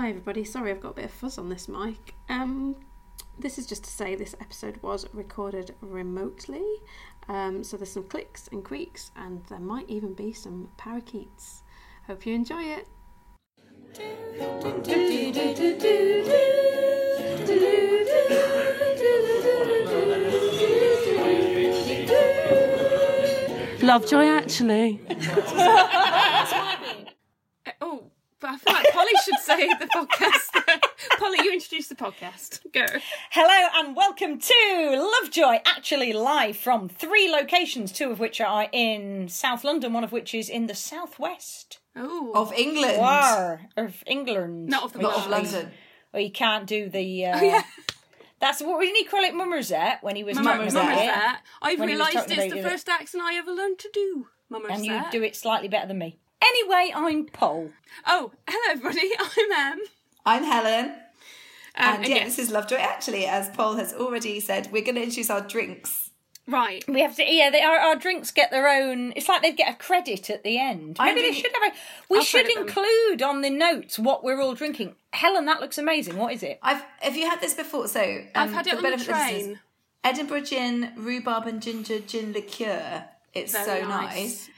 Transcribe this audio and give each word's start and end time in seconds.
Hi 0.00 0.08
everybody, 0.08 0.44
sorry 0.44 0.70
I've 0.70 0.80
got 0.80 0.92
a 0.92 0.94
bit 0.94 1.04
of 1.04 1.10
fuzz 1.10 1.36
on 1.36 1.50
this 1.50 1.68
mic. 1.68 2.14
Um, 2.30 2.74
this 3.38 3.58
is 3.58 3.66
just 3.66 3.84
to 3.84 3.90
say 3.90 4.14
this 4.14 4.34
episode 4.40 4.82
was 4.82 5.06
recorded 5.12 5.74
remotely, 5.82 6.64
um, 7.28 7.62
so 7.62 7.76
there's 7.76 7.92
some 7.92 8.04
clicks 8.04 8.48
and 8.50 8.64
creaks, 8.64 9.10
and 9.14 9.44
there 9.50 9.58
might 9.58 9.90
even 9.90 10.14
be 10.14 10.32
some 10.32 10.70
parakeets. 10.78 11.64
Hope 12.06 12.24
you 12.24 12.34
enjoy 12.34 12.62
it. 12.62 12.88
Lovejoy, 23.82 24.24
actually. 24.24 24.98
But 28.40 28.50
I 28.52 28.56
feel 28.56 28.72
like 28.74 28.92
Polly 28.92 29.10
should 29.24 29.38
say 29.40 29.68
the 29.68 29.86
podcast. 29.86 30.80
Polly, 31.18 31.38
you 31.44 31.52
introduce 31.52 31.88
the 31.88 31.94
podcast. 31.94 32.60
Go. 32.72 32.86
Hello 33.30 33.68
and 33.74 33.94
welcome 33.94 34.38
to 34.38 35.10
Lovejoy, 35.22 35.58
actually 35.66 36.14
live 36.14 36.56
from 36.56 36.88
three 36.88 37.30
locations, 37.30 37.92
two 37.92 38.10
of 38.10 38.18
which 38.18 38.40
are 38.40 38.68
in 38.72 39.28
South 39.28 39.62
London, 39.62 39.92
one 39.92 40.04
of 40.04 40.12
which 40.12 40.34
is 40.34 40.48
in 40.48 40.68
the 40.68 40.74
southwest 40.74 41.80
Oh, 41.94 42.32
Of 42.34 42.52
England. 42.54 42.96
War 42.96 43.60
of 43.76 44.02
England. 44.06 44.68
not 44.68 44.84
of 44.84 44.92
the 44.94 45.00
Not 45.00 45.16
of 45.16 45.22
podcast. 45.24 45.30
London. 45.30 45.70
Or 46.14 46.20
you 46.20 46.30
can't 46.30 46.66
do 46.66 46.88
the. 46.88 47.26
Uh, 47.26 47.38
Oh, 47.38 47.42
yeah. 47.44 47.62
That's 48.40 48.62
what 48.62 48.80
didn't 48.80 48.96
he 48.96 49.04
call 49.04 49.22
it, 49.22 49.34
Mummerset 49.34 50.02
when 50.02 50.16
he 50.16 50.24
was 50.24 50.36
Mama, 50.36 50.50
talking 50.64 50.72
Mama 50.72 50.86
Mama 50.86 50.92
about 50.92 51.02
it? 51.04 51.06
that. 51.08 51.42
I've 51.60 51.78
When 51.78 51.88
he 51.90 51.94
was 51.94 52.06
realised 52.06 52.28
talking 52.28 52.42
it's 52.44 52.52
about 52.54 52.62
the 52.62 52.66
it. 52.66 52.70
first 52.72 52.88
accent 52.88 53.22
I 53.22 53.34
ever 53.34 53.52
learned 53.52 53.78
to 53.80 53.90
do. 53.92 54.28
Mama 54.48 54.68
And 54.70 54.86
you 54.86 54.92
said. 54.98 55.10
do 55.10 55.22
it 55.22 55.36
slightly 55.36 55.68
better 55.68 55.86
than 55.88 55.98
me. 55.98 56.16
Anyway, 56.42 56.92
I'm 56.94 57.26
Paul. 57.26 57.70
Oh, 58.06 58.32
hello 58.48 58.72
everybody. 58.72 59.10
I'm 59.18 59.72
Em. 59.74 59.80
I'm 60.24 60.44
Helen. 60.44 60.86
Um, 60.86 60.94
And 61.76 61.96
and 61.98 62.06
yeah, 62.08 62.14
yes, 62.16 62.36
this 62.36 62.46
is 62.46 62.50
Lovejoy. 62.52 62.76
Actually, 62.76 63.26
as 63.26 63.48
Paul 63.50 63.76
has 63.76 63.92
already 63.94 64.40
said, 64.40 64.68
we're 64.72 64.82
going 64.82 64.94
to 64.96 65.02
introduce 65.02 65.30
our 65.30 65.40
drinks. 65.40 66.10
right. 66.46 66.84
We 66.88 67.00
have 67.00 67.14
to, 67.16 67.24
yeah. 67.24 67.50
They, 67.50 67.62
our, 67.62 67.76
our 67.78 67.96
drinks 67.96 68.30
get 68.30 68.50
their 68.50 68.68
own. 68.68 69.12
It's 69.16 69.28
like 69.28 69.42
they 69.42 69.52
get 69.52 69.72
a 69.72 69.76
credit 69.76 70.30
at 70.30 70.42
the 70.42 70.58
end. 70.58 70.96
I'm 70.98 71.14
Maybe 71.14 71.28
they 71.28 71.34
should 71.40 71.52
have 71.52 71.72
a. 71.72 71.76
We 72.08 72.18
I'll 72.18 72.24
should 72.24 72.48
include 72.50 73.22
on 73.22 73.42
the 73.42 73.50
notes 73.50 73.98
what 73.98 74.24
we're 74.24 74.40
all 74.40 74.54
drinking. 74.54 74.96
Helen, 75.12 75.44
that 75.46 75.60
looks 75.60 75.78
amazing. 75.78 76.16
What 76.16 76.32
is 76.32 76.42
it? 76.42 76.58
I've 76.62 76.82
have 77.00 77.16
you 77.16 77.28
had 77.28 77.40
this 77.40 77.54
before? 77.54 77.86
So 77.88 78.00
um, 78.02 78.26
I've 78.34 78.52
had 78.52 78.66
it 78.66 78.70
on 78.74 78.76
the 78.78 78.82
benefit 78.82 79.08
of 79.10 79.16
listeners, 79.16 79.42
train. 79.44 79.60
Edinburgh 80.02 80.40
gin, 80.42 80.92
rhubarb 80.96 81.46
and 81.46 81.60
ginger 81.62 82.00
gin 82.00 82.32
liqueur. 82.32 83.04
It's 83.34 83.52
Very 83.52 83.82
so 83.82 83.88
nice. 83.88 84.16
nice. 84.16 84.50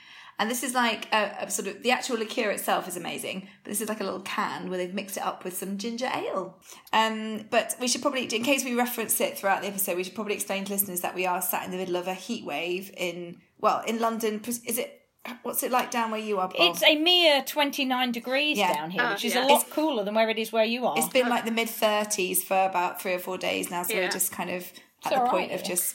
And 0.42 0.50
this 0.50 0.64
is 0.64 0.74
like 0.74 1.06
a, 1.14 1.36
a 1.42 1.50
sort 1.52 1.68
of 1.68 1.84
the 1.84 1.92
actual 1.92 2.16
liqueur 2.18 2.50
itself 2.50 2.88
is 2.88 2.96
amazing, 2.96 3.46
but 3.62 3.70
this 3.70 3.80
is 3.80 3.88
like 3.88 4.00
a 4.00 4.04
little 4.04 4.22
can 4.22 4.68
where 4.68 4.76
they've 4.76 4.92
mixed 4.92 5.16
it 5.16 5.22
up 5.22 5.44
with 5.44 5.56
some 5.56 5.78
ginger 5.78 6.10
ale. 6.12 6.58
Um, 6.92 7.44
but 7.48 7.76
we 7.80 7.86
should 7.86 8.02
probably, 8.02 8.24
in 8.24 8.42
case 8.42 8.64
we 8.64 8.74
reference 8.74 9.20
it 9.20 9.38
throughout 9.38 9.62
the 9.62 9.68
episode, 9.68 9.96
we 9.96 10.02
should 10.02 10.16
probably 10.16 10.34
explain 10.34 10.64
to 10.64 10.72
listeners 10.72 11.00
that 11.02 11.14
we 11.14 11.26
are 11.26 11.40
sat 11.40 11.64
in 11.64 11.70
the 11.70 11.76
middle 11.76 11.94
of 11.94 12.08
a 12.08 12.14
heat 12.14 12.44
wave 12.44 12.90
in 12.96 13.36
well 13.60 13.84
in 13.86 14.00
London. 14.00 14.40
Is 14.44 14.78
it 14.78 14.98
what's 15.44 15.62
it 15.62 15.70
like 15.70 15.92
down 15.92 16.10
where 16.10 16.18
you 16.18 16.40
are? 16.40 16.48
Paul? 16.48 16.72
It's 16.72 16.82
a 16.82 16.96
mere 16.96 17.42
29 17.42 18.10
degrees 18.10 18.58
Yeah. 18.58 18.74
down 18.74 18.90
here, 18.90 19.02
Oh, 19.04 19.12
which 19.12 19.24
is 19.24 19.36
yeah. 19.36 19.46
a 19.46 19.46
lot 19.46 19.70
cooler 19.70 20.02
than 20.02 20.16
where 20.16 20.28
it 20.28 20.38
is 20.40 20.50
where 20.50 20.64
you 20.64 20.84
are. 20.88 20.98
It's 20.98 21.06
been 21.08 21.28
like 21.28 21.44
the 21.44 21.52
mid 21.52 21.68
30s 21.68 22.38
for 22.42 22.66
about 22.66 23.00
three 23.00 23.14
or 23.14 23.20
four 23.20 23.38
days 23.38 23.70
now, 23.70 23.84
so 23.84 23.94
Yeah. 23.94 24.00
we're 24.00 24.10
just 24.10 24.32
kind 24.32 24.50
of 24.50 24.62
at 24.64 24.72
It's 25.04 25.10
the 25.10 25.18
point 25.20 25.50
right, 25.50 25.52
of 25.52 25.60
yeah. 25.60 25.68
just. 25.68 25.94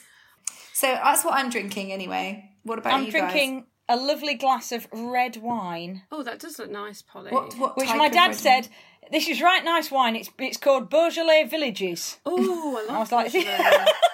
So 0.72 0.86
that's 0.86 1.22
what 1.22 1.34
I'm 1.34 1.50
drinking 1.50 1.92
anyway. 1.92 2.50
What 2.62 2.78
about 2.78 2.94
I'm 2.94 3.04
you 3.04 3.10
drinking 3.10 3.66
a 3.88 3.96
lovely 3.96 4.34
glass 4.34 4.72
of 4.72 4.86
red 4.92 5.36
wine, 5.38 6.02
Oh, 6.12 6.22
that 6.22 6.38
does 6.38 6.58
look 6.58 6.70
nice, 6.70 7.02
Polly. 7.02 7.30
What, 7.30 7.54
what 7.58 7.76
which 7.76 7.88
my 7.94 8.08
dad 8.08 8.28
red 8.28 8.36
said, 8.36 8.68
this 9.10 9.28
is 9.28 9.40
right 9.40 9.64
nice 9.64 9.90
wine. 9.90 10.16
It's 10.16 10.30
it's 10.38 10.58
called 10.58 10.90
Beaujolais 10.90 11.44
Villages. 11.44 12.18
Oh, 12.26 12.76
I 12.88 12.92
love 12.92 12.96
I 12.96 13.00
was 13.00 13.12
like, 13.12 13.32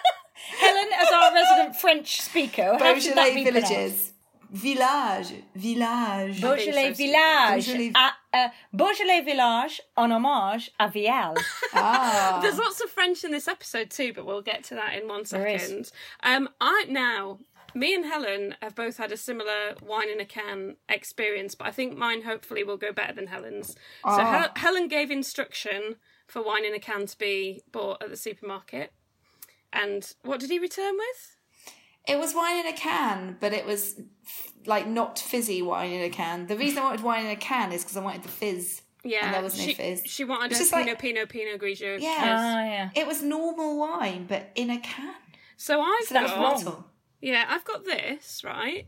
Helen, 0.61 0.89
as 0.99 1.13
our 1.13 1.33
resident 1.35 1.77
French 1.77 2.21
speaker, 2.21 2.71
wine? 2.73 2.81
how 2.81 2.99
should 2.99 3.17
that 3.17 3.33
Beaujolais 3.33 3.45
be 3.45 3.51
pronounced? 3.51 3.73
villages. 3.73 4.11
Village. 4.51 5.33
Village. 5.57 6.41
Beaujolais 6.41 6.95
so. 6.95 7.03
Village. 7.05 7.67
Beaujolais- 7.67 7.93
À, 7.95 8.11
euh, 8.35 8.49
Beaujolais 8.73 9.21
Village 9.25 9.81
en 9.97 10.11
hommage 10.13 10.71
à 10.79 10.89
Vial. 10.93 11.35
ah. 11.75 12.39
There's 12.41 12.59
lots 12.59 12.81
of 12.81 12.89
French 12.91 13.25
in 13.25 13.33
this 13.33 13.49
episode 13.49 13.91
too, 13.91 14.13
but 14.13 14.25
we'll 14.27 14.43
get 14.43 14.63
to 14.65 14.75
that 14.77 14.95
in 14.97 15.09
one 15.09 15.25
second. 15.25 15.45
There 15.45 15.79
is. 15.81 15.93
Um, 16.23 16.49
I 16.61 16.85
now, 16.89 17.39
me 17.75 17.95
and 17.95 18.05
Helen 18.05 18.55
have 18.63 18.75
both 18.75 18.97
had 18.99 19.13
a 19.13 19.17
similar 19.17 19.75
wine 19.83 20.09
in 20.09 20.21
a 20.21 20.25
can 20.25 20.77
experience, 20.89 21.55
but 21.55 21.67
I 21.67 21.71
think 21.71 21.97
mine 21.97 22.23
hopefully 22.23 22.63
will 22.65 22.77
go 22.77 22.93
better 22.93 23.13
than 23.13 23.27
Helen's. 23.29 23.69
So 23.69 23.77
Ah. 24.05 24.33
Hel- 24.41 24.53
Helen 24.57 24.89
gave 24.89 25.11
instruction 25.11 25.97
for 26.27 26.43
wine 26.43 26.65
in 26.65 26.75
a 26.75 26.79
can 26.79 27.07
to 27.07 27.19
be 27.19 27.63
bought 27.71 28.03
at 28.03 28.11
the 28.11 28.17
supermarket, 28.17 28.93
and 29.73 30.15
what 30.23 30.41
did 30.41 30.51
he 30.51 30.59
return 30.59 30.95
with? 30.97 31.37
It 32.07 32.19
was 32.19 32.35
wine 32.35 32.59
in 32.59 32.67
a 32.67 32.77
can, 32.77 33.39
but 33.41 33.53
it 33.55 33.65
was 33.65 33.99
f- 34.25 34.53
like 34.67 34.87
not 34.87 35.19
fizzy 35.19 35.63
wine 35.63 35.91
in 35.91 36.03
a 36.03 36.11
can. 36.11 36.47
The 36.47 36.57
reason 36.57 36.79
I 36.79 36.83
wanted 36.85 37.03
wine 37.03 37.25
in 37.25 37.31
a 37.31 37.37
can 37.37 37.73
is 37.73 37.83
because 37.83 37.97
I 37.97 38.01
wanted 38.03 38.23
the 38.23 38.29
fizz. 38.29 38.83
Yeah, 39.07 39.27
And 39.27 39.35
there 39.35 39.43
was 39.43 39.59
no 39.59 39.65
she, 39.65 39.75
fizz. 39.75 40.03
She 40.07 40.25
wanted 40.25 40.51
It's 40.53 40.61
a 40.61 40.63
just 40.65 40.73
Pinot, 40.73 40.89
like- 40.89 40.99
Pinot, 40.99 41.29
Pinot 41.29 41.61
Grigio. 41.61 41.99
Yeah. 42.01 42.15
fizz. 42.21 42.41
Ah, 42.41 42.65
yeah. 42.65 42.91
It 42.95 43.07
was 43.07 43.23
normal 43.23 43.79
wine, 43.79 44.25
but 44.27 44.51
in 44.55 44.71
a 44.71 44.79
can. 44.81 45.15
So 45.59 45.81
I've 45.83 46.05
So 46.05 46.15
that 46.15 46.23
was 46.25 46.33
bottle. 46.65 46.91
Yeah, 47.25 47.45
I've 47.49 47.65
got 47.65 47.85
this 47.85 48.43
right, 48.45 48.87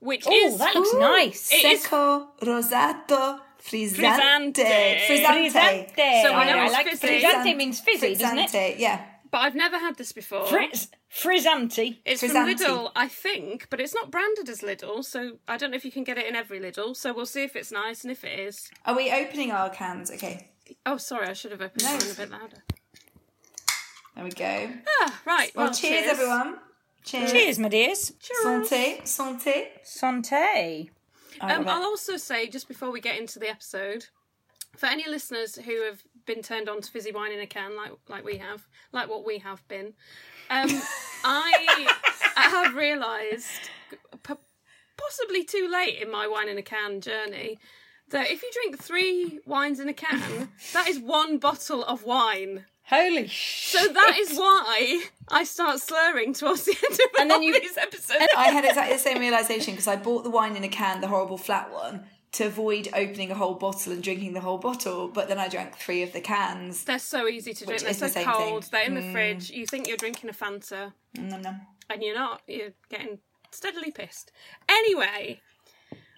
which 0.00 0.22
is 0.22 0.26
Oh, 0.28 0.46
is 0.54 0.58
that 0.58 0.74
looks 0.74 0.94
nice. 0.94 1.52
It 1.52 1.64
is- 1.64 1.84
Secco, 1.86 2.28
rosato, 2.42 3.40
frizzante. 3.58 4.54
Frizzante. 4.54 4.98
Frizzante. 5.06 5.50
Frizzante. 5.52 6.22
So 6.22 6.32
I 6.32 6.44
know 6.46 6.58
I 6.58 6.68
like 6.68 6.88
fizzy. 6.88 7.06
frizzante 7.22 7.56
means 7.56 7.80
fizzy, 7.80 8.14
doesn't 8.16 8.54
it? 8.54 8.78
Yeah. 8.78 9.04
but 9.30 9.38
I've 9.38 9.54
never 9.54 9.78
had 9.78 9.96
this 9.96 10.12
before. 10.12 10.44
Frizz, 10.46 10.88
frizzante. 11.10 11.98
It's 12.04 12.20
from 12.20 12.30
Frizzante. 12.30 12.58
Lidl, 12.66 12.92
I 12.94 13.08
think, 13.08 13.68
but 13.70 13.80
it's 13.80 13.94
not 13.94 14.10
branded 14.10 14.48
as 14.50 14.60
Lidl, 14.60 15.02
so 15.02 15.38
I 15.48 15.56
don't 15.56 15.70
know 15.70 15.76
if 15.76 15.86
you 15.86 15.92
can 15.92 16.04
get 16.04 16.18
it 16.18 16.26
in 16.26 16.36
every 16.36 16.60
Lidl. 16.60 16.94
So 16.94 17.14
we'll 17.14 17.24
see 17.24 17.42
if 17.42 17.56
it's 17.56 17.72
nice, 17.72 18.02
and 18.04 18.10
if 18.12 18.24
it 18.24 18.38
is, 18.38 18.70
Are 18.84 18.94
we 18.94 19.10
opening 19.10 19.50
our 19.50 19.70
cans? 19.70 20.10
Okay. 20.10 20.50
oh, 20.84 20.98
sorry, 20.98 21.28
I 21.28 21.32
should 21.32 21.50
have 21.52 21.62
opened 21.62 21.82
No. 21.82 21.92
mine 21.92 22.10
a 22.10 22.14
bit 22.14 22.30
louder. 22.30 22.62
There 24.16 24.24
we 24.24 24.30
go. 24.32 24.70
Ah, 25.00 25.20
right. 25.24 25.50
Well, 25.56 25.66
Well, 25.66 25.74
cheers, 25.74 26.06
everyone. 26.10 26.58
Cheers. 27.04 27.32
Cheers, 27.32 27.58
my 27.58 27.68
dears. 27.68 28.12
Santé. 28.44 29.02
Santé. 29.02 29.66
Santé. 29.84 30.90
I 31.40 31.54
Um, 31.54 31.64
love 31.64 31.68
I'll 31.68 31.84
also 31.84 32.16
say, 32.16 32.48
just 32.48 32.68
before 32.68 32.90
we 32.90 33.00
get 33.00 33.18
into 33.18 33.38
the 33.38 33.48
episode, 33.48 34.06
for 34.76 34.86
any 34.86 35.08
listeners 35.08 35.56
who 35.56 35.82
have 35.82 36.02
been 36.24 36.42
turned 36.42 36.68
on 36.68 36.80
to 36.80 36.90
fizzy 36.90 37.10
wine 37.12 37.32
in 37.32 37.40
a 37.40 37.46
can, 37.46 37.76
like 37.76 37.92
like 38.08 38.24
we 38.24 38.36
have, 38.38 38.66
like 38.92 39.08
what 39.08 39.24
we 39.26 39.38
have 39.38 39.66
been, 39.68 39.94
um, 40.50 40.68
I 41.24 41.92
have 42.36 42.74
realised, 42.74 43.46
p- 44.22 44.34
possibly 44.96 45.44
too 45.44 45.68
late 45.70 46.00
in 46.00 46.10
my 46.10 46.26
wine 46.28 46.48
in 46.48 46.58
a 46.58 46.62
can 46.62 47.00
journey, 47.00 47.58
that 48.10 48.30
if 48.30 48.42
you 48.42 48.50
drink 48.52 48.78
three 48.80 49.40
wines 49.46 49.80
in 49.80 49.88
a 49.88 49.94
can, 49.94 50.50
that 50.72 50.88
is 50.88 50.98
one 51.00 51.38
bottle 51.38 51.82
of 51.84 52.04
wine. 52.04 52.64
Holy 52.92 53.26
shit. 53.26 53.80
So 53.80 53.92
that 53.92 54.16
is 54.18 54.36
why 54.36 55.02
I 55.28 55.44
start 55.44 55.80
slurring 55.80 56.34
towards 56.34 56.64
the 56.64 56.72
end 56.72 56.92
of 56.92 57.20
And 57.20 57.30
then 57.30 57.42
you- 57.42 57.58
these 57.58 57.78
episodes. 57.78 58.26
I 58.36 58.50
had 58.50 58.64
exactly 58.64 58.94
the 58.94 59.02
same 59.02 59.18
realization 59.18 59.72
because 59.72 59.88
I 59.88 59.96
bought 59.96 60.24
the 60.24 60.30
wine 60.30 60.56
in 60.56 60.64
a 60.64 60.68
can, 60.68 61.00
the 61.00 61.08
horrible 61.08 61.38
flat 61.38 61.72
one, 61.72 62.04
to 62.32 62.44
avoid 62.44 62.88
opening 62.94 63.30
a 63.30 63.34
whole 63.34 63.54
bottle 63.54 63.92
and 63.92 64.02
drinking 64.02 64.34
the 64.34 64.40
whole 64.40 64.58
bottle. 64.58 65.08
But 65.08 65.28
then 65.28 65.38
I 65.38 65.48
drank 65.48 65.76
three 65.76 66.02
of 66.02 66.12
the 66.12 66.20
cans. 66.20 66.84
They're 66.84 66.98
so 66.98 67.26
easy 67.28 67.54
to 67.54 67.64
drink. 67.66 67.82
They're 67.82 67.94
so 67.94 68.08
the 68.08 68.24
cold. 68.24 68.64
thing. 68.64 68.70
They're 68.72 68.88
in 68.88 68.94
the 68.94 69.00
mm. 69.00 69.12
fridge. 69.12 69.50
You 69.50 69.66
think 69.66 69.88
you're 69.88 69.96
drinking 69.96 70.28
a 70.30 70.32
Fanta, 70.34 70.92
mm, 71.16 71.30
Nom, 71.30 71.42
nom. 71.42 71.60
and 71.88 72.02
you're 72.02 72.14
not. 72.14 72.42
You're 72.46 72.72
getting 72.90 73.18
steadily 73.50 73.90
pissed. 73.90 74.32
Anyway, 74.68 75.40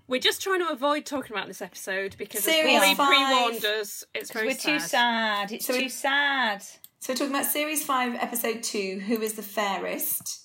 we're 0.07 0.21
just 0.21 0.43
trying 0.43 0.61
to 0.61 0.71
avoid 0.71 1.07
talking 1.07 1.33
about 1.35 1.47
this 1.49 1.63
episode 1.63 2.17
because 2.19 2.41
as 2.41 2.45
Series 2.55 2.79
Polly 2.79 2.95
five. 2.95 3.09
pre-warned 3.09 3.65
us, 3.65 4.05
it's 4.15 4.33
very 4.33 4.49
We're 4.49 4.55
sad. 4.55 4.63
too 4.73 4.81
sad. 4.81 5.53
It's 5.53 5.67
So 5.67 5.73
too 5.75 5.79
we- 5.81 5.89
sad. 5.89 6.62
So 7.01 7.12
we're 7.12 7.17
talking 7.17 7.35
about 7.35 7.45
series 7.47 7.85
five, 7.85 8.15
episode 8.15 8.62
two. 8.62 8.99
Who 9.06 9.21
is 9.21 9.35
the 9.35 9.43
fairest? 9.43 10.41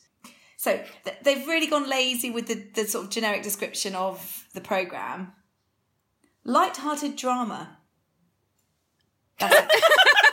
So 0.58 0.84
th- 1.06 1.18
they've 1.24 1.48
really 1.48 1.68
gone 1.68 1.90
lazy 1.90 2.32
with 2.32 2.48
the, 2.48 2.56
the 2.76 2.86
sort 2.86 3.06
of 3.06 3.12
generic 3.12 3.44
description 3.44 3.96
of 3.96 4.46
the 4.54 4.60
program. 4.60 5.32
Light-hearted 6.44 7.16
drama. 7.16 7.78
That's 9.40 9.56
it. 9.56 9.84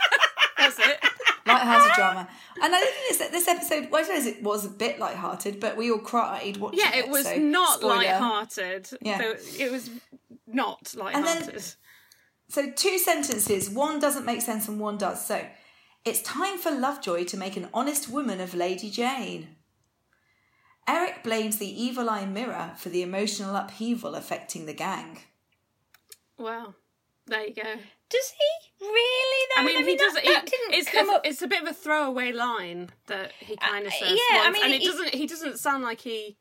That's 0.57 0.79
it. 0.79 0.99
Light-hearted 1.47 1.93
drama. 1.95 2.27
And 2.61 2.75
I 2.75 2.79
think 2.79 3.17
this, 3.17 3.29
this 3.29 3.47
episode, 3.47 3.89
well, 3.91 4.01
I 4.01 4.05
suppose 4.05 4.25
it 4.25 4.43
was 4.43 4.65
a 4.65 4.69
bit 4.69 4.99
light-hearted, 4.99 5.59
but 5.59 5.77
we 5.77 5.91
all 5.91 5.99
cried 5.99 6.57
watching 6.57 6.79
it. 6.79 6.83
Yeah, 6.83 6.95
it 6.95 7.09
was 7.09 7.25
so 7.25 7.37
not 7.37 7.79
spoiler. 7.79 7.95
light-hearted. 7.95 8.89
Yeah. 9.01 9.17
So 9.17 9.35
it 9.59 9.71
was 9.71 9.89
not 10.45 10.93
light-hearted. 10.95 11.63
So 12.49 12.71
two 12.71 12.97
sentences, 12.97 13.69
one 13.69 13.99
doesn't 13.99 14.25
make 14.25 14.41
sense 14.41 14.67
and 14.67 14.79
one 14.79 14.97
does. 14.97 15.25
So, 15.25 15.45
it's 16.05 16.21
time 16.21 16.57
for 16.57 16.71
Lovejoy 16.71 17.25
to 17.25 17.37
make 17.37 17.57
an 17.57 17.67
honest 17.73 18.09
woman 18.09 18.39
of 18.39 18.53
Lady 18.53 18.89
Jane. 18.89 19.57
Eric 20.87 21.21
blames 21.21 21.57
the 21.57 21.67
evil 21.67 22.09
eye 22.09 22.25
mirror 22.25 22.71
for 22.77 22.87
the 22.87 23.01
emotional 23.01 23.57
upheaval 23.57 24.15
affecting 24.15 24.65
the 24.65 24.73
gang. 24.73 25.19
Well, 26.37 26.75
there 27.25 27.45
you 27.47 27.53
go. 27.53 27.75
Does 28.09 28.31
he 28.39 28.85
really? 28.85 29.47
Though? 29.55 29.61
I 29.61 29.65
mean, 29.65 29.85
he 29.85 29.95
that- 29.95 29.99
doesn't. 29.99 30.23
That, 30.25 30.43
he- 30.45 30.49
didn't 30.49 30.73
it's, 30.75 30.89
come 30.91 31.07
it's, 31.07 31.15
up. 31.15 31.21
it's 31.25 31.41
a 31.41 31.47
bit 31.47 31.61
of 31.63 31.67
a 31.67 31.73
throwaway 31.73 32.31
line 32.31 32.89
that 33.07 33.31
he 33.39 33.57
kind 33.57 33.85
of 33.85 33.91
Uh, 33.93 33.95
says. 33.99 34.11
yeah, 34.31 34.41
I 34.43 34.51
mean, 34.51 34.63
and 34.63 34.73
it 34.73 34.81
he- 34.81 34.87
doesn't. 34.87 35.13
He 35.13 35.27
doesn't 35.27 35.59
sound 35.59 35.83
like 35.83 36.01
he 36.01 36.37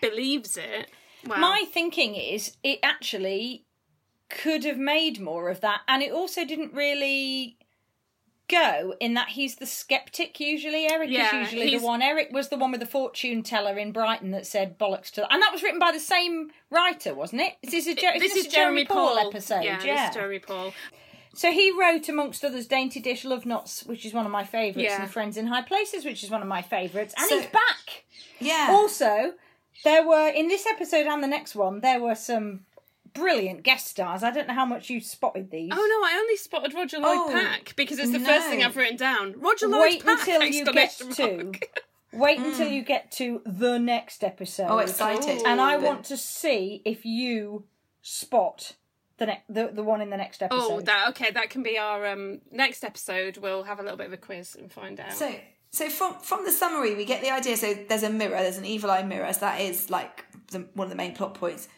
believes 0.00 0.56
it. 0.56 0.90
Well, 1.26 1.38
My 1.38 1.64
thinking 1.70 2.14
is 2.14 2.56
it 2.62 2.78
actually 2.82 3.64
could 4.30 4.64
have 4.64 4.78
made 4.78 5.20
more 5.20 5.50
of 5.50 5.60
that, 5.60 5.80
and 5.88 6.02
it 6.02 6.12
also 6.12 6.44
didn't 6.44 6.72
really 6.72 7.58
go 8.48 8.94
in 9.00 9.14
that 9.14 9.28
he's 9.30 9.56
the 9.56 9.66
skeptic 9.66 10.40
usually. 10.40 10.86
Eric 10.90 11.10
Yeah, 11.10 11.26
is 11.26 11.32
usually 11.52 11.68
he's- 11.70 11.80
the 11.80 11.86
one. 11.86 12.02
Eric 12.02 12.28
was 12.32 12.48
the 12.48 12.56
one 12.56 12.70
with 12.70 12.80
the 12.80 12.86
fortune 12.86 13.42
teller 13.42 13.78
in 13.78 13.92
Brighton 13.92 14.30
that 14.32 14.46
said 14.46 14.78
bollocks 14.78 15.10
to, 15.12 15.30
and 15.32 15.42
that 15.42 15.52
was 15.52 15.62
written 15.62 15.78
by 15.78 15.92
the 15.92 16.00
same 16.00 16.50
writer, 16.70 17.14
wasn't 17.14 17.42
it? 17.42 17.56
This 17.62 17.74
is 17.74 17.86
a, 17.88 17.94
Je- 17.94 18.18
this 18.18 18.32
isn't 18.32 18.46
is 18.46 18.46
a 18.46 18.50
Jeremy 18.56 18.84
Paul, 18.84 19.16
Paul 19.16 19.28
episode. 19.28 19.62
Yeah, 19.64 19.82
Yeah, 19.84 19.96
this 20.06 20.10
is 20.10 20.14
Jeremy 20.16 20.38
Paul. 20.38 20.72
So 21.34 21.52
he 21.52 21.70
wrote, 21.70 22.08
amongst 22.08 22.44
others, 22.44 22.66
Dainty 22.66 22.98
Dish 23.00 23.24
Love 23.24 23.46
Knots, 23.46 23.84
which 23.84 24.04
is 24.04 24.12
one 24.12 24.26
of 24.26 24.32
my 24.32 24.44
favourites, 24.44 24.90
Yeah. 24.90 25.02
and 25.02 25.10
Friends 25.10 25.36
in 25.36 25.46
High 25.46 25.62
Places, 25.62 26.04
which 26.04 26.24
is 26.24 26.30
one 26.30 26.42
of 26.42 26.48
my 26.48 26.62
favourites, 26.62 27.14
and 27.16 27.28
So- 27.28 27.38
he's 27.40 27.46
back. 27.50 28.04
Yeah. 28.40 28.68
Also, 28.70 29.34
there 29.84 30.04
were 30.06 30.28
in 30.28 30.48
this 30.48 30.66
episode 30.66 31.06
and 31.06 31.22
the 31.22 31.28
next 31.28 31.54
one, 31.54 31.80
there 31.80 32.00
were 32.00 32.16
some 32.16 32.64
brilliant 33.18 33.62
guest 33.62 33.88
stars. 33.88 34.22
I 34.22 34.30
don't 34.30 34.48
know 34.48 34.54
how 34.54 34.66
much 34.66 34.90
you 34.90 35.00
spotted 35.00 35.50
these. 35.50 35.70
Oh 35.72 35.76
no, 35.76 36.06
I 36.08 36.18
only 36.18 36.36
spotted 36.36 36.74
Roger 36.74 36.98
Lloyd 36.98 37.16
Oh, 37.18 37.30
Pack 37.32 37.74
because 37.76 37.98
it's 37.98 38.12
the 38.12 38.20
first 38.20 38.48
thing 38.48 38.62
I've 38.62 38.76
written 38.76 38.96
down. 38.96 39.34
Roger 39.38 39.68
Lloyd 39.68 39.82
Wait 39.82 40.04
Pack! 40.04 40.20
until 40.28 40.42
you 40.44 40.64
get 40.64 40.90
to. 41.12 41.44
mark. 41.44 41.60
Wait 42.12 42.38
until 42.38 42.68
you 42.68 42.82
get 42.82 43.10
to 43.12 43.42
the 43.44 43.78
next 43.78 44.24
episode. 44.24 44.68
oh, 44.70 44.78
excited. 44.78 45.42
And 45.44 45.60
I 45.60 45.76
want 45.76 46.04
to 46.06 46.16
see 46.16 46.80
if 46.86 47.04
you 47.04 47.64
spot 48.00 48.72
the 49.18 49.26
ne- 49.26 49.42
the 49.48 49.70
the 49.72 49.82
one 49.82 50.00
in 50.00 50.08
the 50.10 50.16
next 50.16 50.42
episode. 50.42 50.62
Oh, 50.62 50.80
that 50.80 51.08
okay. 51.10 51.30
That 51.30 51.50
can 51.50 51.62
be 51.62 51.76
our 51.76 52.06
um, 52.06 52.40
next 52.50 52.82
episode. 52.84 53.36
We'll 53.36 53.64
have 53.64 53.78
a 53.78 53.82
little 53.82 53.98
bit 53.98 54.06
of 54.06 54.12
a 54.14 54.16
quiz 54.16 54.56
and 54.56 54.72
find 54.72 54.98
out. 55.00 55.12
So, 55.12 55.34
so 55.70 55.90
from 55.90 56.14
from 56.20 56.44
the 56.46 56.52
summary, 56.52 56.94
we 56.94 57.04
get 57.04 57.20
the 57.22 57.30
idea. 57.30 57.56
So 57.56 57.74
there's 57.74 58.04
a 58.04 58.10
mirror. 58.10 58.38
There's 58.40 58.58
an 58.58 58.64
evil 58.64 58.90
eye 58.90 59.02
mirror. 59.02 59.30
So 59.34 59.40
that 59.40 59.60
is 59.60 59.90
like 59.90 60.24
the, 60.50 60.60
one 60.74 60.86
of 60.86 60.90
the 60.90 60.96
main 60.96 61.14
plot 61.14 61.34
points. 61.34 61.68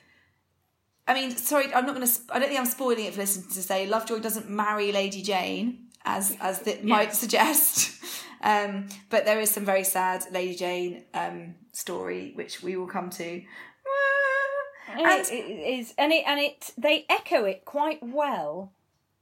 I 1.10 1.14
mean, 1.14 1.36
sorry, 1.36 1.74
I'm 1.74 1.86
not 1.86 1.96
going 1.96 2.06
to. 2.06 2.20
I 2.30 2.38
don't 2.38 2.48
think 2.48 2.60
I'm 2.60 2.66
spoiling 2.66 3.04
it 3.04 3.14
for 3.14 3.20
listeners 3.20 3.52
to 3.56 3.62
say 3.62 3.84
Lovejoy 3.86 4.20
doesn't 4.20 4.48
marry 4.48 4.92
Lady 4.92 5.22
Jane, 5.22 5.88
as 6.04 6.36
as 6.40 6.60
that 6.60 6.84
might 6.94 7.14
suggest. 7.14 7.96
Um, 8.42 8.88
but 9.10 9.26
there 9.26 9.38
is 9.38 9.50
some 9.50 9.66
very 9.66 9.84
sad 9.84 10.24
Lady 10.32 10.54
Jane 10.54 11.04
um, 11.12 11.56
story, 11.72 12.32
which 12.34 12.62
we 12.62 12.74
will 12.74 12.86
come 12.86 13.10
to. 13.10 13.42
And 14.92 15.06
And- 15.06 15.20
it, 15.26 15.30
it 15.30 15.78
is, 15.78 15.92
and 15.98 16.10
it 16.10 16.24
and 16.26 16.40
it 16.40 16.70
they 16.78 17.04
echo 17.10 17.44
it 17.44 17.66
quite 17.66 17.98
well 18.02 18.72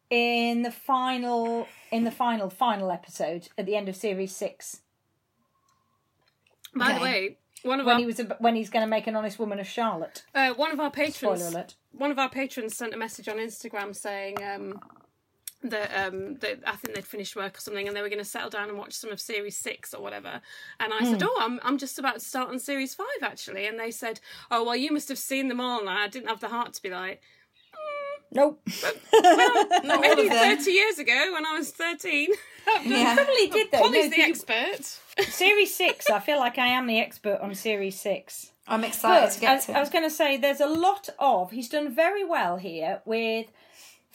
in 0.09 0.63
the 0.63 0.71
final 0.71 1.67
in 1.91 2.05
the 2.05 2.13
final 2.13 2.49
final 2.49 2.93
episode 2.93 3.49
at 3.59 3.67
the 3.67 3.75
end 3.75 3.89
of 3.89 3.97
series 3.97 4.37
six 4.37 4.83
By 6.77 6.93
the 6.95 7.01
way, 7.01 7.39
one 7.63 7.81
of 7.81 7.87
when 7.87 7.95
our 7.95 8.01
he 8.01 8.07
was 8.07 8.21
when 8.39 8.55
he's 8.57 8.71
going 8.71 8.85
to 8.85 8.91
make 8.91 9.07
an 9.07 9.17
honest 9.17 9.39
woman 9.39 9.59
of 9.59 9.67
Charlotte. 9.67 10.23
uh, 10.35 10.53
one 10.55 10.71
of 10.73 10.81
our 10.81 10.91
patrons 10.91 11.41
Spoiler 11.41 11.47
alert. 11.49 11.75
one 11.93 12.11
of 12.11 12.19
our 12.19 12.29
patrons 12.31 12.77
sent 12.77 12.95
a 12.95 12.97
message 12.97 13.29
on 13.29 13.37
Instagram 13.37 13.95
saying 13.95 14.37
um, 14.43 14.81
that 15.63 15.91
um, 16.07 16.37
that 16.37 16.61
I 16.67 16.77
think 16.77 16.95
they'd 16.95 17.05
finished 17.05 17.35
work 17.35 17.57
or 17.57 17.61
something 17.61 17.89
and 17.89 17.97
they 17.97 18.03
were 18.03 18.09
going 18.09 18.21
to 18.21 18.25
settle 18.25 18.51
down 18.51 18.69
and 18.69 18.79
watch 18.79 18.93
some 18.95 19.11
of 19.11 19.21
series 19.21 19.57
six 19.57 19.93
or 19.93 20.01
whatever. 20.03 20.41
And 20.79 20.93
I 20.95 20.99
Hmm. 20.99 21.11
said, 21.11 21.23
"Oh, 21.25 21.39
I'm 21.41 21.59
I'm 21.65 21.79
just 21.79 21.99
about 21.99 22.15
to 22.15 22.21
start 22.21 22.49
on 22.49 22.59
series 22.61 22.95
five 22.95 23.07
actually." 23.23 23.67
And 23.67 23.79
they 23.79 23.91
said, 23.91 24.21
"Oh, 24.51 24.63
well, 24.65 24.77
you 24.77 24.93
must 24.93 25.09
have 25.09 25.19
seen 25.19 25.49
them 25.49 25.61
all." 25.61 25.81
And 25.81 25.89
I 25.91 26.07
didn't 26.09 26.29
have 26.29 26.41
the 26.41 26.49
heart 26.49 26.75
to 26.75 26.83
be 26.83 26.91
like, 26.91 27.21
Nope. 28.31 28.61
Not 29.85 30.01
"Maybe 30.01 30.29
thirty 30.29 30.71
years 30.73 30.99
ago 30.99 31.33
when 31.33 31.47
I 31.47 31.53
was 31.59 31.71
13. 31.71 32.29
Yeah. 32.85 33.15
Probably 33.15 33.47
did 33.47 33.71
though. 33.73 33.79
Polly's 33.79 34.11
No, 34.11 34.11
the 34.11 34.17
'cause 34.17 34.19
you- 34.19 34.55
expert. 34.55 34.85
series 35.33 35.75
six. 35.75 36.11
I 36.11 36.21
feel 36.21 36.39
like 36.39 36.59
I 36.59 36.67
am 36.67 36.87
the 36.87 36.99
expert 36.99 37.41
on 37.41 37.55
series 37.55 37.99
six. 37.99 38.53
I'm 38.67 38.85
excited 38.85 39.31
to 39.33 39.41
get 39.41 39.57
as, 39.57 39.67
to. 39.67 39.73
I 39.77 39.81
was 39.81 39.89
going 39.89 40.05
to 40.05 40.11
say, 40.11 40.37
there's 40.37 40.61
a 40.61 40.67
lot 40.67 41.09
of. 41.19 41.51
He's 41.53 41.71
done 41.71 41.95
very 41.95 42.23
well 42.25 42.59
here 42.59 43.01
with 43.07 43.47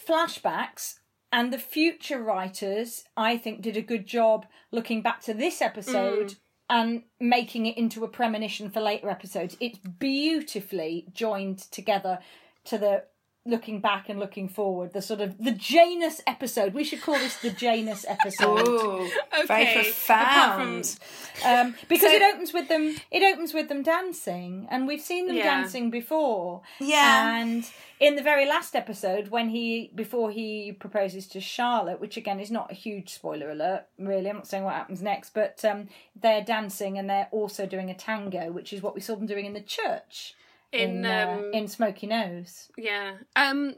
flashbacks, 0.07 0.99
and 1.31 1.51
the 1.51 1.57
future 1.57 2.21
writers, 2.21 3.05
I 3.17 3.37
think, 3.37 3.61
did 3.61 3.77
a 3.77 3.81
good 3.81 4.05
job 4.05 4.45
looking 4.71 5.01
back 5.01 5.21
to 5.21 5.33
this 5.33 5.61
episode 5.61 6.27
mm. 6.29 6.35
and 6.69 7.03
making 7.19 7.65
it 7.65 7.77
into 7.77 8.03
a 8.03 8.07
premonition 8.07 8.69
for 8.69 8.81
later 8.81 9.09
episodes. 9.09 9.57
It's 9.59 9.79
beautifully 9.79 11.07
joined 11.11 11.59
together 11.71 12.19
to 12.65 12.77
the 12.77 13.03
looking 13.45 13.81
back 13.81 14.07
and 14.07 14.19
looking 14.19 14.47
forward. 14.47 14.93
The 14.93 15.01
sort 15.01 15.19
of 15.19 15.37
the 15.37 15.51
Janus 15.51 16.21
episode. 16.25 16.73
We 16.73 16.83
should 16.85 17.01
call 17.01 17.15
this 17.15 17.37
the 17.41 17.49
Janus 17.49 18.05
episode. 18.09 18.67
Ooh, 18.67 19.09
very 19.47 19.63
Okay, 19.63 19.79
apart 19.81 19.85
from- 19.85 20.81
profound. 20.81 20.99
um, 21.45 21.75
because 21.89 22.09
So- 22.09 22.15
it 22.15 22.21
opens 22.21 22.53
with 22.53 22.69
them. 22.69 22.95
It 23.11 23.21
opens 23.23 23.53
with 23.53 23.67
them 23.67 23.83
dancing, 23.83 24.67
and 24.71 24.87
we've 24.87 25.01
seen 25.01 25.27
them 25.27 25.35
Yeah. 25.35 25.43
dancing 25.43 25.89
before. 25.89 26.61
Yeah. 26.79 27.37
And 27.41 27.69
in 27.99 28.15
the 28.15 28.21
very 28.23 28.45
last 28.45 28.75
episode, 28.75 29.27
when 29.29 29.49
he 29.49 29.91
before 29.93 30.31
he 30.31 30.71
proposes 30.71 31.27
to 31.27 31.41
Charlotte, 31.41 31.99
which 31.99 32.15
again 32.17 32.39
is 32.39 32.49
not 32.51 32.71
a 32.71 32.75
huge 32.75 33.09
spoiler 33.09 33.49
alert, 33.51 33.85
really. 33.99 34.29
I'm 34.29 34.37
not 34.37 34.47
saying 34.47 34.63
what 34.63 34.75
happens 34.75 35.01
next, 35.01 35.33
but 35.33 35.63
um, 35.65 35.89
they're 36.15 36.43
dancing 36.43 36.97
and 36.97 37.09
they're 37.09 37.27
also 37.31 37.65
doing 37.65 37.89
a 37.89 37.93
tango, 37.93 38.51
which 38.51 38.71
is 38.71 38.81
what 38.81 38.95
we 38.95 39.01
saw 39.01 39.15
them 39.15 39.25
doing 39.25 39.45
in 39.45 39.53
the 39.53 39.61
church 39.61 40.35
In, 40.73 41.05
in 41.05 41.05
uh, 41.05 41.37
um, 41.39 41.51
in 41.53 41.67
Smoke 41.67 42.01
Your 42.03 42.09
Nose. 42.09 42.69
Yeah. 42.77 43.13
Um, 43.35 43.75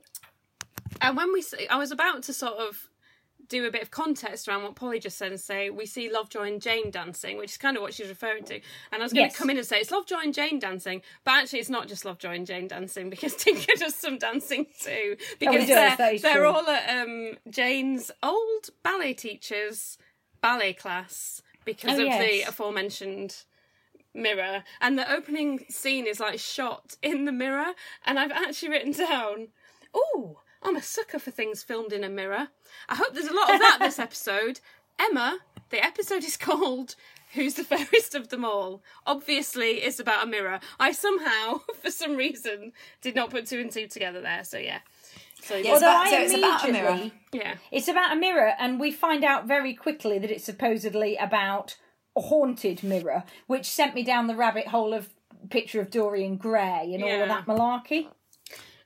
and 1.01 1.17
when 1.17 1.33
we, 1.33 1.43
I 1.69 1.77
was 1.77 1.91
about 1.91 2.23
to 2.23 2.33
sort 2.33 2.53
of 2.53 2.89
do 3.47 3.65
a 3.65 3.71
bit 3.71 3.81
of 3.83 3.91
context 3.91 4.47
around 4.47 4.63
what 4.63 4.75
Polly 4.75 4.99
just 4.99 5.17
said 5.17 5.31
and 5.31 5.39
say 5.39 5.69
we 5.69 5.85
see 5.85 6.11
Lovejoy 6.11 6.47
and 6.47 6.61
Jane 6.61 6.89
dancing, 6.89 7.37
which 7.37 7.51
is 7.51 7.57
kind 7.57 7.77
of 7.77 7.83
what 7.83 7.93
she's 7.93 8.07
referring 8.07 8.43
to. 8.45 8.55
And 8.91 9.01
I 9.01 9.05
was 9.05 9.13
going 9.13 9.29
to 9.29 9.35
come 9.35 9.49
in 9.49 9.57
and 9.57 9.65
say 9.65 9.77
it's 9.79 9.91
Lovejoy 9.91 10.19
and 10.23 10.33
Jane 10.33 10.57
dancing, 10.57 11.01
but 11.23 11.31
actually 11.31 11.59
it's 11.59 11.69
not 11.69 11.87
just 11.87 12.05
Lovejoy 12.05 12.31
and 12.31 12.47
Jane 12.47 12.67
dancing 12.67 13.09
because 13.09 13.35
Tinker 13.37 13.73
does 13.77 13.95
some 13.95 14.17
dancing 14.17 14.65
too. 14.79 15.17
Because 15.39 15.67
does, 15.67 15.97
they're, 15.97 16.17
they're 16.17 16.33
true. 16.37 16.47
all 16.47 16.67
at 16.67 16.89
um, 16.89 17.33
Jane's 17.49 18.09
old 18.23 18.69
ballet 18.83 19.13
teacher's 19.13 19.97
ballet 20.41 20.73
class 20.73 21.41
because 21.65 21.99
Oh, 21.99 22.07
of 22.07 22.19
the 22.19 22.41
aforementioned 22.47 23.43
mirror 24.15 24.63
and 24.81 24.97
the 24.97 25.11
opening 25.11 25.65
scene 25.69 26.07
is 26.07 26.19
like 26.19 26.39
shot 26.39 26.95
in 27.01 27.25
the 27.25 27.31
mirror 27.31 27.73
and 28.05 28.17
i've 28.17 28.31
actually 28.31 28.69
written 28.69 28.91
down 28.93 29.49
oh 29.93 30.39
i'm 30.63 30.75
a 30.75 30.81
sucker 30.81 31.19
for 31.19 31.31
things 31.31 31.61
filmed 31.63 31.93
in 31.93 32.03
a 32.03 32.09
mirror. 32.09 32.47
I 32.89 32.95
hope 32.95 33.13
there's 33.13 33.27
a 33.27 33.33
lot 33.33 33.53
of 33.53 33.59
that 33.59 33.77
this 33.79 33.99
episode. 34.07 34.59
Emma 34.99 35.39
the 35.69 35.83
episode 35.83 36.23
is 36.23 36.37
called 36.37 36.95
who's 37.33 37.55
the 37.55 37.63
fairest 37.63 38.15
of 38.15 38.29
them 38.29 38.45
all? 38.45 38.81
Obviously 39.05 39.81
it's 39.83 39.99
about 39.99 40.23
a 40.23 40.27
mirror. 40.27 40.59
I 40.79 40.91
somehow 40.91 41.59
for 41.81 41.91
some 41.91 42.15
reason 42.15 42.71
did 43.01 43.13
not 43.15 43.29
put 43.29 43.45
two 43.45 43.59
and 43.59 43.71
two 43.71 43.87
together 43.87 44.21
there 44.21 44.43
so 44.43 44.57
yeah. 44.57 44.79
So 45.41 45.55
Yeah, 45.55 45.61
yeah, 45.61 45.73
it's 45.75 45.83
Although 45.83 45.95
about- 45.95 46.07
I 46.07 46.09
so 46.11 46.21
it's 46.23 46.33
about 46.33 46.69
a 46.69 46.71
mirror. 46.71 47.11
yeah. 47.33 47.55
It's 47.71 47.87
about 47.87 48.13
a 48.13 48.15
mirror, 48.15 48.53
and 48.57 48.79
we 48.79 48.89
find 48.91 49.23
out 49.23 49.45
very 49.45 49.75
quickly 49.75 50.17
that 50.17 50.31
it's 50.31 50.43
supposedly 50.45 51.15
about 51.17 51.75
a 51.75 51.84
haunted 52.15 52.83
mirror, 52.83 53.23
which 53.47 53.65
sent 53.65 53.95
me 53.95 54.03
down 54.03 54.27
the 54.27 54.35
rabbit 54.35 54.67
hole 54.67 54.93
of 54.93 55.09
picture 55.49 55.81
of 55.81 55.89
Dorian 55.91 56.37
Gray 56.37 56.91
and 56.93 57.03
all 57.03 57.21
of 57.21 57.27
that 57.27 57.45
malarkey. 57.45 58.07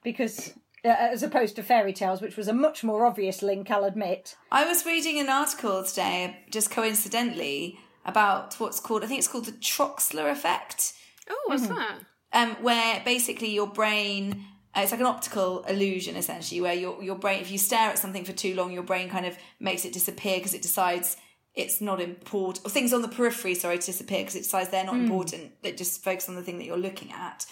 Because, 0.03 0.53
uh, 0.85 0.89
as 0.89 1.23
opposed 1.23 1.55
to 1.57 1.63
fairy 1.63 1.93
tales, 1.93 2.21
which 2.21 2.37
was 2.37 2.47
a 2.47 2.53
much 2.53 2.83
more 2.83 3.05
obvious 3.05 3.41
link, 3.41 3.69
I'll 3.69 3.83
admit. 3.83 4.35
I 4.51 4.65
was 4.65 4.85
reading 4.85 5.19
an 5.19 5.29
article 5.29 5.83
today, 5.83 6.37
just 6.49 6.71
coincidentally, 6.71 7.79
about 8.05 8.55
what's 8.55 8.79
called, 8.79 9.03
I 9.03 9.07
think 9.07 9.19
it's 9.19 9.27
called 9.27 9.45
the 9.45 9.51
Troxler 9.51 10.31
effect, 10.31 10.93
oh 11.29 11.43
what's 11.47 11.63
Mm-hmm. 11.63 11.75
that 11.75 11.99
um, 12.31 12.55
where 12.61 13.01
basically 13.05 13.49
your 13.53 13.67
brain, 13.67 14.43
uh, 14.75 14.81
it's 14.81 14.91
like 14.91 14.99
an 14.99 15.05
optical 15.05 15.63
illusion 15.63 16.15
essentially, 16.15 16.61
where 16.61 16.73
your, 16.73 17.01
your 17.03 17.15
brain, 17.15 17.41
if 17.41 17.51
you 17.51 17.57
stare 17.57 17.89
at 17.89 17.99
something 17.99 18.23
for 18.23 18.33
too 18.33 18.55
long, 18.55 18.71
your 18.71 18.83
brain 18.83 19.09
kind 19.09 19.25
of 19.25 19.37
makes 19.59 19.85
it 19.85 19.93
disappear 19.93 20.37
because 20.37 20.53
it 20.53 20.61
decides 20.61 21.17
it's 21.55 21.81
not 21.81 21.99
important, 21.99 22.65
or 22.65 22.69
things 22.69 22.93
on 22.93 23.01
the 23.01 23.07
periphery, 23.07 23.55
sorry, 23.55 23.79
to 23.79 23.85
disappear 23.85 24.19
because 24.19 24.35
it 24.35 24.43
decides 24.43 24.69
they're 24.69 24.83
not 24.83 24.95
hmm. 24.95 25.03
important. 25.03 25.51
It 25.63 25.77
just 25.77 26.03
focus 26.03 26.29
on 26.29 26.35
the 26.35 26.43
thing 26.43 26.57
that 26.57 26.65
you're 26.65 26.77
looking 26.77 27.11
at. 27.11 27.45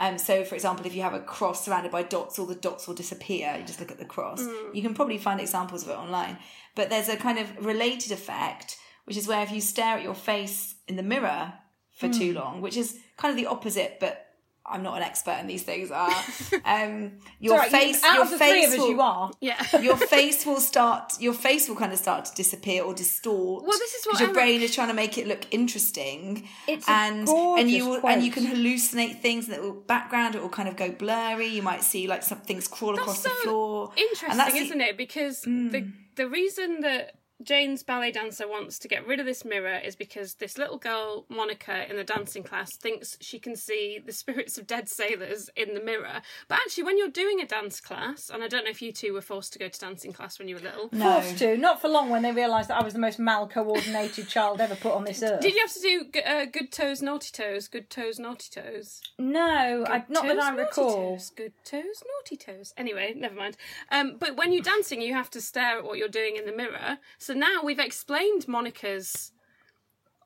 Um, 0.00 0.16
so, 0.16 0.44
for 0.44 0.54
example, 0.54 0.86
if 0.86 0.94
you 0.94 1.02
have 1.02 1.14
a 1.14 1.20
cross 1.20 1.64
surrounded 1.64 1.90
by 1.90 2.04
dots, 2.04 2.38
all 2.38 2.46
the 2.46 2.54
dots 2.54 2.86
will 2.86 2.94
disappear. 2.94 3.56
You 3.58 3.64
just 3.64 3.80
look 3.80 3.90
at 3.90 3.98
the 3.98 4.04
cross. 4.04 4.40
Hmm. 4.40 4.74
You 4.74 4.82
can 4.82 4.94
probably 4.94 5.18
find 5.18 5.40
examples 5.40 5.82
of 5.82 5.90
it 5.90 5.96
online. 5.96 6.38
But 6.76 6.90
there's 6.90 7.08
a 7.08 7.16
kind 7.16 7.38
of 7.38 7.64
related 7.64 8.12
effect, 8.12 8.78
which 9.04 9.16
is 9.16 9.26
where 9.26 9.42
if 9.42 9.50
you 9.50 9.60
stare 9.60 9.96
at 9.96 10.04
your 10.04 10.14
face 10.14 10.76
in 10.86 10.96
the 10.96 11.02
mirror 11.02 11.54
for 11.90 12.08
too 12.08 12.30
hmm. 12.30 12.38
long, 12.38 12.60
which 12.60 12.76
is 12.76 13.00
kind 13.16 13.32
of 13.32 13.36
the 13.36 13.50
opposite, 13.50 13.98
but 13.98 14.27
I'm 14.70 14.82
not 14.82 14.96
an 14.96 15.02
expert 15.02 15.38
in 15.40 15.46
these 15.46 15.62
things. 15.62 15.90
Are 15.90 16.10
um, 16.64 17.12
your 17.40 17.62
you- 17.62 17.70
face? 17.70 18.02
out 18.04 18.14
your 18.14 18.22
of 18.24 18.30
the 18.30 18.38
face 18.38 18.52
three 18.52 18.64
of 18.66 18.72
us, 18.72 18.78
will, 18.78 18.88
you 18.90 19.00
are. 19.00 19.30
Yeah. 19.40 19.80
your 19.80 19.96
face 20.16 20.44
will 20.46 20.60
start. 20.60 21.12
Your 21.20 21.32
face 21.32 21.68
will 21.68 21.76
kind 21.76 21.92
of 21.92 21.98
start 21.98 22.24
to 22.26 22.34
disappear 22.34 22.82
or 22.82 22.94
distort. 22.94 23.64
Well, 23.64 23.78
this 23.78 23.94
is 23.94 24.06
what 24.06 24.20
your 24.20 24.32
brain 24.32 24.62
is 24.62 24.74
trying 24.74 24.88
to 24.88 24.94
make 24.94 25.18
it 25.18 25.26
look 25.26 25.46
interesting. 25.50 26.48
It's 26.66 26.88
and 26.88 27.28
and 27.28 27.70
you 27.70 27.88
will, 27.88 28.06
and 28.06 28.22
you 28.22 28.30
can 28.30 28.44
hallucinate 28.46 29.20
things 29.20 29.46
that 29.48 29.62
the 29.62 29.72
background. 29.72 30.34
It 30.34 30.42
will 30.42 30.48
kind 30.48 30.68
of 30.68 30.76
go 30.76 30.90
blurry. 30.90 31.46
You 31.46 31.62
might 31.62 31.82
see 31.82 32.06
like 32.06 32.22
some 32.22 32.38
things 32.38 32.68
crawl 32.68 32.94
across 32.94 33.22
the 33.22 33.30
floor. 33.30 33.92
Interesting, 33.96 34.36
that's 34.36 34.52
the- 34.52 34.60
isn't 34.60 34.80
it? 34.80 34.96
Because 34.96 35.42
the 35.42 35.90
the 36.16 36.28
reason 36.28 36.80
that 36.80 37.12
Jane's 37.42 37.84
ballet 37.84 38.10
dancer 38.10 38.48
wants 38.48 38.78
to 38.80 38.88
get 38.88 39.06
rid 39.06 39.20
of 39.20 39.26
this 39.26 39.44
mirror 39.44 39.78
is 39.78 39.94
because 39.94 40.34
this 40.34 40.58
little 40.58 40.76
girl, 40.78 41.24
Monica, 41.28 41.88
in 41.88 41.96
the 41.96 42.02
dancing 42.04 42.42
class, 42.42 42.74
thinks 42.76 43.16
she 43.20 43.38
can 43.38 43.54
see 43.54 44.00
the 44.04 44.12
spirits 44.12 44.58
of 44.58 44.66
dead 44.66 44.88
sailors 44.88 45.48
in 45.54 45.74
the 45.74 45.80
mirror. 45.80 46.20
But 46.48 46.56
actually, 46.56 46.84
when 46.84 46.98
you're 46.98 47.08
doing 47.08 47.40
a 47.40 47.46
dance 47.46 47.80
class, 47.80 48.28
and 48.28 48.42
I 48.42 48.48
don't 48.48 48.64
know 48.64 48.70
if 48.70 48.82
you 48.82 48.92
two 48.92 49.12
were 49.12 49.20
forced 49.20 49.52
to 49.52 49.58
go 49.58 49.68
to 49.68 49.78
dancing 49.78 50.12
class 50.12 50.38
when 50.38 50.48
you 50.48 50.56
were 50.56 50.60
little. 50.62 50.88
No. 50.92 51.20
Forced 51.20 51.38
to, 51.38 51.56
not 51.56 51.80
for 51.80 51.88
long 51.88 52.10
when 52.10 52.22
they 52.22 52.32
realised 52.32 52.70
that 52.70 52.80
I 52.80 52.84
was 52.84 52.94
the 52.94 52.98
most 52.98 53.18
mal 53.20 53.46
coordinated 53.46 54.28
child 54.28 54.60
ever 54.60 54.74
put 54.74 54.92
on 54.94 55.04
this 55.04 55.22
earth. 55.22 55.40
Did 55.40 55.54
you 55.54 55.60
have 55.60 55.72
to 55.74 55.80
do 55.80 56.04
g- 56.12 56.22
uh, 56.22 56.46
good 56.46 56.72
toes, 56.72 57.00
naughty 57.02 57.30
toes, 57.32 57.68
good 57.68 57.88
toes, 57.88 58.18
naughty 58.18 58.48
toes? 58.50 59.00
No, 59.18 59.84
I, 59.88 60.04
not 60.08 60.24
Toes, 60.24 60.36
that 60.36 60.42
I 60.42 60.54
recall. 60.56 61.16
Toes, 61.16 61.30
good 61.36 61.52
toes, 61.64 62.02
naughty 62.18 62.36
toes. 62.36 62.74
Anyway, 62.76 63.14
never 63.16 63.34
mind. 63.34 63.56
Um, 63.92 64.16
but 64.18 64.36
when 64.36 64.52
you're 64.52 64.62
dancing, 64.62 65.00
you 65.00 65.14
have 65.14 65.30
to 65.30 65.40
stare 65.40 65.78
at 65.78 65.84
what 65.84 65.98
you're 65.98 66.08
doing 66.08 66.36
in 66.36 66.44
the 66.46 66.52
mirror. 66.52 66.98
So 67.18 67.27
now 67.34 67.62
we've 67.64 67.78
explained 67.78 68.46
Monica's 68.48 69.32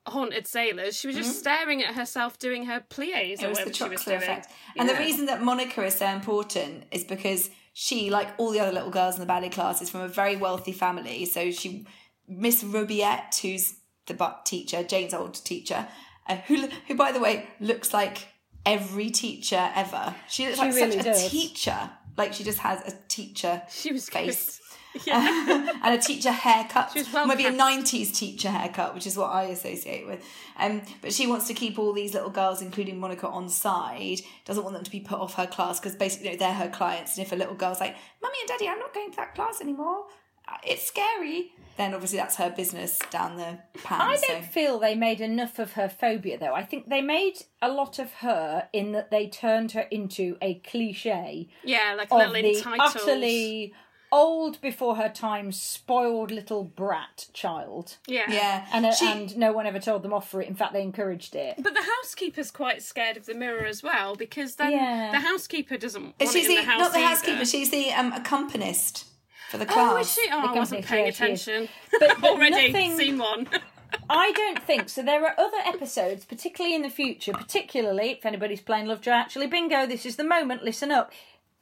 haunted 0.05 0.45
sailors. 0.47 0.97
She 0.99 1.07
was 1.07 1.15
just 1.15 1.39
staring 1.39 1.81
at 1.83 1.95
herself 1.95 2.37
doing 2.39 2.65
her 2.65 2.81
plies 2.89 3.39
Mm-hmm. 3.39 3.43
It 3.43 3.45
or 3.45 3.49
was 3.49 3.57
the 3.59 3.63
whatever 3.65 3.73
she 3.73 3.89
was 3.89 4.03
doing. 4.05 4.17
effect. 4.17 4.47
And 4.77 4.89
the 4.89 4.95
reason 4.95 5.27
that 5.27 5.41
Monica 5.41 5.83
is 5.85 5.95
so 5.95 6.07
important 6.07 6.83
is 6.91 7.03
because 7.05 7.49
she, 7.73 8.09
like 8.09 8.27
all 8.37 8.51
the 8.51 8.59
other 8.59 8.71
little 8.71 8.91
girls 8.91 9.15
in 9.15 9.21
the 9.21 9.25
ballet 9.25 9.49
class, 9.49 9.81
is 9.81 9.89
from 9.89 10.01
a 10.01 10.07
very 10.07 10.35
wealthy 10.35 10.71
family. 10.73 11.25
So 11.25 11.51
she, 11.51 11.85
Miss 12.27 12.63
Rubiette, 12.63 13.39
who's 13.41 13.75
the 14.07 14.13
butt 14.13 14.45
teacher, 14.45 14.83
Jane's 14.83 15.13
old 15.13 15.33
teacher, 15.45 15.87
uh, 16.27 16.35
who, 16.47 16.67
who 16.87 16.95
by 16.95 17.11
the 17.13 17.19
way 17.21 17.47
looks 17.61 17.93
like 17.93 18.27
every 18.65 19.09
teacher 19.09 19.71
ever. 19.75 20.13
She 20.29 20.45
looks 20.45 20.57
She 20.57 20.65
like 20.65 20.75
really 20.75 20.91
such 20.97 21.05
does. 21.05 21.25
a 21.25 21.29
teacher. 21.29 21.89
Like 22.17 22.33
she 22.33 22.43
just 22.43 22.59
has 22.59 22.81
a 22.85 22.95
teacher 23.07 23.61
She 23.71 23.91
was 23.91 24.07
face. 24.09 24.59
good. 24.59 24.62
Yeah. 25.05 25.79
and 25.83 25.93
a 25.93 25.97
teacher 25.97 26.31
haircut. 26.31 26.91
She 26.93 26.99
was 26.99 27.11
well 27.11 27.25
Maybe 27.25 27.45
a 27.45 27.51
nineties 27.51 28.11
teacher 28.11 28.49
haircut, 28.49 28.93
which 28.93 29.07
is 29.07 29.17
what 29.17 29.31
I 29.31 29.43
associate 29.45 30.05
with. 30.07 30.23
Um, 30.59 30.81
but 31.01 31.11
she 31.13 31.25
wants 31.27 31.47
to 31.47 31.53
keep 31.53 31.79
all 31.79 31.93
these 31.93 32.13
little 32.13 32.29
girls, 32.29 32.61
including 32.61 32.99
Monica, 32.99 33.27
on 33.27 33.49
side. 33.49 34.21
Doesn't 34.45 34.63
want 34.63 34.75
them 34.75 34.83
to 34.83 34.91
be 34.91 34.99
put 34.99 35.19
off 35.19 35.33
her 35.35 35.47
class 35.47 35.79
because 35.79 35.95
basically 35.95 36.27
you 36.27 36.33
know, 36.33 36.39
they're 36.39 36.53
her 36.53 36.69
clients. 36.69 37.17
And 37.17 37.25
if 37.25 37.31
a 37.31 37.35
little 37.35 37.55
girl's 37.55 37.79
like, 37.79 37.95
"Mummy 38.21 38.37
and 38.41 38.47
Daddy, 38.49 38.67
I'm 38.67 38.79
not 38.79 38.93
going 38.93 39.09
to 39.11 39.15
that 39.17 39.33
class 39.35 39.61
anymore. 39.61 40.05
Uh, 40.47 40.57
It's 40.63 40.85
scary," 40.85 41.53
then 41.77 41.93
obviously 41.93 42.17
that's 42.19 42.35
her 42.35 42.49
business 42.51 42.99
down 43.09 43.37
the 43.37 43.57
pan. 43.83 44.01
I 44.01 44.15
so. 44.17 44.27
don't 44.27 44.45
feel 44.45 44.77
they 44.77 44.93
made 44.93 45.21
enough 45.21 45.57
of 45.57 45.71
her 45.73 45.89
phobia, 45.89 46.37
though. 46.37 46.53
I 46.53 46.63
think 46.63 46.89
they 46.89 47.01
made 47.01 47.35
a 47.61 47.69
lot 47.71 47.97
of 47.97 48.11
her 48.15 48.67
in 48.73 48.91
that 48.91 49.09
they 49.09 49.27
turned 49.27 49.71
her 49.71 49.87
into 49.89 50.37
a 50.41 50.55
cliche 50.55 51.47
yeah, 51.63 51.95
like 51.97 52.11
a 52.11 52.15
of 52.15 52.31
little 52.31 52.33
the 52.51 52.57
entitled. 52.57 52.81
utterly 52.95 53.73
old 54.13 54.61
before 54.61 54.95
her 54.97 55.09
time, 55.09 55.51
spoiled 55.51 56.29
little 56.31 56.63
brat 56.63 57.27
child. 57.33 57.97
Yeah. 58.07 58.25
Yeah, 58.29 58.65
And, 58.71 58.85
uh, 58.85 58.93
She- 58.93 59.07
and 59.11 59.35
no 59.37 59.51
one 59.51 59.65
ever 59.65 59.79
told 59.79 60.03
them 60.03 60.13
off 60.13 60.29
for 60.29 60.41
it. 60.41 60.47
In 60.47 60.55
fact, 60.55 60.73
they 60.73 60.81
encouraged 60.83 61.35
it. 61.35 61.55
But 61.57 61.73
the 61.73 61.81
housekeeper's 61.81 62.51
quite 62.51 62.81
scared 62.83 63.17
of 63.17 63.25
the 63.25 63.33
mirror 63.33 63.65
as 63.65 63.81
well 63.81 64.15
because 64.15 64.55
then 64.55 64.71
Yeah. 64.71 65.11
the 65.11 65.19
housekeeper 65.19 65.77
doesn't 65.77 66.03
want 66.03 66.15
she's 66.21 66.35
it 66.35 66.43
in 66.45 66.47
the, 66.51 66.55
the 66.57 66.63
house 66.63 66.79
not 66.79 66.91
the 66.93 66.99
either. 66.99 67.07
housekeeper. 67.07 67.45
She's 67.45 67.69
the 67.71 67.91
um, 67.91 68.13
accompanist 68.13 69.05
for 69.49 69.57
the 69.57 69.65
class. 69.65 69.93
Oh, 69.93 69.97
is 69.97 70.13
she? 70.13 70.29
Oh, 70.31 70.39
I 70.39 70.53
wasn't 70.53 70.85
paying 70.85 71.05
yeah, 71.05 71.09
attention. 71.11 71.69
But, 71.99 72.21
but 72.21 72.23
Already, 72.31 72.71
nothing, 72.71 72.95
scene 72.97 73.17
one. 73.17 73.47
I 74.09 74.31
don't 74.31 74.61
think 74.63 74.89
so. 74.89 75.03
There 75.03 75.23
are 75.23 75.39
other 75.39 75.57
episodes, 75.65 76.25
particularly 76.25 76.75
in 76.75 76.81
the 76.81 76.89
future, 76.89 77.31
particularly 77.31 78.11
if 78.11 78.25
anybody's 78.25 78.61
playing 78.61 78.87
Lovejoy 78.87 79.11
Actually 79.11 79.47
Bingo, 79.47 79.85
this 79.85 80.05
is 80.05 80.15
the 80.15 80.23
moment, 80.23 80.63
listen 80.63 80.91
up. 80.91 81.11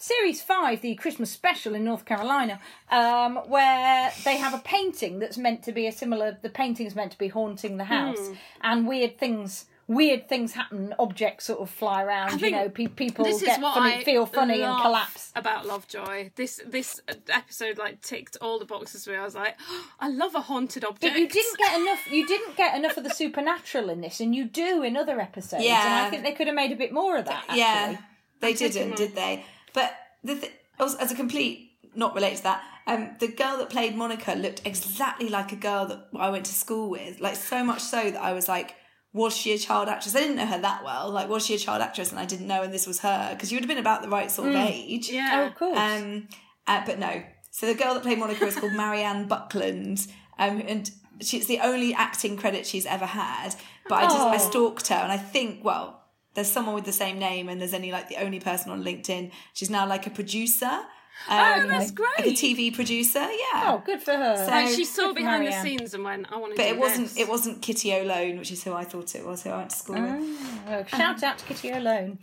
Series 0.02 0.42
5, 0.42 0.82
the 0.82 0.96
Christmas 0.96 1.30
special 1.32 1.76
in 1.76 1.84
North 1.84 2.06
Carolina, 2.06 2.60
um, 2.90 3.36
where 3.48 4.12
they 4.26 4.38
have 4.38 4.54
a 4.54 4.58
painting 4.58 5.20
that's 5.20 5.38
meant 5.38 5.62
to 5.64 5.72
be 5.72 5.86
a 5.86 5.92
similar, 5.92 6.38
the 6.42 6.50
painting's 6.50 6.96
meant 6.96 7.12
to 7.12 7.18
be 7.20 7.28
haunting 7.28 7.78
the 7.78 7.84
house, 7.84 8.18
Hmm. 8.28 8.34
and 8.62 8.88
weird 8.88 9.20
things. 9.20 9.66
Weird 9.88 10.30
things 10.30 10.54
happen. 10.54 10.96
Objects 10.98 11.46
sort 11.46 11.60
of 11.60 11.70
fly 11.70 12.02
around. 12.04 12.42
You 12.42 12.50
know, 12.52 12.70
pe- 12.70 12.88
people 12.88 13.26
this 13.26 13.42
get 13.42 13.58
is 13.58 13.64
what 13.64 13.74
funny, 13.74 13.96
I 13.96 14.04
feel 14.06 14.26
funny 14.26 14.62
and 14.62 14.82
collapse. 14.82 15.32
about 15.36 15.66
Lovejoy. 15.66 16.32
This 16.36 16.62
this 16.66 17.02
episode 17.28 17.78
like 17.78 18.00
ticked 18.02 18.38
all 18.42 18.58
the 18.58 18.64
boxes 18.66 19.06
where 19.06 19.20
I 19.20 19.26
was 19.26 19.36
like, 19.36 19.56
oh, 19.70 19.88
I 20.00 20.08
love 20.08 20.34
a 20.34 20.42
haunted 20.42 20.86
object. 20.86 21.02
But 21.14 21.20
you 21.20 21.28
didn't 21.28 21.58
get 21.58 21.80
enough. 21.80 22.10
You 22.10 22.26
didn't 22.26 22.56
get 22.56 22.76
enough 22.78 22.96
of 22.96 23.04
the 23.04 23.10
supernatural 23.14 23.90
in 23.90 24.00
this, 24.02 24.22
and 24.22 24.34
you 24.34 24.46
do 24.46 24.82
in 24.82 24.96
other 24.96 25.20
episodes. 25.20 25.66
and 25.66 25.94
I 26.06 26.10
think 26.10 26.24
they 26.24 26.32
could 26.32 26.48
have 26.48 26.56
made 26.56 26.72
a 26.72 26.76
bit 26.78 26.94
more 26.94 27.18
of 27.18 27.26
that. 27.26 27.44
Actually. 27.50 27.60
Yeah, 27.60 27.98
they 28.40 28.54
didn't, 28.54 28.96
did 28.96 29.14
they? 29.14 29.44
But 29.74 29.94
the 30.24 30.36
th- 30.36 30.52
as 30.80 30.96
as 30.96 31.12
a 31.12 31.16
complete 31.16 31.72
not 31.96 32.16
related 32.16 32.38
to 32.38 32.44
that, 32.44 32.64
um, 32.88 33.16
the 33.20 33.28
girl 33.28 33.58
that 33.58 33.70
played 33.70 33.96
Monica 33.96 34.34
looked 34.34 34.62
exactly 34.66 35.30
like 35.30 35.52
a 35.52 35.56
girl 35.58 35.86
that 35.88 36.08
I 36.18 36.30
went 36.30 36.46
to 36.46 36.54
school 36.54 36.90
with. 36.90 37.20
Like 37.20 37.36
so 37.36 37.64
much 37.64 37.82
so 37.82 38.10
that 38.12 38.22
I 38.22 38.34
was 38.34 38.48
like, 38.48 38.76
was 39.14 39.36
she 39.36 39.52
a 39.54 39.58
child 39.58 39.90
actress? 39.90 40.16
I 40.16 40.20
didn't 40.22 40.38
know 40.38 40.46
her 40.46 40.60
that 40.60 40.84
well. 40.86 41.10
Like, 41.12 41.28
was 41.28 41.46
she 41.46 41.56
a 41.56 41.58
child 41.58 41.82
actress? 41.82 42.12
And 42.12 42.20
I 42.20 42.26
didn't 42.26 42.48
know, 42.48 42.62
and 42.64 42.74
this 42.74 42.88
was 42.88 43.00
her 43.00 43.32
because 43.34 43.52
you 43.52 43.58
would 43.58 43.64
have 43.64 43.70
been 43.70 43.78
about 43.78 44.02
the 44.04 44.10
right 44.10 44.32
sort 44.32 44.50
of 44.50 44.56
age. 44.56 45.10
Oh, 45.12 45.16
Yeah. 45.16 45.48
of 45.48 45.56
course. 45.56 45.78
Um, 45.78 46.28
uh, 46.68 46.84
but 46.86 46.98
no. 47.00 47.24
So 47.52 47.66
the 47.66 47.76
girl 47.76 47.94
that 47.96 48.04
played 48.04 48.18
Monica 48.20 48.46
is 48.46 48.56
called 48.56 48.72
Marianne 48.74 49.28
Buckland, 49.28 50.08
um, 50.40 50.62
and 50.66 50.90
she's 51.20 51.48
the 51.48 51.60
only 51.60 51.94
acting 51.94 52.38
credit 52.38 52.66
she's 52.66 52.86
ever 52.86 53.06
had. 53.06 53.54
But 53.90 53.96
I 53.96 54.04
just 54.04 54.16
I 54.18 54.36
Oh. 54.36 54.50
stalked 54.50 54.88
her, 54.88 54.96
and 54.96 55.12
I 55.12 55.18
think 55.18 55.62
well, 55.64 56.01
there's 56.34 56.52
someone 56.52 56.76
with 56.76 56.86
the 56.86 56.92
same 56.94 57.20
name, 57.20 57.50
and 57.50 57.60
there's 57.60 57.74
only 57.74 57.92
like 57.92 58.10
the 58.10 58.18
only 58.18 58.40
person 58.40 58.72
on 58.72 58.84
LinkedIn. 58.84 59.32
She's 59.54 59.70
now 59.70 59.86
like 59.88 60.08
a 60.08 60.12
producer. 60.12 60.82
Um, 61.30 61.38
Oh, 61.38 61.68
that's 61.68 61.92
great. 61.92 62.10
Like 62.18 62.28
a 62.30 62.32
TV 62.32 62.74
producer, 62.74 63.20
yeah. 63.20 63.66
Oh, 63.68 63.84
good 63.86 64.02
for 64.02 64.14
her. 64.14 64.38
So- 64.38 64.50
Like 64.50 64.70
she 64.70 64.86
saw 64.86 65.14
behind 65.14 65.46
the 65.46 65.52
scenes 65.52 65.94
and 65.94 66.04
went, 66.04 66.26
I 66.32 66.38
want 66.38 66.54
to 66.54 66.58
but 66.58 66.64
do 66.64 66.70
it 66.74 66.80
wasn't 66.80 67.16
it 67.16 67.28
wasn't 67.30 67.62
Kitty 67.62 67.94
O'Lone, 67.94 68.40
which 68.40 68.50
is 68.52 68.64
who 68.64 68.74
I 68.74 68.86
thought 68.86 69.14
it 69.14 69.24
was, 69.24 69.44
who 69.44 69.52
I 69.52 69.58
went 69.58 69.70
to 69.70 69.76
school 69.76 70.02
with. 70.02 70.64
Oh, 70.68 70.84
shout 70.88 71.22
out 71.22 71.38
to 71.38 71.46
Kitty 71.46 71.70
Alone. 71.72 72.18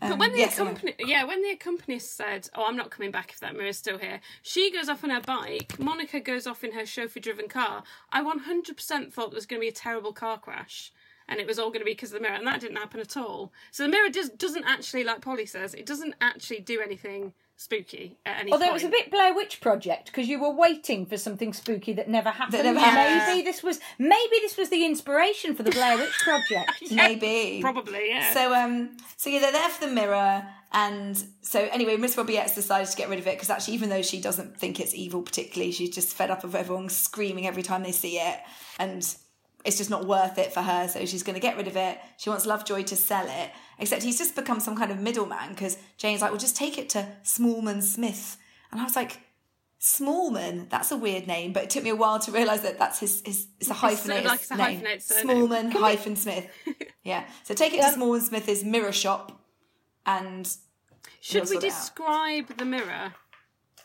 But 0.00 0.18
when 0.18 0.30
the 0.32 0.38
yes, 0.38 0.58
anyway. 0.60 0.74
accompany, 0.76 0.94
yeah, 1.10 1.24
when 1.24 1.42
the 1.42 1.50
accompanist 1.50 2.14
said, 2.16 2.48
"Oh, 2.54 2.66
I'm 2.68 2.76
not 2.76 2.90
coming 2.90 3.10
back 3.10 3.32
if 3.32 3.40
that 3.40 3.56
mirror's 3.56 3.78
still 3.78 3.98
here," 3.98 4.20
she 4.42 4.70
goes 4.70 4.88
off 4.88 5.02
on 5.02 5.10
her 5.10 5.22
bike. 5.22 5.76
Monica 5.80 6.20
goes 6.20 6.46
off 6.46 6.62
in 6.62 6.72
her 6.72 6.86
chauffeur-driven 6.86 7.48
car. 7.48 7.82
I 8.12 8.22
100% 8.22 9.12
thought 9.12 9.30
there 9.30 9.36
was 9.36 9.46
going 9.46 9.58
to 9.60 9.64
be 9.64 9.68
a 9.68 9.72
terrible 9.72 10.12
car 10.12 10.38
crash, 10.38 10.92
and 11.28 11.40
it 11.40 11.46
was 11.46 11.58
all 11.58 11.68
going 11.68 11.80
to 11.80 11.84
be 11.84 11.92
because 11.92 12.12
of 12.12 12.18
the 12.18 12.22
mirror, 12.22 12.36
and 12.36 12.46
that 12.46 12.60
didn't 12.60 12.76
happen 12.76 13.00
at 13.00 13.16
all. 13.16 13.52
So 13.70 13.82
the 13.82 13.88
mirror 13.88 14.08
does, 14.08 14.30
doesn't 14.30 14.64
actually, 14.64 15.04
like 15.04 15.20
Polly 15.20 15.46
says, 15.46 15.74
it 15.74 15.86
doesn't 15.86 16.14
actually 16.20 16.60
do 16.60 16.80
anything 16.80 17.32
spooky 17.58 18.18
at 18.26 18.40
any 18.40 18.52
Although 18.52 18.66
point. 18.66 18.82
it 18.82 18.84
was 18.84 18.84
a 18.84 18.88
bit 18.90 19.10
Blair 19.10 19.34
Witch 19.34 19.60
Project 19.62 20.06
because 20.06 20.28
you 20.28 20.38
were 20.38 20.50
waiting 20.50 21.06
for 21.06 21.16
something 21.16 21.54
spooky 21.54 21.94
that 21.94 22.08
never 22.08 22.28
happened. 22.28 22.62
never 22.62 22.74
maybe 22.74 22.84
happened. 22.84 23.46
this 23.46 23.62
was 23.62 23.80
maybe 23.98 24.36
this 24.42 24.56
was 24.58 24.68
the 24.68 24.84
inspiration 24.84 25.54
for 25.54 25.62
the 25.62 25.70
Blair 25.70 25.96
Witch 25.96 26.12
Project. 26.22 26.70
Maybe. 26.90 27.60
Probably, 27.62 28.10
yeah. 28.10 28.32
So 28.34 28.54
um, 28.54 28.96
so 29.16 29.30
yeah, 29.30 29.40
they're 29.40 29.52
there 29.52 29.68
for 29.70 29.86
the 29.86 29.92
mirror, 29.92 30.46
and 30.72 31.22
so 31.40 31.60
anyway, 31.72 31.96
Miss 31.96 32.16
Robiette's 32.16 32.54
decided 32.54 32.88
to 32.90 32.96
get 32.96 33.08
rid 33.08 33.18
of 33.18 33.26
it 33.26 33.36
because 33.36 33.48
actually, 33.48 33.74
even 33.74 33.88
though 33.88 34.02
she 34.02 34.20
doesn't 34.20 34.58
think 34.58 34.78
it's 34.78 34.94
evil 34.94 35.22
particularly, 35.22 35.72
she's 35.72 35.94
just 35.94 36.14
fed 36.14 36.30
up 36.30 36.44
of 36.44 36.54
everyone 36.54 36.90
screaming 36.90 37.46
every 37.46 37.62
time 37.62 37.82
they 37.82 37.92
see 37.92 38.18
it, 38.18 38.38
and 38.78 39.16
it's 39.66 39.76
just 39.78 39.90
not 39.90 40.06
worth 40.06 40.38
it 40.38 40.52
for 40.52 40.62
her. 40.62 40.88
So 40.88 41.04
she's 41.04 41.22
going 41.22 41.34
to 41.34 41.40
get 41.40 41.56
rid 41.56 41.66
of 41.66 41.76
it. 41.76 41.98
She 42.16 42.30
wants 42.30 42.46
Lovejoy 42.46 42.82
to 42.84 42.96
sell 42.96 43.26
it, 43.26 43.50
except 43.78 44.02
he's 44.02 44.18
just 44.18 44.34
become 44.36 44.60
some 44.60 44.76
kind 44.76 44.90
of 44.90 44.98
middleman 45.00 45.50
because 45.50 45.76
Jane's 45.98 46.20
like, 46.22 46.30
"Well, 46.30 46.40
just 46.40 46.56
take 46.56 46.78
it 46.78 46.88
to 46.90 47.06
Smallman 47.24 47.82
Smith," 47.82 48.36
and 48.72 48.80
I 48.80 48.84
was 48.84 48.96
like. 48.96 49.20
Smallman, 49.78 50.68
that's 50.70 50.90
a 50.90 50.96
weird 50.96 51.26
name, 51.26 51.52
but 51.52 51.62
it 51.62 51.70
took 51.70 51.84
me 51.84 51.90
a 51.90 51.94
while 51.94 52.18
to 52.20 52.32
realise 52.32 52.62
that 52.62 52.78
that's 52.78 52.98
his, 52.98 53.22
his 53.24 53.46
it's 53.60 53.68
a 53.70 53.74
hyphenated 53.74 54.24
like 54.24 54.40
it's 54.40 54.50
a 54.50 54.56
name. 54.56 54.66
hyphenated. 54.80 55.02
Smallman 55.02 55.70
hyphen 55.70 56.16
Smith. 56.16 56.48
Yeah. 57.04 57.24
So 57.44 57.54
take 57.54 57.72
it 57.74 57.82
to 57.82 57.96
Smallman 57.96 58.22
Smith's 58.22 58.64
mirror 58.64 58.90
shop 58.90 59.38
and 60.06 60.48
Should 61.20 61.42
we 61.42 61.46
sort 61.46 61.64
it 61.64 61.72
out. 61.72 61.78
describe 61.78 62.56
the 62.56 62.64
mirror? 62.64 63.14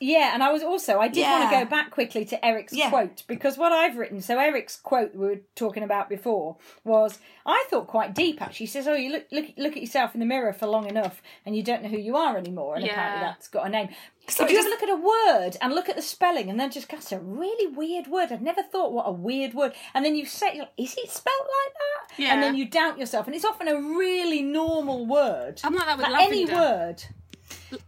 Yeah, 0.04 0.34
and 0.34 0.42
I 0.42 0.52
was 0.52 0.64
also 0.64 1.00
I 1.00 1.08
did 1.10 1.22
want 1.28 1.52
to 1.52 1.60
go 1.60 1.66
back 1.66 1.92
quickly 1.92 2.26
to 2.26 2.44
Eric's 2.44 2.74
Yeah. 2.74 2.90
quote 2.90 3.22
because 3.28 3.56
what 3.56 3.72
I've 3.72 3.98
written. 3.98 4.20
So 4.22 4.40
Eric's 4.40 4.76
quote 4.76 5.14
we 5.14 5.26
were 5.28 5.42
talking 5.56 5.84
about 5.84 6.10
before 6.10 6.58
was 6.84 7.20
I 7.46 7.64
thought 7.70 7.86
quite 7.88 8.16
deep 8.16 8.42
actually. 8.42 8.66
He 8.66 8.72
says, 8.72 8.88
"Oh, 8.88 8.96
you 8.96 9.12
look 9.12 9.28
look 9.32 9.46
look 9.58 9.74
at 9.78 9.82
yourself 9.82 10.16
in 10.16 10.20
the 10.20 10.26
mirror 10.26 10.54
for 10.54 10.66
long 10.66 10.90
enough, 10.90 11.22
and 11.46 11.56
you 11.56 11.62
don't 11.62 11.84
know 11.84 11.90
who 11.90 12.00
you 12.00 12.18
are 12.18 12.36
anymore." 12.36 12.76
And 12.76 12.84
apparently 12.86 13.22
that's 13.22 13.48
got 13.48 13.68
a 13.68 13.70
name. 13.70 13.90
So 14.28 14.46
do 14.46 14.52
you 14.54 14.58
just- 14.58 14.68
ever 14.68 14.74
look 14.76 14.84
at 14.84 14.90
a 14.90 14.96
word 15.46 15.58
and 15.62 15.74
look 15.74 15.88
at 15.90 15.96
the 15.96 16.02
spelling 16.02 16.50
and 16.50 16.60
then 16.60 16.72
just 16.72 16.90
"That's 16.90 17.12
a 17.12 17.20
really 17.20 17.68
weird 17.68 18.08
word. 18.08 18.32
I'd 18.32 18.42
never 18.42 18.64
thought 18.64 18.92
what 18.94 19.08
a 19.08 19.12
weird 19.12 19.54
word." 19.54 19.74
And 19.94 20.04
then 20.04 20.16
you 20.16 20.26
say, 20.26 20.48
you're 20.56 20.64
like, 20.64 20.74
"Is 20.78 20.96
it 20.98 21.10
spelt 21.12 21.40
like 21.42 21.74
that?" 21.76 22.20
Yeah. 22.24 22.34
And 22.34 22.42
then 22.42 22.56
you 22.56 22.66
doubt 22.66 22.98
yourself, 22.98 23.28
and 23.28 23.36
it's 23.36 23.46
often 23.46 23.68
a 23.68 23.80
really 23.80 24.42
normal 24.42 25.06
word. 25.06 25.62
I'm 25.64 25.76
like 25.76 25.86
that 25.86 25.98
with 25.98 26.08
Like 26.10 26.28
any 26.28 26.46
word. 26.46 27.04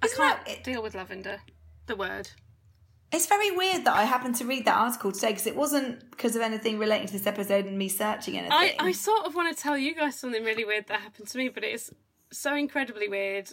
I 0.01 0.05
Isn't 0.05 0.17
can't 0.17 0.46
that- 0.46 0.63
deal 0.63 0.84
with 0.84 0.93
lavender. 0.96 1.41
The 1.86 1.96
word. 1.96 2.30
It's 3.12 3.28
very 3.28 3.52
weird 3.52 3.86
that 3.86 3.96
I 3.96 4.06
happened 4.06 4.36
to 4.38 4.46
read 4.46 4.66
that 4.66 4.75
article 4.75 5.12
today 5.12 5.30
because 5.30 5.46
it 5.46 5.56
wasn't 5.56 6.10
because 6.10 6.36
of 6.36 6.42
anything 6.42 6.80
relating 6.80 7.06
to 7.08 7.13
this 7.13 7.28
episode 7.28 7.66
and 7.66 7.78
me 7.78 7.88
searching 7.90 8.36
anything. 8.38 8.52
I, 8.54 8.75
I 8.80 8.92
sort 8.92 9.25
of 9.28 9.36
want 9.36 9.56
to 9.56 9.62
tell 9.62 9.78
you 9.78 9.94
guys 9.94 10.18
something 10.20 10.44
really 10.44 10.66
weird 10.66 10.88
that 10.88 11.02
happened 11.02 11.28
to 11.28 11.38
me, 11.38 11.50
but 11.50 11.63
it 11.63 11.74
is 11.74 11.92
so 12.32 12.56
incredibly 12.56 13.08
weird 13.08 13.50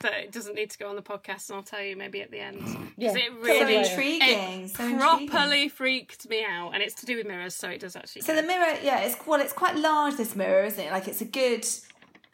that 0.00 0.12
it 0.12 0.30
doesn't 0.32 0.54
need 0.54 0.70
to 0.70 0.78
go 0.78 0.88
on 0.88 0.94
the 0.96 1.02
podcast, 1.02 1.48
and 1.48 1.56
I'll 1.56 1.62
tell 1.64 1.82
you 1.82 1.96
maybe 1.96 2.20
at 2.20 2.30
the 2.30 2.38
end. 2.38 2.60
'Cause 2.60 2.76
Yeah. 2.98 3.14
it 3.16 3.32
really 3.40 3.76
later. 3.76 3.90
intriguing, 3.90 4.64
it 4.64 4.70
so 4.76 4.84
intriguing. 4.84 5.28
properly 5.28 5.68
freaked 5.68 6.28
me 6.28 6.44
out, 6.44 6.70
and 6.74 6.82
it's 6.82 6.94
to 6.96 7.06
do 7.06 7.16
with 7.16 7.26
mirrors, 7.26 7.54
so 7.56 7.68
it 7.70 7.80
does 7.80 7.96
actually. 7.96 8.22
So 8.22 8.34
go. 8.34 8.42
the 8.42 8.46
mirror, 8.46 8.78
yeah, 8.82 9.00
it's 9.00 9.16
well, 9.26 9.40
it's 9.40 9.52
quite 9.54 9.74
large. 9.76 10.16
This 10.16 10.36
mirror, 10.36 10.64
isn't 10.64 10.78
it? 10.84 10.92
Like 10.92 11.08
it's 11.08 11.20
a 11.22 11.24
good, 11.24 11.66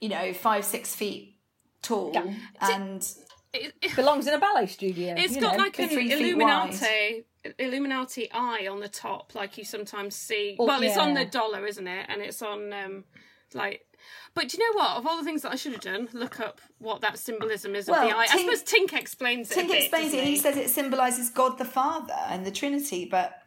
you 0.00 0.10
know, 0.10 0.34
five 0.34 0.64
six 0.66 0.94
feet 0.94 1.36
tall, 1.80 2.10
Yeah. 2.12 2.34
and 2.60 3.06
It- 3.54 3.74
it- 3.80 3.96
Belongs 3.96 4.26
in 4.26 4.34
a 4.34 4.38
ballet 4.38 4.66
studio. 4.66 5.14
It's 5.16 5.36
got 5.36 5.56
know. 5.56 5.62
like 5.64 5.78
an 5.78 5.90
Illuminati 5.90 7.24
Illuminati 7.58 8.30
eye 8.32 8.66
on 8.70 8.80
the 8.80 8.88
top, 8.88 9.34
like 9.34 9.58
you 9.58 9.64
sometimes 9.64 10.14
see. 10.16 10.56
Oh, 10.58 10.64
well, 10.66 10.82
it's 10.82 10.96
on 10.96 11.14
the 11.14 11.24
dollar, 11.24 11.66
isn't 11.66 11.86
it? 11.86 12.06
And 12.08 12.22
it's 12.22 12.42
on 12.42 12.72
um 12.72 13.04
like. 13.52 13.82
But 14.34 14.48
do 14.48 14.58
you 14.58 14.72
know 14.72 14.78
what? 14.78 14.96
Of 14.96 15.06
all 15.06 15.16
the 15.16 15.24
things 15.24 15.42
that 15.42 15.52
I 15.52 15.56
should 15.56 15.72
have 15.72 15.80
done, 15.80 16.08
look 16.12 16.40
up 16.40 16.60
what 16.78 17.00
that 17.02 17.18
symbolism 17.18 17.74
is 17.74 17.88
of 17.88 17.94
the 17.94 18.00
eye. 18.14 18.26
I 18.30 18.38
suppose 18.38 18.62
Tink 18.62 18.92
explains 18.92 19.50
it. 19.50 19.58
Tink 19.58 19.68
bit, 19.68 19.82
explains 19.82 20.12
it. 20.12 20.16
doesn't 20.16 20.28
He 20.30 20.36
says 20.36 20.56
it 20.56 20.68
symbolises 20.70 21.30
God 21.30 21.56
the 21.58 21.64
Father 21.64 22.16
and 22.28 22.44
the 22.44 22.50
Trinity, 22.50 23.06
but 23.10 23.38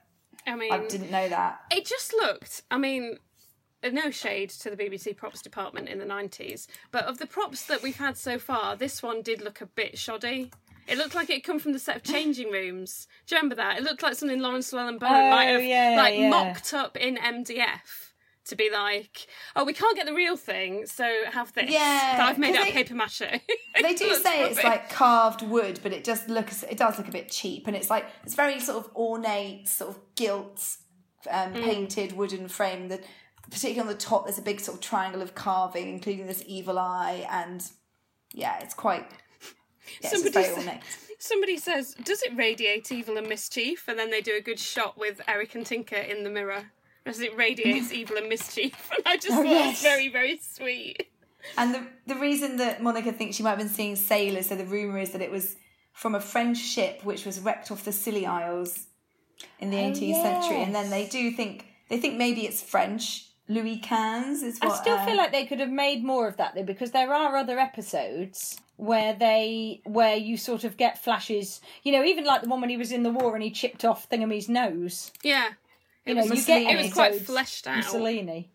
I 0.48 0.56
mean, 0.56 0.72
I 0.72 0.80
didn't 0.88 1.12
know 1.12 1.28
that. 1.30 1.60
it 1.72 1.86
just 1.86 2.14
looked. 2.14 2.64
I 2.72 2.78
mean, 2.78 3.18
no 3.94 4.10
shade 4.12 4.50
to 4.52 4.70
the 4.70 4.78
BBC 4.78 5.16
props 5.16 5.42
department 5.42 5.90
in 5.90 6.00
the 6.00 6.06
nineties, 6.06 6.68
but 6.92 7.06
of 7.06 7.18
the 7.18 7.28
props 7.28 7.66
that 7.66 7.82
we've 7.84 7.98
had 7.98 8.18
so 8.18 8.38
far, 8.40 8.76
this 8.76 9.02
one 9.04 9.22
did 9.22 9.42
look 9.42 9.62
a 9.62 9.66
bit 9.66 9.98
shoddy. 9.98 10.52
It 10.88 10.98
looked 10.98 11.16
like 11.16 11.30
it 11.30 11.44
come 11.44 11.60
from 11.60 11.74
the 11.74 11.80
set 11.80 11.98
of 11.98 12.04
changing 12.04 12.50
rooms. 12.50 13.08
Do 13.26 13.36
you 13.36 13.40
remember 13.40 13.56
that? 13.56 13.78
It 13.78 13.84
looked 13.84 14.02
like 14.04 14.16
something 14.16 14.40
Laurence 14.40 14.72
Llewelyn-Bowen 14.72 15.12
Oh, 15.14 15.30
might 15.32 15.46
have 15.46 15.62
yeah, 15.64 15.96
like 15.98 16.16
yeah. 16.16 16.30
mocked 16.30 16.74
up 16.74 16.96
in 16.96 17.18
MDF 17.18 18.12
to 18.46 18.56
be 18.56 18.70
like, 18.72 19.28
oh, 19.58 19.66
we 19.66 19.74
can't 19.74 19.98
get 19.98 20.06
the 20.06 20.14
real 20.14 20.38
thing, 20.38 20.86
so 20.86 21.04
have 21.34 21.52
this. 21.52 21.70
Yeah, 21.70 22.16
that 22.18 22.30
I've 22.30 22.38
made 22.38 22.56
out 22.56 22.70
of 22.70 22.74
paper 22.74 22.94
mache. 22.96 23.22
They 23.82 23.94
do 23.96 24.14
say 24.16 24.46
it's 24.50 24.64
like 24.64 24.90
carved 24.90 25.42
wood, 25.42 25.82
but 25.84 25.92
it 25.92 26.06
just 26.06 26.30
looks 26.30 26.64
it 26.64 26.78
does 26.78 26.98
look 26.98 27.10
a 27.10 27.12
bit 27.12 27.30
cheap, 27.30 27.68
and 27.68 27.76
it's 27.76 27.90
like 27.90 28.06
it's 28.24 28.34
very 28.36 28.62
sort 28.62 28.86
of 28.86 28.96
ornate, 28.96 29.68
sort 29.68 29.90
of 29.92 30.00
gilt, 30.16 30.78
um, 31.30 31.54
Mm. 31.54 31.64
painted 31.64 32.14
wooden 32.14 32.48
frame. 32.48 32.88
That 32.88 33.04
particularly 33.50 33.82
on 33.82 33.88
the 33.88 34.00
top, 34.00 34.26
there's 34.26 34.38
a 34.38 34.44
big 34.44 34.60
sort 34.60 34.78
of 34.78 34.82
triangle 34.82 35.22
of 35.22 35.36
carving, 35.36 35.90
including 35.90 36.28
this 36.28 36.44
evil 36.48 36.80
eye, 36.80 37.28
and 37.30 37.64
yeah, 38.34 38.60
it's 38.60 38.74
quite. 38.74 39.06
Yeah, 40.02 40.10
it's 40.10 40.12
Somebody 40.12 40.44
said- 40.44 40.58
ornate. 40.58 40.82
Somebody 41.20 41.58
says, 41.58 41.96
"Does 42.04 42.22
it 42.22 42.36
radiate 42.36 42.92
evil 42.92 43.18
and 43.18 43.28
mischief?" 43.28 43.88
And 43.88 43.98
then 43.98 44.12
they 44.12 44.22
do 44.22 44.36
a 44.38 44.42
good 44.42 44.60
shot 44.60 44.98
with 45.00 45.20
Eric 45.28 45.56
and 45.56 45.66
Tinker 45.66 45.96
in 45.96 46.24
the 46.24 46.30
mirror 46.30 46.72
as 47.08 47.20
it 47.22 47.36
radiates 47.36 47.92
evil 47.94 48.18
and 48.18 48.30
mischief. 48.30 48.90
And 48.96 49.02
I 49.06 49.16
just 49.16 49.32
oh, 49.32 49.44
thought 49.44 49.46
it 49.46 49.68
was 49.68 49.82
very, 49.82 50.10
very 50.10 50.38
sweet. 50.38 51.08
And 51.58 51.74
the 51.74 51.88
the 52.06 52.20
reason 52.20 52.58
that 52.58 52.84
Monica 52.84 53.12
thinks 53.12 53.38
she 53.38 53.44
might 53.44 53.52
have 53.52 53.60
been 53.60 53.70
seeing 53.70 53.96
sailors, 53.96 54.48
so 54.48 54.56
the 54.56 54.66
rumor 54.66 55.00
is 55.00 55.12
that 55.12 55.22
it 55.22 55.32
was 55.32 55.56
from 55.94 56.14
a 56.14 56.20
French 56.20 56.58
ship 56.58 57.04
which 57.04 57.26
was 57.26 57.40
wrecked 57.40 57.72
off 57.72 57.84
the 57.84 57.92
Scilly 57.92 58.26
Isles 58.26 58.88
in 59.60 59.72
the 59.72 59.78
18th 59.78 60.22
century, 60.22 60.62
and 60.62 60.76
then 60.76 60.90
they 60.90 61.08
do 61.08 61.32
think 61.32 61.66
they 61.90 61.98
think 61.98 62.18
maybe 62.18 62.46
it's 62.46 62.62
French. 62.62 63.27
Louis 63.50 63.80
Quinze 63.80 64.44
is 64.44 64.60
what. 64.60 64.74
I 64.74 64.76
still 64.78 64.98
uh, 64.98 65.06
feel 65.06 65.16
like 65.18 65.32
they 65.32 65.46
could 65.46 65.60
have 65.60 65.70
made 65.70 66.04
more 66.04 66.28
of 66.28 66.38
that 66.38 66.56
though, 66.56 66.64
because 66.64 66.92
there 66.92 67.14
are 67.14 67.36
other 67.38 67.58
episodes 67.60 68.60
where 68.76 69.14
they 69.14 69.82
where 69.86 70.16
you 70.16 70.38
sort 70.38 70.64
of 70.64 70.78
get 70.78 71.02
flashes. 71.04 71.62
You 71.84 71.92
know, 71.94 72.04
even 72.04 72.26
like 72.26 72.42
the 72.42 72.50
one 72.50 72.62
when 72.62 72.70
he 72.70 72.78
was 72.78 72.92
in 72.92 73.04
the 73.04 73.12
war 73.12 73.34
and 73.36 73.44
he 73.44 73.52
chipped 73.52 73.86
off 73.86 74.10
Thingamy's 74.10 74.50
nose. 74.50 75.12
Yeah, 75.24 75.50
it 76.06 76.10
You 76.10 76.16
know, 76.16 76.22
was, 76.28 76.30
you 76.42 76.46
get 76.46 76.62
Mussolini. 76.64 76.74
it 76.80 76.84
was 76.84 76.94
quite 76.94 77.08
episodes- 77.12 77.26
fleshed 77.30 77.68
out. 77.68 77.76
Mussolini. 77.78 78.50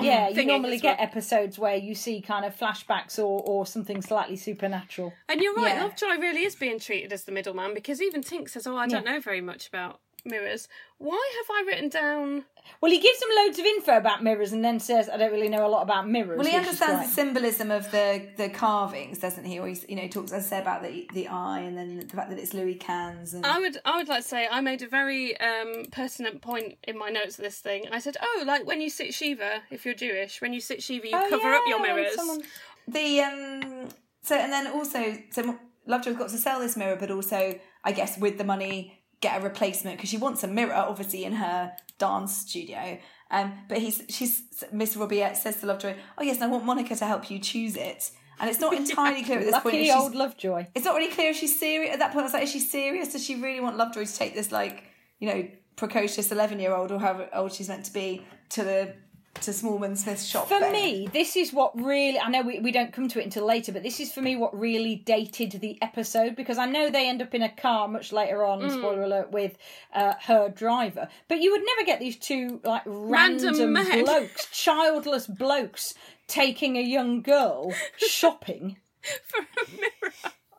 Yeah, 0.00 0.28
you 0.28 0.44
normally 0.44 0.74
as 0.76 0.82
get 0.82 1.00
episodes 1.00 1.58
where 1.58 1.74
you 1.74 1.94
see 1.94 2.20
kind 2.20 2.44
of 2.44 2.54
flashbacks 2.54 3.18
or 3.18 3.42
or 3.44 3.64
something 3.66 4.02
slightly 4.02 4.36
supernatural. 4.36 5.14
And 5.28 5.40
you're 5.40 5.54
right, 5.54 5.74
Yeah. 5.74 5.84
Lovejoy 5.84 6.18
really 6.20 6.44
is 6.44 6.54
being 6.54 6.78
treated 6.78 7.10
as 7.12 7.24
the 7.24 7.32
middleman 7.32 7.72
because 7.74 8.00
even 8.02 8.22
Tink 8.22 8.50
says, 8.50 8.66
"Oh, 8.66 8.76
I 8.76 8.86
don't 8.86 9.06
know 9.06 9.18
very 9.18 9.40
much 9.40 9.66
about 9.66 10.00
mirrors." 10.28 10.68
Why 10.98 11.32
have 11.38 11.56
I 11.56 11.64
written 11.66 11.88
down? 11.88 12.44
Well, 12.80 12.90
he 12.90 12.98
gives 13.00 13.18
them 13.20 13.28
loads 13.36 13.58
of 13.58 13.64
info 13.64 13.96
about 13.96 14.22
mirrors 14.22 14.52
and 14.52 14.64
then 14.64 14.78
says, 14.80 15.08
"I 15.08 15.16
don't 15.16 15.32
really 15.32 15.48
know 15.48 15.64
a 15.66 15.68
lot 15.68 15.82
about 15.82 16.08
mirrors." 16.08 16.38
Well, 16.38 16.46
he 16.46 16.56
understands 16.56 17.08
the 17.08 17.14
symbolism 17.14 17.70
of 17.70 17.90
the 17.90 18.28
the 18.36 18.48
carvings, 18.48 19.18
doesn't 19.18 19.44
he? 19.44 19.58
Or 19.58 19.66
he's, 19.68 19.84
you 19.88 19.96
know, 19.96 20.02
he 20.02 20.08
talks 20.08 20.32
as 20.32 20.46
I 20.46 20.48
say 20.48 20.60
about 20.60 20.82
the 20.82 21.08
the 21.14 21.28
eye, 21.28 21.60
and 21.60 21.76
then 21.78 21.98
the 21.98 22.16
fact 22.16 22.30
that 22.30 22.38
it's 22.38 22.52
Louis 22.54 22.74
Quinze. 22.74 23.34
And 23.34 23.46
I 23.46 23.58
would, 23.58 23.78
I 23.84 23.96
would 23.96 24.08
like 24.08 24.22
to 24.22 24.28
say, 24.28 24.48
I 24.50 24.60
made 24.60 24.82
a 24.82 24.88
very 24.88 25.38
um, 25.40 25.84
pertinent 25.92 26.42
point 26.42 26.76
in 26.86 26.98
my 26.98 27.10
notes 27.10 27.38
of 27.38 27.44
this 27.44 27.58
thing. 27.58 27.84
I 27.90 28.00
said, 28.00 28.16
"Oh, 28.20 28.44
like 28.46 28.66
when 28.66 28.80
you 28.80 28.90
sit 28.90 29.14
shiva, 29.14 29.62
if 29.70 29.84
you're 29.84 29.94
Jewish, 29.94 30.40
when 30.40 30.52
you 30.52 30.60
sit 30.60 30.82
shiva, 30.82 31.08
you 31.08 31.16
Oh, 31.16 31.26
cover 31.30 31.48
up 31.54 31.62
your 31.66 31.80
mirrors." 31.80 32.14
someone- 32.14 32.42
the 32.86 33.20
um, 33.20 33.88
so 34.22 34.34
and 34.36 34.52
then 34.52 34.66
also 34.66 35.16
so 35.30 35.58
Lovejoy's 35.86 36.16
got 36.16 36.28
to 36.30 36.38
sell 36.38 36.60
this 36.60 36.76
mirror, 36.76 36.96
but 36.96 37.10
also 37.10 37.58
I 37.84 37.92
guess 37.92 38.18
with 38.18 38.36
the 38.38 38.44
money 38.44 38.97
get 39.20 39.40
a 39.40 39.44
replacement 39.44 39.96
because 39.96 40.10
she 40.10 40.16
wants 40.16 40.42
a 40.44 40.46
mirror, 40.48 40.74
obviously 40.74 41.24
in 41.24 41.34
her 41.34 41.72
dance 41.98 42.36
studio. 42.36 42.98
Um, 43.30 43.52
but 43.68 43.78
he's 43.78 44.02
she's 44.08 44.42
Miss 44.72 44.96
Robiette 44.96 45.36
says 45.36 45.60
to 45.60 45.66
Lovejoy, 45.66 45.94
"Oh 46.16 46.22
yes, 46.22 46.36
and 46.36 46.44
I 46.44 46.46
want 46.48 46.64
Monica 46.64 46.96
to 46.96 47.04
help 47.04 47.30
you 47.30 47.38
choose 47.38 47.76
it." 47.76 48.10
And 48.40 48.48
it's 48.48 48.60
not 48.60 48.72
entirely 48.82 49.22
clear 49.22 49.38
at 49.38 49.44
this 49.44 49.58
point. 49.60 49.74
Lucky 49.74 49.90
old 49.90 50.14
Lovejoy. 50.14 50.66
it's 50.74 50.84
not 50.84 50.96
really 50.96 51.12
clear 51.12 51.30
if 51.30 51.36
she's 51.36 51.58
serious 51.58 51.92
at 51.92 51.98
that 51.98 52.12
point. 52.12 52.22
I 52.22 52.24
was 52.24 52.32
like, 52.32 52.44
is 52.44 52.52
she 52.52 52.60
serious? 52.60 53.12
Does 53.12 53.24
she 53.24 53.34
really 53.36 53.60
want 53.60 53.76
Lovejoy 53.76 54.04
to 54.04 54.14
take 54.14 54.34
this 54.34 54.50
like 54.50 54.84
you 55.18 55.28
know 55.28 55.48
precocious 55.76 56.32
eleven 56.32 56.58
year 56.58 56.74
old 56.74 56.90
or 56.90 56.98
however 56.98 57.28
old 57.34 57.52
she's 57.52 57.68
meant 57.68 57.84
to 57.84 57.92
be 57.92 58.24
to 58.50 58.64
the 58.64 58.94
to 59.34 59.50
Smallman 59.52 59.96
Smith's 59.96 60.24
shop? 60.24 60.48
For 60.48 60.58
then? 60.58 60.72
me, 60.72 61.08
this 61.12 61.36
is 61.36 61.52
what 61.52 61.80
really, 61.80 62.18
I 62.18 62.28
know 62.28 62.42
we, 62.42 62.58
we 62.58 62.72
don't 62.72 62.92
come 62.92 63.08
to 63.08 63.20
it 63.20 63.24
until 63.24 63.46
later, 63.46 63.70
but 63.72 63.82
this 63.84 64.00
is 64.00 64.12
for 64.12 64.20
me 64.20 64.34
what 64.36 64.58
really 64.58 64.96
dated 64.96 65.52
the 65.60 65.78
episode 65.80 66.34
because 66.34 66.58
I 66.58 66.66
know 66.66 66.90
they 66.90 67.08
end 67.08 67.22
up 67.22 67.34
in 67.34 67.42
a 67.42 67.48
car 67.48 67.86
much 67.88 68.12
later 68.12 68.44
on, 68.44 68.60
Mm. 68.62 68.70
spoiler 68.78 69.02
alert, 69.02 69.30
with 69.30 69.56
uh, 69.94 70.14
her 70.22 70.48
driver. 70.48 71.08
But 71.28 71.40
you 71.40 71.52
would 71.52 71.62
never 71.64 71.86
get 71.86 72.00
these 72.00 72.16
two 72.16 72.60
like 72.64 72.82
Random 72.84 73.74
random, 73.74 74.04
blokes, 74.04 74.46
childless 74.50 75.26
blokes, 75.28 75.94
taking 76.26 76.76
a 76.76 76.82
young 76.82 77.22
girl 77.22 77.72
shopping 77.96 78.76
for 79.24 79.40
a 79.40 79.70
mirror. 79.76 80.12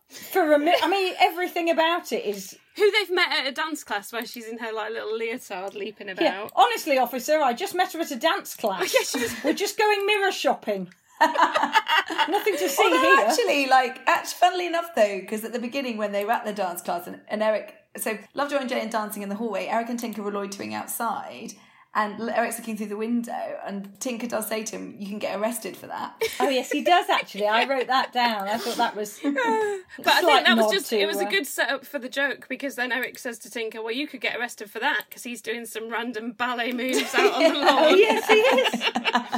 For 0.10 0.54
a 0.54 0.60
minute. 0.60 0.80
I 0.84 0.90
mean, 0.90 1.14
everything 1.20 1.70
about 1.70 2.12
it 2.12 2.26
is. 2.26 2.58
Who 2.76 2.90
they've 2.92 3.12
met 3.12 3.30
at 3.32 3.48
a 3.48 3.52
dance 3.52 3.84
class 3.84 4.14
where 4.14 4.26
she's 4.26 4.48
in 4.48 4.58
her 4.60 4.72
like 4.72 4.92
little 4.92 5.16
leotard 5.18 5.76
leaping 5.76 6.10
about. 6.10 6.24
Yeah, 6.24 6.48
honestly, 6.56 6.98
officer, 6.98 7.40
I 7.42 7.54
just 7.54 7.76
met 7.76 7.92
her 7.94 8.00
at 8.00 8.12
a 8.12 8.16
dance 8.16 8.56
class. 8.56 8.82
Yeah, 8.94 9.02
she 9.06 9.20
was- 9.20 9.44
We're 9.44 9.54
just 9.54 9.78
going 9.78 10.06
mirror 10.06 10.32
shopping. 10.32 10.90
Nothing 11.22 12.56
to 12.58 12.70
see 12.70 12.82
Although 12.84 13.02
here. 13.18 13.26
actually, 13.28 13.68
like, 13.68 14.00
actually, 14.08 14.36
funnily 14.40 14.68
enough, 14.68 14.92
though, 14.96 15.20
because 15.20 15.44
at 15.44 15.52
the 15.52 15.60
beginning 15.60 15.98
when 15.98 16.12
they 16.14 16.24
were 16.24 16.32
at 16.32 16.46
the 16.46 16.54
dance 16.54 16.82
class 16.82 17.08
and, 17.08 17.20
and 17.28 17.44
Eric, 17.44 17.76
so 17.98 18.18
Lovejoy 18.34 18.58
and 18.58 18.70
Jane 18.70 18.88
are 18.88 18.92
dancing 18.92 19.24
in 19.24 19.30
the 19.30 19.36
hallway, 19.36 19.66
Eric 19.68 19.90
and 19.90 20.00
Tinker 20.00 20.22
were 20.24 20.32
loitering 20.32 20.74
outside, 20.74 21.52
and 21.96 22.22
Eric's 22.30 22.60
looking 22.60 22.78
through 22.78 22.88
the 22.88 22.98
window, 22.98 23.58
and 23.66 24.00
Tinker 24.00 24.28
does 24.28 24.48
say 24.48 24.64
to 24.64 24.76
him, 24.76 24.96
"You 25.00 25.08
can 25.08 25.18
get 25.20 25.40
arrested 25.40 25.76
for 25.76 25.88
that." 25.88 26.22
Oh 26.40 26.48
yes, 26.48 26.72
he 26.72 26.84
does 26.84 27.10
actually. 27.10 27.48
I 27.48 27.66
wrote 27.68 27.88
that 27.88 28.14
down. 28.14 28.48
I 28.48 28.58
thought 28.58 28.78
that 28.78 28.96
was. 28.96 29.20
But 29.98 30.08
I 30.08 30.22
think 30.22 30.46
that 30.46 30.56
was 30.58 30.72
just 30.72 30.90
to, 30.92 31.00
it 31.00 31.08
was 31.08 31.18
a 31.20 31.26
uh, 31.26 31.30
good 31.30 31.48
setup 31.48 31.84
for 31.86 31.98
the 32.00 32.08
joke 32.08 32.46
because 32.48 32.76
then 32.76 32.92
Eric 32.92 33.18
says 33.18 33.40
to 33.40 33.50
Tinker, 33.50 33.82
"Well, 33.82 33.92
you 33.92 34.08
could 34.08 34.22
get 34.22 34.38
arrested 34.38 34.70
for 34.70 34.80
that 34.80 35.06
because 35.10 35.24
he's 35.24 35.42
doing 35.42 35.66
some 35.66 35.90
random 35.90 36.32
ballet 36.34 36.72
moves 36.72 37.14
out 37.16 37.34
on 37.34 37.44
the 37.44 37.60
lawn." 37.60 37.84
Oh 37.86 37.96
yes, 37.96 38.28
he 38.28 38.36
is. 38.36 38.84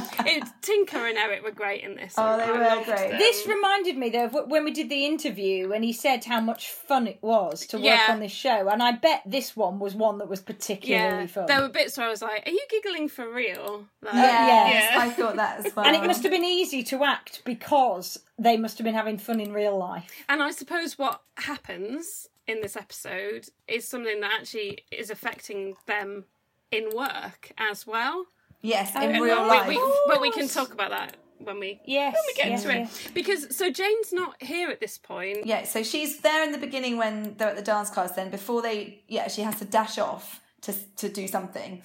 It, 0.24 0.44
Tinker 0.62 1.04
and 1.08 1.18
Eric 1.18 1.42
were 1.42 1.50
great 1.50 1.82
in 1.82 1.96
this. 1.96 2.14
Oh, 2.16 2.36
they 2.36 2.44
I 2.44 2.76
were 2.76 2.84
great. 2.84 3.10
them. 3.10 3.18
This 3.18 3.44
reminded 3.46 3.96
me 3.96 4.08
though 4.10 4.26
of 4.26 4.36
when 4.48 4.62
we 4.64 4.70
did 4.70 4.88
the 4.88 5.04
interview, 5.04 5.72
and 5.72 5.82
he 5.82 5.92
said 5.92 6.24
how 6.24 6.40
much 6.40 6.70
fun 6.70 7.08
it 7.08 7.18
was 7.22 7.66
to 7.68 7.76
work 7.78 7.86
Yeah. 7.86 8.06
on 8.10 8.20
this 8.20 8.30
show, 8.30 8.68
and 8.68 8.80
I 8.82 8.92
bet 8.92 9.22
this 9.26 9.56
one 9.56 9.80
was 9.80 9.96
one 9.96 10.18
that 10.18 10.28
was 10.28 10.40
particularly 10.40 11.22
yeah, 11.22 11.26
fun. 11.26 11.46
there 11.46 11.60
were 11.60 11.68
bits 11.68 11.96
where 11.98 12.06
I 12.06 12.10
was 12.10 12.22
like, 12.22 12.41
"Are 12.44 12.50
you 12.50 12.64
giggling 12.70 13.08
for 13.08 13.28
real?" 13.32 13.86
Like, 14.00 14.14
uh, 14.14 14.18
yes, 14.18 14.90
yeah. 14.92 15.00
I 15.00 15.10
thought 15.10 15.36
that 15.36 15.64
as 15.64 15.74
well. 15.76 15.86
and 15.86 15.96
it 15.96 16.04
must 16.06 16.22
have 16.22 16.32
been 16.32 16.44
easy 16.44 16.82
to 16.84 17.04
act 17.04 17.42
because 17.44 18.18
they 18.38 18.56
must 18.56 18.78
have 18.78 18.84
been 18.84 18.94
having 18.94 19.18
fun 19.18 19.40
in 19.40 19.52
real 19.52 19.76
life. 19.78 20.10
And 20.28 20.42
I 20.42 20.50
suppose 20.50 20.98
what 20.98 21.20
happens 21.36 22.28
in 22.46 22.60
this 22.60 22.76
episode 22.76 23.46
is 23.68 23.86
something 23.86 24.20
that 24.20 24.32
actually 24.40 24.78
is 24.90 25.10
affecting 25.10 25.76
them 25.86 26.24
in 26.70 26.88
work 26.94 27.52
as 27.58 27.86
well. 27.86 28.26
Yes, 28.62 28.92
oh, 28.96 29.02
in 29.02 29.14
And 29.16 29.22
real 29.24 29.42
we- 29.42 29.48
life. 29.48 29.68
we- 29.68 29.98
but 30.06 30.20
we 30.20 30.30
can 30.30 30.48
talk 30.48 30.72
about 30.72 30.90
that 30.90 31.16
when 31.38 31.58
we 31.58 31.80
Yes, 31.84 32.14
when 32.14 32.22
we 32.28 32.34
get 32.34 32.50
yes, 32.50 32.64
into 32.64 32.80
it 33.08 33.14
because 33.14 33.56
so 33.56 33.70
Jane's 33.70 34.12
not 34.12 34.40
here 34.42 34.70
at 34.70 34.78
this 34.80 34.96
point. 34.98 35.44
Yeah, 35.44 35.64
so 35.64 35.82
she's 35.82 36.20
there 36.20 36.44
in 36.44 36.52
the 36.52 36.58
beginning 36.58 36.96
when 36.96 37.34
they're 37.36 37.48
at 37.50 37.56
the 37.56 37.62
dance 37.62 37.90
class. 37.90 38.12
Then 38.12 38.30
before 38.30 38.62
they, 38.62 39.02
yeah, 39.08 39.26
she 39.28 39.42
has 39.42 39.58
to 39.58 39.64
dash 39.64 39.98
off 39.98 40.40
to 40.62 40.72
to 40.96 41.08
do 41.08 41.26
something. 41.26 41.82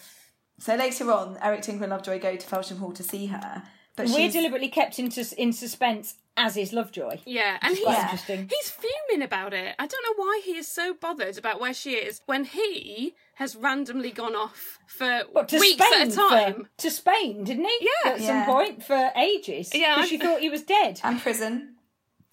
So 0.59 0.75
later 0.75 1.11
on, 1.11 1.37
Eric 1.41 1.61
Tinker 1.61 1.83
and 1.83 1.91
Lovejoy 1.91 2.19
go 2.19 2.35
to 2.35 2.47
Felsham 2.47 2.79
Hall 2.79 2.91
to 2.93 3.03
see 3.03 3.27
her. 3.27 3.63
But 3.95 4.07
We're 4.07 4.15
she's, 4.15 4.33
deliberately 4.33 4.69
kept 4.69 4.99
in, 4.99 5.09
sus- 5.09 5.31
in 5.33 5.53
suspense, 5.53 6.15
as 6.35 6.55
is 6.55 6.71
Lovejoy. 6.71 7.19
Yeah, 7.25 7.57
and 7.63 7.75
he's 7.75 7.83
Quite 7.83 7.93
Yeah. 7.97 8.03
interesting. 8.03 8.47
he's 8.49 8.69
fuming 8.69 9.23
about 9.23 9.53
it. 9.55 9.75
I 9.79 9.87
don't 9.87 10.03
know 10.03 10.23
why 10.23 10.41
he 10.45 10.51
is 10.57 10.67
so 10.67 10.93
bothered 10.93 11.37
about 11.37 11.59
where 11.59 11.73
she 11.73 11.93
is 11.93 12.21
when 12.27 12.45
he 12.45 13.15
has 13.35 13.55
randomly 13.55 14.11
gone 14.11 14.35
off 14.35 14.77
for 14.87 15.23
But 15.33 15.47
to 15.49 15.59
weeks 15.59 15.83
Spain 15.83 16.01
at 16.01 16.07
a 16.09 16.15
time. 16.15 16.53
For, 16.65 16.69
to 16.83 16.91
Spain, 16.91 17.43
didn't 17.43 17.65
he? 17.65 17.89
Yeah. 18.05 18.11
At 18.11 18.19
Yeah. 18.21 18.45
some 18.45 18.53
point 18.53 18.83
for 18.83 19.11
ages. 19.15 19.71
Yeah, 19.73 19.95
Because 19.95 20.09
she 20.09 20.19
I'm- 20.19 20.27
thought 20.27 20.41
he 20.41 20.49
was 20.49 20.61
dead. 20.63 21.01
and 21.03 21.19
prison. 21.19 21.75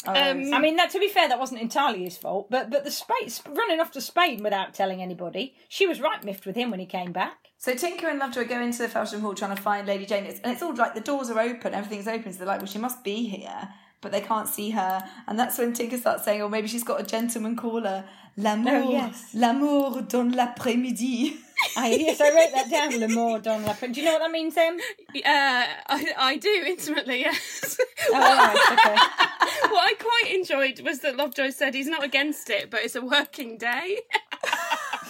Um, 0.06 0.52
I 0.54 0.58
mean, 0.58 0.76
that 0.76 0.90
to 0.90 0.98
be 0.98 1.08
fair, 1.08 1.28
that 1.28 1.38
wasn't 1.38 1.60
entirely 1.60 2.04
his 2.04 2.16
fault. 2.16 2.50
But 2.50 2.70
but 2.70 2.84
the 2.84 2.90
Spain 2.90 3.28
running 3.48 3.80
off 3.80 3.90
to 3.92 4.00
Spain 4.00 4.42
without 4.42 4.74
telling 4.74 5.00
anybody, 5.02 5.54
she 5.68 5.86
was 5.86 6.00
right 6.00 6.22
miffed 6.24 6.46
with 6.46 6.56
him 6.56 6.70
when 6.70 6.80
he 6.80 6.86
came 6.86 7.12
back. 7.12 7.38
So 7.58 7.74
Tinker 7.74 8.08
and 8.08 8.18
Lovejoy 8.18 8.46
go 8.46 8.60
into 8.60 8.78
the 8.78 8.88
Felsham 8.88 9.20
Hall 9.22 9.34
trying 9.34 9.56
to 9.56 9.62
find 9.62 9.86
Lady 9.86 10.04
Jane, 10.04 10.24
and 10.26 10.52
it's 10.52 10.62
all 10.62 10.74
like 10.74 10.94
the 10.94 11.00
doors 11.00 11.30
are 11.30 11.40
open, 11.40 11.72
everything's 11.72 12.06
open. 12.08 12.32
So 12.32 12.38
they're 12.38 12.46
like, 12.48 12.58
well, 12.58 12.66
she 12.66 12.78
must 12.78 13.02
be 13.02 13.26
here, 13.26 13.68
but 14.02 14.12
they 14.12 14.20
can't 14.20 14.48
see 14.48 14.70
her. 14.70 15.02
And 15.26 15.38
that's 15.38 15.56
when 15.56 15.72
Tinker 15.72 15.96
starts 15.96 16.24
saying, 16.24 16.42
oh, 16.42 16.48
maybe 16.48 16.68
she's 16.68 16.84
got 16.84 17.00
a 17.00 17.04
gentleman 17.04 17.56
caller. 17.56 18.04
L'amour, 18.36 18.82
Oh, 18.84 18.90
yes. 18.90 19.30
l'amour 19.32 20.02
dans 20.02 20.34
l'après-midi. 20.34 21.36
I, 21.76 21.94
yes, 21.94 22.20
I 22.20 22.30
wrote 22.30 22.52
that 22.52 22.70
down. 22.70 23.00
Le 23.00 23.08
mort 23.08 23.42
dans 23.42 23.64
la 23.64 23.72
Do 23.74 24.00
you 24.00 24.04
know 24.04 24.12
what 24.12 24.20
that 24.20 24.30
means, 24.30 24.56
Em? 24.56 24.78
Uh, 24.78 25.20
I, 25.24 26.12
I 26.16 26.36
do 26.36 26.64
intimately, 26.66 27.20
yes. 27.20 27.78
Oh, 28.08 28.12
right, 28.12 28.56
okay. 28.72 28.94
what 29.70 29.90
I 29.90 29.94
quite 29.98 30.34
enjoyed 30.34 30.80
was 30.80 31.00
that 31.00 31.16
Lovejoy 31.16 31.50
said 31.50 31.74
he's 31.74 31.86
not 31.86 32.04
against 32.04 32.50
it, 32.50 32.70
but 32.70 32.80
it's 32.80 32.94
a 32.94 33.02
working 33.02 33.58
day. 33.58 34.00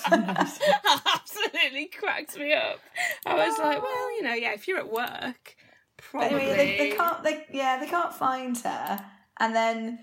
Absolutely 0.10 1.86
cracked 1.86 2.38
me 2.38 2.52
up. 2.52 2.80
I 3.26 3.34
was 3.34 3.58
like, 3.58 3.82
well, 3.82 4.16
you 4.16 4.22
know, 4.22 4.34
yeah, 4.34 4.52
if 4.52 4.68
you're 4.68 4.78
at 4.78 4.90
work, 4.90 5.56
probably. 5.96 6.40
anyway, 6.40 6.56
they, 6.56 6.90
they 6.90 6.96
can't. 6.96 7.22
They 7.22 7.46
yeah, 7.52 7.78
they 7.78 7.86
can't 7.86 8.12
find 8.12 8.56
her, 8.58 9.04
and 9.40 9.54
then 9.54 9.98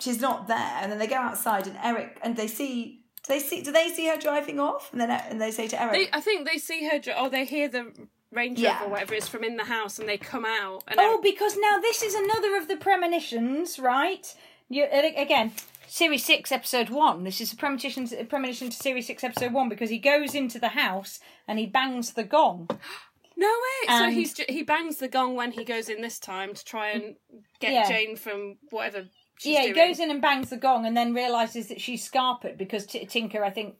she's 0.00 0.20
not 0.20 0.48
there. 0.48 0.78
And 0.80 0.90
then 0.90 0.98
they 0.98 1.06
go 1.06 1.16
outside, 1.16 1.66
and 1.66 1.78
Eric 1.82 2.18
and 2.22 2.36
they 2.36 2.48
see. 2.48 3.03
Do 3.26 3.34
they 3.34 3.40
see? 3.40 3.62
Do 3.62 3.72
they 3.72 3.88
see 3.88 4.08
her 4.08 4.16
driving 4.16 4.60
off? 4.60 4.90
And 4.92 5.00
then 5.00 5.10
and 5.10 5.40
they 5.40 5.50
say 5.50 5.66
to 5.68 5.80
Eric, 5.80 5.92
They, 6.12 6.16
I 6.16 6.20
think 6.20 6.46
they 6.48 6.58
see 6.58 6.88
her, 6.88 7.00
or 7.18 7.30
they 7.30 7.44
hear 7.44 7.68
the 7.68 7.92
Range 8.30 8.58
Yeah. 8.58 8.74
Rover 8.74 8.84
or 8.84 8.88
whatever 8.90 9.14
it 9.14 9.18
is 9.22 9.28
from 9.28 9.44
in 9.44 9.56
the 9.56 9.64
house, 9.64 9.98
and 9.98 10.08
they 10.08 10.18
come 10.18 10.44
out. 10.44 10.84
And 10.88 10.98
Oh, 11.00 11.20
because 11.22 11.56
now 11.56 11.78
this 11.80 12.02
is 12.02 12.14
another 12.14 12.56
of 12.56 12.68
the 12.68 12.76
premonitions, 12.76 13.78
right? 13.78 14.34
You, 14.68 14.84
uh, 14.84 15.10
again, 15.16 15.52
Series 15.86 16.24
6, 16.24 16.50
Episode 16.50 16.88
1. 16.90 17.24
This 17.24 17.40
is 17.40 17.52
a 17.52 17.56
premonition, 17.56 18.08
a 18.18 18.24
premonition 18.24 18.70
to 18.70 18.76
Series 18.76 19.06
6, 19.06 19.22
Episode 19.22 19.52
1 19.52 19.68
because 19.68 19.90
he 19.90 19.98
goes 19.98 20.34
into 20.34 20.58
the 20.58 20.68
house 20.70 21.20
and 21.46 21.58
he 21.58 21.66
bangs 21.66 22.14
the 22.14 22.24
gong. 22.24 22.68
no 23.36 23.46
way. 23.48 23.98
so 23.98 24.10
he's 24.10 24.36
he 24.48 24.62
bangs 24.62 24.96
the 24.96 25.08
gong 25.08 25.34
when 25.36 25.52
he 25.52 25.64
goes 25.64 25.88
in 25.88 26.02
this 26.02 26.18
time 26.18 26.54
to 26.54 26.64
try 26.64 26.88
and 26.90 27.16
get 27.60 27.72
Yeah. 27.72 27.88
Jane 27.88 28.16
from 28.16 28.56
whatever. 28.70 29.06
Yeah, 29.42 29.62
he 29.62 29.72
doing. 29.72 29.88
goes 29.88 30.00
in 30.00 30.10
and 30.10 30.22
bangs 30.22 30.50
the 30.50 30.56
gong 30.56 30.86
and 30.86 30.96
then 30.96 31.14
realises 31.14 31.68
that 31.68 31.80
she's 31.80 32.02
Scarpet 32.02 32.56
because 32.56 32.86
T- 32.86 33.04
Tinker, 33.06 33.44
I 33.44 33.50
think, 33.50 33.76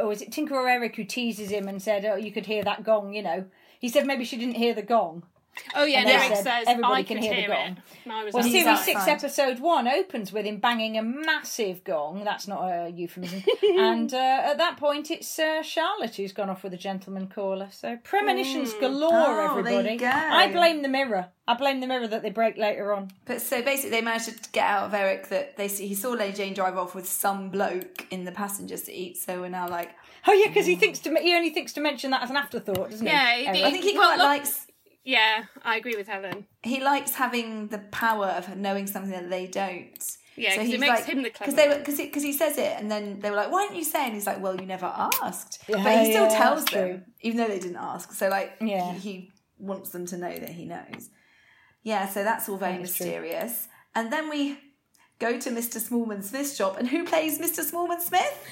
or 0.00 0.12
is 0.12 0.22
it 0.22 0.32
Tinker 0.32 0.54
or 0.54 0.68
Eric 0.68 0.96
who 0.96 1.04
teases 1.04 1.50
him 1.50 1.68
and 1.68 1.80
said, 1.80 2.04
oh, 2.04 2.16
you 2.16 2.32
could 2.32 2.46
hear 2.46 2.64
that 2.64 2.84
gong, 2.84 3.14
you 3.14 3.22
know. 3.22 3.44
He 3.78 3.88
said 3.88 4.06
maybe 4.06 4.24
she 4.24 4.36
didn't 4.36 4.56
hear 4.56 4.74
the 4.74 4.82
gong. 4.82 5.22
Oh 5.74 5.84
yeah, 5.84 6.00
and 6.00 6.08
And 6.10 6.22
Eric 6.22 6.34
said 6.36 6.44
says 6.44 6.64
everybody 6.68 6.94
I 6.94 7.02
can 7.02 7.16
could 7.16 7.24
hear 7.24 7.42
the 7.42 7.46
gong. 7.48 7.66
it. 7.72 7.78
And 8.04 8.12
I 8.12 8.24
was 8.24 8.34
Well, 8.34 8.42
Series 8.44 8.66
outside. 8.66 9.04
6, 9.04 9.08
Episode 9.08 9.58
1 9.60 9.88
opens 9.88 10.32
with 10.32 10.44
him 10.46 10.58
banging 10.58 10.96
a 10.96 11.02
massive 11.02 11.82
gong. 11.84 12.24
That's 12.24 12.46
not 12.46 12.62
a 12.68 12.90
euphemism. 12.90 13.42
and 13.62 14.12
uh, 14.12 14.16
at 14.44 14.58
that 14.58 14.76
point, 14.76 15.10
it's 15.10 15.38
uh, 15.38 15.62
Charlotte 15.62 16.14
who's 16.16 16.32
gone 16.32 16.50
off 16.50 16.62
with 16.62 16.72
a 16.74 16.76
gentleman 16.78 17.26
caller. 17.28 17.68
So 17.72 17.96
premonitions 18.04 18.72
galore, 18.74 19.10
Oh, 19.12 19.62
there 19.62 19.72
you 19.72 19.78
everybody. 19.78 19.96
go. 19.96 20.06
I 20.10 20.50
blame 20.52 20.82
the 20.82 20.88
mirror. 20.88 21.28
I 21.48 21.54
blame 21.54 21.80
the 21.80 21.86
mirror 21.86 22.08
that 22.08 22.22
they 22.22 22.30
break 22.30 22.56
later 22.56 22.92
on. 22.92 23.10
But 23.24 23.40
so 23.40 23.62
basically, 23.62 23.90
they 23.90 24.02
managed 24.02 24.26
to 24.42 24.50
get 24.50 24.64
out 24.66 24.84
of 24.86 24.94
Eric 24.94 25.28
that 25.28 25.56
they 25.56 25.68
he 25.68 25.94
saw 25.94 26.10
Lady 26.10 26.36
Jane 26.36 26.54
drive 26.54 26.76
off 26.76 26.94
with 26.94 27.08
some 27.08 27.50
bloke 27.50 28.06
in 28.10 28.24
the 28.24 28.32
passenger 28.32 28.76
seat. 28.76 29.16
So 29.16 29.40
we're 29.40 29.48
now 29.48 29.68
like, 29.68 29.90
Oh 30.26 30.32
yeah, 30.32 30.48
because 30.48 30.66
he 30.66 30.74
thinks 30.76 30.98
to 31.00 31.14
he 31.20 31.34
only 31.34 31.50
thinks 31.50 31.72
to 31.74 31.80
mention 31.80 32.10
that 32.10 32.22
as 32.22 32.30
an 32.30 32.36
afterthought, 32.36 32.90
doesn't 32.90 33.06
he? 33.06 33.12
Yeah, 33.12 33.36
he- 33.36 33.46
Eric? 33.46 33.62
I 33.62 33.70
think 33.70 33.84
he 33.84 33.96
Well, 33.96 34.08
quite 34.08 34.18
look- 34.18 34.26
likes 34.26 34.66
yeah, 35.06 35.44
I 35.64 35.76
agree 35.76 35.96
with 35.96 36.08
Helen. 36.08 36.46
he 36.62 36.82
likes 36.82 37.12
having 37.14 37.68
the 37.68 37.78
power 37.78 38.26
of 38.26 38.54
knowing 38.56 38.86
something 38.86 39.12
that 39.12 39.30
they 39.30 39.46
don't. 39.46 39.98
Yeah, 40.38 40.50
'cause 40.56 40.64
it 40.64 40.66
he's 40.66 40.80
makes 40.80 40.90
like- 41.00 41.04
him 41.06 41.22
the 41.22 41.30
because 41.30 41.54
they 41.54 41.66
were 41.68 41.78
because 41.78 41.96
because 41.96 42.22
he 42.22 42.34
says 42.34 42.58
it 42.58 42.74
and 42.78 42.90
then 42.90 43.20
they 43.20 43.30
were 43.30 43.36
like, 43.36 43.50
why 43.50 43.62
didn't 43.64 43.78
you 43.78 43.84
say? 43.84 44.04
And 44.04 44.12
he's 44.12 44.26
like, 44.26 44.42
well, 44.42 44.54
you 44.60 44.66
never 44.66 44.84
asked. 45.24 45.62
Yeah, 45.66 45.82
but 45.82 46.04
he 46.04 46.10
still 46.12 46.24
yeah, 46.28 46.38
tells 46.38 46.64
them 46.66 46.88
true. 46.88 47.02
even 47.22 47.38
though 47.38 47.48
they 47.48 47.58
didn't 47.58 47.78
ask. 47.78 48.12
So 48.12 48.28
like, 48.28 48.52
Yeah. 48.60 48.92
he, 48.92 48.98
he 48.98 49.30
wants 49.58 49.90
them 49.90 50.04
to 50.08 50.18
know 50.18 50.36
that 50.36 50.50
he 50.50 50.66
knows. 50.66 51.08
Yeah, 51.82 52.06
so 52.08 52.22
that's 52.22 52.48
all 52.50 52.58
very 52.58 52.74
That 52.78 52.82
is 52.82 52.94
true. 52.96 53.06
mysterious. 53.06 53.68
And 53.94 54.12
then 54.12 54.28
we 54.28 54.58
go 55.18 55.38
to 55.40 55.50
Mr. 55.50 55.78
Smallman 55.80 56.22
Smith's 56.22 56.54
shop, 56.54 56.76
and 56.78 56.86
who 56.88 57.04
plays 57.06 57.38
Mr. 57.38 57.60
Smallman 57.64 58.00
Smith? 58.02 58.44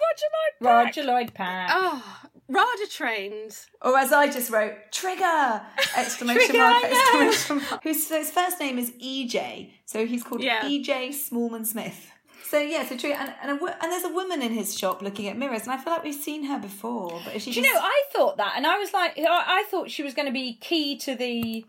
Roger 0.00 0.28
Lloyd 0.62 0.72
Roger 0.86 1.02
Lloyd 1.04 1.34
Pack. 1.34 1.68
Oh, 1.72 2.02
Rada 2.48 2.86
trained. 2.90 3.56
Or 3.82 3.96
as 3.98 4.12
I 4.12 4.30
just 4.30 4.50
wrote, 4.50 4.74
Trigger! 4.92 5.62
Exclamation 5.96 6.42
Trigger, 6.46 6.58
mark, 6.58 6.84
exclamation 6.84 7.56
mark. 7.70 7.82
Whose 7.82 8.06
so 8.06 8.18
his 8.18 8.30
first 8.30 8.60
name 8.60 8.78
is 8.78 8.92
EJ. 8.92 9.72
So 9.84 10.06
he's 10.06 10.22
called 10.22 10.42
Yeah. 10.42 10.62
EJ 10.62 11.08
Smallman 11.10 11.66
Smith. 11.66 12.12
So 12.44 12.60
yeah, 12.60 12.86
so 12.86 12.96
Trigger, 12.96 13.16
and, 13.18 13.34
and, 13.42 13.60
a, 13.60 13.82
and 13.82 13.92
there's 13.92 14.04
a 14.04 14.12
woman 14.12 14.40
in 14.40 14.52
his 14.52 14.78
shop 14.78 15.02
looking 15.02 15.26
at 15.26 15.36
mirrors, 15.36 15.62
and 15.62 15.72
I 15.72 15.78
feel 15.78 15.92
like 15.92 16.04
we've 16.04 16.14
seen 16.14 16.44
her 16.44 16.60
before. 16.60 17.20
But 17.24 17.34
is 17.34 17.42
she 17.42 17.50
Do 17.50 17.60
you 17.60 17.74
know, 17.74 17.80
I 17.80 18.02
thought 18.12 18.36
that, 18.36 18.54
and 18.56 18.64
I 18.64 18.78
was 18.78 18.92
like, 18.92 19.18
I, 19.18 19.24
I 19.24 19.64
thought 19.68 19.90
she 19.90 20.04
was 20.04 20.14
going 20.14 20.26
to 20.26 20.32
be 20.32 20.54
key 20.54 20.96
to 20.98 21.16
the. 21.16 21.66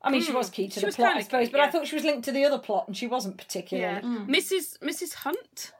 I 0.00 0.10
mean, 0.10 0.22
she 0.22 0.32
mm. 0.32 0.36
was 0.36 0.50
key 0.50 0.68
to 0.68 0.80
She 0.80 0.86
the 0.86 0.92
plot, 0.92 1.16
I 1.16 1.22
suppose, 1.22 1.48
key, 1.48 1.52
but 1.52 1.60
I 1.60 1.70
thought 1.70 1.86
she 1.86 1.94
was 1.94 2.04
linked 2.04 2.24
to 2.24 2.32
the 2.32 2.44
other 2.44 2.58
plot, 2.58 2.84
and 2.86 2.96
she 2.96 3.06
wasn't 3.06 3.36
particularly. 3.36 4.00
Yeah, 4.02 4.24
Mrs. 4.26 4.78
Mrs. 4.78 5.12
Hunt. 5.14 5.72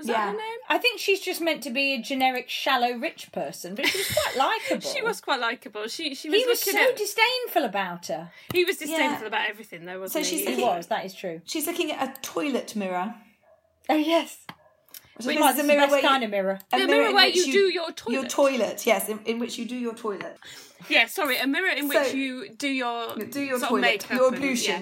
Was 0.00 0.08
Yeah. 0.08 0.14
that 0.14 0.32
her 0.32 0.38
name? 0.38 0.58
I 0.70 0.78
think 0.78 0.98
she's 0.98 1.20
just 1.20 1.40
meant 1.42 1.62
to 1.64 1.70
be 1.70 1.92
a 1.94 2.00
generic, 2.00 2.48
shallow, 2.48 2.92
rich 2.94 3.30
person, 3.32 3.74
but 3.74 3.86
she 3.86 3.98
was 3.98 4.08
quite 4.08 4.36
likable. 4.70 4.90
She 4.90 5.02
was 5.02 5.20
quite 5.20 5.40
likable. 5.40 5.86
She 5.88 6.14
she 6.14 6.30
was 6.30 6.40
He 6.40 6.46
was 6.46 6.60
so 6.62 6.78
at. 6.90 6.96
disdainful 6.96 7.64
about 7.64 8.06
her. 8.06 8.30
he 8.54 8.64
was 8.64 8.78
disdainful 8.78 9.22
Yeah. 9.22 9.26
about 9.28 9.48
everything, 9.50 9.84
though, 9.84 10.00
wasn't 10.00 10.24
So 10.24 10.30
he? 10.30 10.38
she's 10.38 10.46
He 10.48 10.54
looking- 10.56 10.66
was. 10.66 10.86
That 10.86 11.04
is 11.04 11.14
true. 11.14 11.42
she's 11.44 11.66
looking 11.66 11.92
at 11.92 12.16
a 12.16 12.20
toilet 12.22 12.74
mirror. 12.74 13.14
Oh 13.90 13.94
yes. 13.96 14.38
So 15.20 15.26
Well, 15.26 15.36
it's 15.36 15.50
is 15.50 15.56
the 15.56 15.62
a 15.64 15.66
mirror 15.66 15.80
best 15.82 15.90
where 15.90 16.00
you- 16.00 16.08
kind 16.08 16.24
of 16.24 16.30
mirror. 16.30 16.58
a 16.72 16.78
The 16.78 16.86
mirror 16.86 17.08
in 17.08 17.14
where 17.14 17.26
which 17.26 17.36
you 17.36 17.52
do 17.52 17.58
your 17.70 17.92
toilet. 17.92 18.14
Your 18.14 18.26
toilet, 18.26 18.86
yes, 18.86 19.10
in, 19.10 19.20
in 19.26 19.38
which 19.38 19.58
you 19.58 19.66
do 19.66 19.76
your 19.76 19.94
toilet. 19.94 20.38
Yeah, 20.88 21.06
sorry, 21.08 21.36
a 21.36 21.46
mirror 21.46 21.68
in 21.76 21.88
which 21.88 22.14
you 22.14 22.48
do 22.56 22.68
your 22.68 23.16
Do 23.16 23.40
your 23.42 23.58
sort 23.58 23.62
of 23.64 23.68
toilet, 23.68 23.80
makeup 23.82 24.10
your 24.12 24.34
and- 24.34 24.42
yeah. 24.66 24.80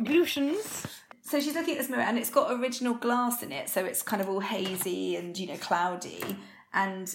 ablutions. 0.00 0.86
Ablutions. 1.32 1.44
So 1.44 1.48
she's 1.50 1.54
looking 1.54 1.74
at 1.74 1.78
this 1.80 1.90
mirror 1.90 2.02
and 2.02 2.18
it's 2.18 2.30
got 2.30 2.52
original 2.52 2.94
glass 2.94 3.42
in 3.42 3.52
it, 3.52 3.68
so 3.68 3.84
it's 3.84 4.02
kind 4.02 4.20
of 4.22 4.28
all 4.28 4.40
hazy 4.40 5.16
and 5.16 5.36
you 5.36 5.46
know 5.46 5.56
cloudy. 5.56 6.22
And 6.74 7.14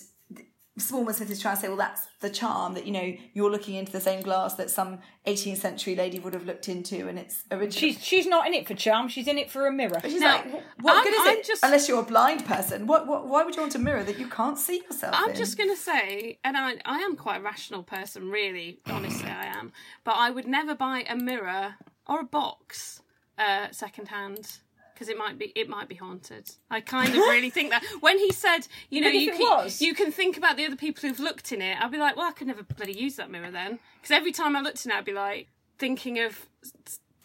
Smallman 0.79 1.15
Smith 1.15 1.31
is 1.31 1.41
trying 1.41 1.55
to 1.55 1.61
say, 1.63 1.67
well, 1.69 1.77
that's 1.77 2.07
the 2.19 2.29
charm 2.29 2.75
that 2.75 2.85
you 2.85 2.91
know 2.91 3.11
you're 3.33 3.49
looking 3.49 3.73
into 3.73 3.91
the 3.91 3.99
same 3.99 4.21
glass 4.21 4.53
that 4.55 4.69
some 4.69 4.99
18th 5.25 5.57
century 5.57 5.95
lady 5.95 6.19
would 6.19 6.35
have 6.35 6.45
looked 6.45 6.69
into, 6.69 7.07
and 7.07 7.17
it's 7.17 7.43
original. 7.49 7.71
She's 7.71 8.03
she's 8.03 8.27
not 8.27 8.45
in 8.45 8.53
it 8.53 8.67
for 8.67 8.75
charm. 8.75 9.07
She's 9.07 9.27
in 9.27 9.39
it 9.39 9.49
for 9.49 9.65
a 9.65 9.71
mirror. 9.71 9.99
She's 10.03 10.19
Now, 10.21 10.35
like, 10.35 10.63
what 10.81 10.95
I'm- 10.95 11.03
good 11.03 11.13
is 11.13 11.19
I'm 11.21 11.37
it? 11.37 11.45
just- 11.45 11.63
Unless 11.63 11.87
you're 11.89 11.99
a 11.99 12.03
blind 12.05 12.45
person, 12.45 12.85
what, 12.85 13.07
what? 13.07 13.27
Why 13.27 13.43
would 13.43 13.55
you 13.55 13.61
want 13.61 13.73
a 13.73 13.79
mirror 13.79 14.03
that 14.03 14.19
you 14.19 14.27
can't 14.27 14.57
see 14.57 14.81
yourself 14.83 15.15
I'm 15.17 15.31
in? 15.31 15.35
just 15.35 15.57
going 15.57 15.69
to 15.71 15.75
say, 15.75 16.37
and 16.43 16.55
I, 16.55 16.75
I 16.85 16.99
am 16.99 17.15
quite 17.15 17.37
a 17.39 17.43
rational 17.43 17.81
person, 17.81 18.29
really, 18.29 18.79
honestly, 18.85 19.29
I 19.29 19.45
am. 19.47 19.71
But 20.03 20.15
I 20.17 20.29
would 20.29 20.47
never 20.47 20.75
buy 20.75 21.05
a 21.09 21.15
mirror 21.15 21.75
or 22.05 22.19
a 22.19 22.23
box 22.25 23.01
uh, 23.37 23.67
second 23.71 24.07
hand 24.07 24.59
because 24.93 25.09
it 25.09 25.17
might 25.17 25.37
be 25.37 25.51
it 25.55 25.69
might 25.69 25.87
be 25.87 25.95
haunted. 25.95 26.49
I 26.71 26.81
kind 26.81 27.09
of 27.09 27.15
really 27.15 27.51
think 27.51 27.69
that 27.69 27.83
when 27.99 28.17
he 28.17 28.31
said, 28.31 28.67
you 28.89 29.01
know, 29.01 29.09
you 29.09 29.31
can 29.31 29.69
you 29.79 29.93
can 29.93 30.11
think 30.11 30.37
about 30.37 30.57
the 30.57 30.65
other 30.65 30.75
people 30.75 31.07
who've 31.07 31.19
looked 31.19 31.51
in 31.51 31.61
it. 31.61 31.77
I'd 31.79 31.91
be 31.91 31.97
like, 31.97 32.15
well, 32.15 32.27
I 32.27 32.31
could 32.31 32.47
never 32.47 32.63
bloody 32.63 32.93
use 32.93 33.15
that 33.17 33.29
mirror 33.29 33.51
then 33.51 33.79
because 34.01 34.11
every 34.11 34.31
time 34.31 34.55
I 34.55 34.61
looked 34.61 34.85
in 34.85 34.91
it, 34.91 34.95
I'd 34.95 35.05
be 35.05 35.13
like 35.13 35.47
thinking 35.77 36.19
of 36.19 36.47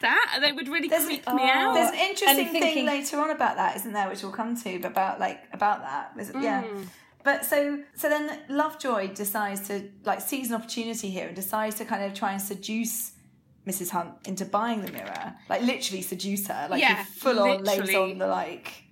that. 0.00 0.38
They 0.42 0.52
would 0.52 0.68
really 0.68 0.88
There's- 0.88 1.06
creep 1.06 1.22
oh, 1.26 1.34
me 1.34 1.48
out. 1.48 1.74
There's 1.74 1.90
an 1.92 1.98
interesting 1.98 2.48
thinking- 2.48 2.74
thing 2.74 2.86
later 2.86 3.18
on 3.20 3.30
about 3.30 3.56
that, 3.56 3.76
isn't 3.76 3.92
there? 3.92 4.08
Which 4.08 4.22
we'll 4.22 4.32
come 4.32 4.54
to, 4.56 4.78
but 4.78 4.90
about 4.90 5.18
like 5.18 5.40
about 5.52 5.80
that. 5.82 6.12
Is 6.18 6.28
it- 6.30 6.36
Yeah. 6.40 6.64
Mm. 6.64 6.86
But 7.24 7.44
so 7.46 7.78
so 7.94 8.08
then 8.08 8.40
Lovejoy 8.48 9.14
decides 9.14 9.68
to 9.68 9.88
like 10.04 10.20
seize 10.20 10.50
an 10.50 10.56
opportunity 10.56 11.08
here 11.08 11.26
and 11.28 11.36
decides 11.36 11.76
to 11.76 11.84
kind 11.84 12.04
of 12.04 12.12
try 12.14 12.32
and 12.32 12.42
seduce 12.42 13.12
Mrs. 13.66 13.90
Hunt 13.90 14.10
into 14.26 14.44
buying 14.44 14.82
the 14.82 14.90
mirror, 14.92 15.34
like 15.48 15.62
literally 15.62 16.02
seduce 16.02 16.46
her, 16.48 16.68
like 16.70 16.80
Yeah, 16.80 17.04
full 17.04 17.38
on 17.40 17.62
lays 17.64 17.94
on 17.94 18.18
the 18.18 18.26
like 18.26 18.84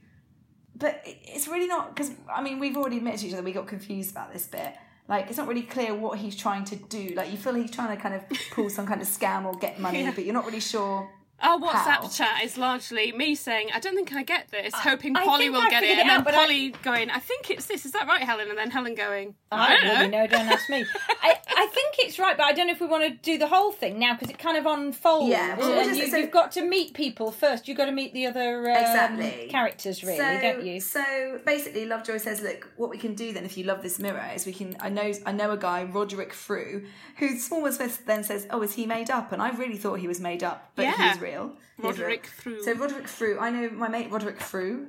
but 0.77 1.03
it's 1.05 1.47
really 1.47 1.67
not 1.67 1.95
because 1.95 2.11
I 2.35 2.41
mean 2.43 2.59
we've 2.59 2.77
already 2.77 2.97
admitted 2.97 3.21
to 3.21 3.27
each 3.27 3.33
other 3.35 3.43
we 3.43 3.53
got 3.53 3.67
confused 3.67 4.13
about 4.13 4.33
this 4.33 4.47
bit. 4.47 4.73
Like 5.09 5.27
it's 5.29 5.37
not 5.37 5.49
really 5.49 5.63
clear 5.63 5.95
what 5.95 6.19
he's 6.19 6.37
trying 6.37 6.65
to 6.67 6.77
do. 6.77 7.13
Like 7.17 7.31
you 7.33 7.37
feel 7.37 7.53
he's 7.55 7.71
trying 7.71 7.95
to 7.95 8.01
kind 8.03 8.15
of 8.15 8.25
pull 8.53 8.71
some 8.71 8.87
kind 8.87 9.03
of 9.03 9.09
scam 9.09 9.45
or 9.45 9.55
get 9.59 9.79
money, 9.81 10.01
Yeah. 10.05 10.13
but 10.15 10.25
you're 10.25 10.33
not 10.35 10.47
really 10.47 10.61
sure. 10.61 11.11
Our 11.43 11.59
WhatsApp 11.59 12.03
How? 12.03 12.09
chat 12.09 12.45
is 12.45 12.59
largely 12.59 13.13
me 13.13 13.35
saying, 13.35 13.69
I 13.75 13.81
don't 13.81 13.95
think 13.95 14.13
I 14.13 14.23
get 14.23 14.51
this, 14.51 14.75
hoping 14.75 15.17
I 15.17 15.25
Polly 15.25 15.49
will 15.49 15.61
I 15.63 15.71
get 15.71 15.83
it, 15.83 15.87
figured 15.89 16.01
and 16.01 16.11
then 16.11 16.19
out, 16.19 16.25
but 16.25 16.35
I- 16.35 16.45
Polly 16.45 16.69
going, 16.83 17.11
I 17.11 17.19
think 17.19 17.51
it's 17.51 17.67
this, 17.67 17.87
is 17.87 17.93
that 17.93 18.07
right, 18.07 18.23
Helen? 18.23 18.49
And 18.51 18.59
then 18.59 18.71
Helen 18.71 18.95
going, 18.95 19.35
I, 19.51 19.57
I 19.57 19.69
don't 19.69 19.81
don't 19.81 19.87
know. 19.89 19.99
really 20.01 20.11
know. 20.11 20.27
Don't 20.27 20.47
ask 20.49 20.69
me. 20.71 20.85
I, 21.23 21.35
I 21.57 21.67
think 21.67 21.97
it's 21.99 22.19
right, 22.19 22.37
but 22.37 22.45
I 22.45 22.53
don't 22.53 22.67
know 22.67 22.73
if 22.73 22.81
we 22.81 22.87
want 22.87 23.05
to 23.05 23.11
do 23.11 23.39
the 23.39 23.49
whole 23.49 23.73
thing 23.73 23.99
now 23.99 24.13
because 24.15 24.29
it 24.31 24.39
kind 24.39 24.57
of 24.59 24.67
unfolds. 24.67 25.31
Yeah, 25.31 25.57
well, 25.57 25.73
and 25.73 25.89
just- 25.89 26.01
you, 26.01 26.11
so- 26.11 26.19
you've 26.19 26.31
got 26.31 26.53
to 26.53 26.63
meet 26.63 26.95
people 26.95 27.31
first. 27.33 27.67
You've 27.69 27.77
got 27.79 27.87
to 27.87 27.93
meet 27.93 28.13
the 28.13 28.27
other 28.27 28.71
um, 28.71 28.77
Exactly. 28.77 29.49
characters, 29.51 30.03
really, 30.05 30.19
so, 30.19 30.41
don't 30.41 30.65
you? 30.65 30.81
So 30.81 31.41
basically, 31.47 31.87
Lovejoy 31.87 32.19
says, 32.19 32.43
"Look, 32.43 32.69
what 32.77 32.91
we 32.91 32.99
can 32.99 33.15
do 33.15 33.33
then, 33.33 33.45
if 33.45 33.57
you 33.57 33.65
love 33.65 33.83
this 33.83 33.99
mirror, 33.99 34.29
is 34.35 34.45
we 34.47 34.53
can. 34.53 34.77
I 34.79 34.89
know, 34.89 35.13
I 35.27 35.33
know 35.33 35.51
a 35.53 35.57
guy, 35.57 35.85
Roderick 35.85 36.33
Frew, 36.33 36.87
who 37.17 37.39
Smallwood 37.39 37.75
Smith 37.75 38.05
then 38.07 38.23
says, 38.25 38.47
"Oh, 38.51 38.63
is 38.63 38.75
he 38.75 38.87
made 38.87 39.11
up?" 39.11 39.33
And 39.33 39.41
I 39.43 39.51
really 39.51 39.77
thought 39.79 39.99
he 40.01 40.07
was 40.09 40.21
made 40.21 40.45
up, 40.45 40.71
but 40.77 40.83
Yeah. 40.83 41.13
he's 41.13 41.21
real. 41.31 41.57
Roderick 41.79 42.29
real. 42.45 42.57
Frew. 42.57 42.63
So 42.65 42.75
Roderick 42.75 43.09
Frew, 43.09 43.39
I 43.39 43.51
know 43.51 43.71
my 43.71 43.89
mate 43.89 44.11
Roderick 44.11 44.41
Frew. 44.41 44.89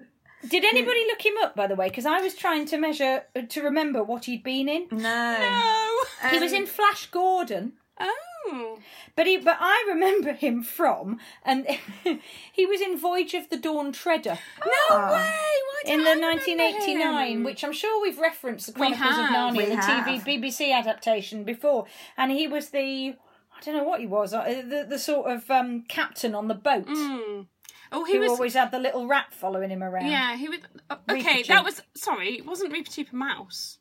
Did 0.49 0.65
anybody 0.65 1.05
look 1.05 1.23
him 1.23 1.35
up, 1.43 1.55
by 1.55 1.67
the 1.67 1.75
way? 1.75 1.87
Because 1.89 2.07
I 2.07 2.19
was 2.19 2.33
trying 2.33 2.65
to 2.67 2.77
measure 2.77 3.23
uh, 3.35 3.41
to 3.47 3.61
remember 3.61 4.03
what 4.03 4.25
he'd 4.25 4.43
been 4.43 4.67
in. 4.67 4.87
No, 4.91 4.97
No. 4.99 6.29
He 6.31 6.39
was 6.39 6.51
Um, 6.51 6.59
in 6.59 6.65
Flash 6.65 7.05
Gordon. 7.11 7.73
Oh. 7.99 8.79
But 9.15 9.27
he, 9.27 9.37
but 9.37 9.57
I 9.59 9.85
remember 9.87 10.33
him 10.33 10.63
from, 10.63 11.19
and 11.45 11.67
he 12.51 12.65
was 12.65 12.81
in 12.81 12.97
Voyage 12.97 13.35
of 13.35 13.49
the 13.49 13.57
Dawn 13.57 13.91
Treader 13.91 14.39
No 14.65 14.71
Ah. 14.89 15.11
way! 15.13 15.19
Why 15.19 15.93
in 15.93 16.03
don't 16.03 16.19
the 16.19 16.25
1989, 16.25 17.31
him? 17.31 17.43
which 17.43 17.63
I'm 17.63 17.71
sure 17.73 18.01
we've 18.01 18.17
referenced 18.17 18.65
the 18.65 18.71
We 18.79 18.87
Chronicles 18.87 19.09
of 19.19 19.25
have, 19.25 19.53
Narnia, 19.53 19.57
we 19.57 19.65
the 19.65 19.75
have. 19.75 20.05
TV 20.05 20.41
BBC 20.41 20.71
adaptation 20.73 21.43
before, 21.43 21.85
and 22.17 22.31
he 22.31 22.47
was 22.47 22.69
the 22.69 23.13
I 23.61 23.65
don't 23.65 23.77
know 23.77 23.83
what 23.83 23.99
he 23.99 24.07
was, 24.07 24.33
uh, 24.33 24.43
the 24.67 24.85
the 24.89 24.99
sort 24.99 25.29
of 25.31 25.49
um, 25.51 25.83
captain 25.87 26.33
on 26.35 26.47
the 26.47 26.55
boat 26.55 26.87
Mm. 26.87 27.47
Oh, 27.93 28.05
he 28.05 28.13
who 28.13 28.19
was. 28.21 28.29
always 28.31 28.53
had 28.53 28.71
the 28.71 28.79
little 28.79 29.05
rat 29.07 29.33
following 29.33 29.69
him 29.69 29.83
around. 29.83 30.07
Yeah, 30.09 30.35
he 30.37 30.47
was. 30.47 30.59
uh, 30.89 30.95
Reaper 31.09 31.21
Okay, 31.27 31.37
Cheap. 31.39 31.47
that 31.47 31.65
was. 31.65 31.81
Sorry, 31.95 32.37
it 32.37 32.45
wasn't 32.45 32.73
Reepicheep 32.73 33.11
a 33.11 33.15
mouse. 33.15 33.79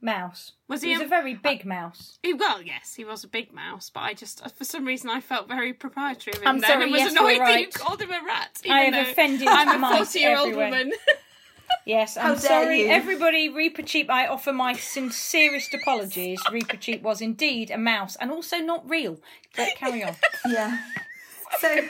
mouse. 0.00 0.52
Was 0.68 0.82
he 0.82 0.88
he 0.88 0.94
was 0.94 1.02
a- 1.02 1.04
a 1.06 1.08
very 1.08 1.34
big 1.34 1.64
mouse. 1.64 2.18
He, 2.22 2.32
well, 2.34 2.62
yes, 2.62 2.94
he 2.94 3.04
was 3.04 3.22
a 3.24 3.28
big 3.28 3.52
mouse, 3.52 3.90
but 3.90 4.00
I 4.00 4.14
just, 4.14 4.44
uh, 4.44 4.48
for 4.48 4.64
some 4.64 4.84
reason, 4.84 5.10
I 5.10 5.20
felt 5.20 5.48
very 5.48 5.72
proprietary 5.72 6.34
of 6.36 6.42
him 6.42 6.48
I'm 6.48 6.58
then 6.60 6.70
sorry, 6.70 6.82
and 6.84 6.92
was 6.92 7.00
yes, 7.00 7.10
annoyed 7.12 7.36
you're 7.36 7.46
that 7.46 7.60
you 7.60 7.68
called 7.68 8.00
him 8.00 8.10
a 8.10 8.20
rat. 8.24 8.60
I 8.70 8.78
have 8.84 9.08
offended. 9.08 9.46
I'm 9.48 9.82
a 9.84 9.96
40 9.96 10.18
year 10.20 10.36
old 10.38 10.54
woman. 10.56 10.92
Yes, 11.84 12.16
I'm 12.16 12.38
sorry, 12.38 12.82
you. 12.82 12.88
everybody. 12.88 13.48
Reepicheep, 13.48 14.08
I 14.08 14.26
offer 14.26 14.52
my 14.52 14.74
sincerest 14.74 15.74
apologies. 15.74 16.40
Reepicheep 16.50 17.02
was 17.02 17.20
indeed 17.20 17.70
a 17.70 17.78
mouse, 17.78 18.16
and 18.16 18.30
also 18.30 18.58
not 18.58 18.88
real. 18.88 19.18
But 19.56 19.70
carry 19.76 20.04
on. 20.04 20.14
yeah. 20.48 20.78
So, 21.58 21.80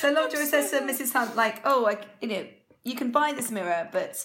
so 0.00 0.12
Lovejoy 0.12 0.44
says 0.44 0.70
to 0.70 0.80
Mrs. 0.80 1.12
Hunt, 1.12 1.36
like, 1.36 1.60
"Oh, 1.64 1.86
I, 1.86 1.98
you 2.20 2.28
know, 2.28 2.46
you 2.84 2.94
can 2.94 3.10
buy 3.10 3.32
this 3.32 3.50
mirror, 3.50 3.88
but 3.92 4.24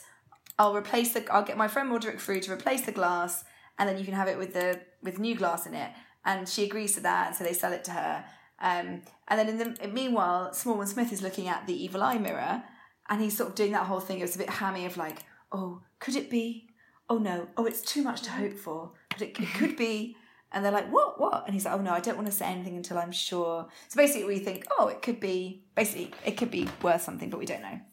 I'll 0.58 0.76
replace 0.76 1.14
the. 1.14 1.26
I'll 1.34 1.44
get 1.44 1.58
my 1.58 1.68
friend 1.68 1.92
Roderick 1.92 2.20
Frew 2.20 2.40
to 2.40 2.52
replace 2.52 2.82
the 2.82 2.94
glass, 2.94 3.44
and 3.78 3.90
then 3.90 3.98
you 3.98 4.06
can 4.06 4.14
have 4.14 4.30
it 4.30 4.38
with 4.38 4.54
the 4.54 4.80
with 5.04 5.20
new 5.20 5.36
glass 5.36 5.66
in 5.66 5.74
it." 5.74 5.92
And 6.24 6.48
she 6.48 6.64
agrees 6.64 6.94
to 6.96 7.02
that, 7.02 7.28
and 7.28 7.36
so 7.36 7.44
they 7.44 7.54
sell 7.54 7.74
it 7.74 7.84
to 7.86 7.92
her. 7.92 8.26
Um, 8.60 9.02
and 9.28 9.40
then 9.40 9.50
in 9.50 9.58
the 9.58 9.88
meanwhile, 9.88 10.52
Smallman 10.52 10.88
Smith 10.88 11.12
is 11.12 11.22
looking 11.22 11.48
at 11.48 11.68
the 11.68 11.84
evil 11.84 12.02
eye 12.02 12.18
mirror, 12.18 12.64
and 13.10 13.22
he's 13.22 13.38
sort 13.38 13.50
of 13.50 13.56
doing 13.56 13.72
that 13.72 13.86
whole 13.86 14.00
thing. 14.00 14.20
It 14.20 14.24
was 14.24 14.36
a 14.36 14.40
bit 14.40 14.50
hammy 14.50 14.86
of 14.86 14.98
like, 14.98 15.20
"Oh, 15.52 15.82
could 16.00 16.16
it 16.16 16.30
be? 16.30 16.70
Oh 17.10 17.18
no! 17.18 17.48
Oh, 17.58 17.66
it's 17.66 17.82
too 17.82 18.04
much 18.04 18.22
to 18.24 18.32
hope 18.32 18.58
for, 18.58 18.92
but 19.10 19.22
it, 19.22 19.40
it 19.40 19.54
could 19.56 19.76
be." 19.78 20.16
And 20.52 20.64
they're 20.64 20.72
like, 20.72 20.92
"What? 20.92 21.20
What?" 21.20 21.44
And 21.46 21.54
he's 21.54 21.66
like, 21.66 21.74
"Oh 21.76 21.82
no, 21.82 21.92
I 21.92 22.00
don't 22.00 22.16
want 22.16 22.28
to 22.28 22.34
say 22.34 22.46
anything 22.46 22.76
until 22.78 22.98
I'm 22.98 23.12
sure." 23.12 23.68
So 23.88 23.98
basically, 23.98 24.26
we 24.26 24.40
think, 24.40 24.66
"Oh, 24.78 24.88
it 24.88 25.02
could 25.02 25.20
be. 25.20 25.64
Basically, 25.76 26.12
it 26.26 26.38
could 26.38 26.52
be 26.52 26.68
worth 26.82 27.02
something, 27.02 27.30
but 27.30 27.40
we 27.40 27.46
don't 27.46 27.62
know." 27.62 27.80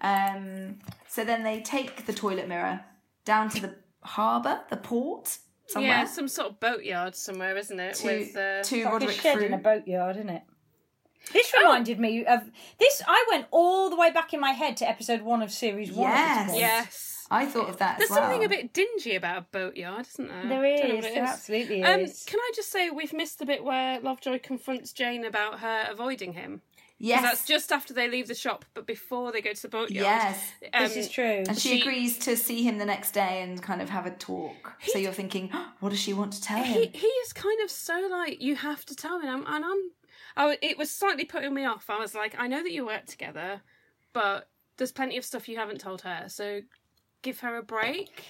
Um, 0.00 0.78
so 1.08 1.24
then 1.24 1.42
they 1.42 1.60
take 1.60 2.06
the 2.06 2.12
toilet 2.12 2.46
mirror 2.48 2.80
down 3.24 3.48
to 3.50 3.60
the 3.60 3.74
harbour, 4.02 4.60
the 4.70 4.76
port 4.76 5.38
somewhere. 5.66 5.90
Yeah, 5.90 6.04
some 6.04 6.28
sort 6.28 6.50
of 6.50 6.60
boatyard 6.60 7.14
somewhere, 7.16 7.56
isn't 7.56 7.80
it? 7.80 7.94
to, 7.96 8.06
With 8.06 8.36
uh, 8.36 8.62
to 8.62 8.84
like 8.84 9.02
a 9.02 9.12
shed 9.12 9.38
Frew. 9.38 9.46
in 9.46 9.54
a 9.54 9.58
boatyard, 9.58 10.16
isn't 10.16 10.28
it? 10.28 10.42
This 11.32 11.52
reminded 11.56 11.98
me 11.98 12.24
of 12.24 12.40
this. 12.78 13.02
I 13.06 13.24
went 13.30 13.46
all 13.50 13.90
the 13.90 13.96
way 13.96 14.10
back 14.10 14.32
in 14.34 14.40
my 14.40 14.52
head 14.52 14.76
to 14.78 14.88
episode 14.88 15.22
one 15.22 15.42
of 15.42 15.50
series 15.50 15.90
one. 15.92 16.10
Yes. 16.10 16.52
yes. 16.56 17.10
I 17.30 17.46
thought 17.46 17.70
of 17.70 17.78
that 17.78 17.98
There's 17.98 18.10
as 18.10 18.16
well. 18.16 18.24
something 18.28 18.44
a 18.44 18.48
bit 18.48 18.72
dingy 18.74 19.16
about 19.16 19.38
a 19.38 19.46
boatyard, 19.50 20.06
isn't 20.12 20.28
there? 20.28 20.46
There 20.48 20.76
Don't 20.76 20.90
is. 20.90 20.94
what 20.96 21.04
it 21.06 21.14
There 21.14 21.24
absolutely 21.24 21.82
Um, 21.82 22.00
is. 22.00 22.24
can 22.26 22.38
I 22.38 22.50
just 22.54 22.70
say 22.70 22.90
we've 22.90 23.14
missed 23.14 23.38
the 23.38 23.46
bit 23.46 23.64
where 23.64 23.98
Lovejoy 24.00 24.40
confronts 24.42 24.92
Jane 24.92 25.24
about 25.24 25.60
her 25.60 25.86
avoiding 25.90 26.34
him? 26.34 26.60
yes, 26.98 27.22
That's 27.22 27.46
just 27.46 27.72
after 27.72 27.92
they 27.94 28.08
leave 28.08 28.28
the 28.28 28.34
shop, 28.34 28.64
but 28.74 28.86
before 28.86 29.32
they 29.32 29.40
go 29.40 29.52
to 29.54 29.62
the 29.62 29.68
boatyard. 29.68 29.90
yes. 29.92 30.38
Um, 30.72 30.82
this 30.84 30.96
is 30.96 31.08
true. 31.10 31.44
And 31.48 31.58
she, 31.58 31.70
she- 31.70 31.80
agrees 31.80 32.18
to 32.18 32.36
see 32.36 32.62
him 32.62 32.76
the 32.78 32.84
next 32.84 33.12
day 33.12 33.40
and 33.42 33.60
kind 33.60 33.80
of 33.80 33.88
have 33.88 34.04
a 34.06 34.10
talk. 34.10 34.74
so 34.86 34.98
you're 34.98 35.12
thinking, 35.12 35.48
"Oh, 35.52 35.72
what 35.80 35.88
does 35.90 35.98
she 36.00 36.12
want 36.12 36.34
to 36.34 36.42
tell 36.42 36.62
him? 36.62 36.74
He, 36.74 36.86
he 36.92 37.06
is 37.06 37.32
kind 37.32 37.58
of 37.64 37.70
so 37.70 38.06
like 38.10 38.42
you 38.42 38.54
have 38.56 38.84
to 38.86 38.94
tell 38.94 39.18
me, 39.18 39.26
and 39.28 39.44
I'm, 39.46 39.54
and 39.54 39.64
I'm 39.64 39.90
oh, 40.36 40.54
it 40.60 40.78
was 40.78 40.90
slightly 40.90 41.24
putting 41.24 41.54
me 41.54 41.64
off. 41.64 41.88
I 41.90 41.98
was 41.98 42.14
like, 42.14 42.34
I 42.38 42.46
know 42.46 42.62
that 42.62 42.72
you 42.72 42.86
work 42.86 43.06
together, 43.06 43.62
but 44.12 44.48
there's 44.76 44.92
plenty 44.92 45.16
of 45.16 45.24
stuff 45.24 45.48
you 45.48 45.56
haven't 45.56 45.80
told 45.80 46.02
her, 46.02 46.24
so 46.28 46.60
give 47.22 47.40
her 47.40 47.56
a 47.56 47.62
break. 47.62 48.22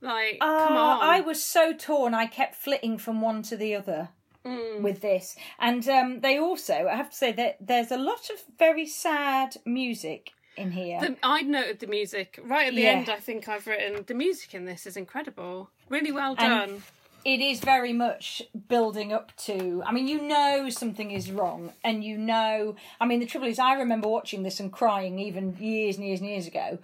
Like, 0.00 0.38
come 0.40 0.76
Uh, 0.76 0.80
on. 0.80 1.02
I 1.02 1.20
was 1.20 1.42
so 1.42 1.72
torn. 1.72 2.14
I 2.14 2.26
kept 2.26 2.54
flitting 2.54 2.98
from 2.98 3.20
one 3.20 3.42
to 3.42 3.56
the 3.56 3.74
other 3.74 4.10
Mm. 4.44 4.80
with 4.82 5.00
this, 5.00 5.36
and 5.58 5.86
um, 5.88 6.20
they 6.20 6.38
also. 6.38 6.86
I 6.88 6.94
have 6.94 7.10
to 7.10 7.16
say 7.16 7.32
that 7.32 7.56
there's 7.60 7.90
a 7.90 7.98
lot 7.98 8.30
of 8.30 8.36
very 8.56 8.86
sad 8.86 9.56
music 9.66 10.30
in 10.56 10.70
here. 10.70 11.00
The, 11.00 11.16
I'd 11.22 11.46
noted 11.48 11.80
the 11.80 11.88
music 11.88 12.38
right 12.44 12.68
at 12.68 12.74
the 12.74 12.82
Yeah. 12.82 12.90
end. 12.92 13.08
I 13.10 13.16
think 13.18 13.48
I've 13.48 13.66
written 13.66 14.04
the 14.06 14.14
music 14.14 14.54
in 14.54 14.64
this 14.64 14.86
is 14.86 14.96
incredible, 14.96 15.70
really 15.88 16.12
well 16.12 16.36
And- 16.38 16.38
done. 16.38 16.82
It 17.28 17.40
is 17.40 17.60
very 17.60 17.92
much 17.92 18.42
building 18.68 19.12
up 19.12 19.36
to 19.36 19.82
i 19.84 19.92
mean 19.92 20.08
you 20.08 20.20
know 20.22 20.70
something 20.70 21.10
is 21.10 21.30
wrong 21.30 21.72
and 21.84 22.02
you 22.02 22.16
know 22.16 22.74
i 23.00 23.04
mean 23.06 23.20
the 23.20 23.26
trouble 23.26 23.46
is 23.46 23.58
i 23.58 23.74
remember 23.74 24.08
watching 24.08 24.42
this 24.42 24.58
and 24.60 24.72
crying 24.72 25.18
even 25.18 25.54
years 25.58 25.96
and 25.96 26.06
years 26.06 26.20
and 26.20 26.28
years 26.30 26.46
ago 26.46 26.78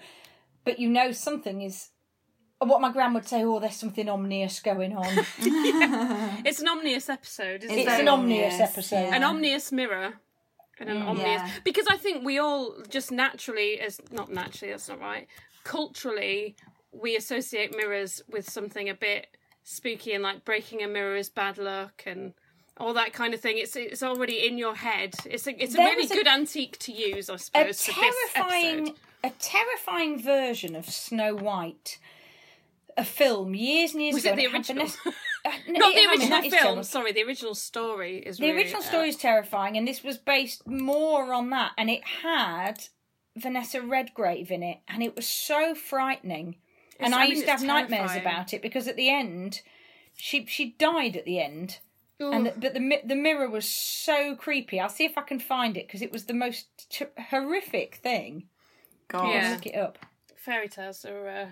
but 0.65 0.79
you 0.79 0.89
know 0.89 1.13
something 1.13 1.63
is 1.63 1.89
what 2.59 2.81
my 2.81 2.93
gran 2.93 3.15
would 3.15 3.27
say 3.27 3.43
oh 3.43 3.59
there's 3.59 3.77
something 3.77 4.09
ominous 4.09 4.61
going 4.61 4.95
on 4.97 5.13
It's 6.47 6.61
an 6.61 6.69
omnious 6.69 7.09
episode, 7.09 7.65
isn't 7.65 7.79
it's 7.79 7.87
it? 7.87 7.91
very 7.91 8.03
an 8.03 8.09
ominous 8.09 8.55
ominous, 8.55 8.71
episode 8.71 8.97
yeah. 9.09 9.17
an 9.17 9.25
omnious 9.25 9.73
mirror 9.73 10.15
and 10.79 10.89
an 10.91 10.99
mm, 10.99 11.09
omnious 11.09 11.27
Yeah. 11.43 11.51
because 11.65 11.87
i 11.89 11.97
think 11.97 12.25
we 12.25 12.39
all 12.39 12.75
just 12.89 13.11
naturally 13.11 13.81
as 13.81 14.01
not 14.11 14.29
naturally 14.31 14.73
that's 14.73 14.89
not 14.89 15.01
right 15.01 15.27
culturally 15.65 16.55
we 16.93 17.17
associate 17.17 17.75
mirrors 17.77 18.23
with 18.31 18.49
something 18.49 18.89
a 18.89 18.95
bit 18.95 19.27
spooky 19.65 20.13
and 20.13 20.23
like 20.23 20.45
breaking 20.45 20.83
a 20.83 20.89
mirror 20.89 21.17
is 21.17 21.29
bad 21.29 21.59
luck 21.59 22.03
and 22.07 22.35
all 22.77 22.95
that 22.95 23.13
kind 23.13 23.35
of 23.35 23.41
thing. 23.41 23.59
It's 23.59 23.75
it's 23.77 24.03
already 24.03 24.47
in 24.47 24.59
your 24.59 24.77
head. 24.77 25.15
It's 25.27 25.47
a 25.47 25.63
it's 25.63 25.75
a 25.75 25.79
There 25.79 25.87
really 25.87 26.05
a- 26.07 26.09
good 26.09 26.29
antique 26.29 26.79
to 26.81 26.93
use 26.93 27.29
I 27.29 27.37
suppose 27.37 27.85
for 27.85 27.93
this 27.93 28.33
terrifying 28.35 28.95
a 29.25 29.31
terrifying 29.41 30.21
version 30.23 30.77
of 30.77 30.85
snow 30.87 31.35
white 31.35 31.99
a 32.97 33.05
film 33.05 33.55
years 33.55 33.93
and 33.95 34.03
years 34.03 34.15
was 34.15 34.25
ago 34.25 34.35
it 34.35 34.37
the 34.37 34.47
original? 34.47 34.87
Uh, 35.47 35.51
no, 35.69 35.79
not 35.79 35.89
I 35.89 35.91
the 35.91 35.97
mean, 35.97 36.09
original 36.11 36.29
that 36.41 36.45
is 36.47 36.55
film. 36.55 36.83
sorry 36.85 37.13
the 37.13 37.23
original 37.23 37.55
story 37.55 38.17
is 38.17 38.39
The 38.39 38.47
really, 38.47 38.63
original 38.63 38.81
uh, 38.81 38.85
story 38.87 39.09
is 39.11 39.17
terrifying, 39.17 39.77
and 39.77 39.87
this 39.87 40.03
was 40.03 40.17
based 40.17 40.67
more 40.67 41.35
on 41.35 41.51
that, 41.51 41.73
and 41.77 41.91
it 41.91 42.03
had 42.23 42.85
Vanessa 43.37 43.83
Redgrave 43.83 44.51
in 44.51 44.63
it, 44.63 44.79
and 44.89 45.03
it 45.03 45.15
was 45.15 45.29
so 45.29 45.75
frightening. 45.75 46.57
And 47.01 47.15
I, 47.15 47.19
I 47.19 47.23
mean, 47.25 47.31
used 47.33 47.45
to 47.45 47.51
have 47.51 47.61
it's 47.61 47.67
nightmares 47.67 48.15
about 48.17 48.53
it 48.55 48.63
because 48.63 48.89
at 48.89 48.97
the 48.97 49.11
end, 49.11 49.61
she 50.15 50.47
she 50.47 50.73
died 50.79 51.17
at 51.17 51.25
the 51.25 51.41
end, 51.41 51.79
Ooh. 52.23 52.33
and 52.33 52.47
the, 52.47 52.53
but 52.57 52.75
the 52.75 53.01
the 53.05 53.17
mirror 53.17 53.49
was 53.49 53.69
so 53.69 54.35
creepy. 54.37 54.79
I'll 54.81 54.89
see 54.89 55.05
if 55.05 55.17
I 55.19 55.23
can 55.23 55.39
find 55.41 55.77
it 55.77 55.87
because 55.87 56.03
it 56.03 56.13
was 56.13 56.25
the 56.27 56.35
most 56.35 56.67
t- 56.91 57.07
horrific 57.31 57.97
thing. 57.97 58.45
God. 59.09 59.29
Yeah. 59.33 59.53
Look 59.55 59.67
it 59.67 59.77
up. 59.77 59.99
fairy 60.37 60.69
tales 60.69 61.05
are 61.05 61.29
uh, 61.29 61.47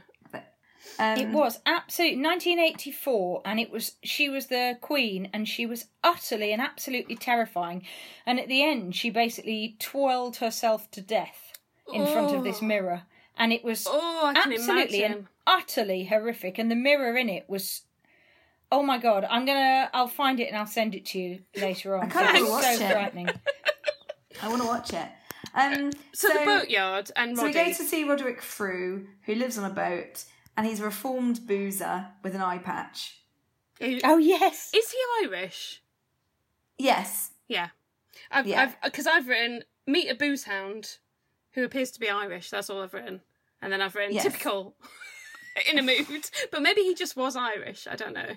Um, 0.99 1.17
It 1.19 1.29
was 1.29 1.61
absolutely 1.65 2.19
1984, 2.23 3.43
and 3.45 3.61
it 3.61 3.71
was 3.71 3.97
she 4.03 4.29
was 4.29 4.47
the 4.47 4.79
queen, 4.81 5.29
and 5.33 5.49
she 5.49 5.65
was 5.67 5.87
utterly 6.03 6.53
and 6.53 6.61
absolutely 6.63 7.15
terrifying. 7.17 7.87
And 8.27 8.41
at 8.41 8.49
the 8.49 8.63
end, 8.65 8.97
she 8.97 9.11
basically 9.11 9.77
twirled 9.79 10.37
herself 10.37 10.91
to 10.93 11.01
death 11.01 11.53
in 11.93 12.07
front 12.07 12.35
of 12.35 12.43
this 12.45 12.61
Oh. 12.63 12.67
mirror, 12.67 13.03
and 13.37 13.53
it 13.53 13.65
was 13.65 13.87
oh 13.89 14.27
i 14.27 14.35
can 14.35 14.53
absolutely 14.53 14.99
imagine 15.05 15.19
and 15.19 15.27
utterly 15.47 16.05
horrific. 16.05 16.59
And 16.59 16.71
the 16.71 16.77
mirror 16.77 17.17
in 17.17 17.29
it 17.29 17.49
was. 17.49 17.83
Oh 18.71 18.83
my 18.83 18.97
god! 18.99 19.27
I'm 19.29 19.45
gonna. 19.45 19.91
I'll 19.93 20.09
find 20.09 20.41
it 20.41 20.49
and 20.49 20.57
I'll 20.57 20.67
send 20.67 20.95
it 20.95 21.05
to 21.07 21.19
you 21.19 21.41
later 21.57 21.97
on. 21.97 22.05
I 22.05 22.09
kinda 22.09 22.39
It 22.39 22.43
was 22.43 22.51
wanna 22.51 22.63
so 22.63 22.71
watch 22.73 22.81
it. 22.81 22.93
frightening. 22.93 23.29
I 24.43 24.49
want 24.49 24.63
to 24.63 24.67
watch 24.69 24.93
it. 24.95 25.09
Um, 25.55 25.93
So, 26.15 26.29
the 26.29 26.45
boatyard 26.45 27.11
and 27.17 27.37
So 27.37 27.45
we 27.45 27.53
go 27.53 27.67
to 27.67 27.75
see 27.75 28.05
Roderick 28.05 28.41
Frew, 28.41 29.09
who 29.27 29.35
lives 29.35 29.59
on 29.59 29.71
a 29.71 29.75
boat, 29.75 30.25
and 30.57 30.67
he's 30.67 30.81
a 30.81 30.85
reformed 30.85 31.47
boozer 31.47 32.07
with 32.23 32.35
an 32.35 32.41
eye 32.41 32.59
patch. 32.59 33.19
Oh 34.05 34.17
yes. 34.17 34.71
Is 34.75 34.91
he 34.91 34.99
Irish? 35.27 35.83
Yes, 36.79 37.33
Yeah. 37.49 37.69
I've, 38.31 38.47
Yeah. 38.47 38.63
I've, 38.63 38.83
because 38.83 39.07
I've 39.07 39.29
written 39.29 39.65
meet 39.87 40.09
a 40.09 40.15
booze 40.15 40.45
hound 40.45 40.99
who 41.55 41.65
appears 41.65 41.91
to 41.93 42.01
be 42.01 42.09
Irish. 42.09 42.51
That's 42.51 42.71
all 42.71 42.83
I've 42.83 42.95
written, 42.95 43.21
and 43.61 43.73
then 43.73 43.81
I've 43.81 43.95
written 43.95 44.15
Yes. 44.15 44.25
typical 44.25 44.77
in 45.71 45.79
a 45.79 45.83
mood. 45.83 46.31
But 46.51 46.63
maybe 46.63 46.83
he 46.83 46.95
just 46.95 47.17
was 47.17 47.37
Irish. 47.37 47.87
I 47.91 47.97
don't 47.97 48.15
know. 48.15 48.31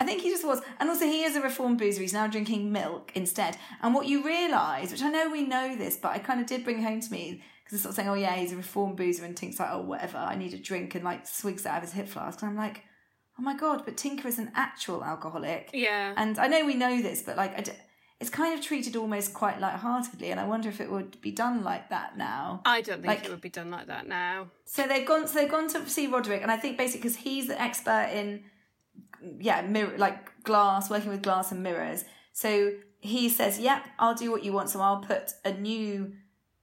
I 0.00 0.04
think 0.04 0.22
he 0.22 0.30
just 0.30 0.46
was. 0.46 0.60
And 0.78 0.88
also, 0.88 1.06
he 1.06 1.24
is 1.24 1.34
a 1.34 1.40
reformed 1.40 1.78
boozer. 1.78 2.00
He's 2.00 2.12
now 2.12 2.28
drinking 2.28 2.70
milk 2.70 3.10
instead. 3.16 3.56
And 3.82 3.94
what 3.94 4.06
you 4.06 4.24
realise, 4.24 4.92
which 4.92 5.02
I 5.02 5.10
know 5.10 5.28
we 5.28 5.42
know 5.42 5.74
this, 5.76 5.96
but 5.96 6.12
I 6.12 6.18
kind 6.18 6.40
of 6.40 6.46
did 6.46 6.62
bring 6.64 6.82
home 6.82 7.00
to 7.00 7.10
me, 7.10 7.42
because 7.64 7.74
it's 7.74 7.82
sort 7.82 7.90
of 7.90 7.96
saying, 7.96 8.08
oh, 8.08 8.14
yeah, 8.14 8.36
he's 8.36 8.52
a 8.52 8.56
reformed 8.56 8.96
boozer, 8.96 9.24
and 9.24 9.36
Tink's 9.36 9.58
like, 9.58 9.70
oh, 9.72 9.80
whatever, 9.80 10.18
I 10.18 10.36
need 10.36 10.54
a 10.54 10.58
drink, 10.58 10.94
and 10.94 11.04
like 11.04 11.26
swigs 11.26 11.66
out 11.66 11.78
of 11.78 11.82
his 11.82 11.92
hip 11.94 12.06
flask. 12.08 12.40
And 12.42 12.50
I'm 12.50 12.56
like, 12.56 12.82
oh 13.38 13.42
my 13.42 13.56
God, 13.56 13.82
but 13.84 13.96
Tinker 13.96 14.28
is 14.28 14.38
an 14.38 14.52
actual 14.54 15.02
alcoholic. 15.04 15.70
Yeah. 15.72 16.12
And 16.16 16.38
I 16.38 16.46
know 16.46 16.64
we 16.64 16.74
know 16.74 17.02
this, 17.02 17.22
but 17.22 17.36
like, 17.36 17.56
I 17.58 17.62
d- 17.62 17.72
it's 18.20 18.30
kind 18.30 18.58
of 18.58 18.64
treated 18.64 18.96
almost 18.96 19.32
quite 19.32 19.60
lightheartedly. 19.60 20.30
And 20.30 20.40
I 20.40 20.44
wonder 20.46 20.68
if 20.68 20.80
it 20.80 20.90
would 20.90 21.20
be 21.20 21.30
done 21.30 21.62
like 21.62 21.88
that 21.90 22.16
now. 22.18 22.62
I 22.64 22.80
don't 22.80 22.96
think 23.00 23.06
Like- 23.06 23.24
it 23.24 23.30
would 23.30 23.40
be 23.40 23.48
done 23.48 23.70
like 23.70 23.86
that 23.86 24.08
now. 24.08 24.48
So 24.64 24.86
they've 24.88 25.06
gone. 25.06 25.28
So 25.28 25.38
they've 25.38 25.50
gone 25.50 25.68
to 25.68 25.88
see 25.88 26.06
Roderick, 26.08 26.42
and 26.42 26.50
I 26.50 26.56
think 26.56 26.76
basically 26.76 27.00
because 27.02 27.16
he's 27.16 27.46
the 27.46 27.60
expert 27.60 28.08
in, 28.12 28.44
yeah, 29.40 29.62
mirror 29.62 29.96
like 29.98 30.42
glass, 30.42 30.90
working 30.90 31.10
with 31.10 31.22
glass 31.22 31.52
and 31.52 31.62
mirrors. 31.62 32.04
So 32.32 32.72
he 33.00 33.28
says, 33.28 33.60
"Yep, 33.60 33.84
I'll 33.98 34.14
do 34.14 34.30
what 34.32 34.42
you 34.44 34.52
want. 34.52 34.70
So 34.70 34.80
I'll 34.80 35.00
put 35.00 35.34
a 35.44 35.52
new, 35.52 36.16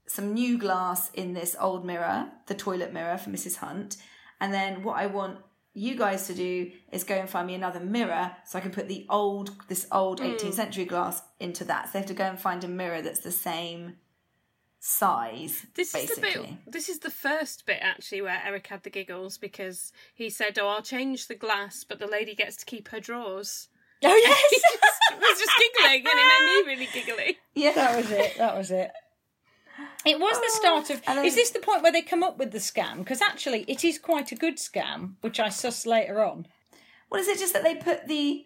some 0.08 0.34
new 0.34 0.58
glass 0.58 1.10
in 1.12 1.34
this 1.34 1.56
old 1.60 1.86
mirror, 1.86 2.32
the 2.48 2.54
toilet 2.56 2.91
mirror 2.91 3.18
for 3.18 3.30
Mrs. 3.30 3.58
Hunt, 3.58 3.96
and 4.41 4.54
then 4.54 4.84
what 4.84 4.98
I 4.98 5.06
want." 5.06 5.39
You 5.76 5.96
guys 5.96 6.26
to 6.28 6.34
do 6.34 6.72
is 6.92 7.04
go 7.04 7.16
and 7.16 7.30
find 7.30 7.46
me 7.46 7.54
another 7.54 7.80
mirror 7.80 8.32
so 8.46 8.58
I 8.58 8.62
can 8.62 8.72
put 8.72 8.88
the 8.88 9.06
old, 9.10 9.52
this 9.68 9.86
old 9.92 10.20
hmm. 10.20 10.28
18th 10.28 10.54
century 10.54 10.86
glass 10.86 11.22
into 11.40 11.64
that. 11.66 11.88
So 11.88 11.94
they 11.94 12.00
have 12.00 12.08
to 12.08 12.14
go 12.14 12.24
and 12.24 12.40
find 12.40 12.64
a 12.64 12.68
mirror 12.68 13.02
that's 13.02 13.20
the 13.20 13.32
same 13.32 13.98
size. 14.80 15.66
This 15.76 15.92
basically. 15.92 16.30
is 16.30 16.36
the 16.36 16.42
bit. 16.42 16.52
This 16.68 16.90
is 16.90 17.00
the 17.00 17.10
first 17.10 17.66
bit 17.66 17.80
actually 17.82 18.22
where 18.22 18.42
Eric 18.46 18.68
had 18.68 18.84
the 18.84 18.90
giggles 18.90 19.38
because 19.38 19.92
he 20.14 20.30
said, 20.30 20.58
"Oh, 20.60 20.68
I'll 20.68 20.82
change 20.82 21.28
the 21.28 21.36
glass, 21.36 21.84
but 21.84 22.00
the 22.00 22.08
lady 22.08 22.36
gets 22.36 22.56
to 22.58 22.66
keep 22.66 22.90
her 22.90 23.00
drawers." 23.00 23.68
Oh 24.04 24.16
He 24.16 24.22
yes. 24.22 24.52
just 24.52 25.20
was 25.20 25.40
just 25.40 25.52
giggling, 25.58 26.06
and 26.06 26.20
it 26.20 26.28
made 26.28 26.64
me 26.64 26.72
really 26.72 26.90
giggly. 26.94 27.38
Yeah, 27.56 27.74
that 27.74 27.96
was 27.98 28.12
it. 28.12 28.38
That 28.38 28.56
was 28.58 28.72
it. 28.72 28.92
It 30.06 30.20
was 30.20 30.38
the 30.38 30.50
oh, 30.50 30.60
start 30.60 30.90
of. 30.90 31.06
Then- 31.06 31.26
is 31.26 31.36
this 31.36 31.52
the 31.52 31.60
point 31.60 31.84
where 31.84 31.92
they 31.92 32.02
come 32.02 32.24
up 32.24 32.38
with 32.38 32.52
the 32.52 32.60
scam? 32.60 33.00
Because 33.00 33.22
actually, 33.22 33.64
it 33.68 33.84
is 33.84 33.98
quite 34.00 34.32
a 34.32 34.36
good 34.36 34.58
scam, 34.58 35.14
which 35.22 35.40
I 35.40 35.50
suss 35.50 35.86
later 35.86 36.24
on. 36.24 36.48
Well, 37.10 37.22
is 37.22 37.28
it? 37.28 37.40
Just 37.40 37.54
that 37.54 37.64
they 37.64 37.76
put 37.76 38.08
the 38.08 38.46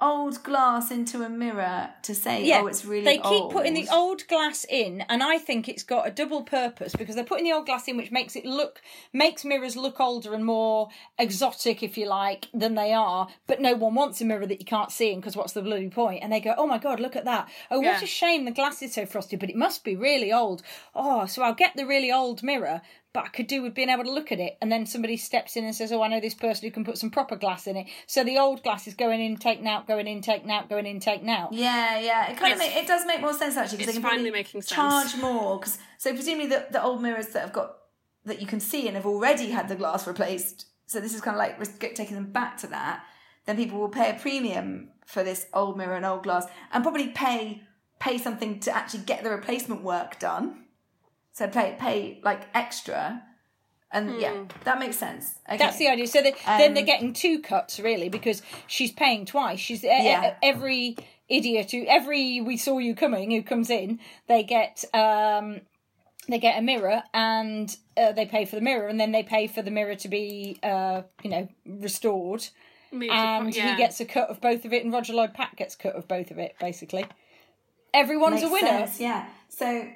old 0.00 0.42
glass 0.44 0.90
into 0.90 1.22
a 1.24 1.28
mirror 1.28 1.90
to 2.02 2.14
say, 2.14 2.44
Yeah, 2.44 2.60
"Oh, 2.62 2.66
it's 2.66 2.84
really 2.84 3.04
They 3.04 3.16
keep 3.16 3.24
old." 3.26 3.52
putting 3.52 3.74
the 3.74 3.88
old 3.92 4.26
glass 4.28 4.64
in, 4.68 5.04
and 5.08 5.22
I 5.22 5.38
think 5.38 5.68
it's 5.68 5.82
got 5.82 6.06
a 6.06 6.10
double 6.10 6.42
purpose 6.42 6.94
because 6.94 7.14
they're 7.16 7.24
putting 7.24 7.44
the 7.44 7.52
old 7.52 7.66
glass 7.66 7.88
in, 7.88 7.96
which 7.96 8.10
makes 8.12 8.36
it 8.36 8.44
look 8.44 8.80
makes 9.12 9.44
mirrors 9.44 9.76
look 9.76 9.98
older 10.00 10.34
and 10.34 10.44
more 10.44 10.88
exotic, 11.18 11.82
if 11.82 11.98
you 11.98 12.06
like, 12.06 12.46
than 12.54 12.74
they 12.74 12.92
are. 12.92 13.28
But 13.46 13.60
no 13.60 13.74
one 13.74 13.94
wants 13.94 14.20
a 14.20 14.24
mirror 14.24 14.46
that 14.46 14.60
you 14.60 14.66
can't 14.66 14.92
see 14.92 15.12
in 15.12 15.20
because 15.20 15.36
what's 15.36 15.52
the 15.52 15.62
bloody 15.62 15.88
point? 15.88 16.22
And 16.22 16.32
they 16.32 16.40
go, 16.40 16.54
"Oh 16.56 16.66
my 16.66 16.78
god, 16.78 17.00
look 17.00 17.16
at 17.16 17.24
that! 17.24 17.48
Oh, 17.70 17.80
Yeah. 17.80 17.94
what 17.94 18.02
a 18.02 18.06
shame 18.06 18.44
the 18.44 18.50
glass 18.52 18.82
is 18.82 18.94
so 18.94 19.04
frosted, 19.04 19.40
but 19.40 19.50
it 19.50 19.56
must 19.56 19.82
be 19.84 19.96
really 19.96 20.32
old. 20.32 20.62
Oh, 20.94 21.26
so 21.26 21.42
I'll 21.42 21.54
get 21.54 21.74
the 21.76 21.86
really 21.86 22.12
old 22.12 22.42
mirror." 22.42 22.82
But 23.14 23.24
I 23.24 23.28
could 23.28 23.46
do 23.46 23.62
with 23.62 23.74
being 23.74 23.88
able 23.88 24.04
to 24.04 24.12
look 24.12 24.30
at 24.32 24.38
it, 24.38 24.58
and 24.60 24.70
then 24.70 24.84
somebody 24.84 25.16
steps 25.16 25.56
in 25.56 25.64
and 25.64 25.74
says, 25.74 25.90
"Oh, 25.92 26.02
I 26.02 26.08
know 26.08 26.20
this 26.20 26.34
person 26.34 26.66
who 26.68 26.70
can 26.70 26.84
put 26.84 26.98
some 26.98 27.10
proper 27.10 27.36
glass 27.36 27.66
in 27.66 27.76
it." 27.76 27.86
So 28.06 28.22
the 28.22 28.36
old 28.38 28.62
glass 28.62 28.86
is 28.86 28.94
going 28.94 29.20
in, 29.20 29.36
taken 29.38 29.66
out, 29.66 29.86
going 29.88 30.06
in, 30.06 30.20
taken 30.20 30.50
out, 30.50 30.68
going 30.68 30.84
in, 30.86 31.00
taken 31.00 31.28
out. 31.28 31.52
Yeah, 31.52 31.98
yeah. 31.98 32.30
It 32.30 32.36
kind 32.36 32.52
of 32.52 32.60
It's- 32.60 32.74
make, 32.74 32.84
it 32.84 32.86
does 32.86 33.06
make 33.06 33.20
more 33.20 33.32
sense 33.32 33.56
actually 33.56 33.78
because 33.78 33.96
it's 33.96 33.96
they 33.96 34.02
can 34.02 34.10
finally 34.10 34.30
probably 34.30 34.38
making 34.40 34.62
sense. 34.62 34.74
charge 34.74 35.16
more. 35.22 35.58
Cause, 35.58 35.78
so 35.96 36.12
presumably 36.12 36.48
the, 36.48 36.66
the 36.70 36.82
old 36.82 37.00
mirrors 37.02 37.28
that 37.28 37.40
have 37.40 37.52
got 37.52 37.76
that 38.24 38.40
you 38.40 38.46
can 38.46 38.60
see 38.60 38.86
and 38.86 38.94
have 38.96 39.06
already 39.06 39.50
had 39.50 39.68
the 39.68 39.76
glass 39.76 40.06
replaced. 40.06 40.66
So 40.86 41.00
this 41.00 41.14
is 41.14 41.20
kind 41.20 41.34
of 41.34 41.38
like 41.38 41.80
taking 41.94 42.14
them 42.14 42.30
back 42.30 42.58
to 42.58 42.66
that. 42.68 43.04
Then 43.46 43.56
people 43.56 43.78
will 43.78 43.88
pay 43.88 44.10
a 44.10 44.14
premium 44.14 44.90
for 45.06 45.22
this 45.24 45.46
old 45.54 45.78
mirror 45.78 45.96
and 45.96 46.04
old 46.04 46.22
glass, 46.24 46.46
and 46.72 46.84
probably 46.84 47.08
pay 47.08 47.62
pay 47.98 48.18
something 48.18 48.60
to 48.60 48.76
actually 48.76 49.02
get 49.04 49.24
the 49.24 49.30
replacement 49.30 49.82
work 49.82 50.18
done. 50.18 50.64
So 51.38 51.46
pay 51.46 51.76
pay 51.78 52.18
like 52.24 52.42
extra, 52.52 53.22
and 53.92 54.20
yeah, 54.20 54.34
that 54.64 54.80
makes 54.80 54.96
sense. 54.96 55.34
Okay. 55.48 55.56
That's 55.56 55.78
the 55.78 55.86
idea. 55.86 56.08
So 56.08 56.20
they, 56.20 56.34
then 56.44 56.74
they're 56.74 56.82
Um, 56.82 56.86
getting 56.86 57.12
two 57.12 57.40
cuts 57.40 57.78
really 57.78 58.08
because 58.08 58.42
she's 58.66 58.90
paying 58.90 59.24
twice. 59.24 59.60
She's 59.60 59.84
Yeah. 59.84 60.34
every 60.42 60.96
idiot 61.28 61.70
who 61.70 61.84
every 61.86 62.40
we 62.40 62.56
saw 62.56 62.78
you 62.78 62.96
coming 62.96 63.30
who 63.30 63.42
comes 63.44 63.70
in, 63.70 64.00
they 64.26 64.42
get 64.42 64.84
um 64.92 65.60
they 66.28 66.40
get 66.40 66.58
a 66.58 66.62
mirror 66.62 67.04
and 67.14 67.76
uh, 67.96 68.10
they 68.10 68.26
pay 68.26 68.44
for 68.44 68.56
the 68.56 68.62
mirror 68.62 68.88
and 68.88 68.98
then 68.98 69.12
they 69.12 69.22
pay 69.22 69.46
for 69.46 69.62
the 69.62 69.70
mirror 69.70 69.94
to 69.94 70.08
be 70.08 70.58
uh 70.64 71.02
you 71.22 71.30
know 71.30 71.48
restored 71.64 72.48
Moved 72.90 73.12
and 73.12 73.54
yeah. 73.54 73.70
he 73.70 73.76
gets 73.76 74.00
a 74.00 74.04
cut 74.04 74.28
of 74.28 74.40
both 74.40 74.64
of 74.64 74.72
it 74.72 74.82
and 74.82 74.92
Roger 74.92 75.12
Lloyd 75.12 75.34
Pack 75.34 75.54
gets 75.56 75.76
cut 75.76 75.94
of 75.94 76.08
both 76.08 76.30
of 76.32 76.38
it 76.38 76.56
basically. 76.58 77.06
Everyone's 77.94 78.42
a 78.42 78.48
winner. 78.48 78.66
sense, 78.86 79.00
yeah. 79.00 79.26
So, 79.48 79.88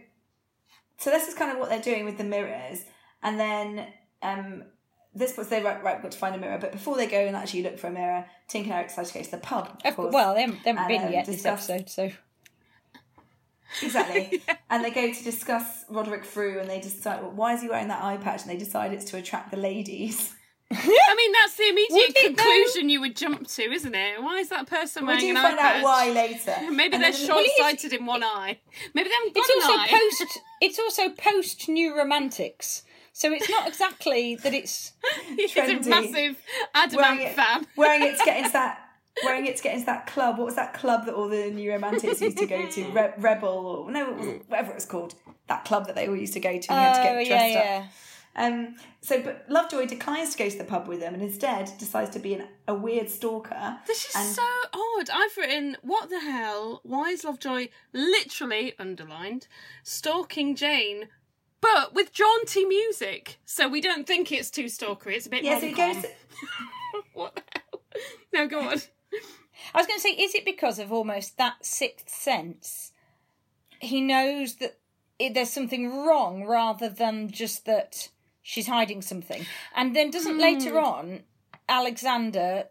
so 1.03 1.11
this 1.11 1.27
is 1.27 1.35
kind 1.35 1.51
of 1.51 1.59
what 1.59 1.69
they're 1.69 1.83
doing 1.83 2.05
with 2.05 2.17
the 2.17 2.25
mirrors, 2.25 2.85
and 3.23 3.38
then 3.38 3.87
um, 4.23 4.62
this 5.15 5.37
was 5.37 5.49
they 5.49 5.61
right, 5.61 5.83
right, 5.83 5.97
we've 5.97 6.03
got 6.03 6.12
to 6.12 6.19
find 6.19 6.35
a 6.35 6.38
mirror. 6.38 6.59
But 6.59 6.71
before 6.71 6.97
they 6.97 7.07
go 7.07 7.19
and 7.19 7.35
actually 7.35 7.65
look 7.65 7.77
for 7.77 7.88
a 7.88 7.91
mirror, 7.91 8.25
Tink 8.49 8.65
and 8.65 8.73
Eric 8.73 8.88
decide 8.88 9.07
to 9.07 9.15
go 9.15 9.23
to 9.23 9.31
the 9.33 9.38
pub. 9.38 9.81
Of 9.85 9.97
course. 9.97 10.15
well, 10.15 10.35
they 10.35 10.43
haven't, 10.43 10.62
they 10.62 10.71
haven't 10.71 10.85
And, 10.85 10.88
been 10.88 11.07
um, 11.09 11.12
yet 11.12 11.27
this 11.27 11.45
episode, 11.45 11.91
so 11.91 12.11
exactly. 13.83 14.43
And 14.71 14.83
they 14.83 14.91
go 14.91 15.12
to 15.12 15.25
discuss 15.25 15.85
Roderick 15.91 16.25
Frew, 16.25 16.61
and 16.61 16.71
they 16.71 16.81
decide, 16.81 17.21
well, 17.21 17.33
why 17.33 17.55
is 17.55 17.62
he 17.62 17.69
wearing 17.69 17.88
that 17.88 18.03
eye 18.03 18.17
patch? 18.17 18.43
And 18.43 18.51
they 18.51 18.57
decide 18.57 18.93
it's 18.93 19.11
to 19.11 19.19
attract 19.19 19.51
the 19.51 19.59
ladies. 19.59 20.35
I 20.75 21.15
mean, 21.17 21.33
that's 21.33 21.55
the 21.57 21.69
immediate 21.69 21.91
Would 21.93 22.17
it, 22.17 22.37
though? 22.37 22.43
conclusion 22.43 22.89
you 22.89 23.01
would 23.01 23.17
jump 23.17 23.47
to, 23.47 23.63
isn't 23.63 23.95
it? 23.95 24.23
Why 24.23 24.39
is 24.39 24.49
that 24.49 24.67
person 24.67 25.03
We 25.03 25.09
wearing 25.09 25.21
do 25.23 25.31
an 25.31 25.37
find 25.37 25.59
out 25.59 25.83
why 25.83 26.11
later. 26.11 26.57
Maybe 26.71 26.95
And 26.95 27.03
they're 27.05 27.13
then- 27.13 27.27
short 27.27 27.47
sighted 27.59 27.93
in 27.93 28.07
one 28.07 28.23
eye. 28.25 28.59
Maybe 28.95 29.09
they 29.09 29.15
haven't 29.15 29.35
got 29.35 29.45
it's 29.47 29.67
also 29.67 29.79
eye. 29.79 29.89
post 29.91 30.39
it's 30.61 30.79
also 30.79 31.09
post 31.11 31.69
new 31.69 31.97
romantics 31.97 32.83
so 33.13 33.31
it's 33.33 33.51
not 33.51 33.69
exactly 33.69 34.37
that 34.37 34.55
it's 34.55 34.93
He's 35.37 35.53
trendy. 35.53 35.85
a 35.87 35.89
massive 35.91 36.15
wearing 36.15 36.37
Adam 36.75 37.01
Ant 37.05 37.21
it, 37.21 37.35
fan. 37.35 37.67
wearing 37.77 38.03
it 38.03 38.19
to 38.19 38.25
get 38.25 38.37
into 38.39 38.53
that. 38.53 38.79
Wearing 39.23 39.45
it 39.47 39.59
to 39.59 39.63
get 39.63 39.75
into 39.75 39.85
that 39.87 40.07
club. 40.07 40.39
What 40.39 40.47
was 40.47 40.55
that 40.55 40.73
club 40.73 41.05
that 41.05 41.15
all 41.15 41.29
the 41.29 41.51
new 41.51 41.71
romantics 41.71 42.23
used 42.23 42.39
to 42.39 42.47
go 42.47 42.67
to? 42.67 42.85
Re- 42.93 43.13
Rebel 43.19 43.49
or 43.87 43.91
no, 43.91 44.11
was 44.13 44.27
whatever 44.49 44.71
it 44.71 44.77
was 44.77 44.87
called. 44.87 45.15
That 45.49 45.67
club 45.67 45.87
that 45.89 45.95
they 45.97 46.09
all 46.09 46.17
used 46.17 46.33
to 46.33 46.41
go 46.41 46.49
to. 46.49 46.55
And 46.55 46.61
you 46.63 46.75
had 46.75 46.93
to 46.95 47.01
Oh, 47.01 47.03
get 47.19 47.27
yeah, 47.27 47.29
dressed 47.29 47.53
yeah. 47.55 47.85
up. 47.85 47.93
Um, 48.35 48.77
so, 49.01 49.21
but 49.21 49.45
Lovejoy 49.49 49.87
declines 49.87 50.33
to 50.33 50.38
go 50.38 50.49
to 50.49 50.59
the 50.59 50.64
pub 50.64 50.88
with 50.88 51.01
them 51.01 51.12
and 51.14 51.23
instead 51.23 51.71
decides 51.79 52.11
to 52.11 52.18
be 52.18 52.35
an, 52.35 52.49
a 52.66 52.75
weird 52.75 53.11
stalker. 53.11 53.79
This 53.87 54.07
is 54.09 54.16
and 54.16 54.29
so 54.35 54.42
odd. 54.73 55.11
I've 55.12 55.37
written, 55.37 55.77
what 55.83 56.09
the 56.09 56.21
hell? 56.21 56.81
Why 56.83 57.11
is 57.11 57.25
Lovejoy 57.25 57.68
literally 57.92 58.75
underlined 58.79 59.49
stalking 59.83 60.55
Jane, 60.55 61.09
but 61.61 61.95
with 61.95 62.12
jaunty 62.12 62.64
music? 62.64 63.38
So 63.45 63.68
we 63.68 63.81
don't 63.81 64.07
think 64.07 64.33
it's 64.33 64.51
too 64.51 64.64
stalkery. 64.64 65.16
It's 65.16 65.27
a 65.27 65.31
bit 65.31 65.45
yeah, 65.45 65.61
so 65.61 65.66
he 65.66 65.73
goes. 65.73 66.05
What 67.14 67.37
the 67.37 67.42
hell? 67.55 67.83
No, 68.33 68.47
go 68.49 68.61
on. 68.61 68.81
i 69.75 69.79
was 69.79 69.87
going 69.87 69.99
to 69.99 70.01
say 70.01 70.11
is 70.11 70.35
it 70.35 70.45
because 70.45 70.79
of 70.79 70.92
almost 70.92 71.37
that 71.37 71.64
sixth 71.64 72.09
sense 72.09 72.92
he 73.81 74.01
knows 74.01 74.57
that 74.57 74.79
it, 75.18 75.35
there's 75.35 75.51
something 75.51 76.05
wrong 76.05 76.45
rather 76.45 76.88
than 76.88 77.31
just 77.31 77.66
that 77.66 78.09
she's 78.43 78.67
hiding 78.67 79.01
something 79.01 79.47
and 79.75 79.95
then 79.97 80.11
doesn't 80.11 80.35
hmm. 80.35 80.41
later 80.41 80.79
on 80.79 81.23
alexander 81.69 82.65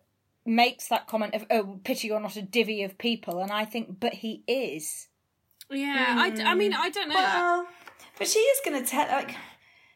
makes 0.45 0.87
that 0.87 1.07
comment 1.07 1.33
of 1.33 1.45
oh 1.49 1.79
pity 1.83 2.07
you're 2.07 2.19
not 2.19 2.35
a 2.35 2.41
divvy 2.41 2.83
of 2.83 2.97
people 2.97 3.39
and 3.41 3.51
i 3.51 3.63
think 3.63 3.99
but 3.99 4.13
he 4.13 4.43
is 4.47 5.07
Yeah, 5.71 6.15
I. 6.17 6.43
I 6.43 6.55
mean, 6.55 6.73
hmm. 6.73 6.81
I 6.81 6.89
don't 6.89 7.09
know. 7.09 7.15
well, 7.15 7.67
but 8.17 8.27
she 8.27 8.39
is 8.39 8.59
going 8.65 8.83
to 8.83 8.89
tell. 8.89 9.07
Like, 9.07 9.35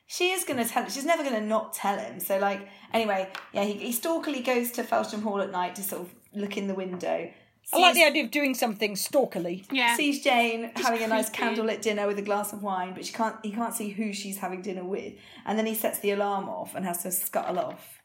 she 0.08 0.30
is 0.30 0.44
going 0.44 0.64
to 0.64 0.70
tell. 0.70 0.88
She's 0.90 1.06
never 1.06 1.24
going 1.24 1.36
to 1.36 1.46
not 1.46 1.74
tell 1.74 1.98
him. 1.98 2.20
So, 2.20 2.38
like, 2.38 2.68
anyway, 2.94 3.30
yeah, 3.52 3.64
he, 3.64 3.74
he 3.74 3.92
stalkily 3.92 4.42
goes 4.42 4.72
to 4.72 4.84
Felsham 4.84 5.22
Hall 5.22 5.42
at 5.42 5.52
night 5.52 5.76
to 5.76 5.84
sort 5.84 6.04
of 6.04 6.16
look 6.34 6.58
in 6.58 6.68
the 6.68 6.76
window. 6.76 7.30
I 7.74 7.80
like 7.80 7.96
the 7.96 8.04
idea 8.04 8.24
of 8.24 8.32
doing 8.32 8.54
something 8.54 8.94
stalkerly 8.94 9.66
yeah. 9.72 9.96
sees 9.96 10.24
Jane 10.24 10.72
having 10.76 11.02
a 11.04 11.08
nice 11.08 11.30
creepy. 11.30 11.56
candlelit 11.56 11.82
dinner 11.82 12.08
with 12.08 12.20
a 12.20 12.22
glass 12.22 12.54
of 12.54 12.62
wine, 12.62 12.94
but 12.94 13.06
she 13.06 13.14
can't. 13.14 13.36
He 13.44 13.52
can't 13.52 13.74
see 13.74 13.90
who 13.90 14.14
she's 14.14 14.38
having 14.38 14.62
dinner 14.62 14.84
with, 14.84 15.14
and 15.46 15.58
then 15.58 15.66
he 15.66 15.74
sets 15.76 16.00
the 16.00 16.12
alarm 16.12 16.48
off 16.48 16.76
and 16.76 16.86
has 16.86 17.04
to 17.04 17.12
scuttle 17.12 17.60
off. 17.60 18.02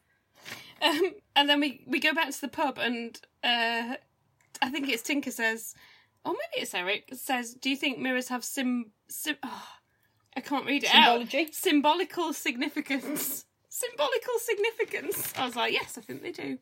Um, 0.81 1.13
and 1.35 1.47
then 1.47 1.59
we, 1.59 1.83
we 1.85 1.99
go 1.99 2.13
back 2.13 2.31
to 2.31 2.41
the 2.41 2.47
pub, 2.47 2.79
and 2.79 3.19
uh, 3.43 3.95
I 4.61 4.69
think 4.71 4.89
it's 4.89 5.03
Tinker 5.03 5.31
says, 5.31 5.75
or 6.25 6.33
maybe 6.33 6.63
it's 6.63 6.73
Eric 6.73 7.09
says, 7.13 7.53
"Do 7.53 7.69
you 7.69 7.75
think 7.75 7.99
mirrors 7.99 8.29
have 8.29 8.43
sim 8.43 8.91
sim? 9.07 9.35
Oh, 9.43 9.67
I 10.35 10.41
can't 10.41 10.65
read 10.65 10.83
it 10.83 10.89
Symbology? 10.89 11.41
out. 11.41 11.53
Symbolical 11.53 12.33
significance. 12.33 13.45
Symbolical 13.69 14.33
significance. 14.39 15.33
I 15.37 15.45
was 15.45 15.55
like, 15.55 15.73
yes, 15.73 15.97
I 15.97 16.01
think 16.01 16.21
they 16.21 16.31
do. 16.31 16.57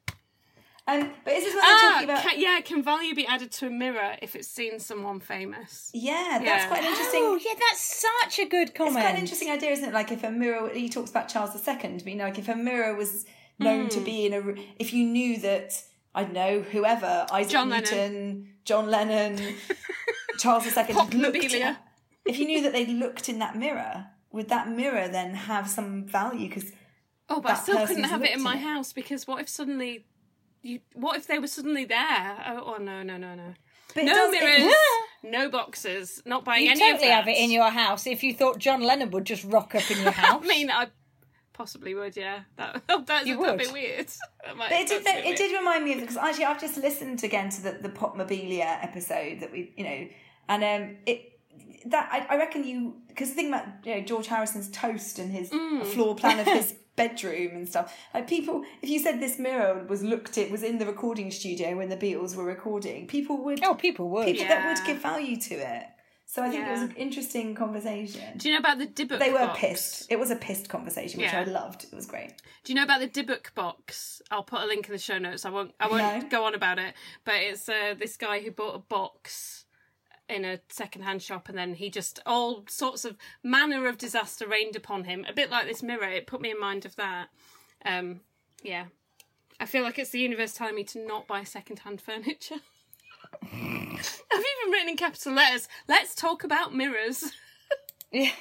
Um, 0.89 1.11
but 1.23 1.33
is 1.33 1.43
this 1.43 1.53
what 1.55 1.61
they're 1.61 1.75
Ah, 1.75 1.91
talking 1.93 2.09
about? 2.09 2.23
can, 2.23 2.39
yeah, 2.41 2.59
can 2.61 2.81
value 2.83 3.13
be 3.15 3.27
added 3.27 3.51
to 3.53 3.67
a 3.67 3.69
mirror 3.69 4.15
if 4.21 4.35
it's 4.35 4.47
seen 4.47 4.79
someone 4.79 5.19
famous? 5.19 5.91
yeah, 5.93 6.39
that's 6.43 6.45
Yeah. 6.63 6.67
quite 6.67 6.81
an 6.81 6.87
interesting. 6.87 7.21
Oh, 7.23 7.39
yeah, 7.43 7.53
that's 7.59 7.81
such 7.81 8.39
a 8.39 8.45
good 8.49 8.73
comment. 8.73 8.95
It's 8.97 9.03
quite 9.05 9.13
an 9.15 9.19
interesting 9.21 9.51
idea, 9.51 9.71
isn't 9.71 9.89
it? 9.89 9.93
Like 9.93 10.11
if 10.11 10.23
a 10.23 10.31
mirror, 10.31 10.69
he 10.73 10.89
talks 10.89 11.09
about 11.11 11.27
Charles 11.29 11.55
II, 11.55 11.73
but 11.75 12.07
you 12.07 12.15
know, 12.15 12.23
like 12.25 12.39
if 12.39 12.49
a 12.49 12.55
mirror 12.55 12.95
was 12.95 13.25
known 13.59 13.83
Hmm. 13.83 13.89
to 13.89 13.99
be 14.01 14.25
in 14.25 14.33
a, 14.33 14.41
if 14.79 14.93
you 14.93 15.05
knew 15.05 15.37
that 15.39 15.83
I 16.15 16.23
don't 16.23 16.33
know 16.33 16.61
whoever 16.61 17.27
Isaac 17.31 17.51
John 17.51 17.69
Lennon. 17.69 17.83
Newton, 17.83 18.53
John 18.65 18.89
Lennon, 18.89 19.55
Charles 20.39 20.65
II, 20.65 20.71
looked 20.73 21.11
Popmobilia. 21.13 21.61
at- 21.61 21.85
if 22.25 22.37
you 22.39 22.45
knew 22.45 22.61
that 22.61 22.73
they 22.73 22.85
looked 22.85 23.29
in 23.29 23.39
that 23.39 23.55
mirror, 23.55 24.07
would 24.31 24.49
that 24.49 24.69
mirror 24.69 25.07
then 25.07 25.33
have 25.35 25.69
some 25.69 26.05
value? 26.05 26.47
Because 26.47 26.71
Oh, 27.31 27.39
but 27.41 27.51
I 27.51 27.55
still 27.55 27.85
couldn't 27.85 28.03
have 28.05 28.23
it 28.23 28.31
in 28.31 28.41
my 28.41 28.55
it. 28.55 28.61
house 28.61 28.91
because 28.91 29.27
what 29.27 29.39
if 29.41 29.47
suddenly 29.49 30.05
you? 30.61 30.79
What 30.93 31.17
if 31.17 31.27
they 31.27 31.39
were 31.39 31.47
suddenly 31.47 31.85
there? 31.85 32.43
Oh, 32.47 32.75
oh 32.75 32.81
no, 32.81 33.03
no, 33.03 33.17
no, 33.17 33.35
no. 33.35 33.53
but 33.95 34.03
No 34.05 34.31
it- 34.31 34.43
mirrors, 34.43 34.73
no 35.23 35.49
boxes. 35.49 36.21
Not 36.25 36.43
buying 36.45 36.65
You 36.65 36.71
any 36.71 36.79
totally 36.79 36.93
of 36.95 37.01
that. 37.01 37.11
have 37.11 37.27
it 37.27 37.37
in 37.37 37.51
your 37.51 37.69
house 37.69 38.07
if 38.07 38.23
you 38.23 38.33
thought 38.33 38.59
John 38.59 38.81
Lennon 38.81 39.11
would 39.11 39.25
just 39.25 39.43
rock 39.43 39.75
up 39.75 39.89
in 39.91 40.01
your 40.01 40.11
house. 40.23 40.41
I 40.43 40.47
mean, 40.47 40.69
I 40.71 40.87
possibly 41.53 41.93
would. 41.95 42.15
Yeah, 42.15 42.41
that 42.57 42.81
that's 43.05 43.25
You 43.27 43.35
a 43.43 43.51
would. 43.51 43.57
bit 43.59 43.71
weird. 43.73 44.07
Might- 44.57 44.69
But 44.69 44.71
it 44.71 44.87
did, 44.87 45.01
a 45.01 45.03
bit 45.23 45.37
did 45.37 45.57
remind 45.57 45.83
me 45.85 45.93
of 45.93 45.99
because 46.01 46.17
actually 46.17 46.45
I've 46.45 46.59
just 46.61 46.77
listened 46.77 47.23
again 47.23 47.49
to 47.49 47.61
the 47.61 47.71
the 47.81 47.89
Popmobilia 47.89 48.83
episode 48.83 49.39
that 49.41 49.51
we 49.51 49.73
you 49.77 49.83
know 49.83 50.07
and 50.47 50.63
um 50.63 50.97
it 51.05 51.25
that 51.85 52.09
I, 52.11 52.33
I 52.33 52.37
reckon 52.37 52.63
you 52.65 52.95
because 53.07 53.29
the 53.29 53.35
thing 53.35 53.47
about 53.49 53.65
you 53.85 53.95
know 53.95 54.01
George 54.01 54.27
Harrison's 54.27 54.69
toast 54.69 55.19
and 55.19 55.31
his 55.31 55.49
Mm. 55.49 55.85
floor 55.85 56.15
plan 56.15 56.39
of 56.39 56.45
his 56.45 56.75
bedroom 57.03 57.51
and 57.55 57.67
stuff 57.67 57.85
like 58.13 58.27
people 58.27 58.63
if 58.81 58.89
you 58.89 58.99
said 58.99 59.19
this 59.19 59.39
mirror 59.39 59.83
was 59.87 60.01
looked 60.03 60.37
it 60.37 60.49
was 60.51 60.63
in 60.63 60.77
the 60.77 60.85
recording 60.85 61.31
studio 61.31 61.75
when 61.77 61.89
the 61.89 61.97
Beatles 61.97 62.35
were 62.35 62.43
recording 62.43 63.07
people 63.07 63.35
would 63.43 63.63
oh, 63.63 63.73
people 63.75 64.09
would. 64.09 64.25
people 64.25 64.45
that 64.47 64.67
would 64.67 64.85
give 64.85 65.01
value 65.01 65.37
to 65.49 65.55
it 65.55 65.83
so 66.31 66.43
I 66.43 66.49
think 66.51 66.67
it 66.67 66.69
was 66.71 66.81
an 66.81 66.93
interesting 66.95 67.55
conversation. 67.55 68.37
Do 68.37 68.47
you 68.47 68.53
know 68.53 68.59
about 68.59 68.77
the 68.77 68.85
Dybbuk 68.85 69.17
They 69.17 69.31
were 69.31 69.39
box? 69.47 69.59
pissed. 69.59 70.11
It 70.11 70.19
was 70.19 70.29
a 70.29 70.35
pissed 70.35 70.69
conversation, 70.69 71.19
which 71.19 71.31
Yeah. 71.33 71.39
I 71.39 71.43
loved. 71.45 71.85
It 71.85 71.95
was 71.95 72.05
great. 72.05 72.33
Do 72.63 72.71
you 72.71 72.75
know 72.75 72.83
about 72.83 72.99
the 72.99 73.07
Dybbuk 73.07 73.55
box? 73.55 74.21
I'll 74.29 74.43
put 74.43 74.61
a 74.61 74.67
link 74.67 74.85
in 74.87 74.91
the 74.91 74.99
show 74.99 75.17
notes. 75.17 75.43
I 75.43 75.49
won't. 75.49 75.73
I 75.79 75.87
won't 75.87 76.03
No. 76.25 76.29
go 76.29 76.45
on 76.45 76.53
about 76.53 76.77
it. 76.77 76.93
But 77.25 77.37
it's 77.37 77.67
uh, 77.67 77.95
this 77.97 78.15
guy 78.15 78.41
who 78.41 78.51
bought 78.51 78.75
a 78.75 78.77
box 78.77 79.58
in 80.29 80.45
a 80.45 80.59
second-hand 80.69 81.21
shop, 81.23 81.49
and 81.49 81.57
then 81.57 81.73
he 81.73 81.89
just 81.89 82.19
all 82.25 82.63
sorts 82.69 83.03
of 83.03 83.17
manner 83.43 83.87
of 83.87 83.97
disaster 83.97 84.47
rained 84.47 84.75
upon 84.75 85.03
him. 85.05 85.25
A 85.27 85.33
bit 85.33 85.49
like 85.49 85.65
this 85.67 85.81
mirror. 85.83 86.07
It 86.07 86.27
put 86.27 86.39
me 86.41 86.51
in 86.51 86.59
mind 86.59 86.85
of 86.85 86.95
that. 86.97 87.29
Um, 87.83 88.21
yeah, 88.63 88.85
I 89.59 89.65
feel 89.65 89.83
like 89.83 89.97
it's 89.99 90.11
the 90.11 90.19
universe 90.19 90.53
telling 90.53 90.75
me 90.75 90.83
to 90.85 91.05
not 91.05 91.27
buy 91.27 91.43
second-hand 91.43 91.99
furniture. 92.01 92.55
I've 93.43 93.49
even 93.51 94.71
written 94.71 94.89
in 94.89 94.97
capital 94.97 95.33
letters. 95.33 95.67
Let's 95.87 96.15
talk 96.15 96.43
about 96.43 96.73
mirrors. 96.75 97.23
Yeah. 98.11 98.31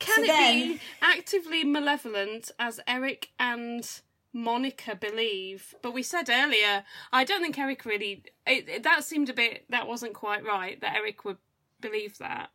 Can 0.00 0.16
So 0.16 0.22
it 0.22 0.26
then- 0.26 0.72
be 0.72 0.80
actively 1.00 1.62
malevolent 1.62 2.50
as 2.58 2.80
Eric 2.88 3.28
and 3.38 3.88
Monica 4.32 4.94
believe? 4.96 5.74
But 5.82 5.92
we 5.94 6.02
said 6.02 6.28
earlier, 6.30 6.84
I 7.12 7.24
don't 7.24 7.42
think 7.42 7.58
Eric 7.58 7.84
really. 7.84 8.24
It, 8.46 8.68
it- 8.68 8.82
that 8.82 9.04
seemed 9.04 9.28
a 9.28 9.34
bit. 9.34 9.64
That 9.70 9.86
wasn't 9.88 10.14
quite 10.14 10.44
right. 10.44 10.80
That 10.80 10.96
Eric 10.96 11.24
would 11.24 11.38
believe 11.80 12.18
that 12.18 12.50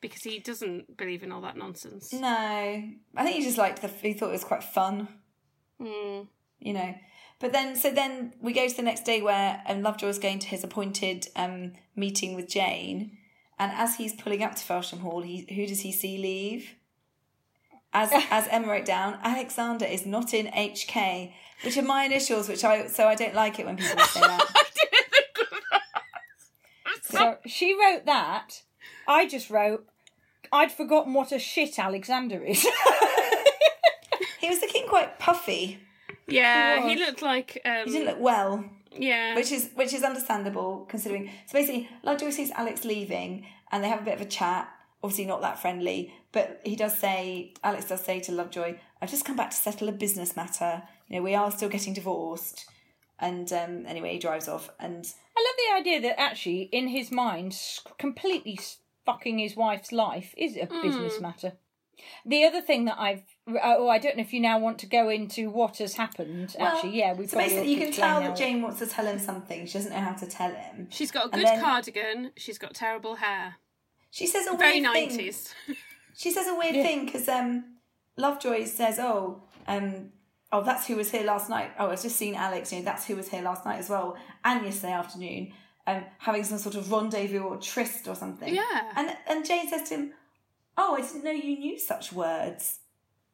because 0.00 0.22
he 0.22 0.38
doesn't 0.38 0.96
believe 0.96 1.22
in 1.22 1.32
all 1.32 1.40
that 1.42 1.56
nonsense. 1.56 2.12
No, 2.12 2.28
I 2.28 3.24
think 3.24 3.36
he 3.36 3.42
just 3.42 3.58
liked 3.58 3.82
the. 3.82 3.88
He 3.88 4.12
thought 4.12 4.28
it 4.28 4.32
was 4.32 4.44
quite 4.44 4.64
fun. 4.64 5.08
Mm. 5.80 6.26
you 6.60 6.72
know. 6.72 6.94
But 7.40 7.52
then, 7.52 7.76
so 7.76 7.90
then 7.92 8.32
we 8.40 8.52
go 8.52 8.66
to 8.66 8.76
the 8.76 8.82
next 8.82 9.04
day 9.04 9.22
where 9.22 9.62
um, 9.68 9.82
Lovejoy's 9.82 10.18
going 10.18 10.40
to 10.40 10.48
his 10.48 10.64
appointed 10.64 11.28
um, 11.36 11.74
meeting 11.94 12.34
with 12.34 12.48
Jane, 12.48 13.16
and 13.60 13.70
as 13.72 13.94
he's 13.94 14.12
pulling 14.12 14.42
up 14.42 14.56
to 14.56 14.64
Felsham 14.64 14.98
Hall, 15.02 15.22
he 15.22 15.46
who 15.54 15.64
does 15.66 15.80
he 15.82 15.92
see 15.92 16.18
leave? 16.18 16.74
As 17.92 18.10
as 18.30 18.46
Emma 18.50 18.68
wrote 18.68 18.84
down, 18.84 19.18
Alexander 19.22 19.84
is 19.86 20.04
not 20.06 20.34
in 20.34 20.46
HK, 20.46 21.32
which 21.64 21.76
are 21.76 21.82
my 21.82 22.04
initials, 22.04 22.48
which 22.48 22.64
I 22.64 22.86
so 22.88 23.06
I 23.08 23.14
don't 23.14 23.34
like 23.34 23.58
it 23.58 23.66
when 23.66 23.76
people 23.76 23.98
say 24.04 24.20
that. 24.20 24.44
I 24.54 24.64
didn't 24.74 25.10
think 25.10 25.52
of 25.52 25.58
that. 25.70 27.04
So 27.04 27.38
she 27.46 27.74
wrote 27.74 28.04
that. 28.06 28.62
I 29.06 29.26
just 29.26 29.48
wrote, 29.48 29.86
I'd 30.52 30.70
forgotten 30.70 31.14
what 31.14 31.32
a 31.32 31.38
shit 31.38 31.78
Alexander 31.78 32.44
is. 32.44 32.60
he 34.40 34.48
was 34.48 34.60
looking 34.60 34.86
quite 34.86 35.18
puffy. 35.18 35.78
Yeah, 36.26 36.82
He 36.82 36.90
he 36.94 36.96
looked 37.04 37.22
like. 37.22 37.60
Um, 37.64 37.84
He 37.86 37.92
didn't 37.92 38.06
look 38.08 38.20
well. 38.20 38.64
yeah. 38.92 39.34
which 39.34 39.50
is 39.50 39.70
which 39.74 39.94
is 39.94 40.02
understandable 40.02 40.84
considering. 40.90 41.30
So 41.46 41.54
basically, 41.58 41.88
Lovejoy 42.02 42.30
sees 42.30 42.50
Alex 42.50 42.84
leaving, 42.84 43.46
and 43.72 43.82
they 43.82 43.88
have 43.88 44.00
a 44.02 44.04
bit 44.04 44.14
of 44.14 44.20
a 44.20 44.26
chat. 44.26 44.68
Obviously, 45.02 45.26
not 45.26 45.42
that 45.42 45.60
friendly, 45.60 46.12
but 46.32 46.60
he 46.64 46.74
does 46.74 46.96
say 46.96 47.54
Alex 47.62 47.86
does 47.86 48.04
say 48.04 48.20
to 48.20 48.32
Lovejoy, 48.32 48.78
"I've 49.00 49.10
just 49.10 49.24
come 49.24 49.36
back 49.36 49.50
to 49.50 49.56
settle 49.56 49.88
a 49.88 49.92
business 49.92 50.36
matter. 50.36 50.82
You 51.08 51.16
know, 51.16 51.22
we 51.22 51.34
are 51.34 51.50
still 51.50 51.68
getting 51.68 51.94
divorced." 51.94 52.66
And 53.20 53.52
um, 53.52 53.84
anyway, 53.86 54.12
he 54.12 54.18
drives 54.18 54.48
off, 54.48 54.70
and 54.78 55.04
I 55.36 55.40
love 55.40 55.84
the 55.84 55.90
idea 55.90 56.00
that 56.02 56.20
actually, 56.20 56.62
in 56.72 56.88
his 56.88 57.10
mind, 57.10 57.56
completely 57.98 58.58
fucking 59.04 59.38
his 59.38 59.56
wife's 59.56 59.90
life 59.90 60.34
is 60.36 60.56
a 60.56 60.66
business 60.82 61.20
matter. 61.20 61.54
The 62.24 62.44
other 62.44 62.60
thing 62.60 62.84
that 62.84 62.96
I've 62.98 63.22
oh, 63.62 63.88
I 63.88 63.98
don't 63.98 64.16
know 64.16 64.22
if 64.22 64.32
you 64.32 64.40
now 64.40 64.58
want 64.58 64.78
to 64.80 64.86
go 64.86 65.08
into 65.08 65.50
what 65.50 65.78
has 65.78 65.94
happened. 65.94 66.54
actually, 66.58 66.98
yeah, 66.98 67.12
we've 67.14 67.30
got. 67.30 67.30
so 67.30 67.36
got 67.38 67.48
basically, 67.48 67.72
you 67.72 67.78
can 67.78 67.92
tell 67.92 68.20
that 68.20 68.36
Jane 68.36 68.62
wants 68.62 68.78
to 68.80 68.86
tell 68.86 69.06
him 69.06 69.18
something. 69.18 69.66
She 69.66 69.72
doesn't 69.74 69.92
know 69.92 69.98
how 69.98 70.12
to 70.12 70.26
tell 70.26 70.50
him. 70.50 70.88
She's 70.90 71.10
got 71.10 71.26
a 71.26 71.28
good 71.30 71.46
then- 71.46 71.60
cardigan. 71.60 72.32
She's 72.36 72.58
got 72.58 72.74
terrible 72.74 73.16
hair. 73.16 73.56
She 74.10 74.26
says 74.26 74.46
a 74.46 74.56
Very 74.56 74.80
weird 74.80 75.10
thing. 75.10 75.32
She 76.16 76.30
says 76.30 76.48
a 76.48 76.54
weird 76.54 76.74
thing 76.74 77.06
because 77.06 77.28
um, 77.28 77.76
Lovejoy 78.16 78.64
says, 78.64 78.98
"Oh, 78.98 79.42
um, 79.66 80.10
oh, 80.50 80.62
that's 80.62 80.86
who 80.86 80.96
was 80.96 81.10
here 81.10 81.24
last 81.24 81.48
night. 81.48 81.70
Oh, 81.78 81.90
I've 81.90 82.02
just 82.02 82.16
seen 82.16 82.34
Alex. 82.34 82.72
You 82.72 82.80
know, 82.80 82.84
that's 82.84 83.06
who 83.06 83.16
was 83.16 83.28
here 83.28 83.42
last 83.42 83.64
night 83.64 83.78
as 83.78 83.88
well, 83.88 84.16
and 84.44 84.64
yesterday 84.64 84.92
afternoon, 84.92 85.52
um, 85.86 86.04
having 86.18 86.44
some 86.44 86.58
sort 86.58 86.74
of 86.74 86.90
rendezvous 86.90 87.40
or 87.40 87.56
tryst 87.58 88.08
or 88.08 88.14
something." 88.14 88.52
Yeah. 88.52 88.92
And 88.96 89.16
and 89.28 89.46
Jane 89.46 89.68
says 89.68 89.88
to 89.90 89.94
him, 89.94 90.12
"Oh, 90.76 90.96
I 90.96 91.02
didn't 91.02 91.24
know 91.24 91.30
you 91.30 91.58
knew 91.58 91.78
such 91.78 92.12
words. 92.12 92.80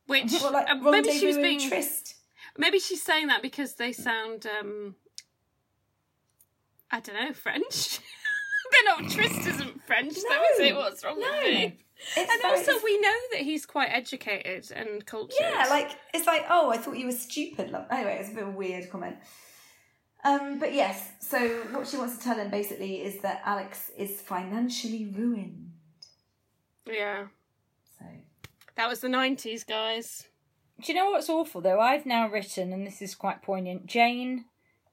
Which 0.06 0.32
Well, 0.42 0.52
like 0.52 0.68
uh, 0.68 0.74
maybe 0.74 1.12
she 1.12 1.26
was 1.26 1.38
being 1.38 1.60
tryst." 1.60 2.16
Maybe 2.56 2.78
she's 2.78 3.02
saying 3.02 3.28
that 3.28 3.42
because 3.42 3.74
they 3.74 3.92
sound, 3.92 4.46
um, 4.46 4.94
I 6.90 7.00
don't 7.00 7.16
know, 7.16 7.32
French. 7.32 7.98
They're 8.74 8.96
not. 8.96 9.18
Isn't 9.46 9.86
French, 9.86 10.14
though, 10.14 10.42
is 10.54 10.60
it? 10.60 10.74
What's 10.76 11.04
wrong 11.04 11.16
with 11.18 11.44
me? 11.44 11.78
It's 12.16 12.30
And 12.30 12.42
very- 12.42 12.58
also, 12.58 12.72
we 12.84 13.00
know 13.00 13.14
that 13.32 13.40
he's 13.42 13.64
quite 13.66 13.86
educated 13.90 14.70
and 14.74 15.04
cultured. 15.06 15.36
Yeah, 15.40 15.66
like 15.70 15.90
it's 16.12 16.26
like, 16.26 16.44
oh, 16.50 16.70
I 16.70 16.76
thought 16.76 16.96
you 16.98 17.06
were 17.06 17.12
stupid. 17.12 17.70
Love. 17.70 17.86
Anyway, 17.90 18.16
it's 18.20 18.30
a 18.30 18.34
bit 18.34 18.42
of 18.42 18.48
a 18.48 18.52
weird 18.52 18.90
comment. 18.90 19.16
Um, 20.24 20.58
but 20.58 20.72
yes, 20.74 21.10
so 21.20 21.38
what 21.72 21.86
she 21.86 21.96
wants 21.98 22.16
to 22.18 22.24
tell 22.24 22.36
him 22.38 22.50
basically 22.50 23.02
is 23.02 23.20
that 23.20 23.42
Alex 23.44 23.90
is 23.96 24.20
financially 24.20 25.06
ruined. 25.06 25.70
yeah. 26.86 27.26
So 27.98 28.06
That 28.76 28.88
was 28.88 29.00
the 29.00 29.08
nineties, 29.08 29.64
guys. 29.64 30.24
Do 30.80 30.92
you 30.92 30.98
know 30.98 31.10
what's 31.10 31.28
awful 31.30 31.60
though? 31.60 31.78
I've 31.80 32.06
now 32.06 32.28
written, 32.28 32.72
and 32.72 32.86
this 32.86 33.00
is 33.02 33.14
quite 33.14 33.42
poignant. 33.42 33.86
Jane, 33.86 34.46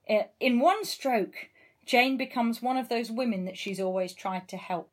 uh, 0.08 0.24
in 0.38 0.60
one 0.60 0.84
stroke, 0.84 1.48
Jane 1.86 2.16
becomes 2.16 2.62
one 2.62 2.76
of 2.76 2.88
those 2.88 3.10
women 3.10 3.44
that 3.44 3.58
she's 3.58 3.80
always 3.80 4.12
tried 4.12 4.48
to 4.48 4.56
help. 4.56 4.90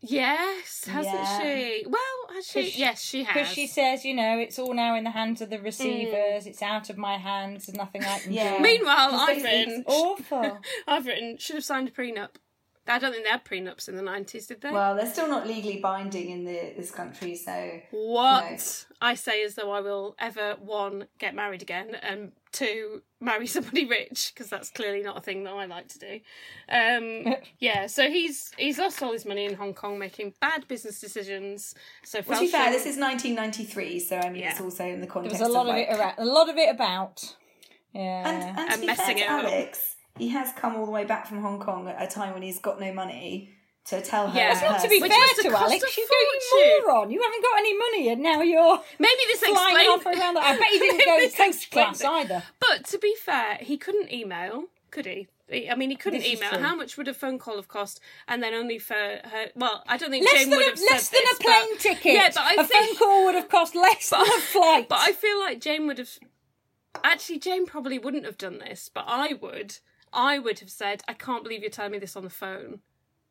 Yes, 0.00 0.84
hasn't 0.84 1.14
Yeah. 1.14 1.40
she? 1.40 1.84
Well, 1.88 2.34
has 2.34 2.46
she? 2.46 2.62
'Cause 2.62 2.72
she- 2.72 2.78
yes, 2.78 3.02
she 3.02 3.22
has. 3.24 3.34
Because 3.34 3.52
she 3.52 3.66
says, 3.66 4.04
you 4.04 4.14
know, 4.14 4.38
it's 4.38 4.58
all 4.58 4.74
now 4.74 4.94
in 4.94 5.04
the 5.04 5.10
hands 5.10 5.40
of 5.40 5.50
the 5.50 5.58
receivers. 5.58 6.44
Mm. 6.44 6.46
It's 6.46 6.62
out 6.62 6.90
of 6.90 6.98
my 6.98 7.16
hands. 7.16 7.66
There's 7.66 7.76
nothing 7.76 8.04
I 8.04 8.18
can 8.18 8.32
Yeah. 8.32 8.56
do. 8.58 8.62
Meanwhile, 8.62 9.10
I've 9.14 9.42
written. 9.42 9.80
It's 9.80 9.84
awful. 9.88 10.58
I've 10.86 11.06
written. 11.06 11.38
Should 11.38 11.56
have 11.56 11.64
signed 11.64 11.88
a 11.88 11.90
prenup. 11.90 12.30
I 12.88 13.00
don't 13.00 13.10
think 13.10 13.24
they 13.24 13.30
had 13.30 13.44
prenups 13.44 13.88
in 13.88 13.96
the 13.96 14.02
nineties, 14.02 14.46
did 14.46 14.60
they? 14.60 14.70
well, 14.70 14.94
they're 14.94 15.10
still 15.10 15.26
not 15.28 15.44
legally 15.44 15.78
binding 15.80 16.30
in 16.30 16.44
the 16.44 16.72
this 16.76 16.92
country, 16.92 17.34
so 17.34 17.80
What 17.90 18.86
I 19.00 19.14
say 19.14 19.40
is 19.40 19.56
though 19.56 19.72
I 19.72 19.80
will 19.80 20.14
ever 20.20 20.54
one 20.60 21.08
get 21.18 21.34
married 21.34 21.62
again 21.62 21.96
and 21.96 22.30
two 22.56 23.02
marry 23.20 23.46
somebody 23.56 23.84
rich 23.86 24.32
because 24.34 24.48
that's 24.50 24.70
clearly 24.70 25.02
not 25.02 25.16
a 25.18 25.20
thing 25.20 25.44
that 25.44 25.52
I 25.52 25.66
like 25.66 25.88
to 25.88 25.98
do. 25.98 26.20
Um, 26.68 27.34
yeah, 27.58 27.86
so 27.86 28.08
he's 28.10 28.52
he's 28.56 28.78
lost 28.78 29.02
all 29.02 29.12
his 29.12 29.24
money 29.26 29.44
in 29.44 29.54
Hong 29.54 29.74
Kong 29.74 29.98
making 29.98 30.34
bad 30.40 30.66
business 30.68 31.00
decisions. 31.00 31.74
So 32.04 32.20
Well, 32.26 32.38
to 32.40 32.44
be 32.46 32.50
fair, 32.50 32.70
this 32.70 32.86
is 32.86 32.96
1993, 32.98 34.00
so 34.00 34.16
I 34.18 34.30
mean, 34.30 34.42
it's 34.44 34.58
Yeah. 34.58 34.64
also 34.64 34.84
in 34.84 35.00
the 35.00 35.06
There 35.06 35.12
context. 35.12 35.40
was 35.40 35.48
a 35.48 35.52
lot 35.52 35.62
of 35.66 35.74
like, 35.74 35.88
it 35.88 35.94
around. 35.98 36.14
A 36.18 36.24
lot 36.24 36.48
of 36.48 36.56
it 36.56 36.70
about. 36.74 37.36
Yeah. 37.92 38.28
And, 38.28 38.58
and 38.58 38.68
to 38.68 38.72
And 38.74 38.80
be 38.82 38.94
fair 38.94 39.14
to 39.14 39.20
it 39.20 39.28
up. 39.30 39.44
Alex, 39.44 39.96
he 40.18 40.28
has 40.30 40.52
come 40.52 40.76
all 40.76 40.84
the 40.86 40.92
way 40.92 41.04
back 41.04 41.26
from 41.26 41.40
Hong 41.42 41.58
Kong 41.60 41.88
at 41.88 42.02
a 42.02 42.06
time 42.06 42.32
when 42.34 42.42
he's 42.42 42.58
got 42.58 42.80
no 42.80 42.92
money 42.92 43.52
to 43.88 44.00
tell 44.02 44.28
her. 44.28 44.36
Yeah. 44.38 44.52
it's 44.52 44.60
It's 44.62 44.70
Not 44.70 44.80
to 44.82 44.88
be 44.88 45.00
fair 45.00 45.08
to 45.08 45.50
cost 45.50 45.62
Alex, 45.62 45.84
a 45.84 46.00
you 46.00 46.06
go, 46.08 46.14
fortune. 46.14 46.70
you 46.70 46.84
moron. 46.86 47.10
You 47.10 47.22
haven't 47.22 47.42
got 47.42 47.58
any 47.58 47.76
money 47.78 48.08
and 48.10 48.22
now 48.22 48.42
you're 48.42 48.80
Maybe 48.98 49.20
this 49.28 49.40
flying 49.40 49.54
explains. 49.76 49.88
off 49.88 50.06
around. 50.06 50.34
The, 50.34 50.40
I 50.40 50.56
bet 50.58 50.68
he 50.68 50.78
didn't 50.78 50.98
go 51.06 51.16
this 51.18 51.36
coast 51.36 51.58
explains 51.64 52.00
class 52.00 52.24
either. 52.24 52.42
But 52.60 52.84
to 52.86 52.98
be 52.98 53.14
fair, 53.22 53.58
he 53.60 53.76
couldn't 53.76 54.12
email, 54.12 54.64
could 54.90 55.06
he? 55.06 55.28
He- 55.48 55.70
I 55.70 55.76
mean, 55.76 55.90
he 55.90 55.96
couldn't 55.96 56.20
This 56.22 56.28
email. 56.42 56.58
How 56.58 56.74
much 56.74 56.96
would 56.96 57.06
a 57.06 57.14
phone 57.14 57.38
call 57.38 57.54
have 57.56 57.68
cost? 57.68 58.00
And 58.26 58.42
then 58.42 58.52
only 58.54 58.78
for 58.80 58.94
her. 58.94 59.46
Well, 59.54 59.84
I 59.86 59.96
don't 59.96 60.10
think 60.10 60.24
Less 60.24 60.40
Jane 60.40 60.50
than, 60.50 60.58
would 60.58 60.66
a, 60.66 60.70
have 60.70 60.80
less 60.90 61.08
than 61.10 61.20
this, 61.24 61.38
a 61.38 61.42
plane 61.42 61.66
but, 61.72 61.80
ticket. 61.80 62.14
Yeah, 62.14 62.28
but 62.34 62.42
I 62.42 62.54
a 62.54 62.64
think. 62.64 62.82
A 62.82 62.86
phone 62.86 62.96
call 62.96 63.24
would 63.26 63.34
have 63.36 63.48
cost 63.48 63.76
less 63.76 64.10
than 64.10 64.20
a 64.22 64.40
flight. 64.40 64.88
But 64.88 64.98
I 65.00 65.12
feel 65.12 65.38
like 65.38 65.60
Jane 65.60 65.86
would 65.86 65.98
have. 65.98 66.10
Actually, 67.04 67.38
Jane 67.38 67.66
probably 67.66 67.98
wouldn't 67.98 68.24
have 68.24 68.38
done 68.38 68.58
this, 68.58 68.90
but 68.92 69.04
I 69.06 69.34
would. 69.34 69.78
I 70.12 70.38
would 70.38 70.58
have 70.60 70.70
said, 70.70 71.02
"I 71.06 71.12
can't 71.12 71.44
believe 71.44 71.60
you're 71.60 71.70
telling 71.70 71.92
me 71.92 71.98
this 71.98 72.16
on 72.16 72.24
the 72.24 72.30
phone," 72.30 72.80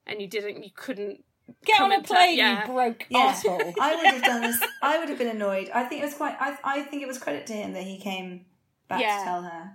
and 0.08 0.22
you 0.22 0.28
didn't. 0.28 0.64
You 0.64 0.72
couldn't. 0.76 1.24
Get 1.64 1.80
on 1.80 1.92
a 1.92 1.96
and 1.96 2.06
tell- 2.06 2.18
plane, 2.18 2.38
yeah. 2.38 2.62
you 2.68 2.74
broke 2.74 3.06
Yeah. 3.10 3.32
arsehole. 3.34 3.74
I 3.80 3.96
would 3.96 4.06
have 4.08 4.24
done 4.24 4.42
this. 4.42 4.64
I 4.82 4.98
would 4.98 5.10
have 5.10 5.18
been 5.20 5.28
annoyed. 5.28 5.70
I 5.74 5.84
think 5.84 6.02
it 6.02 6.06
was 6.06 6.16
quite. 6.16 6.36
I, 6.40 6.58
I 6.64 6.82
think 6.82 7.04
it 7.04 7.08
was 7.08 7.18
credit 7.20 7.46
to 7.48 7.54
him 7.54 7.74
that 7.74 7.84
he 7.84 8.00
came 8.00 8.46
back 8.88 9.02
Yeah. 9.02 9.20
to 9.20 9.24
tell 9.24 9.42
her. 9.44 9.72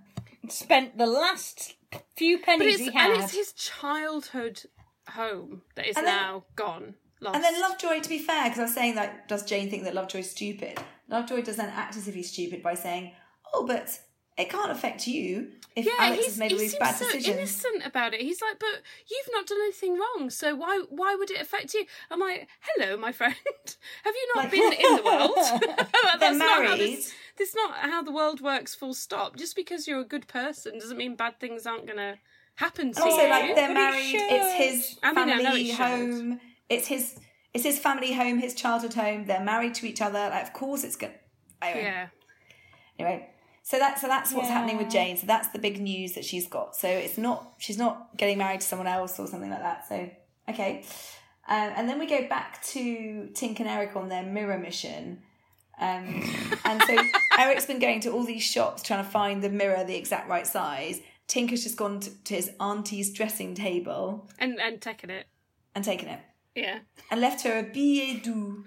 Spent 0.48 0.98
the 0.98 1.06
last 1.06 1.74
few 2.16 2.38
pennies 2.38 2.78
he 2.78 2.90
had. 2.90 3.12
and 3.12 3.22
it's 3.22 3.34
his 3.34 3.52
childhood 3.52 4.62
home 5.10 5.62
that 5.76 5.86
is 5.86 5.94
then- 5.94 6.04
now 6.06 6.44
gone. 6.56 6.94
Lost. 7.22 7.34
And 7.36 7.44
then 7.44 7.60
Lovejoy, 7.60 8.00
to 8.00 8.08
be 8.08 8.18
fair, 8.18 8.44
because 8.44 8.58
I 8.60 8.62
was 8.62 8.72
saying 8.74 8.94
that, 8.94 9.28
does 9.28 9.44
Jane 9.44 9.68
think 9.68 9.84
that 9.84 9.94
Lovejoy's 9.94 10.30
stupid? 10.30 10.78
Lovejoy 11.06 11.42
does 11.42 11.56
then 11.56 11.68
act 11.68 11.94
as 11.96 12.08
if 12.08 12.14
he's 12.14 12.32
stupid 12.32 12.62
by 12.62 12.72
saying, 12.72 13.12
"Oh, 13.52 13.66
but 13.66 13.90
it 14.38 14.48
can't 14.48 14.70
affect 14.70 15.06
you 15.06 15.52
if 15.76 15.84
Yeah, 15.86 15.92
Alex 15.98 16.24
has 16.26 16.38
made 16.38 16.50
he 16.50 16.56
all 16.56 16.60
these 16.60 16.70
seems 16.72 16.78
bad 16.80 16.94
so 16.96 17.04
decisions." 17.06 17.36
innocent 17.36 17.86
about 17.86 18.14
it. 18.14 18.20
He's 18.22 18.40
like, 18.40 18.58
but 18.58 18.82
you've 19.10 19.28
not 19.32 19.46
done 19.46 19.58
anything 19.62 19.98
wrong, 19.98 20.30
so 20.30 20.54
why 20.54 20.82
why 20.88 21.14
would 21.14 21.30
it 21.30 21.40
affect 21.40 21.74
you? 21.74 21.84
I'm 22.10 22.20
like, 22.20 22.48
hello, 22.60 22.96
my 22.96 23.12
friend. 23.12 23.34
Have 24.04 24.14
you 24.14 24.32
not 24.34 24.44
Like- 24.44 24.50
been 24.50 24.72
in 24.72 24.96
the 24.96 25.02
world? 25.02 25.36
That's 26.20 26.38
not 26.38 26.48
how 26.48 26.62
married. 26.62 26.80
this, 26.80 27.12
this 27.36 27.48
is 27.50 27.54
not 27.54 27.74
how 27.76 28.02
the 28.02 28.12
world 28.12 28.40
works. 28.40 28.74
Full 28.74 28.94
stop. 28.94 29.36
Just 29.36 29.54
because 29.56 29.86
you're 29.86 30.00
a 30.00 30.04
good 30.04 30.26
person 30.28 30.78
doesn't 30.78 30.96
mean 30.96 31.16
bad 31.16 31.38
things 31.40 31.66
aren't 31.66 31.86
gonna 31.86 32.16
happen 32.56 32.92
to 32.92 33.02
And 33.02 33.10
also, 33.10 33.22
you. 33.24 33.28
like 33.30 33.54
they're 33.54 33.68
But 33.68 33.70
it 33.70 33.74
married. 33.74 34.14
It's 34.14 34.52
his 34.54 34.88
should. 34.90 34.98
I 35.02 35.12
mean, 35.12 35.28
I 35.30 35.36
know 35.36 35.42
family 35.44 35.60
it 35.62 35.66
should. 35.68 35.76
home. 35.76 36.40
It's 36.68 36.86
his. 36.88 37.18
It's 37.54 37.64
his 37.64 37.78
family 37.78 38.12
home. 38.12 38.38
His 38.38 38.54
childhood 38.54 38.94
home. 38.94 39.26
They're 39.26 39.42
married 39.44 39.74
to 39.76 39.86
each 39.86 40.00
other. 40.00 40.18
Like, 40.30 40.42
of 40.44 40.52
course, 40.52 40.84
it's 40.84 40.96
good. 40.96 41.12
Anyway, 41.62 41.82
yeah. 41.84 42.06
anyway. 42.98 43.28
So 43.70 43.78
that's 43.78 44.00
so 44.00 44.08
that's 44.08 44.32
what's 44.32 44.48
happening 44.48 44.78
with 44.78 44.90
Jane. 44.90 45.16
So 45.16 45.26
that's 45.28 45.46
the 45.48 45.60
big 45.60 45.80
news 45.80 46.14
that 46.14 46.24
she's 46.24 46.48
got. 46.48 46.74
So 46.74 46.88
it's 46.88 47.16
not 47.16 47.54
she's 47.58 47.78
not 47.78 48.16
getting 48.16 48.36
married 48.36 48.62
to 48.62 48.66
someone 48.66 48.88
else 48.88 49.16
or 49.20 49.28
something 49.28 49.48
like 49.48 49.60
that. 49.60 49.86
So 49.88 50.10
okay, 50.48 50.82
um, 51.48 51.70
and 51.76 51.88
then 51.88 52.00
we 52.00 52.06
go 52.06 52.26
back 52.28 52.60
to 52.64 53.28
Tink 53.32 53.60
and 53.60 53.68
Eric 53.68 53.94
on 53.94 54.08
their 54.08 54.24
mirror 54.24 54.58
mission. 54.58 55.20
Um, 55.80 56.20
and 56.64 56.82
so 56.82 56.98
Eric's 57.38 57.66
been 57.66 57.78
going 57.78 58.00
to 58.00 58.10
all 58.10 58.24
these 58.24 58.42
shops 58.42 58.82
trying 58.82 59.04
to 59.04 59.08
find 59.10 59.40
the 59.40 59.48
mirror 59.50 59.84
the 59.84 59.94
exact 59.94 60.28
right 60.28 60.46
size. 60.48 61.00
Tink 61.28 61.50
has 61.50 61.62
just 61.62 61.76
gone 61.76 62.00
to, 62.00 62.10
to 62.24 62.34
his 62.34 62.50
auntie's 62.58 63.12
dressing 63.12 63.54
table 63.54 64.28
And 64.40 64.58
and 64.60 64.80
taking 64.82 65.10
it. 65.10 65.26
and 65.76 65.84
taken 65.84 66.08
it 66.08 66.18
Yeah. 66.56 66.80
and 67.08 67.20
left 67.20 67.44
her 67.44 67.56
a 67.60 67.62
billet 67.62 68.24
doux. 68.24 68.64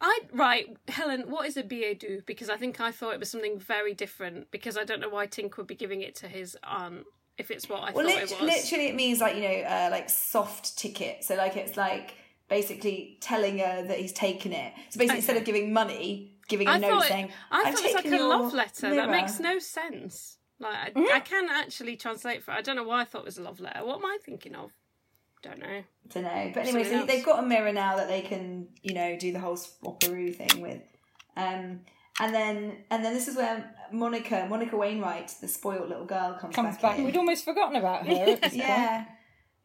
I 0.00 0.20
right, 0.32 0.76
Helen. 0.88 1.30
What 1.30 1.46
is 1.46 1.56
a 1.56 1.62
billet 1.62 2.00
doux? 2.00 2.22
Because 2.26 2.50
I 2.50 2.56
think 2.56 2.80
I 2.80 2.92
thought 2.92 3.14
it 3.14 3.20
was 3.20 3.30
something 3.30 3.58
very 3.58 3.94
different. 3.94 4.50
Because 4.50 4.76
I 4.76 4.84
don't 4.84 5.00
know 5.00 5.08
why 5.08 5.26
Tink 5.26 5.56
would 5.56 5.66
be 5.66 5.74
giving 5.74 6.02
it 6.02 6.14
to 6.16 6.28
his 6.28 6.56
aunt 6.62 7.04
if 7.38 7.50
it's 7.50 7.68
what 7.68 7.82
I 7.82 7.92
Well, 7.92 8.06
thought 8.06 8.22
it 8.22 8.30
was. 8.30 8.40
literally, 8.40 8.86
it 8.88 8.94
means 8.94 9.20
like 9.20 9.36
you 9.36 9.42
know, 9.42 9.62
uh, 9.62 9.88
like 9.90 10.08
soft 10.10 10.76
ticket. 10.78 11.24
So 11.24 11.34
like 11.36 11.56
it's 11.56 11.76
like 11.76 12.14
basically 12.48 13.16
telling 13.20 13.58
her 13.58 13.82
that 13.86 13.98
he's 13.98 14.12
taken 14.12 14.52
it. 14.52 14.72
So 14.90 14.98
basically, 14.98 15.18
instead 15.18 15.36
of 15.38 15.44
giving 15.44 15.72
money, 15.72 16.36
giving 16.48 16.68
a 16.68 16.72
I 16.72 16.78
note 16.78 17.02
it, 17.04 17.08
saying, 17.08 17.30
I 17.50 17.62
"I've 17.66 17.74
thought 17.74 17.84
it 17.84 17.94
was 17.94 18.04
like 18.04 18.12
a 18.12 18.22
love 18.22 18.52
letter. 18.54 18.94
That 18.94 19.10
makes 19.10 19.40
no 19.40 19.58
sense. 19.58 20.38
Like 20.58 20.74
I, 20.74 20.90
Mm-hmm. 20.90 21.14
I 21.14 21.20
can 21.20 21.48
actually 21.50 21.96
translate 21.96 22.42
for. 22.42 22.52
I 22.52 22.60
don't 22.62 22.76
know 22.76 22.84
why 22.84 23.00
I 23.00 23.04
thought 23.04 23.20
it 23.20 23.24
was 23.26 23.38
a 23.38 23.42
love 23.42 23.60
letter. 23.60 23.84
What 23.84 23.96
am 23.98 24.06
I 24.06 24.18
thinking 24.24 24.54
of? 24.54 24.72
Don't 25.48 25.58
know. 25.60 25.82
don't 26.12 26.22
know. 26.24 26.50
But 26.54 26.66
anyway, 26.66 26.84
so 26.84 27.04
they've 27.06 27.24
got 27.24 27.42
a 27.42 27.46
mirror 27.46 27.72
now 27.72 27.96
that 27.96 28.08
they 28.08 28.20
can, 28.22 28.68
you 28.82 28.94
know, 28.94 29.16
do 29.18 29.32
the 29.32 29.38
whole 29.40 29.56
swapperoo 29.56 30.34
thing 30.34 30.60
with. 30.60 30.80
Um, 31.36 31.80
and 32.20 32.34
then 32.34 32.78
and 32.90 33.04
then 33.04 33.12
this 33.14 33.28
is 33.28 33.36
where 33.36 33.74
Monica, 33.92 34.46
Monica 34.48 34.76
Wainwright, 34.76 35.34
the 35.40 35.48
spoiled 35.48 35.88
little 35.88 36.06
girl, 36.06 36.36
comes, 36.40 36.54
Comes 36.54 36.74
back. 36.76 36.82
back. 36.82 36.98
in. 36.98 37.04
We'd 37.04 37.16
almost 37.16 37.44
forgotten 37.44 37.76
about 37.76 38.06
her 38.06 38.12
at 38.12 38.40
point. 38.42 38.54
yeah, 38.54 39.04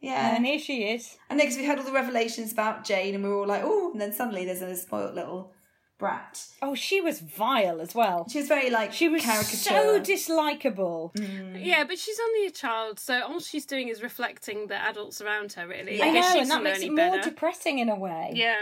yeah. 0.02 0.36
And 0.36 0.46
here 0.46 0.60
she 0.60 0.84
is. 0.84 1.18
And 1.30 1.40
then 1.40 1.48
because 1.48 1.58
we 1.58 1.66
had 1.66 1.78
all 1.80 1.86
the 1.86 1.92
revelations 1.94 2.52
about 2.52 2.84
Jane, 2.84 3.16
and 3.16 3.24
we 3.24 3.30
were 3.30 3.38
all 3.42 3.48
like, 3.48 3.62
oh, 3.64 3.92
and 3.94 4.02
then 4.02 4.12
suddenly 4.14 4.46
there's 4.46 4.62
a 4.62 4.76
spoiled 4.76 5.16
little 5.16 5.54
brat. 6.02 6.45
Oh, 6.62 6.76
she 6.76 6.99
was 6.99 7.20
vile 7.22 7.80
as 7.80 7.93
well. 7.95 8.28
She 8.30 8.39
was 8.39 8.47
very 8.49 8.70
like 8.70 8.91
She 8.91 9.08
was 9.08 9.24
caricature. 9.24 9.56
so 9.58 9.99
dislikable. 10.02 11.14
Mm. 11.16 11.64
Yeah, 11.66 11.84
but 11.86 11.97
she's 11.97 12.20
only 12.20 12.47
a 12.47 12.52
child, 12.52 12.99
so 12.99 13.22
all 13.22 13.39
she's 13.39 13.66
doing 13.66 13.88
is 13.88 14.02
reflecting 14.04 14.68
the 14.68 14.76
adults 14.76 15.22
around 15.22 15.54
her. 15.54 15.68
Really, 15.68 15.97
Yeah. 15.97 16.06
I 16.06 16.08
I 16.10 16.12
know, 16.12 16.39
and 16.41 16.52
that 16.52 16.64
makes 16.64 16.82
it 16.82 16.88
more 16.88 16.95
better. 16.97 17.30
depressing 17.30 17.80
in 17.80 17.88
a 17.89 17.95
way. 17.95 18.32
Yeah, 18.34 18.58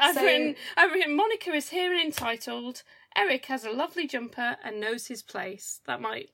I've 0.00 0.14
So- 0.14 0.22
written. 0.24 0.54
I've 0.76 0.92
written. 0.92 1.16
Monica 1.16 1.50
is 1.52 1.70
here 1.70 1.90
and 1.92 2.00
entitled. 2.00 2.82
Eric 3.16 3.46
has 3.46 3.64
a 3.64 3.70
lovely 3.70 4.06
jumper 4.06 4.56
and 4.62 4.80
knows 4.80 5.06
his 5.06 5.22
place. 5.22 5.80
That 5.86 6.00
might 6.00 6.30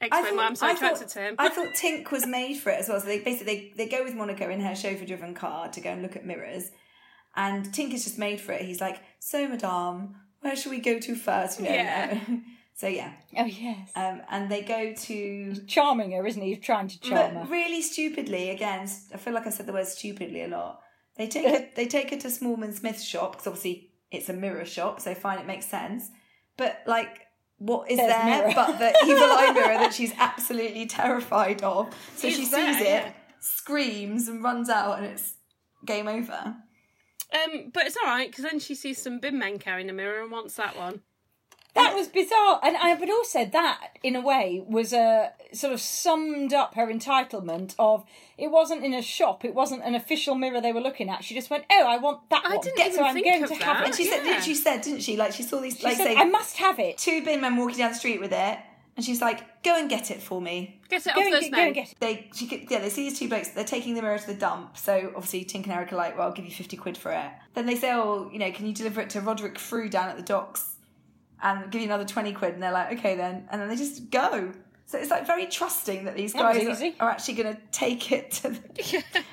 explain 0.00 0.36
why 0.36 0.44
I'm 0.46 0.56
so 0.56 0.70
attracted 0.70 0.98
thought, 1.08 1.08
to 1.10 1.20
him. 1.20 1.34
I 1.38 1.48
thought 1.54 1.68
Tink 1.80 2.10
was 2.10 2.26
made 2.26 2.54
for 2.58 2.70
it 2.70 2.80
as 2.80 2.88
well. 2.88 3.00
So 3.00 3.06
they 3.06 3.20
basically 3.20 3.72
they, 3.76 3.84
they 3.86 3.88
go 3.96 4.04
with 4.04 4.14
Monica 4.14 4.50
in 4.50 4.60
her 4.60 4.74
chauffeur-driven 4.74 5.34
car 5.34 5.68
to 5.68 5.80
go 5.80 5.90
and 5.90 6.02
look 6.02 6.16
at 6.16 6.26
mirrors, 6.26 6.70
and 7.36 7.66
Tink 7.66 7.92
is 7.92 8.04
just 8.04 8.18
made 8.18 8.40
for 8.40 8.52
it. 8.52 8.62
He's 8.62 8.80
like, 8.80 9.00
"So, 9.18 9.48
Madame, 9.48 10.16
where 10.40 10.56
should 10.56 10.70
we 10.70 10.78
go 10.78 10.98
to 10.98 11.14
first? 11.14 11.58
You 11.58 11.66
know, 11.66 11.72
Yeah. 11.72 12.20
so 12.74 12.86
yeah, 12.88 13.12
Oh, 13.36 13.44
yes. 13.44 13.90
um, 13.96 14.22
and 14.30 14.50
they 14.50 14.62
go 14.62 14.92
to. 14.94 15.54
Charming 15.66 16.12
her, 16.12 16.26
isn't 16.26 16.40
he? 16.42 16.54
He's 16.54 16.64
trying 16.64 16.88
to 16.88 17.00
charm 17.00 17.34
But 17.34 17.46
her. 17.46 17.52
really 17.52 17.82
stupidly, 17.82 18.50
again, 18.50 18.88
I 19.12 19.16
feel 19.16 19.32
like 19.34 19.46
I 19.46 19.50
said 19.50 19.66
the 19.66 19.72
word 19.72 19.86
stupidly 19.86 20.42
a 20.42 20.48
lot. 20.48 20.80
They 21.16 21.28
take 21.28 21.46
her, 21.48 21.68
they 21.76 21.86
take 21.86 22.10
her 22.10 22.16
to 22.18 22.28
Smallman 22.28 22.72
Smith's 22.74 23.04
shop 23.04 23.32
because 23.32 23.46
obviously 23.46 23.90
it's 24.10 24.28
a 24.28 24.32
mirror 24.32 24.64
shop, 24.64 25.00
so 25.00 25.14
fine, 25.14 25.38
it 25.38 25.46
makes 25.46 25.66
sense. 25.66 26.08
But 26.56 26.82
like, 26.86 27.20
what 27.58 27.90
is 27.90 27.96
There's 27.98 28.10
there 28.12 28.24
mirror. 28.24 28.52
but 28.54 28.78
the 28.78 28.94
evil 29.06 29.22
eye 29.24 29.52
mirror 29.54 29.78
that 29.78 29.94
she's 29.94 30.12
absolutely 30.18 30.86
terrified 30.86 31.62
of? 31.62 31.92
So 32.16 32.26
It's 32.28 32.36
she 32.36 32.42
sees 32.42 32.50
there, 32.50 32.70
it, 32.80 32.84
yeah. 32.84 33.12
screams, 33.40 34.28
and 34.28 34.42
runs 34.42 34.68
out, 34.68 34.98
and 34.98 35.06
it's 35.06 35.34
game 35.84 36.08
over. 36.08 36.56
Um, 37.32 37.70
but 37.72 37.86
it's 37.86 37.96
all 37.96 38.08
right 38.08 38.30
because 38.30 38.44
then 38.44 38.58
she 38.60 38.74
sees 38.74 39.00
some 39.02 39.18
bin 39.18 39.38
men 39.38 39.58
carrying 39.58 39.90
a 39.90 39.92
mirror 39.92 40.22
and 40.22 40.30
wants 40.30 40.54
that 40.56 40.76
one. 40.76 41.00
That 41.74 41.96
was 41.96 42.06
bizarre, 42.06 42.60
and 42.62 42.76
I 42.76 42.94
would 42.94 43.10
also 43.10 43.44
that 43.46 43.98
in 44.04 44.14
a 44.14 44.20
way 44.20 44.62
was 44.64 44.92
a 44.92 45.32
sort 45.52 45.72
of 45.72 45.80
summed 45.80 46.52
up 46.54 46.76
her 46.76 46.86
entitlement 46.86 47.74
of 47.80 48.04
it 48.38 48.52
wasn't 48.52 48.84
in 48.84 48.94
a 48.94 49.02
shop, 49.02 49.44
it 49.44 49.54
wasn't 49.54 49.82
an 49.82 49.96
official 49.96 50.36
mirror 50.36 50.60
they 50.60 50.72
were 50.72 50.80
looking 50.80 51.08
at. 51.10 51.24
She 51.24 51.34
just 51.34 51.50
went, 51.50 51.64
"Oh, 51.72 51.84
I 51.84 51.96
want 51.96 52.30
that 52.30 52.44
I 52.46 52.50
one." 52.50 52.60
didn't 52.60 52.76
Get- 52.76 52.86
even 52.92 52.98
so 52.98 53.04
I'm 53.04 53.14
think 53.14 53.26
going 53.26 53.42
of 53.42 53.48
to 53.50 53.58
that. 53.58 53.64
have 53.64 53.76
And 53.86 53.88
it. 53.92 53.96
she 53.96 54.04
said, 54.04 54.24
Yeah. 54.24 54.40
she 54.40 54.54
said, 54.54 54.82
didn't 54.82 55.00
she? 55.00 55.16
Like 55.16 55.32
she 55.32 55.42
saw 55.42 55.60
these, 55.60 55.76
She 55.76 55.84
like 55.84 55.96
said, 55.96 56.04
say, 56.04 56.16
"I 56.16 56.24
must 56.26 56.58
have 56.58 56.78
it." 56.78 56.96
two 56.96 57.24
bin 57.24 57.40
men 57.40 57.56
walking 57.56 57.78
down 57.78 57.90
the 57.90 57.96
street 57.98 58.20
with 58.20 58.32
it, 58.32 58.58
and 58.96 59.04
she's 59.04 59.20
like, 59.20 59.62
"Go 59.62 59.78
and 59.78 59.88
get 59.90 60.10
it 60.10 60.22
for 60.22 60.40
me." 60.40 60.80
Get 60.88 61.06
it 61.06 61.14
Go 61.14 61.20
off 61.20 61.26
and, 61.26 61.34
those 61.34 61.42
get, 61.42 61.52
go 61.52 61.58
and 61.62 61.74
get 61.74 61.92
it. 61.92 61.96
they 62.00 62.30
she 62.34 62.66
yeah 62.70 62.78
they 62.80 62.90
see 62.90 63.08
these 63.08 63.18
two 63.18 63.28
blokes 63.28 63.48
they're 63.48 63.64
taking 63.64 63.94
the 63.94 64.02
mirror 64.02 64.18
to 64.18 64.26
the 64.26 64.34
dump 64.34 64.76
so 64.76 65.12
obviously 65.16 65.44
Tink 65.44 65.64
and 65.64 65.72
Eric 65.72 65.92
are 65.92 65.96
like 65.96 66.16
well 66.16 66.28
I'll 66.28 66.32
give 66.34 66.44
you 66.44 66.50
50 66.52 66.76
quid 66.76 66.96
for 66.96 67.10
it 67.10 67.30
then 67.54 67.66
they 67.66 67.74
say 67.74 67.92
oh 67.92 68.30
you 68.32 68.38
know 68.38 68.50
can 68.52 68.66
you 68.66 68.72
deliver 68.72 69.00
it 69.00 69.10
to 69.10 69.20
Roderick 69.20 69.58
Frew 69.58 69.88
down 69.88 70.08
at 70.08 70.16
the 70.16 70.22
docks 70.22 70.76
and 71.42 71.70
give 71.72 71.80
you 71.80 71.88
another 71.88 72.04
20 72.04 72.32
quid 72.34 72.54
and 72.54 72.62
they're 72.62 72.70
like 72.72 72.98
okay 72.98 73.16
then 73.16 73.48
and 73.50 73.60
then 73.60 73.68
they 73.68 73.76
just 73.76 74.10
go 74.10 74.52
so 74.86 74.98
it's 74.98 75.10
like 75.10 75.26
very 75.26 75.46
trusting 75.46 76.04
that 76.04 76.14
these 76.14 76.32
That 76.34 76.54
was 76.54 76.64
guys 76.64 76.80
easy. 76.82 76.94
are, 77.00 77.08
are 77.08 77.10
actually 77.10 77.34
going 77.34 77.54
to 77.56 77.60
take 77.72 78.12
it 78.12 78.30
to 78.32 78.50
the, 78.50 79.04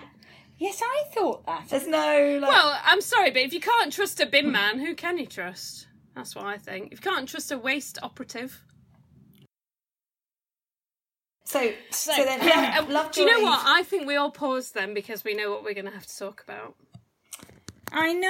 Yes, 0.57 0.79
I 0.83 1.03
thought 1.13 1.45
that. 1.47 1.65
there's 1.69 1.87
no 1.87 2.39
like 2.41 2.49
Well, 2.49 2.79
I'm 2.85 3.01
sorry, 3.01 3.31
but 3.31 3.41
if 3.41 3.51
you 3.53 3.59
can't 3.59 3.91
trust 3.91 4.19
a 4.19 4.25
bin 4.27 4.51
man, 4.51 4.79
who 4.79 4.93
can 4.95 5.17
you 5.17 5.25
trust? 5.25 5.87
That's 6.15 6.35
what 6.35 6.45
I 6.45 6.57
think. 6.57 6.91
If 6.93 7.03
you 7.03 7.11
can't 7.11 7.27
trust 7.27 7.51
a 7.51 7.57
waste 7.57 7.97
operative, 8.03 8.61
so 11.51 11.71
so, 11.91 12.11
So- 12.13 12.23
then 12.23 12.39
Uh, 12.77 12.85
Love, 12.89 13.11
do 13.11 13.21
you 13.21 13.27
know 13.31 13.41
what? 13.49 13.61
I 13.65 13.83
think 13.83 14.07
we 14.07 14.15
all 14.15 14.31
pause 14.31 14.71
then 14.71 14.93
because 14.93 15.23
we 15.23 15.33
know 15.33 15.49
what 15.51 15.63
we're 15.63 15.73
going 15.73 15.85
to 15.85 15.91
have 15.99 16.05
to 16.05 16.17
talk 16.17 16.43
about. 16.47 16.75
I 17.91 18.13
know. 18.13 18.29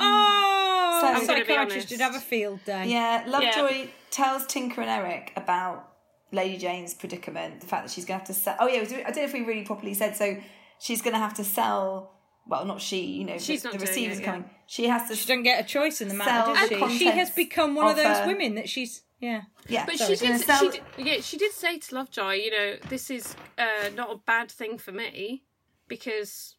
Oh, 0.00 0.98
So- 1.00 1.06
the 1.08 1.12
I'm 1.18 1.26
gonna 1.26 1.38
psychiatrist 1.40 1.74
honest. 1.76 1.88
did 1.88 2.00
have 2.00 2.14
a 2.14 2.20
field 2.20 2.60
day. 2.64 2.86
yeah 2.86 3.24
Lovejoy 3.26 3.88
tells 4.10 4.46
Tinker 4.46 4.80
and 4.82 4.90
Eric 4.90 5.32
about 5.36 5.88
Lady 6.30 6.56
Jane's 6.56 6.94
predicament 6.94 7.60
the 7.60 7.66
fact 7.66 7.84
that 7.86 7.92
she's 7.92 8.04
going 8.04 8.20
to 8.20 8.26
have 8.26 8.36
to 8.36 8.40
sell 8.40 8.56
oh 8.60 8.68
yeah 8.68 8.80
I 8.80 8.84
don't 9.10 9.16
know 9.16 9.22
if 9.24 9.32
we 9.32 9.40
really 9.42 9.64
properly 9.64 9.94
said 9.94 10.16
so 10.16 10.36
she's 10.78 11.02
going 11.02 11.14
to 11.14 11.18
have 11.18 11.34
to 11.34 11.44
sell 11.44 12.14
well 12.46 12.64
not 12.64 12.80
she 12.80 13.00
you 13.04 13.24
know 13.24 13.38
She's 13.38 13.62
the, 13.62 13.68
not 13.70 13.78
the 13.78 13.86
receiver's 13.86 14.18
it, 14.18 14.22
yeah. 14.22 14.26
coming 14.32 14.50
she 14.66 14.86
has 14.86 15.08
to 15.08 15.16
She 15.16 15.26
doesn't 15.26 15.42
get 15.42 15.62
a 15.64 15.66
choice 15.66 16.00
in 16.00 16.08
the 16.08 16.14
matter, 16.14 16.54
does 16.54 16.92
she? 16.92 16.98
She 16.98 17.06
has 17.10 17.30
become 17.30 17.74
one 17.74 17.86
of 17.86 17.90
of 17.92 17.96
those 17.98 18.18
her- 18.18 18.26
women 18.28 18.54
that 18.54 18.68
she's 18.68 19.02
yeah. 19.22 19.42
Yeah, 19.68 19.86
But 19.86 19.96
sorry. 19.96 20.16
she 20.16 20.26
did, 20.26 20.40
sell- 20.40 20.58
she 20.58 20.68
did, 20.68 20.82
yeah, 20.98 21.20
she 21.20 21.38
did 21.38 21.52
say 21.52 21.78
to 21.78 21.94
Lovejoy, 21.94 22.34
you 22.34 22.50
know, 22.50 22.76
this 22.90 23.08
is 23.10 23.34
uh, 23.56 23.88
not 23.94 24.10
a 24.10 24.16
bad 24.16 24.50
thing 24.50 24.76
for 24.76 24.92
me 24.92 25.44
because 25.88 26.56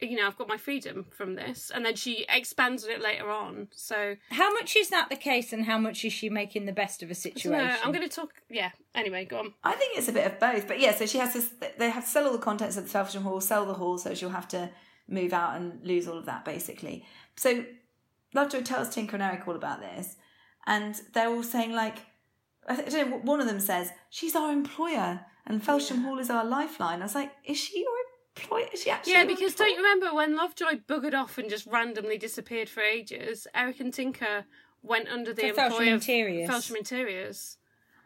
you 0.00 0.16
know, 0.16 0.26
I've 0.26 0.36
got 0.36 0.46
my 0.46 0.58
freedom 0.58 1.06
from 1.10 1.36
this. 1.36 1.72
And 1.74 1.82
then 1.82 1.96
she 1.96 2.26
expands 2.28 2.84
on 2.84 2.90
it 2.90 3.00
later 3.00 3.30
on. 3.30 3.68
So, 3.74 4.16
How 4.30 4.52
much 4.52 4.76
is 4.76 4.90
that 4.90 5.08
the 5.08 5.16
case, 5.16 5.54
and 5.54 5.64
how 5.64 5.78
much 5.78 6.04
is 6.04 6.12
she 6.12 6.28
making 6.28 6.66
the 6.66 6.72
best 6.72 7.02
of 7.02 7.08
a 7.08 7.12
no, 7.12 7.14
situation? 7.14 7.76
I'm 7.82 7.92
going 7.92 8.06
to 8.06 8.14
talk. 8.14 8.34
Yeah, 8.50 8.72
anyway, 8.94 9.24
go 9.24 9.38
on. 9.38 9.54
I 9.64 9.72
think 9.72 9.96
it's 9.96 10.08
a 10.08 10.12
bit 10.12 10.26
of 10.26 10.38
both, 10.38 10.68
but 10.68 10.80
yeah. 10.80 10.94
So 10.94 11.06
she 11.06 11.16
has 11.16 11.32
to. 11.32 11.42
They 11.78 11.88
have 11.88 12.04
to 12.04 12.10
sell 12.10 12.26
all 12.26 12.32
the 12.32 12.38
contents 12.38 12.76
of 12.76 12.84
the 12.84 12.98
Felsham 12.98 13.22
Hall, 13.22 13.40
sell 13.40 13.64
the 13.64 13.72
hall, 13.72 13.96
so 13.96 14.12
she'll 14.14 14.28
have 14.28 14.48
to 14.48 14.70
move 15.08 15.32
out 15.32 15.56
and 15.56 15.82
lose 15.82 16.06
all 16.08 16.18
of 16.18 16.26
that 16.26 16.44
basically. 16.44 17.06
So 17.36 17.64
Lovejoy 18.34 18.62
tells 18.62 18.90
Tinker 18.90 19.16
and 19.16 19.22
Eric 19.22 19.46
all 19.46 19.54
about 19.54 19.80
this, 19.80 20.16
and 20.66 21.00
they're 21.12 21.28
all 21.28 21.42
saying 21.42 21.72
like, 21.72 21.98
I 22.68 22.76
don't 22.76 23.10
know. 23.10 23.16
One 23.18 23.40
of 23.40 23.46
them 23.46 23.60
says 23.60 23.90
she's 24.10 24.34
our 24.34 24.52
employer 24.52 25.20
and 25.46 25.62
Felsham 25.64 26.02
Hall 26.02 26.18
is 26.18 26.30
our 26.30 26.44
lifeline. 26.44 27.00
I 27.00 27.04
was 27.04 27.14
like, 27.14 27.32
is 27.44 27.56
she 27.58 27.80
your 27.80 27.92
employer? 28.36 28.66
Is 28.72 28.82
she 28.82 28.90
actually? 28.90 29.12
Yeah, 29.12 29.24
because 29.24 29.52
employer? 29.52 29.68
don't 29.68 29.76
you 29.76 29.82
remember 29.84 30.14
when 30.14 30.36
Lovejoy 30.36 30.80
buggered 30.88 31.14
off 31.14 31.38
and 31.38 31.48
just 31.48 31.66
randomly 31.66 32.18
disappeared 32.18 32.68
for 32.68 32.80
ages? 32.82 33.46
Eric 33.54 33.80
and 33.80 33.94
Tinker 33.94 34.44
went 34.82 35.08
under 35.08 35.32
the 35.32 35.42
For 35.50 35.54
Felsham 35.54 35.66
employ 35.66 35.82
of 35.88 35.88
Interiors. 35.94 36.50
Felsham 36.50 36.76
Interiors. 36.76 37.58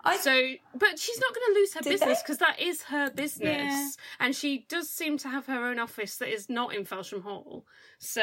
I 0.03 0.17
So, 0.17 0.53
but 0.75 0.99
she's 0.99 1.21
not 1.21 1.35
going 1.35 1.53
to 1.55 1.61
lose 1.61 1.75
her 1.75 1.81
Did 1.83 1.91
business 1.91 2.23
because 2.23 2.39
that 2.39 2.59
is 2.59 2.85
her 2.85 3.11
business, 3.11 3.43
Yeah. 3.45 3.89
and 4.19 4.35
she 4.35 4.65
does 4.69 4.89
seem 4.89 5.19
to 5.19 5.29
have 5.29 5.45
her 5.47 5.67
own 5.67 5.79
office 5.79 6.17
that 6.17 6.29
is 6.33 6.49
not 6.49 6.75
in 6.75 6.85
Felsham 6.87 7.23
Hall. 7.23 7.67
So, 7.99 8.23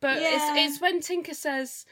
but 0.00 0.20
Yeah. 0.20 0.30
it's 0.56 0.74
it's 0.74 0.80
when 0.80 1.00
Tinker 1.00 1.34
says 1.34 1.86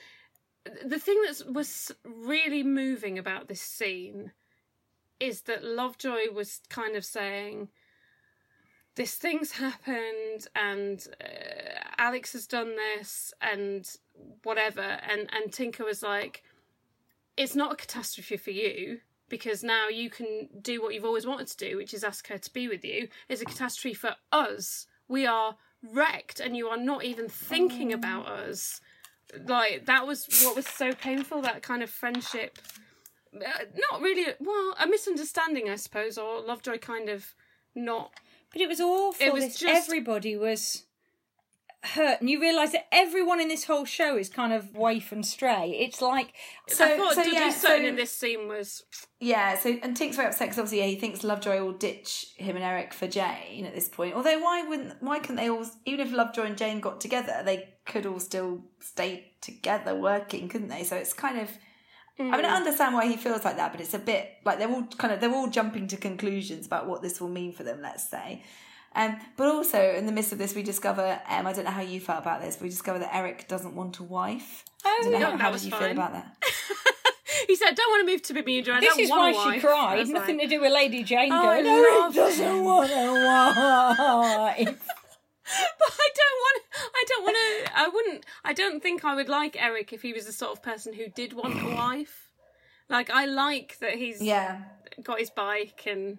the 0.85 0.99
thing 0.99 1.21
that 1.23 1.53
was 1.53 1.93
really 2.05 2.63
moving 2.63 3.19
about 3.19 3.49
this 3.49 3.61
scene 3.61 4.33
is 5.21 5.43
that 5.43 5.65
Lovejoy 5.65 6.33
was 6.33 6.61
kind 6.69 6.97
of 6.97 7.05
saying 7.05 7.69
this 8.97 9.15
thing's 9.15 9.53
happened 9.53 10.47
and 10.55 11.07
uh, 11.21 11.79
Alex 11.99 12.33
has 12.33 12.47
done 12.47 12.77
this 12.77 13.33
and 13.41 13.89
whatever. 14.43 14.81
And 14.83 15.29
and 15.33 15.53
Tinker 15.53 15.85
was 15.85 16.03
like 16.03 16.43
it's 17.37 17.55
not 17.55 17.73
a 17.73 17.77
catastrophe 17.77 18.37
for 18.37 18.51
you 18.51 19.01
because 19.29 19.63
now 19.63 19.89
you 19.89 20.09
can 20.09 20.49
do 20.63 20.81
what 20.83 20.95
you've 20.95 21.05
always 21.05 21.27
wanted 21.27 21.49
to 21.49 21.57
do 21.57 21.77
which 21.77 21.93
is 21.93 22.05
ask 22.05 22.29
her 22.29 22.39
to 22.39 22.53
be 22.53 22.69
with 22.69 22.85
you. 22.85 23.09
It's 23.29 23.43
a 23.43 23.47
catastrophe 23.47 23.95
for 23.95 24.17
us. 24.33 24.87
We 25.09 25.27
are 25.27 25.57
wrecked 25.93 26.41
and 26.41 26.57
you 26.57 26.69
are 26.69 26.79
not 26.79 27.05
even 27.05 27.29
thinking 27.29 27.93
about 27.93 28.27
us 28.27 28.81
like 29.47 29.87
that 29.87 30.07
was 30.07 30.27
what 30.45 30.57
was 30.57 30.67
so 30.67 30.93
painful 30.93 31.43
that 31.43 31.63
kind 31.63 31.83
of 31.83 31.91
friendship 31.91 32.59
uh, 33.35 33.65
not 33.91 34.01
really 34.01 34.33
well 34.41 34.75
a 34.83 34.87
misunderstanding 34.87 35.69
i 35.69 35.77
suppose 35.77 36.17
or 36.17 36.41
lovejoy 36.41 36.79
kind 36.79 37.09
of 37.09 37.35
not 37.75 38.13
But 38.53 38.63
it 38.63 38.69
was 38.69 38.81
awful. 38.81 39.27
It 39.27 39.33
was 39.33 39.57
just- 39.57 39.65
everybody 39.87 40.37
was 40.37 40.86
hurt, 41.85 42.21
and 42.21 42.29
you 42.29 42.41
realise 42.41 42.73
that 42.73 42.87
everyone 42.93 43.41
in 43.41 43.49
this 43.49 43.65
whole 43.65 43.85
show 43.85 44.17
is 44.17 44.29
kind 44.29 44.53
of 44.53 44.75
waif 44.75 45.13
and 45.13 45.25
stray. 45.25 45.77
It's 45.79 46.01
like 46.03 46.35
So, 46.69 46.85
I 46.85 46.97
thought 46.97 47.15
so 47.15 47.23
Dudley 47.23 47.39
yeah, 47.39 47.51
Sutton 47.51 47.83
so- 47.83 47.89
in 47.89 47.97
this 47.97 48.13
scene 48.13 48.49
was 48.49 48.85
Yeah, 49.21 49.59
so 49.59 49.77
and 49.83 49.97
Tink's 49.97 50.17
very 50.17 50.29
upset 50.29 50.49
because 50.49 50.59
obviously 50.59 50.79
yeah, 50.79 50.87
he 50.87 50.97
thinks 50.97 51.25
Lovejoy 51.25 51.61
will 51.61 51.73
ditch 51.73 52.35
him 52.37 52.57
and 52.57 52.65
Eric 52.65 52.93
for 52.93 53.07
Jane 53.07 53.65
at 53.65 53.75
this 53.75 53.89
point. 53.89 54.15
Although 54.15 54.41
why 54.41 54.63
wouldn't 54.63 55.03
why 55.03 55.19
couldn't 55.19 55.37
they 55.37 55.51
all 55.51 55.67
even 55.85 56.07
if 56.07 56.13
Lovejoy 56.13 56.45
and 56.45 56.59
Jane 56.59 56.81
got 56.81 57.01
together, 57.01 57.43
they 57.45 57.75
could 57.85 58.07
all 58.07 58.21
still 58.21 58.65
stay 58.81 59.33
together 59.41 59.95
working, 59.95 60.49
couldn't 60.49 60.69
they? 60.69 60.85
So 60.85 60.97
it's 60.97 61.13
kind 61.13 61.39
of 61.39 61.51
I 62.19 62.23
mean 62.23 62.35
I 62.35 62.43
mm. 62.43 62.57
understand 62.57 62.95
why 62.95 63.07
he 63.07 63.17
feels 63.17 63.45
like 63.45 63.57
that, 63.57 63.73
but 63.73 63.81
it's 63.81 63.95
a 63.95 63.99
bit 63.99 64.31
like 64.45 64.59
they're 64.59 64.71
all 64.71 64.87
kind 64.99 65.13
of 65.13 65.21
they're 65.21 65.35
all 65.35 65.49
jumping 65.49 65.87
to 65.89 65.97
conclusions 65.97 66.67
about 66.67 66.89
what 66.89 67.03
this 67.03 67.21
will 67.21 67.29
mean 67.29 67.53
for 67.53 67.63
them, 67.63 67.81
let's 67.83 68.09
say. 68.09 68.43
Um, 68.97 69.17
but 69.37 69.47
also 69.49 69.79
in 69.95 70.07
the 70.07 70.13
midst 70.13 70.33
of 70.33 70.39
this, 70.39 70.55
we 70.55 70.63
discover 70.63 71.21
um, 71.29 71.47
I 71.47 71.53
don't 71.53 71.65
know 71.65 71.71
how 71.71 71.83
you 71.83 72.01
felt 72.01 72.23
about 72.23 72.41
this. 72.41 72.57
But 72.57 72.63
we 72.65 72.71
discover 72.71 72.99
that 72.99 73.15
Eric 73.15 73.47
doesn't 73.47 73.75
want 73.77 73.99
a 73.99 74.03
wife. 74.03 74.65
I 74.85 75.03
no, 75.05 75.19
how, 75.19 75.31
that 75.33 75.41
how 75.41 75.53
was 75.53 75.63
did 75.63 75.73
you 75.73 75.79
fine. 75.79 75.89
feel 75.89 75.91
about 75.93 76.13
that? 76.15 76.37
he 77.47 77.55
said 77.57 77.75
don't 77.75 77.91
want 77.91 78.07
to 78.07 78.13
move 78.13 78.23
to 78.23 78.35
bermuda 78.35 78.73
I 78.73 78.81
this 78.81 78.89
don't 78.91 79.01
is 79.01 79.11
want 79.11 79.21
why 79.21 79.31
a 79.31 79.33
she 79.33 79.39
wife." 79.39 79.65
I 79.65 79.69
cried. 79.69 80.09
Nothing 80.09 80.39
like, 80.39 80.49
to 80.49 80.57
do 80.57 80.61
with 80.63 80.73
Lady 80.73 81.03
Jane 81.03 81.31
Oh, 81.33 81.47
I 81.49 81.63
going. 81.63 82.01
Love 82.01 82.15
doesn't 82.15 82.65
want 82.65 82.91
a 82.91 83.13
wife. 84.67 84.89
but 85.79 85.93
I 85.93 86.09
don't 86.17 86.39
want. 86.41 86.63
I 86.95 87.05
don't 87.09 87.23
want 87.23 87.37
to. 87.37 87.79
I 87.79 87.89
wouldn't. 87.89 88.25
I 88.45 88.53
don't 88.53 88.83
think 88.83 89.05
I 89.05 89.15
would 89.15 89.29
like 89.29 89.57
Eric 89.63 89.93
if 89.93 90.03
he 90.03 90.13
was 90.13 90.27
the 90.27 90.33
sort 90.33 90.53
of 90.53 90.63
person 90.63 90.93
who 90.95 91.09
did 91.09 91.33
want 91.35 91.61
a 91.63 91.75
wife. 91.75 92.31
Like 92.89 93.11
I 93.11 93.27
like 93.27 93.79
that 93.81 93.95
he's 93.97 94.23
Yeah. 94.23 94.63
got 95.03 95.19
his 95.19 95.31
bike 95.31 95.83
and 95.87 96.19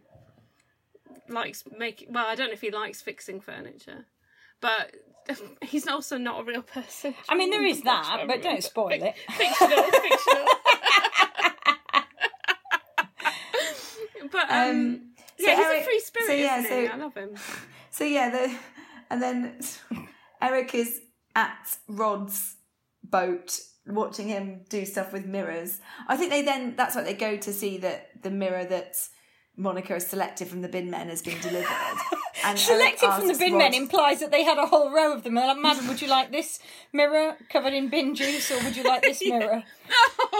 likes 1.30 1.63
making. 1.78 2.13
Well, 2.13 2.25
I 2.25 2.36
don't 2.36 2.47
know 2.47 2.53
if 2.53 2.61
he 2.61 2.71
likes 2.71 3.01
fixing 3.01 3.39
furniture, 3.41 4.05
but 4.61 4.95
he's 5.61 5.88
also 5.88 6.17
not 6.17 6.41
a 6.41 6.43
real 6.43 6.61
person. 6.61 7.15
I 7.30 7.36
mean, 7.36 7.49
there 7.49 7.65
is 7.65 7.82
that, 7.84 8.25
but 8.28 8.41
don't 8.41 8.63
spoil 8.63 8.89
it. 8.91 9.15
fictional, 9.32 9.84
fictional. 9.84 10.47
but 14.32 14.51
um, 14.51 14.69
Um, 14.69 15.01
yeah, 15.39 15.55
he's 15.55 15.65
Eric- 15.65 15.82
a 15.82 15.86
free 15.86 15.99
spirit, 15.99 16.28
so 16.28 16.34
yeah, 16.34 16.59
isn't 16.59 16.80
he? 16.82 16.88
so- 16.88 16.93
I 16.93 16.97
love 16.97 17.13
him. 17.15 17.30
So 17.91 18.03
yeah, 18.03 18.30
the, 18.30 18.55
and 19.09 19.21
then 19.21 19.59
Eric 20.41 20.75
is 20.75 21.01
at 21.36 21.78
Rod's 21.88 22.55
boat 23.03 23.59
watching 23.86 24.28
him 24.28 24.61
do 24.69 24.86
stuff 24.86 25.13
with 25.13 25.25
mirrors. 25.25 25.80
I 26.07 26.17
think 26.17 26.32
they 26.32 26.41
then 26.41 26.75
that's 26.75 26.95
what 26.95 27.05
they 27.05 27.13
go 27.13 27.38
to 27.38 27.53
see 27.53 27.78
that 27.80 28.21
the 28.23 28.32
mirror 28.32 28.65
that 28.65 28.95
Monica 29.58 29.93
has 29.93 30.05
selected 30.08 30.47
from 30.47 30.62
the 30.62 30.68
bin 30.70 30.89
men 30.89 31.10
has 31.10 31.22
been 31.22 31.39
delivered. 31.41 31.68
And 32.45 32.58
Selected 32.58 33.10
from 33.12 33.28
the 33.28 33.34
bin 33.34 33.53
Rod- 33.53 33.58
men 33.58 33.74
implies 33.74 34.20
that 34.20 34.30
they 34.30 34.43
had 34.43 34.60
a 34.60 34.68
whole 34.68 34.91
row 34.91 35.12
of 35.12 35.24
them. 35.24 35.34
They're 35.34 35.47
like, 35.47 35.58
Madam, 35.58 35.88
would 35.88 35.99
you 36.03 36.08
like 36.08 36.32
this 36.32 36.60
mirror 36.93 37.36
covered 37.49 37.74
in 37.74 37.89
bin 37.89 38.14
juice, 38.14 38.51
or 38.51 38.64
would 38.64 38.78
you 38.78 38.84
like 38.84 39.01
this 39.01 39.22
mirror? 39.26 39.64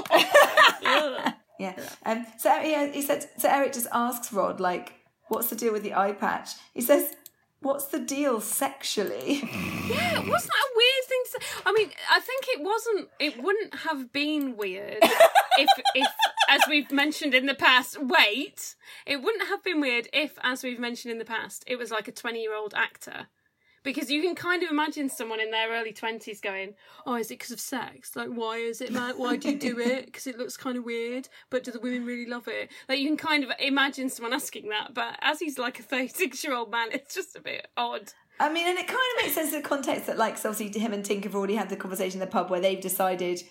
Yeah. 1.60 1.74
Um, 2.06 2.28
so 2.38 2.56
yeah, 2.62 2.86
he 2.92 3.02
said. 3.02 3.26
So 3.40 3.50
Eric 3.50 3.74
just 3.74 3.88
asks 3.92 4.32
Rod 4.32 4.60
like, 4.60 4.94
"What's 5.28 5.50
the 5.50 5.56
deal 5.56 5.74
with 5.74 5.82
the 5.82 5.96
eye 5.96 6.12
patch?" 6.12 6.52
He 6.76 6.82
says, 6.82 7.16
"What's 7.60 7.86
the 7.86 8.00
deal 8.00 8.42
sexually?" 8.42 9.44
Yeah, 9.88 10.20
wasn't 10.20 10.52
that 10.52 10.68
a 10.68 10.76
weird 10.76 11.06
thing 11.08 11.22
to 11.24 11.32
say? 11.32 11.62
I 11.66 11.72
mean, 11.72 11.90
I 12.12 12.20
think 12.20 12.46
it 12.50 12.62
wasn't. 12.62 13.10
It 13.20 13.42
wouldn't 13.42 13.74
have 13.74 14.12
been 14.12 14.58
weird 14.58 14.98
if, 15.02 15.70
if, 15.96 16.08
as 16.50 16.62
we've 16.68 16.92
mentioned 16.92 17.34
in 17.34 17.46
the 17.46 17.56
past. 17.56 17.98
Wait, 18.02 18.76
it 19.06 19.22
wouldn't 19.24 19.48
have 19.48 19.64
been 19.64 19.80
weird 19.80 20.10
if, 20.12 20.38
as 20.44 20.62
we've 20.62 20.78
mentioned 20.78 21.14
in 21.14 21.20
the 21.20 21.26
past, 21.26 21.64
it 21.68 21.78
was 21.78 21.90
like 21.90 22.10
a 22.10 22.12
twenty-year-old 22.12 22.74
actor. 22.74 23.28
Because 23.88 24.12
you 24.12 24.22
can 24.22 24.36
kind 24.36 24.64
of 24.64 24.70
imagine 24.70 25.08
someone 25.08 25.40
in 25.40 25.50
their 25.50 25.70
early 25.72 25.94
twenties 25.94 26.42
going, 26.42 26.74
"Oh, 27.06 27.16
is 27.16 27.28
it 27.28 27.36
because 27.36 27.52
of 27.52 27.60
sex? 27.62 28.18
Like, 28.18 28.28
why 28.28 28.58
is 28.58 28.82
it, 28.82 28.92
man? 28.92 29.18
Why 29.18 29.38
do 29.38 29.50
you 29.50 29.58
do 29.58 29.80
it? 29.80 30.06
Because 30.08 30.28
it 30.28 30.38
looks 30.38 30.58
kind 30.58 30.78
of 30.78 30.84
weird, 30.84 31.30
but 31.50 31.64
do 31.64 31.72
the 31.72 31.80
women 31.80 32.06
really 32.06 32.26
love 32.26 32.50
it?" 32.50 32.70
Like, 32.90 33.00
you 33.00 33.08
can 33.08 33.16
kind 33.16 33.46
of 33.46 33.52
imagine 33.60 34.10
someone 34.10 34.34
asking 34.34 34.68
that, 34.70 34.94
but 34.94 35.18
as 35.22 35.40
he's 35.40 35.58
like 35.58 35.80
a 35.80 35.84
thirty-six-year-old 35.84 36.70
man, 36.70 36.90
it's 36.92 37.16
just 37.16 37.38
a 37.38 37.40
bit 37.40 37.70
odd. 37.78 38.12
I 38.42 38.52
mean, 38.52 38.68
and 38.68 38.78
it 38.78 38.88
kind 38.88 39.00
of 39.00 39.24
makes 39.24 39.36
sense 39.36 39.54
in 39.54 39.62
the 39.62 39.68
context 39.68 40.08
that, 40.08 40.18
like, 40.18 40.38
so 40.38 40.50
obviously 40.50 40.78
him 40.80 40.92
and 40.92 41.06
Tink 41.06 41.24
have 41.24 41.34
already 41.34 41.56
had 41.56 41.70
the 41.70 41.78
conversation 41.78 42.22
in 42.22 42.28
the 42.28 42.32
pub 42.32 42.50
where 42.52 42.60
they've 42.60 42.82
decided 42.82 43.42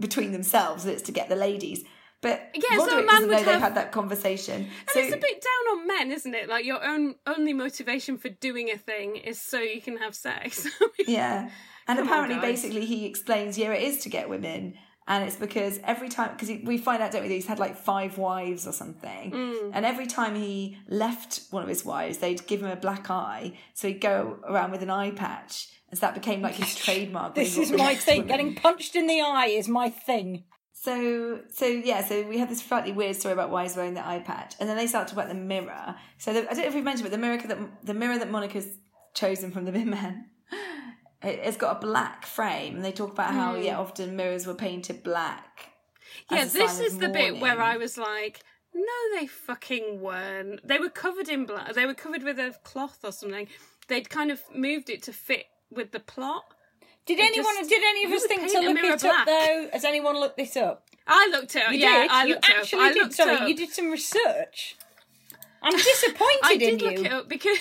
between 0.00 0.32
themselves 0.32 0.84
that 0.84 0.92
it's 0.92 1.02
to 1.02 1.12
get 1.12 1.28
the 1.28 1.36
ladies. 1.36 1.84
But 2.22 2.50
Yeah, 2.54 2.78
so 2.78 3.00
a 3.00 3.04
man 3.04 3.22
would 3.28 3.36
they've 3.38 3.44
have- 3.46 3.60
had 3.60 3.74
that 3.74 3.92
conversation. 3.92 4.62
And 4.62 4.70
so 4.88 5.00
it's 5.00 5.12
a 5.12 5.18
bit 5.18 5.42
down 5.42 5.78
on 5.78 5.86
men, 5.88 6.12
isn't 6.12 6.34
it? 6.34 6.48
Like 6.48 6.64
your 6.64 6.82
own 6.82 7.16
only 7.26 7.52
motivation 7.52 8.16
for 8.16 8.28
doing 8.30 8.70
a 8.70 8.78
thing 8.78 9.16
is 9.16 9.40
so 9.40 9.58
you 9.58 9.80
can 9.82 9.96
have 9.98 10.14
sex. 10.14 10.66
yeah, 11.06 11.50
and 11.88 11.98
Come 11.98 12.06
apparently, 12.06 12.36
guys. 12.36 12.62
basically, 12.62 12.86
he 12.86 13.06
explains, 13.06 13.58
yeah, 13.58 13.72
it 13.72 13.82
is 13.82 13.98
to 14.04 14.08
get 14.08 14.28
women. 14.28 14.74
And 15.08 15.24
it's 15.24 15.34
because 15.34 15.80
every 15.82 16.08
time, 16.08 16.30
because 16.38 16.48
we 16.64 16.78
find 16.78 17.02
out, 17.02 17.10
don't 17.10 17.22
we, 17.22 17.28
that 17.28 17.34
he's 17.34 17.46
had 17.48 17.58
like 17.58 17.76
five 17.76 18.18
wives 18.18 18.68
or 18.68 18.72
something. 18.72 19.32
Mm. 19.32 19.70
And 19.74 19.84
every 19.84 20.06
time 20.06 20.36
he 20.36 20.78
left 20.88 21.40
one 21.50 21.64
of 21.64 21.68
his 21.68 21.84
wives, 21.84 22.18
they'd 22.18 22.46
give 22.46 22.62
him 22.62 22.70
a 22.70 22.76
black 22.76 23.10
eye. 23.10 23.54
So 23.74 23.88
he'd 23.88 24.00
go 24.00 24.38
around 24.48 24.70
with 24.70 24.80
an 24.80 24.90
eye 24.90 25.10
patch. 25.10 25.68
And 25.90 25.98
so 25.98 26.06
that 26.06 26.14
became 26.14 26.40
like 26.40 26.54
his 26.54 26.76
trademark. 26.76 27.34
This 27.34 27.58
is 27.58 27.72
my 27.72 27.94
thing. 28.06 28.28
Getting 28.28 28.54
punched 28.54 28.94
in 28.94 29.08
the 29.08 29.20
eye 29.20 29.46
is 29.46 29.66
my 29.68 29.90
thing. 29.90 30.44
So, 30.82 31.38
so 31.48 31.64
yeah, 31.66 32.02
so 32.02 32.26
we 32.26 32.38
have 32.38 32.48
this 32.48 32.60
slightly 32.60 32.90
weird 32.90 33.14
story 33.14 33.34
about 33.34 33.50
why 33.50 33.62
he's 33.62 33.76
wearing 33.76 33.94
the 33.94 34.04
eye 34.04 34.18
patch, 34.18 34.56
and 34.58 34.68
then 34.68 34.76
they 34.76 34.88
start 34.88 35.06
to 35.08 35.14
about 35.14 35.28
the 35.28 35.34
mirror. 35.34 35.94
So 36.18 36.32
the, 36.32 36.40
I 36.40 36.54
don't 36.54 36.58
know 36.58 36.64
if 36.64 36.74
we've 36.74 36.82
mentioned, 36.82 37.08
but 37.08 37.12
the 37.12 37.24
mirror 37.24 37.38
that 37.40 37.86
the 37.86 37.94
mirror 37.94 38.18
that 38.18 38.32
Monica's 38.32 38.66
chosen 39.14 39.52
from 39.52 39.64
the 39.64 39.70
bin 39.78 39.90
men, 39.90 40.30
it- 41.22 41.38
it's 41.44 41.56
got 41.56 41.76
a 41.76 41.78
black 41.78 42.26
frame, 42.26 42.74
and 42.74 42.84
they 42.84 42.90
talk 42.90 43.12
about 43.12 43.32
how 43.32 43.54
hmm. 43.54 43.62
yeah, 43.62 43.78
often 43.78 44.16
mirrors 44.16 44.44
were 44.44 44.54
painted 44.54 45.04
black. 45.04 45.70
yeah, 46.32 46.46
this 46.46 46.80
is 46.80 46.98
the 46.98 47.10
bit 47.10 47.38
where. 47.38 47.60
I 47.60 47.76
was 47.76 47.96
like, 47.96 48.42
no, 48.74 49.20
they 49.20 49.28
fucking 49.28 50.00
weren't. 50.00 50.66
They 50.66 50.80
were 50.80 50.90
covered 50.90 51.28
in 51.28 51.46
black. 51.46 51.74
They 51.74 51.86
were 51.86 51.94
covered 51.94 52.24
with 52.24 52.40
a 52.40 52.56
cloth 52.64 52.98
or 53.04 53.12
something. 53.12 53.46
They'd 53.86 54.10
kind 54.10 54.32
of 54.32 54.42
moved 54.52 54.90
it 54.90 55.04
to 55.04 55.12
fit 55.12 55.46
with 55.70 55.92
the 55.92 56.00
plot. 56.00 56.42
Did 57.06 57.18
It 57.18 57.24
anyone? 57.26 57.54
just- 57.58 57.70
did 57.70 57.82
any 57.82 58.04
of 58.04 58.12
us 58.12 58.24
think 58.26 58.40
paint 58.42 58.52
to 58.52 58.58
a 58.58 58.60
look 58.62 58.74
mirror 58.74 58.94
it 58.94 59.00
black? 59.00 59.20
up 59.20 59.26
though? 59.26 59.68
Has 59.72 59.84
anyone 59.84 60.18
looked 60.20 60.36
this 60.36 60.56
up? 60.56 60.88
I 61.06 61.28
looked 61.32 61.56
it 61.56 61.64
up. 61.64 61.72
You 61.72 61.78
yeah, 61.80 62.02
did. 62.02 62.10
I 62.10 62.24
you 62.24 62.34
looked 62.34 62.48
it 62.48 62.56
actually 62.56 62.78
up. 62.78 62.84
I 62.84 62.92
did 62.92 63.02
looked 63.02 63.14
something. 63.14 63.36
it 63.36 63.42
up. 63.42 63.48
You 63.48 63.56
did 63.56 63.70
some 63.70 63.90
research. 63.90 64.76
I'm 65.62 65.72
disappointed 65.76 66.20
you. 66.42 66.48
I 66.48 66.52
in 66.52 66.58
did 66.58 66.80
you. 66.82 66.90
look 66.90 67.06
it 67.06 67.12
up 67.12 67.28
because 67.28 67.58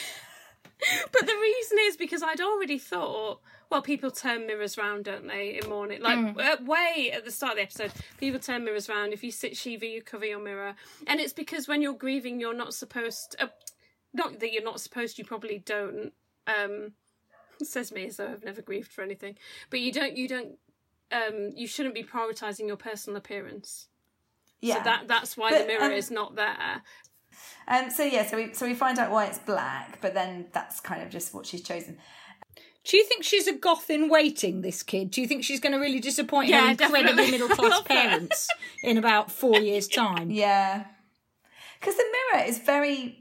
but 1.11 1.25
the 1.25 1.33
reason 1.35 1.77
is 1.81 1.97
because 1.97 2.23
I'd 2.23 2.41
already 2.41 2.77
thought, 2.77 3.39
well, 3.69 3.81
people 3.81 4.11
turn 4.11 4.45
mirrors 4.47 4.77
round, 4.77 5.05
don't 5.05 5.27
they, 5.27 5.59
in 5.61 5.69
mourning? 5.69 6.01
Like, 6.01 6.37
uh, 6.37 6.57
way 6.63 7.11
at 7.13 7.23
the 7.23 7.31
start 7.31 7.51
of 7.53 7.57
the 7.57 7.63
episode, 7.63 7.91
people 8.19 8.39
turn 8.39 8.63
mirrors 8.65 8.89
round. 8.89 9.13
If 9.13 9.23
you 9.23 9.31
sit 9.31 9.55
Shiva, 9.55 9.85
you 9.87 10.01
cover 10.01 10.25
your 10.25 10.39
mirror. 10.39 10.75
And 11.07 11.19
it's 11.19 11.33
because 11.33 11.67
when 11.67 11.81
you're 11.81 11.93
grieving, 11.93 12.39
you're 12.39 12.53
not 12.55 12.73
supposed 12.73 13.35
uh, 13.39 13.47
not 14.13 14.39
that 14.39 14.51
you're 14.51 14.63
not 14.63 14.79
supposed, 14.81 15.17
you 15.17 15.23
probably 15.25 15.59
don't. 15.65 16.11
Um, 16.47 16.93
says 17.65 17.91
me 17.91 18.07
as 18.07 18.17
though 18.17 18.27
I've 18.27 18.43
never 18.43 18.61
grieved 18.61 18.91
for 18.91 19.01
anything. 19.01 19.37
But 19.69 19.79
you 19.79 19.91
don't, 19.91 20.15
you 20.15 20.27
don't, 20.27 20.57
um, 21.11 21.51
you 21.55 21.67
shouldn't 21.67 21.95
be 21.95 22.03
prioritising 22.03 22.67
your 22.67 22.77
personal 22.77 23.17
appearance. 23.17 23.87
Yeah. 24.61 24.77
So 24.77 24.83
that 24.83 25.07
that's 25.07 25.35
why 25.35 25.51
But, 25.51 25.61
the 25.61 25.67
mirror 25.67 25.85
um, 25.85 25.91
is 25.91 26.11
not 26.11 26.35
there. 26.35 26.83
Um, 27.67 27.89
so 27.89 28.03
yeah, 28.03 28.25
so 28.25 28.37
we 28.37 28.53
so 28.53 28.65
we 28.67 28.73
find 28.73 28.99
out 28.99 29.11
why 29.11 29.25
it's 29.25 29.39
black, 29.39 29.99
but 30.01 30.13
then 30.13 30.47
that's 30.51 30.79
kind 30.79 31.01
of 31.01 31.09
just 31.09 31.33
what 31.33 31.45
she's 31.45 31.63
chosen. 31.63 31.97
Do 32.83 32.97
you 32.97 33.03
think 33.05 33.23
she's 33.23 33.47
a 33.47 33.53
goth 33.53 33.89
in 33.91 34.09
waiting, 34.09 34.61
this 34.61 34.81
kid? 34.81 35.11
Do 35.11 35.21
you 35.21 35.27
think 35.27 35.43
she's 35.43 35.59
going 35.59 35.73
to 35.73 35.77
really 35.77 35.99
disappoint 35.99 36.49
Yeah, 36.49 36.65
her 36.65 36.71
incredibly 36.71 37.29
middle 37.29 37.47
class 37.47 37.81
parents 37.85 38.47
in 38.83 38.97
about 38.97 39.31
four 39.31 39.59
years' 39.59 39.87
time? 39.87 40.31
Yeah, 40.31 40.85
because 41.79 41.95
the 41.95 42.05
mirror 42.33 42.45
is 42.45 42.57
very 42.59 43.20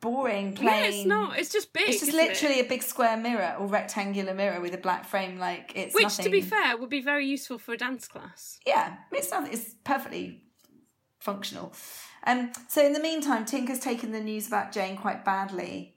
boring, 0.00 0.54
plain. 0.54 0.68
Yeah, 0.68 0.84
it's 0.86 1.06
not. 1.06 1.38
It's 1.38 1.52
just 1.52 1.72
big. 1.72 1.88
It's 1.88 2.00
just 2.00 2.08
isn't 2.10 2.20
it? 2.20 2.28
literally 2.28 2.60
a 2.60 2.64
big 2.64 2.82
square 2.82 3.16
mirror 3.16 3.56
or 3.58 3.66
rectangular 3.66 4.34
mirror 4.34 4.60
with 4.60 4.74
a 4.74 4.78
black 4.78 5.04
frame. 5.04 5.38
Like 5.38 5.72
it's 5.74 5.94
Which, 5.94 6.04
nothing. 6.04 6.24
to 6.24 6.30
be 6.30 6.40
fair, 6.40 6.76
would 6.76 6.90
be 6.90 7.02
very 7.02 7.26
useful 7.26 7.58
for 7.58 7.72
a 7.74 7.76
dance 7.76 8.08
class. 8.08 8.58
yeah, 8.66 8.96
it's 9.12 9.30
nothing. 9.30 9.52
It's 9.52 9.74
perfectly 9.84 10.42
functional. 11.18 11.72
Um, 12.26 12.52
so 12.68 12.84
in 12.84 12.92
the 12.92 13.00
meantime, 13.00 13.44
Tinker's 13.44 13.78
taken 13.80 14.12
the 14.12 14.20
news 14.20 14.46
about 14.46 14.72
Jane 14.72 14.96
quite 14.96 15.24
badly. 15.24 15.96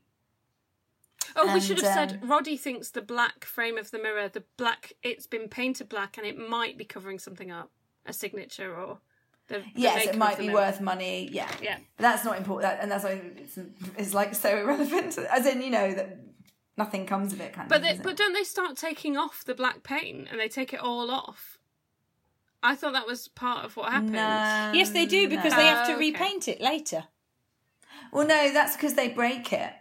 Oh, 1.35 1.53
we 1.53 1.59
should 1.59 1.79
have 1.81 1.93
said 1.93 2.19
um, 2.23 2.29
Roddy 2.29 2.57
thinks 2.57 2.89
the 2.89 3.01
black 3.01 3.45
frame 3.45 3.77
of 3.77 3.91
the 3.91 3.99
mirror, 3.99 4.29
the 4.29 4.43
black, 4.57 4.93
it's 5.03 5.27
been 5.27 5.47
painted 5.47 5.87
black 5.87 6.17
and 6.17 6.25
it 6.25 6.37
might 6.37 6.77
be 6.77 6.85
covering 6.85 7.19
something 7.19 7.51
up, 7.51 7.71
a 8.05 8.13
signature 8.13 8.75
or 8.75 8.99
the. 9.49 9.59
the 9.59 9.63
Yes, 9.75 9.95
maker 9.97 10.09
it 10.11 10.17
might 10.17 10.37
be 10.37 10.47
mirror. 10.47 10.55
worth 10.61 10.79
money. 10.81 11.29
Yeah, 11.31 11.49
Yeah. 11.61 11.77
But 11.97 12.03
that's 12.03 12.23
not 12.25 12.37
important, 12.37 12.71
that, 12.71 12.81
and 12.81 12.89
that's 12.91 13.03
why 13.03 13.21
it's, 13.37 13.57
it's 13.97 14.13
like 14.13 14.33
so 14.35 14.57
irrelevant. 14.57 15.17
As 15.29 15.45
in, 15.45 15.61
you 15.61 15.69
know 15.69 15.93
that 15.93 16.19
nothing 16.77 17.05
comes 17.05 17.33
of 17.33 17.41
it. 17.41 17.51
Kind 17.53 17.67
But 17.67 17.77
of. 17.77 17.83
they, 17.83 17.97
but 18.01 18.11
it? 18.13 18.17
don't 18.17 18.33
they 18.33 18.43
start 18.43 18.77
taking 18.77 19.17
off 19.17 19.43
the 19.43 19.53
black 19.55 19.83
paint 19.83 20.27
and 20.31 20.39
they 20.39 20.47
take 20.47 20.73
it 20.73 20.79
all 20.79 21.11
off? 21.11 21.57
I 22.63 22.75
thought 22.75 22.93
that 22.93 23.07
was 23.07 23.27
part 23.29 23.65
of 23.65 23.75
what 23.77 23.91
happened. 23.91 24.11
no, 24.13 24.71
Yes, 24.73 24.89
they 24.91 25.05
do 25.05 25.29
because 25.29 25.51
no. 25.51 25.57
they 25.57 25.65
have 25.65 25.85
to 25.87 25.93
Oh, 25.93 25.95
okay. 25.95 26.05
repaint 26.11 26.47
it 26.47 26.59
later. 26.61 27.05
Well, 28.11 28.27
no, 28.27 28.51
that's 28.53 28.75
because 28.75 28.95
they 28.95 29.09
break 29.09 29.53
it. 29.53 29.71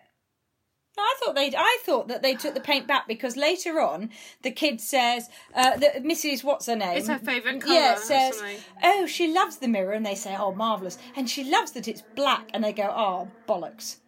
No, 0.99 1.05
I 1.05 1.15
thought 1.23 1.35
they. 1.37 1.53
I 1.57 1.79
thought 1.85 2.09
that 2.09 2.23
they 2.23 2.35
took 2.35 2.55
the 2.55 2.61
paint 2.61 2.89
back 2.89 3.07
because 3.07 3.37
later 3.37 3.81
on 3.81 4.11
the 4.43 4.51
kid 4.51 4.81
says, 4.81 5.29
uh, 5.55 5.77
that 5.77 6.03
Mrs. 6.03 6.43
What's 6.43 6.67
her 6.67 6.75
name? 6.75 6.99
It's 6.99 7.07
her 7.07 7.19
favourite 7.19 7.61
colour. 7.61 7.73
Yeah, 7.75 7.95
says, 7.95 8.43
oh, 8.83 9.07
she 9.07 9.33
loves 9.33 9.59
the 9.59 9.69
mirror, 9.69 9.93
and 9.93 10.05
they 10.05 10.17
say, 10.17 10.35
oh, 10.37 10.53
marvelous, 10.53 10.99
and 11.15 11.31
she 11.31 11.45
loves 11.45 11.71
that 11.73 11.87
it's 11.87 12.03
black, 12.17 12.51
and 12.53 12.65
they 12.65 12.73
go, 12.73 12.93
oh, 12.93 13.29
bollocks. 13.49 13.99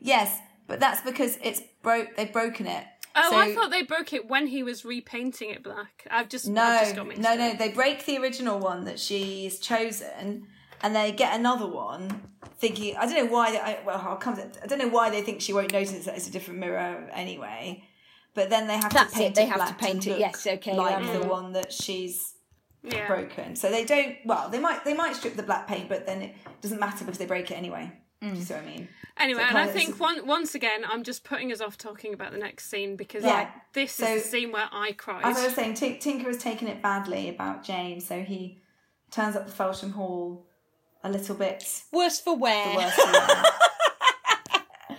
Yes, 0.00 0.38
but 0.68 0.78
that's 0.78 1.00
because 1.00 1.38
it's 1.42 1.60
broke. 1.82 2.14
They've 2.16 2.32
broken 2.32 2.68
it. 2.68 2.84
Oh, 3.16 3.30
So- 3.30 3.36
I 3.36 3.52
thought 3.52 3.70
they 3.72 3.82
broke 3.82 4.12
it 4.12 4.28
when 4.28 4.46
he 4.46 4.62
was 4.62 4.84
repainting 4.84 5.50
it 5.50 5.64
black. 5.64 6.06
I've 6.08 6.28
just 6.28 6.46
No, 6.46 6.62
I've 6.62 6.80
just 6.84 6.94
got 6.94 7.08
mixed 7.08 7.20
no, 7.22 7.32
up. 7.32 7.38
no. 7.38 7.54
They 7.54 7.70
break 7.70 8.04
the 8.04 8.16
original 8.18 8.60
one 8.60 8.84
that 8.84 9.00
she's 9.00 9.58
chosen, 9.58 10.46
and 10.82 10.94
they 10.94 11.12
get 11.12 11.38
another 11.38 11.66
one, 11.66 12.22
thinking 12.58 12.96
I 12.96 13.06
don't 13.06 13.26
know 13.26 13.32
why. 13.32 13.50
They, 13.52 13.58
I, 13.60 13.78
well, 13.84 14.00
I'll 14.04 14.16
come. 14.16 14.36
To, 14.36 14.48
I 14.62 14.66
don't 14.66 14.78
know 14.78 14.88
why 14.88 15.10
they 15.10 15.22
think 15.22 15.40
she 15.40 15.52
won't 15.52 15.72
notice 15.72 16.04
that 16.04 16.16
it's 16.16 16.28
a 16.28 16.32
different 16.32 16.60
mirror 16.60 17.08
anyway. 17.12 17.84
But 18.34 18.50
then 18.50 18.66
they 18.68 18.76
have 18.76 18.92
That's 18.92 19.12
to 19.12 19.18
paint 19.18 19.30
it, 19.32 19.34
they 19.34 19.46
have 19.46 19.56
black 19.56 19.78
to 19.78 19.84
paint 19.84 20.06
it, 20.06 20.18
yes, 20.20 20.46
okay, 20.46 20.74
like 20.76 21.02
yeah. 21.04 21.18
the 21.18 21.26
one 21.26 21.52
that 21.54 21.72
she's 21.72 22.34
Yeah. 22.84 23.06
broken. 23.08 23.56
So 23.56 23.70
they 23.70 23.84
don't. 23.84 24.16
Well, 24.24 24.48
they 24.48 24.60
might. 24.60 24.84
They 24.84 24.94
might 24.94 25.16
strip 25.16 25.34
the 25.34 25.42
black 25.42 25.66
paint, 25.66 25.88
but 25.88 26.06
then 26.06 26.22
it 26.22 26.34
doesn't 26.60 26.78
matter 26.78 27.04
because 27.04 27.18
they 27.18 27.26
break 27.26 27.50
it 27.50 27.54
anyway. 27.54 27.90
Mm. 28.22 28.32
Do 28.32 28.36
you 28.38 28.42
see 28.44 28.54
what 28.54 28.62
I 28.64 28.66
mean? 28.66 28.88
Anyway, 29.16 29.42
So 29.42 29.48
and 29.48 29.58
I 29.58 29.66
think 29.68 29.98
one, 30.00 30.26
once 30.26 30.54
again, 30.56 30.82
I'm 30.88 31.02
just 31.04 31.22
putting 31.24 31.52
us 31.52 31.60
off 31.60 31.78
talking 31.78 32.14
about 32.14 32.32
the 32.32 32.38
next 32.38 32.68
scene 32.68 32.96
because 32.96 33.22
Yeah. 33.24 33.32
like, 33.32 33.48
this 33.74 33.92
So- 33.92 34.06
is 34.06 34.22
the 34.24 34.28
scene 34.28 34.52
where 34.52 34.68
I 34.72 34.92
cried. 34.92 35.24
As 35.24 35.38
I 35.38 35.44
was 35.46 35.54
saying, 35.54 35.74
T- 35.74 35.98
Tinker 35.98 36.26
has 36.26 36.38
taken 36.38 36.66
it 36.68 36.82
badly 36.82 37.28
about 37.28 37.62
Jane, 37.64 38.00
so 38.00 38.22
he 38.22 38.58
turns 39.12 39.36
up 39.36 39.46
the 39.46 39.52
Felsham 39.52 39.92
Hall 39.92 40.46
a 41.04 41.10
little 41.10 41.36
bit 41.36 41.64
Worse 41.92 42.20
for 42.20 42.36
wear. 42.36 42.70
the 42.72 42.76
worst. 42.76 42.98
of 42.98 43.44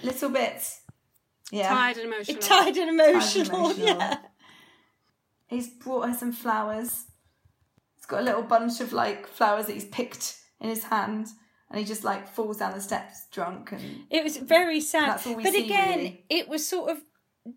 little 0.04 0.30
bit. 0.30 0.76
Yeah. 1.52 1.70
Tired 1.70 1.97
and 1.97 2.14
emotional. 2.14 2.41
Tired 2.41 2.78
and 2.78 2.89
emotional. 3.00 3.66
emotional. 3.72 3.86
Yeah. 3.86 4.18
He's 5.47 5.68
brought 5.68 6.08
her 6.10 6.14
some 6.14 6.32
flowers. 6.32 7.06
He's 7.95 8.06
got 8.06 8.22
a 8.22 8.24
little 8.24 8.43
bunch 8.43 8.80
of 8.82 8.93
like 8.93 9.28
flowers 9.28 9.66
that 9.66 9.74
he's 9.74 9.86
picked 9.86 10.38
in 10.62 10.70
his 10.70 10.84
hand, 10.86 11.28
and 11.70 11.80
he 11.80 11.86
just 11.86 12.04
like 12.04 12.28
falls 12.28 12.58
down 12.58 12.74
the 12.74 12.82
steps 12.82 13.26
drunk 13.32 13.72
and 13.72 13.82
It 14.10 14.24
was 14.24 14.38
very 14.38 14.80
sad. 14.80 15.10
That's 15.10 15.28
all 15.28 15.36
we 15.36 15.43
but 15.43 15.54
see, 15.54 15.66
again, 15.66 15.97
really. 15.97 16.26
it 16.30 16.47
was 16.47 16.68
sort 16.68 16.91
of 16.91 17.02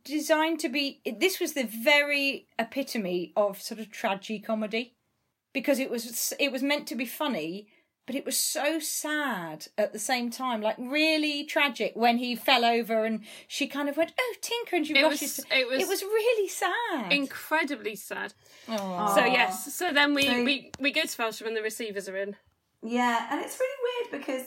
designed 0.05 0.59
to 0.61 0.69
be. 0.71 1.03
This 1.21 1.39
was 1.39 1.53
the 1.53 1.65
very 1.65 2.49
epitome 2.59 3.33
of 3.37 3.61
sort 3.61 3.79
of 3.81 3.91
tragicomedy 3.91 4.93
because 5.53 5.79
it 5.79 5.91
was 5.91 6.33
it 6.41 6.51
was 6.51 6.63
meant 6.63 6.87
to 6.89 6.97
be 6.97 7.05
funny, 7.05 7.69
but 8.07 8.15
it 8.17 8.25
was 8.25 8.37
so 8.37 8.79
sad 8.81 9.67
at 9.79 9.93
the 9.93 9.99
same 9.99 10.31
time, 10.31 10.61
like 10.61 10.77
really 10.79 11.45
tragic 11.45 11.93
when 11.95 12.19
he 12.19 12.35
fell 12.35 12.65
over 12.65 13.05
and 13.05 13.21
she 13.47 13.67
kind 13.67 13.89
of 13.89 13.97
went, 13.97 14.13
"Oh, 14.19 14.35
Tinker," 14.41 14.77
and 14.77 14.87
she 14.87 14.95
It 14.95 15.03
rushes. 15.03 15.21
was- 15.39 15.47
to- 15.47 15.57
it 15.59 15.69
was 15.69 15.81
it 15.83 15.89
was 15.89 16.03
really 16.03 16.49
sad. 16.49 17.13
Incredibly 17.13 17.95
sad. 17.97 18.35
Aw. 18.69 19.15
So 19.15 19.25
yes, 19.25 19.75
so 19.75 19.93
then 19.93 20.15
we, 20.15 20.27
So- 20.27 20.45
we, 20.45 20.71
we 20.81 20.91
go 20.93 21.03
to 21.03 21.09
Felsham 21.09 21.47
and 21.47 21.57
the 21.57 21.63
receivers 21.63 22.09
are 22.09 22.17
in. 22.17 22.37
Yeah, 22.83 23.29
and 23.31 23.41
it's 23.41 23.59
really 23.61 24.11
weird 24.11 24.21
because, 24.21 24.47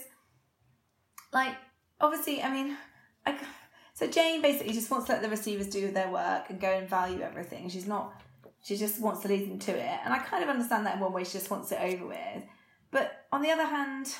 like, 1.32 1.54
obviously, 2.00 2.42
I 2.42 2.50
mean, 2.52 2.76
I, 3.24 3.38
so 3.94 4.06
Jane 4.06 4.42
basically 4.42 4.74
just 4.74 4.90
wants 4.90 5.06
to 5.06 5.12
let 5.12 5.22
the 5.22 5.28
receivers 5.30 5.68
do 5.68 5.90
their 5.90 6.10
work 6.10 6.50
and 6.50 6.60
go 6.60 6.68
and 6.76 6.88
value 6.88 7.22
everything. 7.22 7.68
She's 7.70 7.86
not, 7.86 8.12
she 8.62 8.76
just 8.76 9.00
wants 9.00 9.20
to 9.22 9.28
lead 9.28 9.50
them 9.50 9.58
to 9.60 9.72
it. 9.72 9.98
And 10.04 10.12
I 10.12 10.18
kind 10.18 10.42
of 10.42 10.50
understand 10.50 10.84
that 10.86 10.96
in 10.96 11.00
one 11.00 11.12
way, 11.14 11.24
she 11.24 11.32
just 11.32 11.50
wants 11.50 11.72
it 11.72 11.78
over 11.80 12.06
with. 12.08 12.42
But 12.90 13.25
on 13.36 13.42
the 13.42 13.50
other 13.50 13.66
hand, 13.66 14.14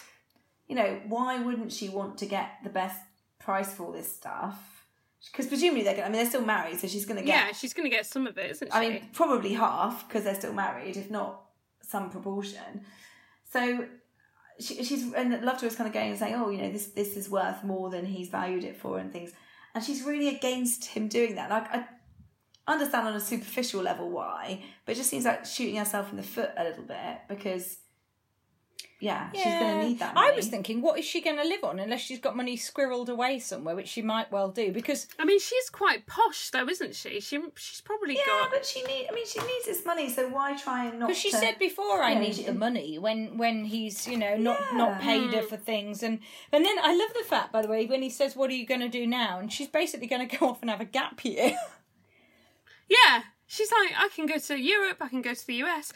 you 0.69 0.77
know, 0.77 1.01
why 1.09 1.39
wouldn't 1.39 1.73
she 1.73 1.89
want 1.89 2.19
to 2.19 2.27
get 2.27 2.51
the 2.63 2.71
best 2.71 3.01
price 3.39 3.73
for 3.73 3.85
all 3.85 3.93
this 3.93 4.15
stuff? 4.15 4.85
Because 5.33 5.47
presumably 5.47 5.83
they're 5.83 5.95
going 5.95 6.05
I 6.05 6.09
mean, 6.09 6.19
they're 6.19 6.29
still 6.29 6.45
married, 6.45 6.79
so 6.79 6.87
she's 6.87 7.07
going 7.07 7.19
to 7.19 7.25
get 7.25 7.35
Yeah, 7.35 7.53
she's 7.53 7.73
going 7.73 7.91
to 7.91 7.97
get 7.97 8.07
some 8.07 8.27
of 8.27 8.37
it, 8.39 8.51
isn't 8.51 8.69
she? 8.69 8.79
I 8.79 8.89
mean, 8.89 9.09
probably 9.13 9.55
half 9.55 10.07
because 10.07 10.25
they're 10.25 10.35
still 10.35 10.53
married, 10.53 10.97
if 10.97 11.11
not 11.11 11.41
some 11.81 12.11
proportion. 12.11 12.85
So 13.51 13.87
she, 14.61 14.85
she's 14.85 15.13
and 15.15 15.43
Lovejoy's 15.43 15.77
kind 15.77 15.89
of 15.89 15.95
going 15.95 16.11
and 16.11 16.19
saying, 16.19 16.35
"Oh, 16.35 16.51
you 16.51 16.59
know, 16.59 16.71
this 16.71 16.87
this 16.89 17.17
is 17.17 17.31
worth 17.31 17.65
more 17.65 17.91
than 17.91 18.05
he's 18.05 18.29
valued 18.29 18.65
it 18.65 18.77
for," 18.77 18.99
and 18.99 19.13
things. 19.13 19.33
And 19.75 19.83
she's 19.83 20.03
really 20.03 20.29
against 20.29 20.85
him 20.87 21.09
doing 21.09 21.35
that. 21.37 21.51
And 21.51 21.55
I, 21.55 21.87
I 22.67 22.73
understand 22.75 23.09
on 23.09 23.15
a 23.15 23.21
superficial 23.21 23.83
level 23.83 24.11
why, 24.11 24.63
but 24.85 24.93
it 24.93 24.97
just 24.97 25.11
seems 25.11 25.25
like 25.25 25.45
shooting 25.45 25.77
herself 25.77 26.11
in 26.11 26.17
the 26.17 26.23
foot 26.23 26.51
a 26.57 26.65
little 26.65 26.85
bit 26.85 27.21
because, 27.29 27.79
yeah, 28.99 29.31
she's 29.33 29.45
going 29.45 29.81
to 29.83 29.89
need 29.89 29.99
that. 29.99 30.15
Money. 30.15 30.33
I 30.33 30.37
was 30.37 30.49
thinking, 30.49 30.81
what 30.81 30.99
is 30.99 31.05
she 31.05 31.21
going 31.21 31.37
to 31.37 31.45
live 31.45 31.63
on 31.65 31.79
unless 31.79 32.01
she's 32.01 32.19
got 32.19 32.35
money 32.35 32.57
squirreled 32.57 33.09
away 33.09 33.39
somewhere, 33.39 33.77
which 33.77 33.89
she 33.89 34.01
might 34.01 34.33
well 34.33 34.49
do 34.51 34.73
because 34.73 35.07
I 35.19 35.25
mean, 35.25 35.39
she's 35.39 35.69
quite 35.71 36.07
posh 36.07 36.51
though, 36.51 36.67
isn't 36.69 36.95
she? 36.95 37.21
She 37.21 37.39
she's 37.57 37.83
probably 37.83 38.15
yeah, 38.15 38.23
got. 38.27 38.51
but 38.51 38.65
she 38.65 38.83
need. 38.85 39.07
I 39.11 39.15
mean, 39.15 39.27
she 39.27 39.39
needs 39.41 39.67
this 39.67 39.85
money, 39.85 40.09
so 40.09 40.29
why 40.29 40.57
try 40.57 40.87
and 40.87 40.99
not? 40.99 41.09
Because 41.09 41.21
she 41.21 41.31
to- 41.31 41.37
said 41.37 41.59
before, 41.59 42.03
I 42.03 42.13
Yeah, 42.13 42.21
need 42.21 42.35
she- 42.37 42.45
the 42.45 42.55
money 42.55 42.99
when 42.99 43.37
when 43.37 43.65
he's 43.67 44.07
you 44.09 44.17
know 44.17 44.37
not 44.37 44.75
not 44.75 45.01
paid 45.01 45.33
her 45.35 45.43
mm. 45.43 45.49
for 45.49 45.57
things, 45.59 46.03
and 46.03 46.21
and 46.53 46.65
then 46.65 46.77
I 46.83 46.95
love 46.97 47.11
the 47.17 47.25
fact 47.29 47.53
by 47.53 47.63
the 47.63 47.69
way 47.69 47.85
when 47.87 48.03
he 48.03 48.11
says, 48.11 48.35
"What 48.35 48.51
are 48.51 48.55
you 48.55 48.67
going 48.67 48.81
to 48.81 48.89
do 48.89 49.07
now?" 49.07 49.39
and 49.39 49.53
she's 49.53 49.69
basically 49.69 50.07
going 50.07 50.27
to 50.29 50.37
go 50.39 50.49
off 50.49 50.63
and 50.63 50.71
have 50.71 50.81
a 50.81 50.87
gap 50.87 51.25
year. 51.25 51.55
Yeah, 52.89 53.23
she's 53.47 53.71
like, 53.73 53.93
I 53.97 54.09
can 54.15 54.27
go 54.27 54.39
to 54.39 54.57
Europe, 54.61 54.99
I 55.01 55.09
can 55.09 55.23
go 55.23 55.35
to 55.35 55.47
the 55.47 55.55
US. 55.65 55.93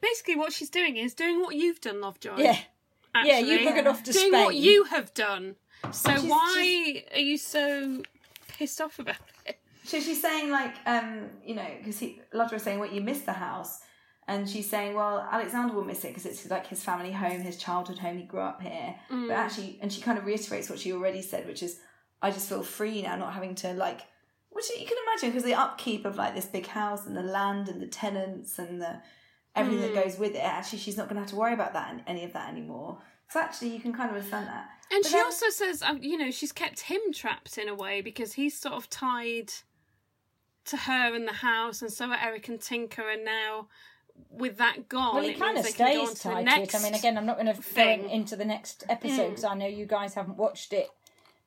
Basically, 0.00 0.36
what 0.36 0.52
she's 0.52 0.70
doing 0.70 0.96
is 0.96 1.14
doing 1.14 1.40
what 1.40 1.54
you've 1.54 1.80
done, 1.80 2.00
Lovejoy. 2.00 2.36
yeah, 2.38 2.58
actually. 3.14 3.30
yeah, 3.30 3.38
you 3.38 3.58
buggered 3.68 3.86
off 3.86 4.02
to 4.04 4.12
doing 4.12 4.28
Spain. 4.32 4.44
what 4.44 4.54
you 4.56 4.84
have 4.84 5.12
done. 5.14 5.56
So 5.92 6.10
She's- 6.10 6.24
why 6.24 7.04
are 7.14 7.20
you 7.20 7.38
so 7.38 8.02
pissed 8.48 8.80
off 8.80 8.98
about 8.98 9.16
it? 9.46 9.58
So 9.84 10.00
she's 10.00 10.20
saying 10.20 10.50
like, 10.50 10.74
um, 10.86 11.30
you 11.44 11.54
know, 11.54 11.66
because 11.78 11.98
he 11.98 12.20
Lovejoy's 12.34 12.62
saying, 12.62 12.78
"What 12.78 12.92
you 12.92 13.00
missed 13.00 13.24
the 13.24 13.32
house," 13.32 13.80
and 14.26 14.46
she's 14.50 14.68
saying, 14.68 14.94
"Well, 14.94 15.26
Alexander 15.30 15.72
will 15.72 15.84
miss 15.84 16.04
it 16.04 16.08
because 16.08 16.26
it's 16.26 16.44
like 16.50 16.66
his 16.66 16.82
family 16.84 17.12
home, 17.12 17.40
his 17.40 17.56
childhood 17.56 17.98
home. 17.98 18.18
He 18.18 18.24
grew 18.24 18.40
up 18.40 18.60
here." 18.60 18.96
But 19.08 19.30
actually, 19.30 19.78
and 19.80 19.90
she 19.90 20.02
kind 20.02 20.18
of 20.18 20.26
reiterates 20.26 20.68
what 20.68 20.78
she 20.78 20.92
already 20.92 21.22
said, 21.22 21.46
which 21.46 21.62
is, 21.62 21.80
"I 22.20 22.30
just 22.32 22.48
feel 22.50 22.62
free 22.62 23.00
now, 23.00 23.16
not 23.16 23.32
having 23.32 23.54
to 23.56 23.72
like." 23.72 24.02
Which 24.50 24.66
you 24.70 24.86
can 24.86 24.96
imagine 25.06 25.30
because 25.30 25.44
the 25.44 25.54
upkeep 25.54 26.04
of 26.04 26.16
like 26.16 26.34
this 26.34 26.46
big 26.46 26.66
house 26.66 27.06
and 27.06 27.16
the 27.16 27.22
land 27.22 27.68
and 27.68 27.80
the 27.80 27.86
tenants 27.86 28.58
and 28.58 28.80
the 28.80 29.00
everything 29.54 29.80
that 29.92 30.04
goes 30.04 30.18
with 30.18 30.34
it. 30.34 30.42
Actually, 30.42 30.78
she's 30.78 30.96
not 30.96 31.08
going 31.08 31.16
to 31.16 31.20
have 31.20 31.30
to 31.30 31.36
worry 31.36 31.54
about 31.54 31.72
that 31.74 31.90
and 31.90 32.02
any 32.06 32.24
of 32.24 32.32
that 32.32 32.48
anymore. 32.48 32.98
So 33.30 33.40
actually, 33.40 33.68
you 33.70 33.80
can 33.80 33.92
kind 33.92 34.10
of 34.10 34.16
understand 34.16 34.46
that. 34.48 34.68
And 34.90 35.02
But 35.02 35.08
she 35.10 35.16
then- 35.16 35.24
also 35.26 35.50
says, 35.50 35.82
um, 35.82 36.02
you 36.02 36.16
know, 36.16 36.30
she's 36.30 36.52
kept 36.52 36.80
him 36.80 37.00
trapped 37.12 37.58
in 37.58 37.68
a 37.68 37.74
way 37.74 38.00
because 38.00 38.32
he's 38.34 38.58
sort 38.58 38.74
of 38.74 38.88
tied 38.88 39.52
to 40.66 40.76
her 40.76 41.14
and 41.14 41.26
the 41.26 41.32
house, 41.32 41.82
and 41.82 41.92
so 41.92 42.06
are 42.06 42.18
Eric 42.20 42.48
and 42.48 42.60
Tinker, 42.60 43.08
and 43.08 43.24
now 43.24 43.68
with 44.30 44.56
that 44.58 44.88
gone, 44.88 45.14
Well, 45.14 45.24
he 45.24 45.34
kind 45.34 45.56
of 45.56 45.64
they 45.64 45.72
can 45.72 45.94
go 45.94 46.00
on 46.02 46.06
stays 46.08 46.20
tied 46.20 46.44
to 46.46 46.62
it. 46.62 46.74
I 46.74 46.82
mean, 46.82 46.94
again, 46.94 47.16
I'm 47.16 47.26
not 47.26 47.38
going 47.38 47.54
to 47.54 47.74
go 47.74 47.82
into 48.08 48.36
the 48.36 48.44
next 48.44 48.84
episode 48.88 49.28
because 49.30 49.44
I 49.44 49.54
know 49.54 49.66
you 49.66 49.86
guys 49.86 50.14
haven't 50.14 50.36
watched 50.36 50.72
it 50.72 50.88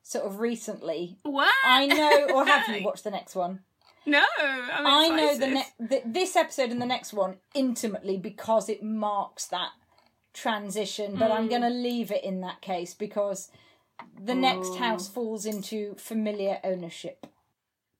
sort 0.02 0.24
of 0.24 0.40
recently. 0.40 1.16
what 1.22 1.52
I 1.64 1.86
know, 1.86 2.34
or 2.34 2.44
have 2.46 2.68
you 2.74 2.82
watched 2.84 3.04
the 3.04 3.10
next 3.10 3.34
one? 3.34 3.60
No, 4.04 4.22
I'm 4.40 4.86
I 4.86 5.08
know 5.08 5.38
the, 5.38 5.46
excited. 5.46 5.54
ne- 5.54 5.86
the 5.88 6.02
this 6.04 6.34
episode 6.36 6.70
and 6.70 6.82
the 6.82 6.86
next 6.86 7.12
one 7.12 7.36
intimately 7.54 8.16
because 8.16 8.68
it 8.68 8.82
marks 8.82 9.46
that 9.46 9.70
transition. 10.34 11.16
But 11.16 11.30
I'm 11.30 11.44
Hmm. 11.44 11.48
going 11.50 11.62
to 11.62 11.70
leave 11.70 12.10
it 12.10 12.24
in 12.24 12.40
that 12.40 12.60
case 12.60 12.94
because 12.94 13.48
the 14.20 14.34
next 14.34 14.76
house 14.76 15.08
falls 15.08 15.46
into 15.46 15.94
familiar 15.96 16.58
ownership. 16.64 17.26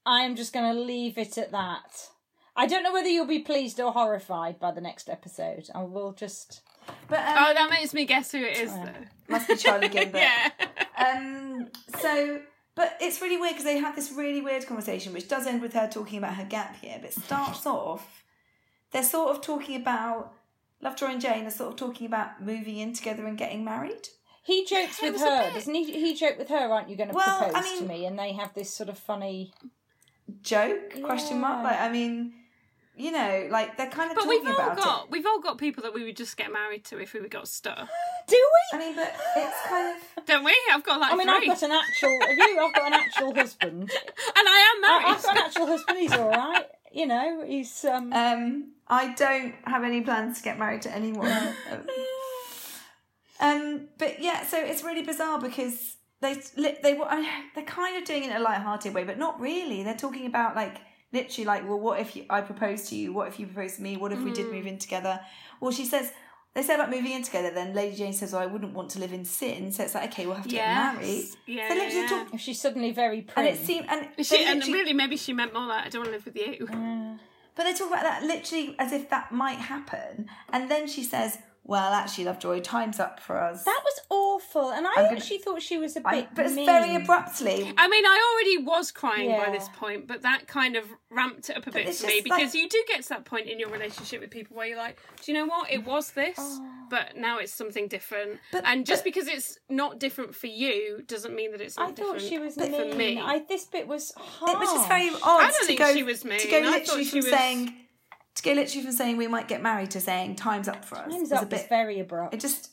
I 0.05 0.23
am 0.23 0.35
just 0.35 0.53
going 0.53 0.73
to 0.75 0.81
leave 0.81 1.17
it 1.19 1.39
at 1.39 1.53
that. 1.53 2.09
I 2.57 2.67
don't 2.67 2.83
know 2.83 2.93
whether 2.93 3.09
you'll 3.09 3.27
be 3.27 3.39
pleased 3.39 3.79
or 3.81 3.93
horrified 3.93 4.59
by 4.59 4.73
the 4.73 4.81
next 4.81 5.09
episode. 5.09 5.69
I 5.75 5.85
will 5.85 6.13
just. 6.13 6.63
But 7.09 7.21
um, 7.21 7.37
Oh, 7.39 7.55
that 7.55 7.71
makes 7.71 7.95
me 7.95 8.05
guess 8.05 8.33
who 8.33 8.39
it 8.39 8.57
is, 8.59 8.73
though. 8.75 8.89
must 9.29 9.47
be 9.47 9.57
Charlie 9.57 9.89
Gilbert. 9.97 10.17
yeah. 10.19 10.51
Um, 10.99 11.69
so, 12.01 12.41
but 12.75 12.97
it's 13.01 13.21
really 13.21 13.37
weird 13.37 13.53
because 13.53 13.65
they 13.65 13.79
have 13.79 13.97
this 13.97 14.13
really 14.13 14.43
weird 14.43 14.67
conversation, 14.67 15.13
which 15.13 15.29
does 15.29 15.47
end 15.47 15.63
with 15.63 15.73
her 15.75 15.89
talking 15.89 16.19
about 16.19 16.35
her 16.35 16.45
gap 16.45 16.83
year, 16.83 16.99
but 17.01 17.13
starts 17.13 17.67
off, 17.67 18.25
they're 18.91 19.03
sort 19.03 19.35
of 19.35 19.43
talking 19.43 19.77
about, 19.81 20.33
Lovejoy 20.81 21.07
and 21.07 21.21
Jane 21.21 21.47
are 21.47 21.51
sort 21.51 21.71
of 21.71 21.77
talking 21.77 22.07
about 22.07 22.43
moving 22.43 22.79
in 22.79 22.93
together 22.93 23.27
and 23.27 23.39
getting 23.39 23.65
married. 23.65 24.09
He 24.45 24.65
jokes 24.65 25.01
with 25.01 25.21
her, 25.21 25.51
doesn't 25.53 25.73
he? 25.73 25.85
He 25.85 26.15
joked 26.15 26.39
with 26.39 26.49
her, 26.49 26.73
aren't 26.73 26.89
you 26.89 26.97
going 26.97 27.11
to 27.11 27.15
Well, 27.15 27.45
I 27.45 27.51
propose 27.51 27.79
to 27.79 27.85
me? 27.85 28.07
And 28.07 28.19
they 28.19 28.33
have 28.33 28.53
this 28.55 28.71
sort 28.71 28.89
of 28.89 28.99
funny. 28.99 29.53
Joke? 30.43 31.01
Question 31.03 31.41
mark? 31.41 31.63
Like, 31.63 31.81
I 31.81 31.89
mean, 31.89 32.35
you 32.97 33.11
know, 33.11 33.49
like 33.51 33.77
they're 33.77 33.89
kind 33.91 34.11
of 34.11 34.17
But 34.17 34.25
talking 34.25 34.41
we've 34.45 34.55
all 34.55 34.61
about 34.67 34.77
got 34.77 35.05
it. 35.05 35.11
we've 35.11 35.27
all 35.27 35.41
got 35.41 35.59
people 35.59 35.83
that 35.85 35.95
we 35.95 36.05
would 36.05 36.17
just 36.17 36.37
get 36.37 36.53
married 36.53 36.85
to 36.87 36.99
if 37.01 37.15
we 37.15 37.21
got 37.29 37.49
stuck, 37.49 37.79
Do 38.29 38.37
we? 38.73 38.79
I 38.79 38.81
mean, 38.81 38.95
but 38.97 39.15
it's 39.37 39.57
kind 39.69 39.97
of. 40.19 40.25
don't 40.27 40.45
we? 40.45 40.55
I've 40.73 40.85
got 40.85 41.01
like 41.01 41.13
I 41.13 41.17
mean, 41.17 41.27
three, 41.27 41.51
I've 41.51 41.61
got 41.61 41.63
an 41.71 41.73
actual. 41.73 42.19
Have 42.21 42.37
you? 42.37 42.61
I've 42.61 42.75
got 42.75 42.87
an 42.89 42.93
actual 42.95 43.35
husband. 43.43 43.81
and 43.83 43.91
I 44.49 44.75
am 44.77 44.85
I, 44.85 44.89
married. 44.89 45.17
I've 45.17 45.23
got 45.23 45.37
an 45.37 45.43
actual 45.45 45.67
husband. 45.67 45.99
He's 45.99 46.13
all 46.13 46.29
right. 46.31 46.67
You 46.93 47.07
know, 47.07 47.45
he's 47.47 47.85
um. 47.87 48.13
Um, 48.13 48.73
I 48.89 49.15
don't 49.15 49.55
have 49.65 49.85
any 49.85 50.03
plans 50.03 50.39
to 50.39 50.45
get 50.45 50.59
married 50.59 50.83
to 50.83 50.95
anyone. 50.95 51.33
um, 53.41 53.89
but 53.99 54.21
yeah, 54.21 54.47
so 54.47 54.59
it's 54.59 54.83
really 54.85 55.03
bizarre 55.03 55.41
because 55.41 55.97
they 56.21 56.35
li- 56.57 56.77
they 56.83 56.95
were 56.95 57.07
I 57.07 57.21
mean, 57.23 57.31
they're 57.55 57.65
kind 57.65 57.97
of 57.97 58.05
doing 58.05 58.25
it 58.25 58.31
in 58.31 58.37
a 58.37 58.41
light-hearted 58.41 58.95
way, 58.95 59.05
but 59.05 59.19
not 59.19 59.41
really. 59.41 59.83
They're 59.83 59.97
talking 59.97 60.27
about 60.27 60.55
like 60.55 60.79
literally 61.13 61.45
like, 61.47 61.69
well, 61.69 61.79
what 61.81 62.01
if 62.01 62.17
you, 62.17 62.25
I 62.31 62.41
propose 62.41 62.89
to 62.91 62.97
you? 62.97 63.13
What 63.13 63.29
if 63.29 63.39
you 63.39 63.47
propose 63.47 63.77
to 63.77 63.83
me? 63.83 63.97
What 63.97 64.13
if 64.13 64.21
we 64.21 64.33
did 64.33 64.47
mm. 64.47 64.53
move 64.53 64.67
in 64.67 64.79
together? 64.79 65.21
Well, 65.61 65.73
she 65.73 65.85
says. 65.85 66.13
They 66.55 66.61
say 66.61 66.75
about 66.75 66.91
moving 66.91 67.13
in 67.13 67.23
together. 67.23 67.51
Then 67.51 67.73
Lady 67.73 67.97
Jane 67.97 68.13
says, 68.13 68.35
"Well, 68.35 68.43
I 68.43 68.45
wouldn't 68.45 68.75
want 68.75 68.91
to 68.91 68.99
live 68.99 69.15
in 69.15 69.25
sin." 69.25 69.73
So 69.73 69.85
it's 69.85 69.95
like, 69.95 70.13
okay, 70.13 70.27
we'll 70.27 70.35
have 70.35 70.47
to 70.47 70.55
Yes. 70.55 70.93
get 70.95 71.01
married. 71.01 71.25
Yeah, 71.47 71.69
so 71.69 71.75
yeah, 71.75 71.81
literally 71.81 72.01
yeah. 72.03 72.25
talk- 72.29 72.39
she's 72.39 72.61
suddenly 72.61 72.91
very 72.91 73.19
and 73.21 73.29
prim. 73.29 73.47
it 73.47 73.57
seemed 73.59 73.87
and, 73.89 74.09
She, 74.21 74.37
they 74.37 74.45
and 74.45 74.59
literally- 74.59 74.81
really, 74.81 74.93
maybe 74.93 75.17
she 75.17 75.33
meant 75.33 75.55
more 75.55 75.65
like 75.67 75.87
I 75.87 75.89
don't 75.89 76.03
want 76.03 76.11
to 76.11 76.17
live 76.17 76.27
with 76.27 76.37
you. 76.37 76.69
But 77.55 77.65
they 77.65 77.73
talk 77.73 77.89
about 77.89 78.03
that 78.03 78.23
literally 78.23 78.77
as 78.79 78.93
if 78.93 79.09
that 79.09 79.33
might 79.33 79.59
happen. 79.59 80.29
And 80.53 80.71
then 80.71 80.87
she 80.87 81.03
says, 81.03 81.39
Well, 81.65 81.93
actually, 81.93 82.25
Lovejoy, 82.25 82.61
time's 82.61 82.99
up 82.99 83.21
for 83.21 83.41
us. 83.41 83.63
that 83.65 83.81
was 83.85 84.01
awful, 84.11 84.71
and 84.73 84.85
I 84.85 84.95
gonna- 84.97 85.17
actually 85.17 85.39
thought 85.39 85.63
she 85.63 85.79
was 85.79 85.97
a 85.97 86.01
bit. 86.01 86.29
but 86.35 86.47
it's 86.47 86.57
mean. 86.57 86.67
very 86.67 86.97
abruptly. 86.97 87.73
I 87.79 87.87
mean, 87.89 88.05
I 88.05 88.33
already 88.35 88.59
was 88.67 88.91
crying 88.91 89.31
by 89.31 89.51
this 89.53 89.69
point, 89.77 90.09
but 90.09 90.23
that 90.23 90.49
kind 90.49 90.75
of 90.75 90.85
ramped 91.09 91.51
it 91.51 91.57
up 91.57 91.67
a 91.69 91.71
bit 91.71 91.95
for 91.95 92.07
me 92.07 92.15
just 92.15 92.25
because 92.25 92.41
like- 92.41 92.55
you 92.55 92.69
do 92.69 92.83
get 92.89 93.03
to 93.05 93.09
that 93.11 93.25
point 93.25 93.47
in 93.47 93.61
your 93.61 93.69
relationship 93.71 94.21
with 94.21 94.31
people 94.31 94.57
where 94.57 94.67
you're 94.67 94.77
like, 94.77 94.99
do 95.25 95.31
you 95.31 95.39
know 95.39 95.47
what? 95.47 95.71
It 95.71 95.85
was 95.85 96.11
this, 96.11 96.35
Oh. 96.37 96.67
but 96.91 97.17
now 97.17 97.39
it's 97.39 97.55
something 97.55 97.87
different. 97.87 98.41
But- 98.51 98.65
and 98.67 98.85
just 98.85 99.05
but- 99.05 99.15
because 99.15 99.29
it's 99.29 99.59
not 99.69 100.01
different 100.01 100.35
for 100.35 100.49
you 100.49 101.03
doesn't 101.07 101.35
mean 101.35 101.53
that 101.53 101.61
it's 101.61 101.77
not 101.77 101.91
I 101.91 101.93
thought 101.93 101.97
different 102.19 102.23
she 102.29 102.39
was 102.39 102.55
for 102.57 102.67
mean. 102.67 102.97
me. 102.99 103.21
I 103.21 103.39
this 103.39 103.67
bit 103.67 103.87
was 103.87 104.13
hard. 104.17 104.57
It 104.57 104.59
was 104.59 104.73
just 104.73 104.89
very 104.89 105.11
odd 105.11 105.21
I 105.23 105.43
don't 105.51 105.61
to 105.61 105.67
think 105.67 105.79
go, 105.79 105.95
she 105.95 106.03
was 106.03 106.25
mean. 106.25 106.41
to 106.41 106.49
go 106.51 106.59
I 106.59 106.71
literally 106.71 107.05
she 107.05 107.11
from 107.11 107.17
was- 107.19 107.31
saying 107.31 107.77
to 108.35 108.43
go 108.43 108.53
literally 108.53 108.83
from 108.85 108.93
saying 108.93 109.17
we 109.17 109.27
might 109.27 109.49
get 109.49 109.63
married 109.63 109.91
to 109.93 110.01
saying 110.01 110.37
time's 110.37 110.69
up 110.69 110.85
for 110.85 110.97
us. 110.97 111.11
Time's 111.11 111.31
was 111.31 111.33
up 111.33 111.43
a 111.43 111.47
was 111.55 111.61
bit. 111.61 111.69
very 111.69 112.01
abrupt. 112.01 112.35
It 112.35 112.41
just 112.41 112.71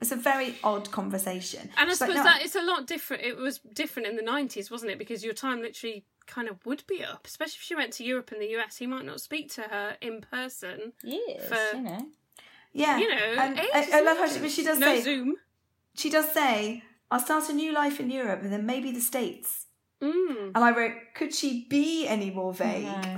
it's 0.00 0.12
a 0.12 0.16
very 0.16 0.54
odd 0.64 0.90
conversation. 0.90 1.70
And 1.78 1.88
I 1.88 1.92
She's 1.92 2.00
like, 2.00 2.10
suppose 2.10 2.16
"No, 2.16 2.24
that 2.24 2.42
it's 2.42 2.56
a 2.56 2.62
lot 2.62 2.86
different. 2.86 3.22
It 3.22 3.36
was 3.36 3.58
different 3.72 4.08
in 4.08 4.16
the 4.16 4.22
nineties, 4.22 4.70
wasn't 4.70 4.90
it? 4.92 4.98
Because 4.98 5.24
your 5.24 5.34
time 5.34 5.60
literally 5.62 6.04
kind 6.26 6.48
of 6.48 6.64
would 6.66 6.82
be 6.86 7.04
up, 7.04 7.26
especially 7.26 7.56
if 7.58 7.62
she 7.62 7.74
went 7.74 7.92
to 7.94 8.04
Europe 8.04 8.32
and 8.32 8.40
the 8.40 8.56
US. 8.58 8.76
He 8.78 8.86
might 8.86 9.04
not 9.04 9.20
speak 9.20 9.50
to 9.54 9.62
her 9.62 9.96
in 10.00 10.20
person. 10.22 10.92
Years, 11.02 11.46
for- 11.48 11.76
you 11.76 11.82
know. 11.82 12.06
yeah, 12.72 12.98
You 12.98 13.08
know, 13.10 13.16
and 13.16 13.60
I, 13.60 13.80
ages 13.80 13.94
I 13.94 14.00
love 14.00 14.16
how 14.18 14.26
she, 14.26 14.34
but 14.34 14.44
ages. 14.44 14.54
she 14.54 14.64
does 14.64 14.78
no 14.78 14.86
say 14.86 15.00
Zoom. 15.02 15.34
she 15.94 16.10
does 16.10 16.30
say 16.32 16.82
I'll 17.10 17.20
start 17.20 17.48
a 17.50 17.52
new 17.52 17.72
life 17.72 18.00
in 18.00 18.10
Europe 18.10 18.40
and 18.42 18.52
then 18.52 18.64
maybe 18.66 18.90
the 18.90 19.00
States. 19.00 19.66
Mm. 20.02 20.52
And 20.54 20.58
I 20.58 20.70
wrote, 20.76 20.92
could 21.14 21.34
she 21.34 21.66
be 21.70 22.06
any 22.08 22.30
more 22.30 22.52
vague? 22.52 22.84
No. 22.84 23.16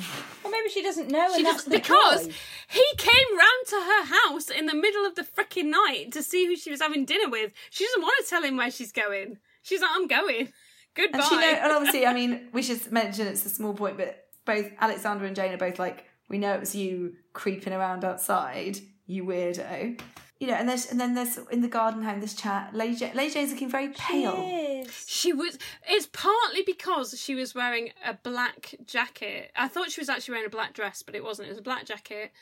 Maybe 0.56 0.70
she 0.72 0.82
doesn't 0.82 1.08
know, 1.10 1.28
She 1.30 1.36
and 1.38 1.46
that's 1.46 1.64
the 1.64 1.70
because 1.70 2.26
joy. 2.26 2.32
he 2.68 2.84
came 2.96 3.38
round 3.38 3.66
to 3.68 3.76
her 3.76 4.04
house 4.16 4.48
in 4.50 4.66
the 4.66 4.74
middle 4.74 5.04
of 5.04 5.14
the 5.14 5.22
freaking 5.22 5.66
night 5.66 6.12
to 6.12 6.22
see 6.22 6.46
who 6.46 6.56
she 6.56 6.70
was 6.70 6.80
having 6.80 7.04
dinner 7.04 7.28
with. 7.28 7.52
She 7.70 7.84
doesn't 7.84 8.02
want 8.02 8.14
to 8.24 8.30
tell 8.30 8.42
him 8.42 8.56
where 8.56 8.70
she's 8.70 8.92
going. 8.92 9.38
She's 9.62 9.80
like, 9.80 9.90
I'm 9.94 10.06
going. 10.06 10.52
Goodbye. 10.94 11.18
And 11.18 11.24
she 11.28 11.36
know, 11.36 11.42
and 11.62 11.72
obviously, 11.76 12.06
I 12.06 12.14
mean, 12.14 12.48
we 12.52 12.62
should 12.62 12.90
mention 12.90 13.26
it's 13.26 13.44
a 13.44 13.50
small 13.50 13.74
point, 13.74 13.96
but 13.98 14.24
both 14.44 14.70
Alexander 14.80 15.24
and 15.26 15.36
Jane 15.36 15.52
are 15.52 15.58
both 15.58 15.78
like, 15.78 16.04
we 16.28 16.38
know 16.38 16.54
it 16.54 16.60
was 16.60 16.74
you 16.74 17.14
creeping 17.32 17.72
around 17.72 18.04
outside, 18.04 18.78
you 19.06 19.24
weirdo. 19.24 20.00
You 20.38 20.48
know, 20.48 20.54
and 20.54 20.68
there's 20.68 20.84
and 20.90 21.00
then 21.00 21.14
there's 21.14 21.38
in 21.50 21.62
the 21.62 21.68
garden 21.68 22.02
home 22.02 22.20
this 22.20 22.34
chat. 22.34 22.74
Lady, 22.74 22.94
Jane, 22.96 23.14
Lady 23.14 23.32
Jane's 23.32 23.52
looking 23.52 23.70
very 23.70 23.88
pale. 23.88 24.36
Yes. 24.36 25.04
She 25.08 25.32
was. 25.32 25.58
It's 25.88 26.08
partly 26.12 26.62
because 26.62 27.18
she 27.18 27.34
was 27.34 27.54
wearing 27.54 27.90
a 28.04 28.12
black 28.14 28.74
jacket. 28.86 29.50
I 29.56 29.68
thought 29.68 29.90
she 29.90 30.00
was 30.00 30.10
actually 30.10 30.32
wearing 30.32 30.46
a 30.46 30.50
black 30.50 30.74
dress, 30.74 31.02
but 31.02 31.14
it 31.14 31.24
wasn't. 31.24 31.46
It 31.48 31.52
was 31.52 31.58
a 31.58 31.62
black 31.62 31.86
jacket, 31.86 32.32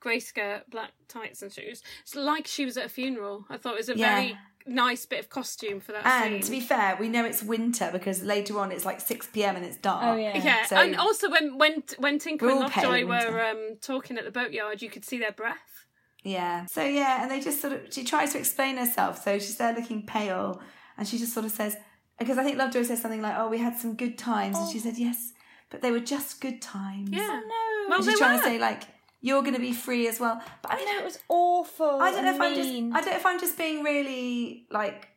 grey 0.00 0.18
skirt, 0.18 0.62
black 0.70 0.92
tights 1.08 1.42
and 1.42 1.52
shoes. 1.52 1.82
It's 2.02 2.16
like 2.16 2.46
she 2.46 2.64
was 2.64 2.78
at 2.78 2.86
a 2.86 2.88
funeral. 2.88 3.44
I 3.50 3.58
thought 3.58 3.74
it 3.74 3.78
was 3.80 3.88
a 3.90 3.98
Yeah. 3.98 4.14
very 4.14 4.38
nice 4.66 5.04
bit 5.04 5.18
of 5.20 5.28
costume 5.28 5.80
for 5.80 5.92
that 5.92 6.06
And 6.06 6.34
scene. 6.36 6.42
to 6.42 6.50
be 6.52 6.60
fair, 6.60 6.96
we 6.98 7.08
know 7.10 7.24
it's 7.26 7.42
winter 7.42 7.90
because 7.92 8.22
later 8.22 8.58
on 8.60 8.72
it's 8.72 8.86
like 8.86 9.00
six 9.00 9.26
p.m. 9.26 9.56
and 9.56 9.64
it's 9.66 9.76
dark. 9.76 10.04
Oh 10.04 10.16
yeah. 10.16 10.38
yeah, 10.42 10.64
So- 10.64 10.76
and 10.76 10.96
also 10.96 11.28
when 11.30 11.58
when 11.58 11.82
when 11.98 12.18
Tinker 12.18 12.46
and 12.48 12.54
all 12.54 12.60
Lovejoy 12.62 13.04
were 13.04 13.44
um, 13.44 13.76
talking 13.82 14.16
at 14.16 14.24
the 14.24 14.30
boatyard, 14.30 14.80
you 14.80 14.88
could 14.88 15.04
see 15.04 15.18
their 15.18 15.32
breath. 15.32 15.71
Yeah. 16.22 16.66
So 16.66 16.84
yeah, 16.84 17.22
and 17.22 17.30
they 17.30 17.40
just 17.40 17.60
sort 17.60 17.72
of 17.72 17.92
she 17.92 18.04
tries 18.04 18.32
to 18.32 18.38
explain 18.38 18.76
herself. 18.76 19.22
So 19.22 19.38
she's 19.38 19.56
there 19.56 19.74
looking 19.74 20.06
pale, 20.06 20.60
and 20.96 21.06
she 21.06 21.18
just 21.18 21.32
sort 21.32 21.46
of 21.46 21.52
says 21.52 21.76
because 22.18 22.38
I 22.38 22.44
think 22.44 22.58
Lovejoy 22.58 22.84
says 22.84 23.02
something 23.02 23.22
like, 23.22 23.34
"Oh, 23.36 23.48
we 23.48 23.58
had 23.58 23.76
some 23.76 23.94
good 23.94 24.16
times," 24.18 24.56
and 24.58 24.70
she 24.70 24.78
oh. 24.78 24.82
said, 24.82 24.98
"Yes, 24.98 25.32
but 25.70 25.82
they 25.82 25.90
were 25.90 26.00
just 26.00 26.40
good 26.40 26.62
times." 26.62 27.10
Yeah. 27.10 27.20
Oh, 27.22 27.40
no. 27.40 27.88
Well, 27.88 27.98
And 27.98 28.06
they 28.06 28.10
she's 28.12 28.18
trying 28.18 28.36
were. 28.36 28.42
to 28.42 28.44
say 28.44 28.58
like 28.58 28.84
you're 29.20 29.42
going 29.42 29.54
to 29.54 29.60
be 29.60 29.72
free 29.72 30.08
as 30.08 30.20
well. 30.20 30.42
But 30.62 30.72
I 30.72 30.76
mean, 30.76 30.88
it 30.88 31.04
was 31.04 31.18
awful. 31.28 32.00
I 32.00 32.10
don't 32.10 32.24
know 32.24 32.30
if 32.30 32.34
and 32.36 32.44
I'm 32.44 32.54
just. 32.54 32.68
I 32.68 33.00
don't 33.00 33.06
know 33.06 33.16
if 33.16 33.26
I'm 33.26 33.40
just 33.40 33.58
being 33.58 33.82
really 33.82 34.66
like 34.70 35.08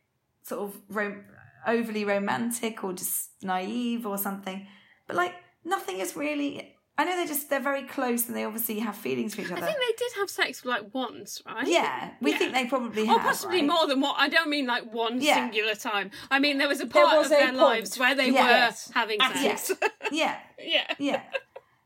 sort 0.43 0.61
of 0.61 0.79
rom- 0.89 1.25
overly 1.67 2.05
romantic 2.05 2.83
or 2.83 2.93
just 2.93 3.29
naive 3.41 4.05
or 4.05 4.17
something. 4.17 4.65
But 5.07 5.15
like 5.15 5.33
nothing 5.63 5.99
is 5.99 6.15
really. 6.15 6.74
I 6.97 7.03
know 7.03 7.15
they're 7.17 7.27
just 7.27 7.49
they're 7.49 7.59
very 7.59 7.83
close 7.83 8.27
and 8.27 8.35
they 8.37 8.45
obviously 8.45 8.79
have 8.79 8.95
feelings 8.95 9.35
for 9.35 9.41
each 9.41 9.51
other. 9.51 9.61
I 9.61 9.65
think 9.65 9.77
they 9.77 9.93
did 9.97 10.11
have 10.17 10.29
sex 10.29 10.63
like 10.63 10.93
once, 10.93 11.41
right? 11.45 11.67
yeah, 11.67 12.11
we 12.21 12.31
Yeah. 12.31 12.37
think 12.37 12.53
they 12.53 12.65
probably 12.67 13.03
Or 13.03 13.07
have. 13.19 13.21
possibly 13.21 13.57
right? 13.57 13.67
more 13.67 13.85
than 13.87 13.99
what. 13.99 14.15
I 14.17 14.29
don't 14.29 14.49
mean 14.49 14.65
like 14.65 14.93
one 14.93 15.19
Yeah. 15.21 15.35
singular 15.35 15.75
time. 15.75 16.11
I 16.31 16.39
mean 16.39 16.57
there 16.57 16.69
was 16.69 16.79
a 16.79 16.85
part 16.87 17.17
was 17.17 17.25
of 17.27 17.31
a 17.33 17.35
their 17.35 17.45
point. 17.47 17.57
lives 17.57 17.99
where 17.99 18.15
they 18.15 18.29
Yeah. 18.29 18.43
were 18.43 18.49
Yes. 18.49 18.91
having 18.93 19.19
sex. 19.19 19.71
Yeah, 20.11 20.37
yeah. 20.59 20.93
yeah. 20.97 21.21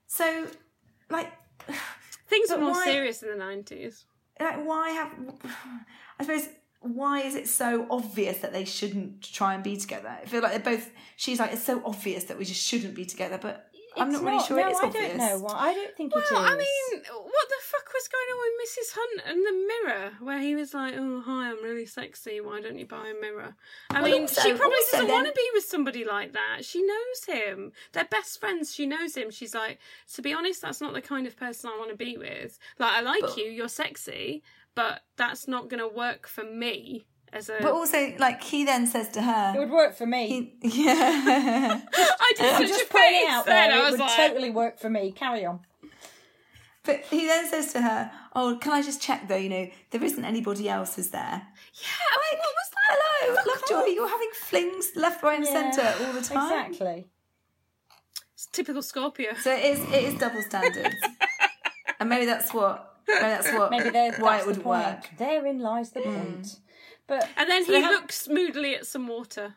So, 0.05 0.47
like, 1.09 1.31
Things 2.27 2.51
were 2.51 2.57
more 2.59 2.71
why- 2.71 2.83
serious 2.85 3.23
in 3.23 3.29
the 3.29 3.35
nineties. 3.35 4.05
like 4.39 4.63
why 4.63 4.91
have? 4.91 5.11
I 6.19 6.23
suppose 6.23 6.49
why 6.81 7.21
is 7.21 7.35
it 7.35 7.47
so 7.47 7.85
obvious 7.89 8.37
that 8.39 8.53
they 8.53 8.63
shouldn't 8.63 9.21
try 9.33 9.53
and 9.55 9.63
be 9.63 9.75
together? 9.75 10.07
I 10.21 10.25
feel 10.25 10.41
like 10.41 10.51
they're 10.51 10.75
both. 10.77 10.91
She's 11.17 11.39
like, 11.39 11.51
it's 11.51 11.63
so 11.63 11.81
obvious 11.83 12.25
that 12.25 12.37
we 12.37 12.45
just 12.45 12.61
shouldn't 12.65 12.93
be 12.95 13.05
together, 13.05 13.37
but 13.41 13.68
I'm 13.97 14.09
It's 14.09 14.21
not 14.21 14.31
really 14.31 14.43
sure 14.45 14.57
no, 14.57 14.67
it 14.67 14.71
is 14.71 14.77
I 14.81 14.85
obvious. 14.87 15.07
don't 15.07 15.17
know 15.17 15.39
why. 15.39 15.53
I 15.69 15.73
don't 15.73 15.95
think 15.97 16.13
it 16.15 16.19
is. 16.23 16.31
Well, 16.31 16.41
I 16.41 16.55
mean, 16.55 17.01
what 17.11 17.49
the 17.49 17.55
fuck 17.61 17.87
was 17.93 18.07
going 18.07 18.29
on 18.31 18.39
with 18.43 18.69
Mrs. 18.69 18.95
Hunt 18.95 19.21
and 19.25 19.45
the 19.45 19.67
mirror, 19.67 20.11
where 20.21 20.39
he 20.39 20.55
was 20.55 20.73
like, 20.73 20.93
"Oh, 20.97 21.21
hi, 21.21 21.49
I'm 21.49 21.63
really 21.63 21.85
sexy. 21.85 22.39
Why 22.41 22.61
don't 22.61 22.77
you 22.79 22.85
buy 22.85 23.07
a 23.07 23.19
mirror?" 23.19 23.55
I 23.89 24.01
Well, 24.01 24.11
mean, 24.11 24.21
also- 24.23 24.41
she 24.41 24.53
probably 24.53 24.77
also 24.77 24.91
doesn't 24.91 25.07
then- 25.07 25.15
want 25.15 25.27
to 25.27 25.33
be 25.33 25.49
with 25.53 25.65
somebody 25.65 26.05
like 26.05 26.33
that. 26.33 26.63
She 26.65 26.81
knows 26.83 27.25
him. 27.27 27.71
They're 27.91 28.05
best 28.05 28.39
friends. 28.39 28.73
She 28.73 28.85
knows 28.85 29.15
him. 29.15 29.31
She's 29.31 29.53
like, 29.55 29.79
to 30.13 30.21
be 30.21 30.33
honest, 30.33 30.61
that's 30.61 30.81
not 30.81 30.93
the 30.93 31.01
kind 31.01 31.27
of 31.27 31.35
person 31.35 31.69
I 31.73 31.77
want 31.77 31.89
to 31.91 31.97
be 31.97 32.17
with. 32.17 32.57
Like, 32.77 32.93
I 32.93 33.01
like 33.01 33.21
But- 33.21 33.37
you. 33.37 33.45
You're 33.45 33.67
sexy, 33.69 34.43
but 34.75 35.01
that's 35.17 35.47
not 35.47 35.67
going 35.67 35.81
to 35.81 35.87
work 35.87 36.27
for 36.27 36.43
me. 36.43 37.05
As 37.33 37.49
a. 37.49 37.57
But 37.61 37.71
also, 37.73 38.13
like 38.17 38.43
he 38.43 38.63
then 38.65 38.87
says 38.87 39.09
to 39.09 39.21
her, 39.21 39.53
It 39.55 39.59
would 39.59 39.69
work 39.71 39.95
for 39.95 40.05
me. 40.05 40.53
he, 40.61 40.83
yeah. 40.85 41.81
I 41.93 42.33
did 42.37 42.45
I'm 42.53 42.61
such 42.61 42.67
just 42.69 42.81
a 42.83 42.85
face 42.85 43.23
it 43.23 43.29
out 43.29 43.45
then. 43.45 43.69
there. 43.69 43.79
I 43.83 43.87
It 43.87 43.91
would 43.91 43.99
like, 43.99 44.15
totally 44.15 44.49
work 44.49 44.79
for 44.79 44.89
me. 44.89 45.11
Carry 45.11 45.45
on. 45.45 45.59
but 46.83 47.01
he 47.09 47.25
then 47.27 47.47
says 47.49 47.73
to 47.73 47.81
her, 47.81 48.11
"Oh, 48.35 48.57
can 48.61 48.71
I 48.73 48.81
just 48.81 49.01
check 49.01 49.27
though? 49.27 49.35
You 49.35 49.49
know, 49.49 49.67
there 49.91 50.03
isn't 50.03 50.23
anybody 50.25 50.67
else, 50.69 50.97
is 50.97 51.11
there?" 51.11 51.41
yeah, 51.81 52.17
what 52.17 52.39
was 52.39 52.69
that? 52.71 52.75
Hello, 52.91 53.35
Fuck 53.35 53.45
Lovejoy. 53.47 53.75
off. 53.89 53.95
You're 53.95 54.09
having 54.09 54.29
flings 54.33 54.91
left, 54.95 55.21
right, 55.23 55.37
and 55.37 55.45
Yeah, 55.45 55.71
centre 55.71 56.05
all 56.05 56.13
the 56.13 56.21
time. 56.21 56.65
Exactly. 56.71 57.07
It's 58.33 58.47
typical 58.47 58.81
Scorpio. 58.81 59.33
So 59.35 59.51
it 59.53 59.63
is. 59.65 59.79
It 59.93 60.03
is 60.05 60.13
double 60.15 60.41
standards, 60.41 60.95
and 61.99 62.09
maybe 62.09 62.25
that's 62.25 62.53
what. 62.53 62.85
Maybe 63.07 63.19
that's 63.21 63.51
what. 63.51 63.69
Maybe 63.71 63.89
there, 63.89 64.13
why 64.19 64.37
that's 64.37 64.43
it 64.43 64.47
would 64.47 64.65
work. 64.65 65.09
Therein 65.17 65.59
lies 65.59 65.91
the 65.91 66.01
point. 66.01 66.43
Mm. 66.43 66.59
But 67.09 67.27
And 67.35 67.49
then 67.49 67.65
So 67.65 67.73
he 67.73 67.81
have- 67.81 67.91
looks 67.91 68.27
moodily 68.29 68.75
at 68.75 68.85
some 68.85 69.07
water. 69.07 69.55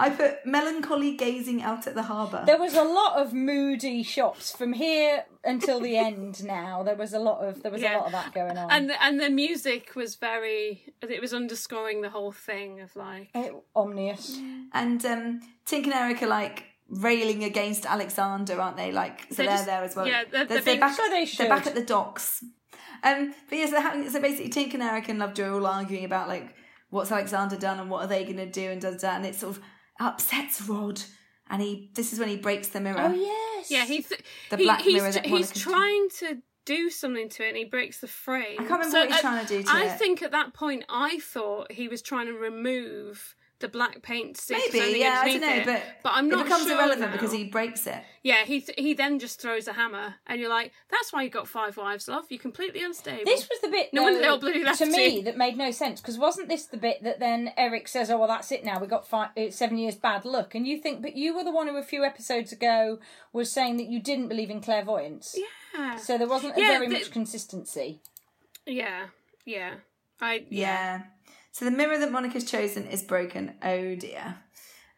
I 0.00 0.10
put 0.10 0.46
melancholy 0.46 1.16
gazing 1.16 1.60
out 1.60 1.88
at 1.88 1.96
the 1.96 2.04
harbour. 2.04 2.44
there 2.46 2.56
was 2.60 2.74
a 2.76 2.84
lot 2.84 3.16
of 3.20 3.32
moody 3.32 4.04
shots 4.04 4.54
from 4.56 4.72
here 4.74 5.24
until 5.44 5.80
the 5.80 5.96
end. 5.98 6.44
Now 6.46 6.84
there 6.84 6.94
was 6.94 7.12
a 7.12 7.18
lot 7.18 7.40
of 7.44 7.64
there 7.64 7.72
was 7.72 7.82
Yeah. 7.82 7.96
a 7.96 7.98
lot 7.98 8.06
of 8.06 8.12
that 8.12 8.32
going 8.32 8.56
on. 8.56 8.70
And 8.70 8.90
the, 8.90 9.02
and 9.02 9.18
the 9.20 9.28
music 9.28 9.96
was 9.96 10.14
very. 10.14 10.84
It 11.02 11.20
was 11.20 11.34
underscoring 11.34 12.02
the 12.02 12.10
whole 12.10 12.30
thing 12.30 12.80
of 12.80 12.94
like. 12.94 13.30
It- 13.34 13.52
omnious. 13.74 14.38
And 14.72 15.04
um, 15.04 15.40
Tink 15.66 15.84
and 15.84 15.92
Eric 15.92 16.22
are 16.22 16.28
like 16.28 16.62
railing 16.88 17.42
against 17.42 17.84
Alexander, 17.84 18.60
aren't 18.60 18.76
they? 18.76 18.92
Like, 18.92 19.22
so 19.22 19.26
They're 19.42 19.46
they're, 19.46 19.54
just- 19.56 19.66
there 19.66 19.82
as 19.82 19.96
well. 19.96 20.06
yeah, 20.06 20.22
they're- 20.22 20.44
they're 20.44 20.58
they're, 20.58 20.62
being- 20.62 20.80
back, 20.80 20.96
So 20.96 21.08
they 21.10 21.24
they're 21.24 21.48
back 21.48 21.66
at 21.66 21.74
the 21.74 21.82
docks. 21.84 22.44
Um, 23.02 23.34
but 23.48 23.58
yeah, 23.58 23.66
so, 23.66 24.08
so 24.10 24.20
basically, 24.20 24.50
Tink 24.50 24.74
and 24.74 24.82
Eric 24.82 25.08
and 25.08 25.18
Lovejoy 25.18 25.46
are 25.48 25.54
all 25.54 25.66
arguing 25.66 26.04
about 26.04 26.28
like 26.28 26.54
what's 26.90 27.12
Alexander 27.12 27.56
done 27.56 27.78
and 27.80 27.90
what 27.90 28.02
are 28.04 28.08
they 28.08 28.24
going 28.24 28.36
to 28.36 28.46
do 28.50 28.70
and 28.70 28.80
does 28.80 29.00
that, 29.02 29.16
and 29.16 29.26
it 29.26 29.34
sort 29.34 29.56
of 29.56 29.62
upsets 30.00 30.60
Rod. 30.62 31.00
And 31.50 31.62
he, 31.62 31.90
this 31.94 32.12
is 32.12 32.18
when 32.18 32.28
he 32.28 32.36
breaks 32.36 32.68
the 32.68 32.80
mirror. 32.80 32.98
Oh 33.00 33.12
yes. 33.14 33.70
Yeah, 33.70 33.84
he 33.86 34.02
th- 34.02 34.20
The 34.50 34.58
he- 34.58 34.64
black 34.64 34.82
he's, 34.82 34.94
mirror 35.00 35.12
that 35.12 35.24
he's 35.24 35.32
Monica's- 35.48 35.62
trying 35.62 36.08
to 36.18 36.38
do 36.66 36.90
something 36.90 37.28
to 37.30 37.44
it, 37.44 37.48
and 37.48 37.56
he 37.56 37.64
breaks 37.64 38.00
the 38.00 38.06
frame. 38.06 38.56
I 38.58 38.64
can't 38.64 38.70
remember 38.72 38.90
So 38.90 38.98
what 39.00 39.08
he's 39.08 39.16
at- 39.16 39.20
trying 39.22 39.46
to 39.46 39.56
do 39.56 39.62
to 39.62 39.70
I 39.70 39.84
it. 39.84 39.98
think 39.98 40.22
at 40.22 40.32
that 40.32 40.52
point, 40.52 40.84
I 40.90 41.18
thought 41.20 41.72
he 41.72 41.88
was 41.88 42.02
trying 42.02 42.26
to 42.26 42.34
remove 42.34 43.34
the 43.60 43.68
black 43.68 44.02
paint 44.02 44.36
stick. 44.36 44.58
Maybe, 44.72 45.00
yeah, 45.00 45.20
I 45.24 45.28
don't 45.32 45.40
know, 45.40 45.72
it. 45.72 45.82
but, 46.02 46.12
I'm 46.12 46.28
not 46.28 46.40
it 46.40 46.44
becomes 46.44 46.64
sure 46.66 46.76
irrelevant 46.76 47.10
now. 47.10 47.12
because 47.12 47.32
he 47.32 47.44
breaks 47.44 47.86
it. 47.88 48.02
Yeah, 48.22 48.44
he 48.44 48.60
th- 48.60 48.78
he 48.78 48.94
then 48.94 49.18
just 49.18 49.40
throws 49.40 49.66
a 49.66 49.72
hammer, 49.72 50.14
and 50.26 50.40
you're 50.40 50.48
like, 50.50 50.72
"That's 50.90 51.12
why 51.12 51.22
you 51.22 51.30
got 51.30 51.48
five 51.48 51.76
wives, 51.76 52.06
love. 52.08 52.26
You're 52.28 52.38
completely 52.38 52.82
unstable." 52.84 53.24
This 53.24 53.48
was 53.48 53.60
the 53.60 53.68
bit 53.68 53.92
No 53.92 54.02
wonder 54.04 54.20
they 54.20 54.26
all 54.28 54.38
bloody 54.38 54.62
left 54.62 54.78
to 54.78 54.86
me 54.86 55.22
that 55.22 55.36
made 55.36 55.56
no 55.56 55.70
sense 55.72 56.00
because 56.00 56.18
wasn't 56.18 56.48
this 56.48 56.66
the 56.66 56.76
bit 56.76 57.02
that 57.02 57.18
then 57.20 57.52
Eric 57.56 57.88
says, 57.88 58.10
"Oh 58.10 58.18
well, 58.18 58.28
that's 58.28 58.52
it 58.52 58.64
now. 58.64 58.78
We 58.78 58.86
got 58.86 59.06
five, 59.08 59.30
uh, 59.36 59.50
seven 59.50 59.76
years 59.78 59.96
bad 59.96 60.24
luck," 60.24 60.54
and 60.54 60.66
you 60.66 60.78
think, 60.78 61.02
but 61.02 61.16
you 61.16 61.34
were 61.34 61.44
the 61.44 61.50
one 61.52 61.66
who 61.68 61.76
a 61.76 61.82
few 61.82 62.04
episodes 62.04 62.52
ago 62.52 62.98
was 63.32 63.50
saying 63.50 63.76
that 63.78 63.88
you 63.88 64.00
didn't 64.00 64.28
believe 64.28 64.50
in 64.50 64.60
clairvoyance, 64.60 65.36
yeah, 65.74 65.96
so 65.96 66.16
there 66.18 66.28
wasn't 66.28 66.56
a 66.56 66.60
Yeah, 66.60 66.68
very 66.74 66.86
the- 66.86 66.92
much 66.94 67.10
consistency. 67.10 68.00
yeah, 68.66 69.06
yeah. 69.44 69.74
I 70.20 70.44
Yeah. 70.50 71.02
So 71.52 71.64
the 71.64 71.70
mirror 71.70 71.98
that 71.98 72.12
Monica's 72.12 72.48
chosen 72.48 72.86
is 72.86 73.02
broken. 73.02 73.54
Oh 73.62 73.94
dear. 73.94 74.36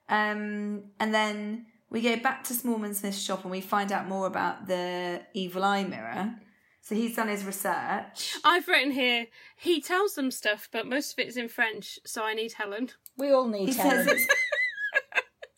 Um, 0.09 0.85
and 0.99 1.15
then 1.15 1.67
we 1.91 2.01
go 2.03 2.17
back 2.17 2.45
to 2.45 2.55
Smallman 2.55 2.95
Smith's 2.95 3.21
shop 3.21 3.43
and 3.43 3.51
we 3.51 3.61
find 3.61 3.93
out 3.93 4.09
more 4.09 4.27
about 4.27 4.67
the 4.67 5.23
evil 5.35 5.65
eye 5.65 5.85
mirror. 5.85 6.35
So 6.83 6.95
he's 6.95 7.15
done 7.15 7.29
his 7.29 7.45
research. 7.45 8.37
I've 8.43 8.67
written 8.67 8.91
here. 8.93 9.27
He 9.57 9.81
tells 9.81 10.15
them 10.15 10.31
stuff, 10.31 10.69
but 10.73 10.87
most 10.87 11.13
of 11.13 11.19
it 11.19 11.29
is 11.29 11.37
in 11.37 11.49
French, 11.49 11.99
so 12.05 12.25
I 12.25 12.35
need 12.35 12.55
Helen. 12.55 12.91
We 13.17 13.31
all 13.31 13.47
need 13.47 13.69
He 13.69 13.75
Helen. 13.75 14.09
it's. 14.09 14.27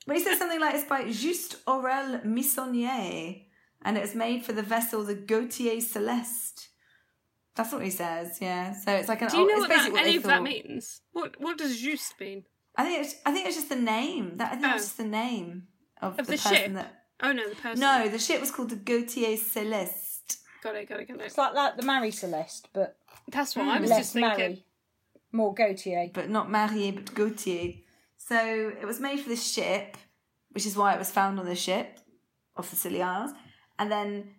But 0.05 0.17
he 0.17 0.25
says 0.25 0.39
something 0.39 0.61
like 0.61 0.75
it's 0.75 0.85
by 0.85 1.05
Juste 1.05 1.63
Aurel 1.65 2.25
Meissonnier, 2.25 3.37
and 3.83 3.97
it's 3.97 4.17
made 4.17 4.45
for 4.45 4.53
the 4.53 4.63
vessel 4.63 5.05
the 5.05 5.15
Gautier 5.15 5.81
Celeste. 5.81 6.69
That's 7.55 7.73
what 7.73 7.83
he 7.83 7.91
says. 7.91 8.39
Yeah. 8.41 8.73
So 8.73 8.93
it's 8.93 9.09
like 9.09 9.23
an. 9.23 9.29
Do 9.29 9.39
you 9.39 9.47
know 9.47 9.55
it's 9.55 9.61
what, 9.61 9.69
that, 9.69 9.79
basically 9.79 10.01
any 10.01 10.11
they 10.13 10.17
of 10.17 10.23
that 10.25 10.43
means? 10.43 11.01
What 11.13 11.41
What 11.41 11.59
does 11.59 11.81
juste 11.81 12.19
mean? 12.21 12.45
I 12.77 12.85
think 12.85 13.05
it's. 13.05 13.15
I 13.27 13.33
think 13.33 13.47
it's 13.47 13.57
just 13.57 13.69
the 13.69 13.77
name. 13.77 14.37
That 14.39 14.53
I 14.53 14.57
think 14.57 14.73
Oh. 14.73 14.77
it's 14.77 14.85
just 14.87 14.97
the 14.97 15.05
name 15.05 15.65
of, 16.01 16.19
Of 16.19 16.27
the, 16.27 16.33
the 16.33 16.39
person 16.39 16.57
ship? 16.57 16.73
that. 16.75 17.05
Oh 17.23 17.33
no, 17.33 17.49
the 17.49 17.55
person. 17.57 17.81
No, 17.81 18.09
the 18.09 18.19
ship 18.19 18.41
was 18.41 18.51
called 18.51 18.71
the 18.71 18.77
Gautier 18.77 19.37
Celeste. 19.37 20.39
got 20.63 20.75
it, 20.75 20.89
got 20.89 21.01
it, 21.01 21.09
got 21.09 21.21
it. 21.21 21.27
It's 21.27 21.39
like 21.39 21.55
like 21.55 21.77
the 21.77 21.83
Marie 21.83 22.11
Celeste, 22.11 22.69
but 22.73 22.97
That's 23.29 23.55
what 23.55 23.69
I 23.69 23.77
hmm. 23.77 23.83
was 23.83 23.91
less 23.91 23.99
just 24.01 24.13
thinking. 24.15 24.39
Marie, 24.39 24.65
more 25.31 25.55
Gautier. 25.55 26.11
but 26.13 26.31
not 26.31 26.51
Marie, 26.51 26.91
but 26.91 27.15
Gautier. 27.15 27.75
So 28.17 28.73
it 28.81 28.87
was 28.87 28.99
made 29.01 29.21
for 29.21 29.29
this 29.29 29.53
ship, 29.53 29.97
which 30.53 30.65
is 30.65 30.77
why 30.77 30.95
it 30.95 30.99
was 30.99 31.11
found 31.11 31.39
on 31.39 31.47
the 31.47 31.55
ship 31.55 31.99
off 32.57 32.71
the 32.71 32.77
Scilly 32.77 33.03
Isles. 33.03 33.33
And 33.79 33.91
then 33.91 34.31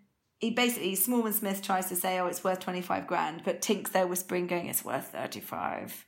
he 0.44 0.50
basically, 0.52 0.94
Smallman 0.96 1.34
Smith 1.34 1.62
tries 1.62 1.88
to 1.90 1.96
say, 1.96 2.20
oh, 2.20 2.28
it's 2.28 2.44
worth 2.44 2.60
25 2.60 3.08
grand, 3.08 3.42
but 3.46 3.62
Tink's 3.62 3.92
there 3.92 4.06
whispering, 4.08 4.46
going, 4.48 4.68
it's 4.68 4.84
worth 4.84 5.08
35. 5.08 6.06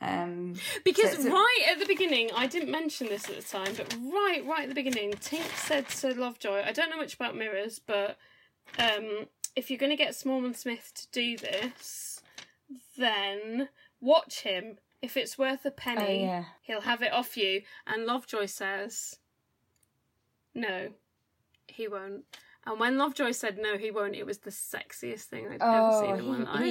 Um, 0.00 0.54
Because 0.84 1.12
So- 1.16 1.22
so- 1.22 1.30
right 1.30 1.64
at 1.70 1.78
the 1.78 1.86
beginning, 1.86 2.30
I 2.34 2.46
didn't 2.46 2.70
mention 2.70 3.06
this 3.08 3.28
at 3.28 3.36
the 3.36 3.42
time, 3.42 3.74
but 3.76 3.94
right, 4.12 4.44
right 4.44 4.62
at 4.62 4.68
the 4.68 4.74
beginning, 4.74 5.12
Tink 5.14 5.48
said 5.56 5.88
to 6.00 6.14
Lovejoy, 6.20 6.62
I 6.64 6.72
don't 6.72 6.90
know 6.90 6.96
much 6.96 7.14
about 7.14 7.36
mirrors, 7.36 7.78
but 7.78 8.16
um, 8.78 9.26
if 9.56 9.70
you're 9.70 9.78
going 9.78 9.90
to 9.90 9.96
get 10.04 10.14
Smallman 10.14 10.54
Smith 10.56 10.92
to 10.94 11.06
do 11.12 11.36
this, 11.36 12.20
then 12.96 13.68
watch 14.00 14.40
him. 14.40 14.78
If 15.00 15.16
it's 15.16 15.38
worth 15.38 15.64
a 15.64 15.70
penny, 15.70 16.22
Oh, 16.22 16.26
yeah. 16.26 16.44
he'll 16.62 16.80
have 16.82 17.02
it 17.02 17.12
off 17.12 17.36
you. 17.36 17.62
And 17.86 18.04
Lovejoy 18.04 18.46
says, 18.46 19.18
no, 20.54 20.90
he 21.68 21.86
won't. 21.88 22.24
And 22.66 22.78
when 22.78 22.98
Lovejoy 22.98 23.30
said 23.32 23.58
no, 23.58 23.78
he 23.78 23.90
won't, 23.90 24.14
it 24.14 24.26
was 24.26 24.38
the 24.38 24.50
sexiest 24.50 25.22
thing 25.22 25.46
I'd 25.48 25.58
Oh, 25.62 26.02
ever 26.04 26.06
seen 26.18 26.24
in 26.26 26.44
my 26.44 26.52
life. 26.52 26.60
he- 26.64 26.70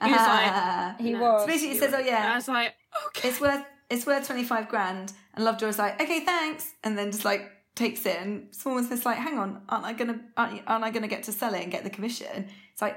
He, 0.06 0.10
was 0.12 0.20
like, 0.20 0.52
Ah. 0.52 0.94
He 1.00 1.12
No. 1.12 1.20
was. 1.20 1.40
So 1.42 1.46
basically, 1.46 1.74
he 1.74 1.78
says, 1.78 1.94
oh, 1.94 2.00
was- 2.02 2.08
I 2.10 2.34
was 2.34 2.48
like, 2.48 2.74
okay. 3.08 3.28
it's 3.28 3.40
worth 3.40 3.64
it's 3.88 4.04
worth 4.06 4.26
25 4.26 4.68
grand. 4.68 5.12
And 5.34 5.44
Lovejoy's 5.44 5.78
like, 5.78 6.00
okay, 6.02 6.20
thanks. 6.24 6.72
And 6.82 6.98
then 6.98 7.12
just 7.12 7.24
like 7.24 7.48
takes 7.76 8.04
it. 8.04 8.18
And 8.20 8.50
Smallman 8.50 8.86
Smith's 8.88 9.06
like, 9.06 9.18
hang 9.18 9.38
on, 9.38 9.62
aren't 9.68 9.84
I 9.84 9.92
going 9.92 10.12
to, 10.14 10.20
aren't, 10.36 10.60
aren't 10.66 10.82
I 10.82 10.90
going 10.90 11.02
to 11.02 11.08
get 11.08 11.22
to 11.24 11.32
sell 11.32 11.54
it 11.54 11.62
and 11.62 11.70
get 11.70 11.84
the 11.84 11.90
commission? 11.90 12.48
It's 12.72 12.82
like, 12.82 12.96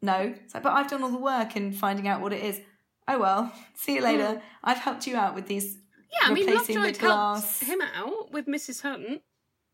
no. 0.00 0.32
It's 0.44 0.54
like, 0.54 0.62
but 0.62 0.74
I've 0.74 0.88
done 0.88 1.02
all 1.02 1.10
the 1.10 1.18
work 1.18 1.56
in 1.56 1.72
finding 1.72 2.06
out 2.06 2.20
what 2.20 2.32
it 2.32 2.44
is. 2.44 2.60
Oh 3.08 3.18
well, 3.18 3.52
see 3.74 3.96
you 3.96 4.00
later. 4.02 4.40
I've 4.62 4.78
helped 4.78 5.08
you 5.08 5.16
out 5.16 5.34
with 5.34 5.46
these. 5.48 5.76
Yeah, 6.12 6.28
I 6.30 6.32
mean, 6.34 6.46
Lovejoy 6.54 6.92
the 6.92 6.98
helped 7.00 7.62
him 7.64 7.80
out 7.80 8.30
with 8.30 8.46
Mrs. 8.46 8.82
Hunt. 8.82 9.22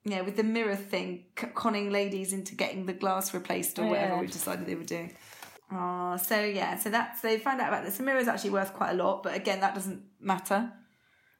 Yeah, 0.04 0.22
with 0.22 0.36
the 0.36 0.44
mirror 0.44 0.76
thing, 0.76 1.24
conning 1.54 1.90
ladies 1.90 2.32
into 2.32 2.54
getting 2.54 2.86
the 2.86 2.92
glass 2.92 3.34
replaced 3.34 3.78
or 3.78 3.84
oh, 3.84 3.88
whatever 3.88 4.14
Yeah. 4.14 4.20
we 4.20 4.26
decided 4.28 4.66
they 4.66 4.74
were 4.74 4.84
doing. 4.84 5.14
Oh, 5.70 6.16
so 6.16 6.42
yeah, 6.42 6.78
so 6.78 6.88
that's 6.88 7.20
they 7.20 7.38
find 7.38 7.60
out 7.60 7.68
about 7.68 7.84
this. 7.84 7.98
The 7.98 8.02
mirror 8.04 8.18
is 8.18 8.28
actually 8.28 8.50
worth 8.50 8.72
quite 8.72 8.90
a 8.92 8.94
lot, 8.94 9.22
but 9.22 9.34
again, 9.34 9.60
that 9.60 9.74
doesn't 9.74 10.02
matter. 10.20 10.72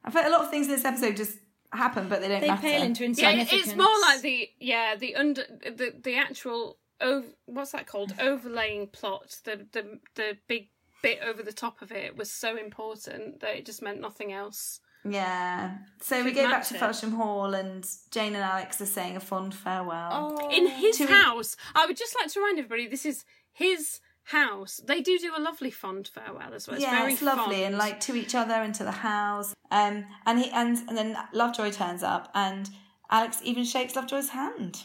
I 0.04 0.10
feel 0.10 0.26
a 0.26 0.30
lot 0.30 0.42
of 0.42 0.50
things 0.50 0.66
in 0.66 0.72
this 0.72 0.84
episode 0.84 1.16
just 1.16 1.38
happen, 1.72 2.08
but 2.08 2.20
they 2.20 2.28
don't 2.28 2.40
They 2.42 2.48
matter. 2.48 2.60
pale 2.62 2.82
into 2.82 3.04
insignificance. 3.04 3.52
Yeah, 3.52 3.58
it's 3.58 3.76
more 3.76 4.00
like 4.02 4.20
the 4.20 4.48
yeah 4.60 4.96
the 4.96 5.14
under 5.16 5.44
the 5.62 5.94
the 6.02 6.16
actual 6.16 6.78
over, 7.00 7.26
what's 7.46 7.72
that 7.72 7.86
called 7.86 8.12
overlaying 8.20 8.88
plot. 8.88 9.36
The 9.44 9.66
the 9.72 9.98
the 10.14 10.36
big 10.46 10.68
bit 11.02 11.20
over 11.22 11.42
the 11.42 11.52
top 11.52 11.80
of 11.80 11.90
it 11.92 12.16
was 12.16 12.30
so 12.30 12.56
important 12.56 13.40
that 13.40 13.56
it 13.56 13.64
just 13.64 13.82
meant 13.82 14.00
nothing 14.00 14.32
else. 14.32 14.80
Yeah. 15.04 15.78
So 16.00 16.24
we 16.24 16.32
go 16.32 16.48
back 16.48 16.66
to 16.68 16.74
it. 16.74 16.80
Felsham 16.80 17.14
Hall, 17.14 17.54
and 17.54 17.86
Jane 18.10 18.34
and 18.34 18.42
Alex 18.42 18.80
are 18.80 18.86
saying 18.86 19.16
a 19.16 19.20
fond 19.20 19.54
farewell. 19.54 20.38
Oh. 20.40 20.50
In 20.50 20.66
his 20.68 20.98
To 20.98 21.06
house, 21.06 21.56
I 21.74 21.86
would 21.86 21.96
just 21.96 22.14
like 22.20 22.32
to 22.32 22.40
remind 22.40 22.58
everybody 22.58 22.86
this 22.88 23.06
is 23.06 23.24
his 23.52 24.00
house. 24.24 24.80
They 24.84 25.00
do 25.00 25.18
do 25.18 25.32
a 25.36 25.40
lovely 25.40 25.70
fond 25.70 26.08
farewell 26.08 26.52
as 26.54 26.68
well. 26.68 26.76
It's 26.76 26.84
yeah, 26.84 27.00
very 27.00 27.14
it's 27.14 27.22
lovely, 27.22 27.56
fond. 27.56 27.66
and 27.66 27.78
like 27.78 28.00
to 28.00 28.14
each 28.14 28.34
other 28.34 28.54
and 28.54 28.74
to 28.74 28.84
the 28.84 28.90
house. 28.90 29.54
Um, 29.70 30.04
and 30.26 30.38
he 30.38 30.50
and 30.50 30.76
and 30.88 30.96
then 30.96 31.16
Lovejoy 31.32 31.70
turns 31.70 32.02
up, 32.02 32.30
and 32.34 32.68
Alex 33.10 33.40
even 33.42 33.64
shakes 33.64 33.96
Lovejoy's 33.96 34.30
hand. 34.30 34.84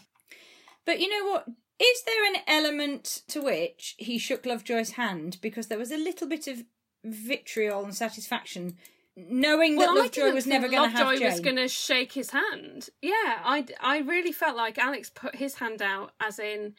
But 0.85 0.99
you 0.99 1.09
know 1.09 1.31
what? 1.31 1.45
Is 1.79 2.03
there 2.05 2.25
an 2.33 2.41
element 2.47 3.23
to 3.29 3.41
which 3.41 3.95
he 3.97 4.17
shook 4.17 4.45
Lovejoy's 4.45 4.91
hand 4.91 5.37
because 5.41 5.67
there 5.67 5.77
was 5.77 5.91
a 5.91 5.97
little 5.97 6.27
bit 6.27 6.47
of 6.47 6.63
vitriol 7.03 7.83
and 7.83 7.93
satisfaction, 7.95 8.77
knowing 9.15 9.77
Well, 9.77 9.93
that 9.95 10.01
Lovejoy 10.01 10.31
was 10.33 10.47
never 10.47 10.67
going 10.67 10.89
to 10.89 10.97
have 10.97 11.07
Lovejoy 11.07 11.19
Jane. 11.19 11.31
was 11.31 11.39
going 11.39 11.55
to 11.57 11.67
shake 11.67 12.13
his 12.13 12.31
hand. 12.31 12.89
Yeah, 13.01 13.11
I, 13.43 13.65
I 13.79 13.99
really 13.99 14.31
felt 14.31 14.55
like 14.57 14.77
Alex 14.77 15.09
put 15.09 15.35
his 15.35 15.55
hand 15.55 15.81
out 15.81 16.11
as 16.19 16.39
in, 16.39 16.73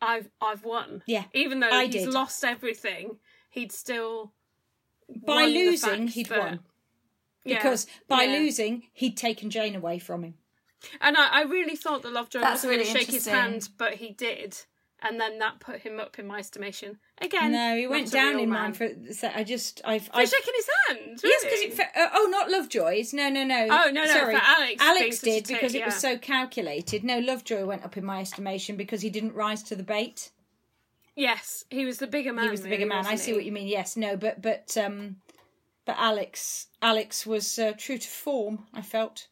I've 0.00 0.30
I've 0.40 0.64
won. 0.64 1.02
Yeah, 1.06 1.24
even 1.34 1.60
though 1.60 1.70
I 1.70 1.86
he's 1.86 2.04
did. 2.04 2.08
lost 2.08 2.44
everything, 2.44 3.16
he'd 3.50 3.72
still 3.72 4.32
By 5.26 5.46
losing, 5.46 6.08
he'd 6.08 6.26
that- 6.26 6.38
won. 6.38 6.60
Yeah, 7.44 7.56
Because 7.56 7.86
by 8.06 8.24
yeah. 8.24 8.38
losing, 8.38 8.82
he'd 8.92 9.16
taken 9.16 9.48
Jane 9.48 9.74
away 9.74 9.98
from 9.98 10.22
him. 10.24 10.34
and 11.00 11.16
I, 11.16 11.40
I 11.40 11.42
really 11.44 11.74
thought 11.76 12.02
that 12.02 12.12
Lovejoy 12.12 12.40
That's 12.40 12.64
wasn't 12.64 12.74
going 12.74 12.86
to 12.86 12.98
shake 12.98 13.10
his 13.10 13.26
hand, 13.26 13.70
but 13.78 13.94
he 13.94 14.10
did, 14.10 14.56
and 15.02 15.20
then 15.20 15.38
that 15.38 15.60
put 15.60 15.80
him 15.80 15.98
up 15.98 16.18
in 16.18 16.26
my 16.26 16.38
estimation 16.38 16.98
again. 17.18 17.52
No, 17.52 17.76
he 17.76 17.86
went 17.86 18.10
down 18.10 18.38
in 18.38 18.50
man. 18.50 18.62
mine 18.62 18.72
for. 18.72 18.88
So 19.12 19.30
I 19.34 19.44
just 19.44 19.80
I've. 19.84 20.06
for 20.06 20.16
I've 20.16 20.28
shaking 20.28 20.54
his 20.56 20.68
hand. 20.88 21.20
Yes, 21.22 21.44
because 21.44 21.80
uh, 21.80 22.08
oh, 22.14 22.28
not 22.30 22.50
Lovejoy's. 22.50 23.12
No, 23.12 23.28
no, 23.28 23.44
no. 23.44 23.66
Oh, 23.70 23.90
no, 23.90 24.04
no, 24.04 24.06
Sorry, 24.06 24.34
for 24.34 24.42
Alex 24.44 24.76
Alex 24.80 25.18
did 25.20 25.46
because 25.46 25.74
it 25.74 25.84
was 25.84 25.96
so 25.96 26.18
calculated. 26.18 27.04
No, 27.04 27.18
Lovejoy 27.18 27.64
went 27.64 27.84
up 27.84 27.96
in 27.96 28.04
my 28.04 28.20
estimation 28.20 28.76
because 28.76 29.02
he 29.02 29.10
didn't 29.10 29.34
rise 29.34 29.62
to 29.64 29.76
the 29.76 29.82
bait. 29.82 30.30
yes, 31.16 31.64
he 31.70 31.84
was 31.84 31.98
the 31.98 32.06
bigger 32.06 32.32
man. 32.32 32.44
he 32.44 32.50
was 32.50 32.62
the 32.62 32.68
bigger 32.68 32.86
really, 32.86 33.02
man. 33.02 33.06
I 33.06 33.16
see 33.16 33.32
he? 33.32 33.36
what 33.36 33.44
you 33.44 33.52
mean. 33.52 33.68
Yes, 33.68 33.96
no, 33.96 34.16
but 34.16 34.42
but 34.42 34.76
um, 34.76 35.16
but 35.84 35.96
Alex, 35.98 36.68
Alex 36.82 37.26
was 37.26 37.58
uh, 37.58 37.72
true 37.76 37.98
to 37.98 38.08
form. 38.08 38.66
I 38.74 38.82
felt. 38.82 39.28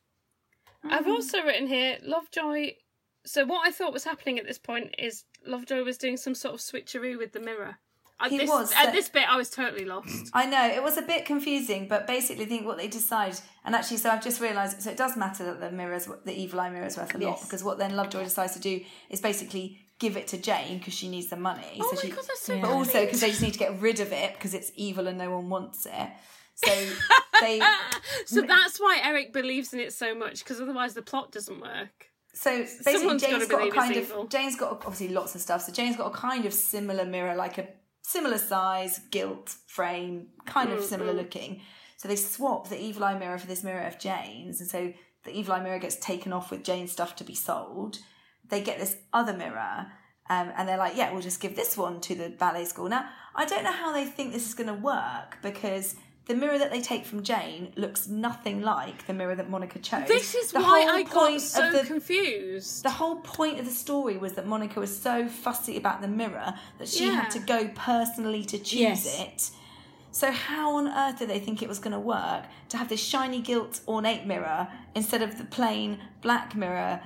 I've 0.85 1.09
also 1.09 1.43
written 1.43 1.67
here 1.67 1.99
Lovejoy. 2.03 2.75
So 3.29 3.45
what 3.45 3.67
I 3.67 3.71
thought 3.71 3.93
was 3.93 4.05
happening 4.05 4.39
at 4.39 4.47
this 4.47 4.59
point 4.59 4.95
is 4.99 5.25
Lovejoy 5.47 5.83
was 5.85 5.99
doing 5.99 6.17
some 6.17 6.35
sort 6.35 6.55
of 6.55 6.61
switcheroo 6.61 7.19
with 7.19 7.33
the 7.33 7.41
mirror. 7.41 7.77
At 8.21 8.31
He 8.31 8.39
this, 8.39 8.49
was, 8.49 8.73
at 8.73 8.87
so- 8.87 8.91
this 8.93 9.09
bit. 9.09 9.29
I 9.29 9.37
was 9.37 9.51
totally 9.51 9.85
lost. 9.85 10.31
I 10.33 10.47
know 10.47 10.67
it 10.67 10.83
was 10.83 10.97
a 10.97 11.03
bit 11.03 11.25
confusing, 11.25 11.87
but 11.87 12.07
basically, 12.07 12.47
I 12.47 12.49
think 12.49 12.67
what 12.67 12.79
they 12.79 12.89
decide, 12.89 13.39
and 13.65 13.75
actually, 13.75 13.99
so 13.99 14.11
I've 14.11 14.25
just 14.25 14.41
realised, 14.41 14.83
so 14.83 14.91
it 14.91 14.97
does 14.97 15.17
matter 15.17 15.45
that 15.45 15.61
the 15.61 15.71
mirrors, 15.71 16.09
the 16.25 16.37
evil 16.37 16.59
eye 16.59 16.71
mirror 16.71 16.87
is 16.87 16.97
worth 16.97 17.15
a 17.15 17.19
lot 17.19 17.41
because 17.43 17.63
what 17.63 17.79
then 17.79 17.95
Lovejoy 17.95 18.25
decides 18.25 18.55
to 18.55 18.61
do 18.61 18.81
is 19.09 19.21
basically 19.21 19.79
give 19.99 20.17
it 20.17 20.27
to 20.29 20.39
Jane 20.39 20.79
because 20.79 20.95
she 20.95 21.09
needs 21.09 21.29
the 21.29 21.37
money. 21.37 21.79
Oh 21.81 21.91
so 21.91 21.97
my 21.97 22.03
she, 22.03 22.09
God, 22.09 22.25
that's 22.27 22.43
so 22.43 22.55
Yeah. 22.55 22.63
But 22.63 22.71
also 22.71 23.05
because 23.05 23.21
they 23.21 23.31
just 23.31 23.43
need 23.43 23.53
to 23.53 23.59
get 23.59 23.81
rid 23.81 24.01
of 24.01 24.13
it 24.13 24.35
because 24.35 24.55
it's 24.55 24.73
evil 24.75 25.07
and 25.07 25.19
no 25.19 25.31
one 25.31 25.49
wants 25.49 25.87
it. 25.87 26.09
So 26.55 26.73
they, 27.41 27.61
so 28.27 28.41
that's 28.41 28.79
why 28.79 29.01
Eric 29.05 29.33
believes 29.33 29.73
in 29.73 29.81
it 29.81 29.93
so 29.93 30.15
much 30.15 30.41
because 30.41 30.61
otherwise 30.61 30.95
the 30.95 31.03
plot 31.03 31.31
doesn't 31.31 31.61
work. 31.61 32.08
So 32.41 32.57
basically, 32.61 32.93
Someone's 32.93 33.23
Jane's 33.23 33.49
got 33.49 33.67
a 33.67 33.71
kind 33.73 33.97
of 33.97 34.05
evil. 34.05 34.27
Jane's 34.29 34.55
got 34.55 34.71
obviously 34.87 35.09
lots 35.09 35.35
of 35.35 35.41
stuff. 35.41 35.63
So 35.63 35.73
Jane's 35.73 35.97
got 35.97 36.07
a 36.07 36.17
kind 36.17 36.45
of 36.45 36.55
similar 36.55 37.05
mirror, 37.05 37.35
like 37.35 37.59
a 37.59 37.67
similar 38.03 38.39
size, 38.39 39.01
gilt 39.11 39.57
frame, 39.67 40.29
kind 40.47 40.71
of 40.71 40.85
similar 40.85 41.13
looking. 41.13 41.63
So 41.97 42.07
they 42.07 42.15
swap 42.15 42.69
the 42.69 42.81
evil 42.81 43.03
eye 43.03 43.19
mirror 43.19 43.39
for 43.39 43.49
this 43.49 43.65
mirror 43.65 43.85
of 43.85 43.99
Jane's, 43.99 44.61
and 44.61 44.71
so 44.71 44.93
the 45.25 45.37
evil 45.37 45.53
eye 45.53 45.61
mirror 45.61 45.81
gets 45.81 45.97
taken 45.97 46.33
off 46.33 46.53
with 46.53 46.63
Jane's 46.63 46.93
stuff 46.93 47.17
to 47.17 47.25
be 47.25 47.35
sold. 47.35 47.99
They 48.49 48.61
get 48.61 48.79
this 48.79 48.99
other 49.13 49.33
mirror. 49.33 49.89
Um, 50.31 50.53
and 50.57 50.69
they're 50.69 50.79
like, 50.79 50.97
yeah, 50.97 51.11
we'll 51.11 51.23
just 51.23 51.41
give 51.41 51.57
this 51.57 51.77
one 51.77 52.01
to 52.03 52.15
the 52.15 52.29
ballet 52.29 52.67
school. 52.67 52.89
Now, 52.89 53.09
I 53.35 53.47
don't 53.47 53.65
know 53.65 53.73
how 53.73 53.93
they 53.93 54.05
think 54.05 54.33
this 54.33 54.47
is 54.47 54.55
going 54.55 54.69
to 54.69 54.75
work 54.75 55.39
because 55.43 55.97
the 56.29 56.35
mirror 56.35 56.59
that 56.59 56.71
they 56.71 56.81
take 56.81 57.05
from 57.05 57.23
Jane 57.23 57.73
looks 57.75 58.07
nothing 58.07 58.61
like 58.63 59.07
the 59.07 59.15
mirror 59.15 59.35
that 59.35 59.49
Monica 59.51 59.79
chose. 59.79 60.07
This 60.07 60.35
is 60.35 60.53
The 60.53 60.61
why 60.61 60.83
whole 60.83 60.91
I 60.91 61.03
got 61.03 61.13
point 61.13 61.41
so 61.41 61.67
of 61.67 61.73
the, 61.73 61.85
confused. 61.85 62.83
the 62.85 62.91
whole 62.91 63.17
point 63.17 63.59
of 63.59 63.65
the 63.65 63.73
story 63.73 64.17
was 64.19 64.35
that 64.35 64.47
Monica 64.47 64.79
was 64.79 64.97
so 64.97 65.27
fussy 65.27 65.77
about 65.77 66.01
the 66.03 66.09
mirror 66.09 66.55
that 66.79 66.87
she 66.89 67.07
Yeah. 67.07 67.13
had 67.23 67.31
to 67.33 67.39
go 67.41 67.69
personally 67.75 68.45
to 68.45 68.59
choose 68.59 68.79
Yes. 68.79 69.21
it. 69.21 69.51
So 70.11 70.31
how 70.31 70.77
on 70.77 70.89
earth 70.89 71.19
did 71.19 71.29
they 71.31 71.39
think 71.39 71.63
it 71.63 71.69
was 71.69 71.79
going 71.79 71.93
to 71.93 71.99
work 72.01 72.45
to 72.71 72.77
have 72.77 72.89
this 72.89 73.01
shiny 73.03 73.41
gilt 73.41 73.81
ornate 73.87 74.27
mirror 74.27 74.69
instead 74.95 75.23
of 75.23 75.39
the 75.39 75.45
plain 75.45 75.99
black 76.23 76.55
mirror? 76.55 77.01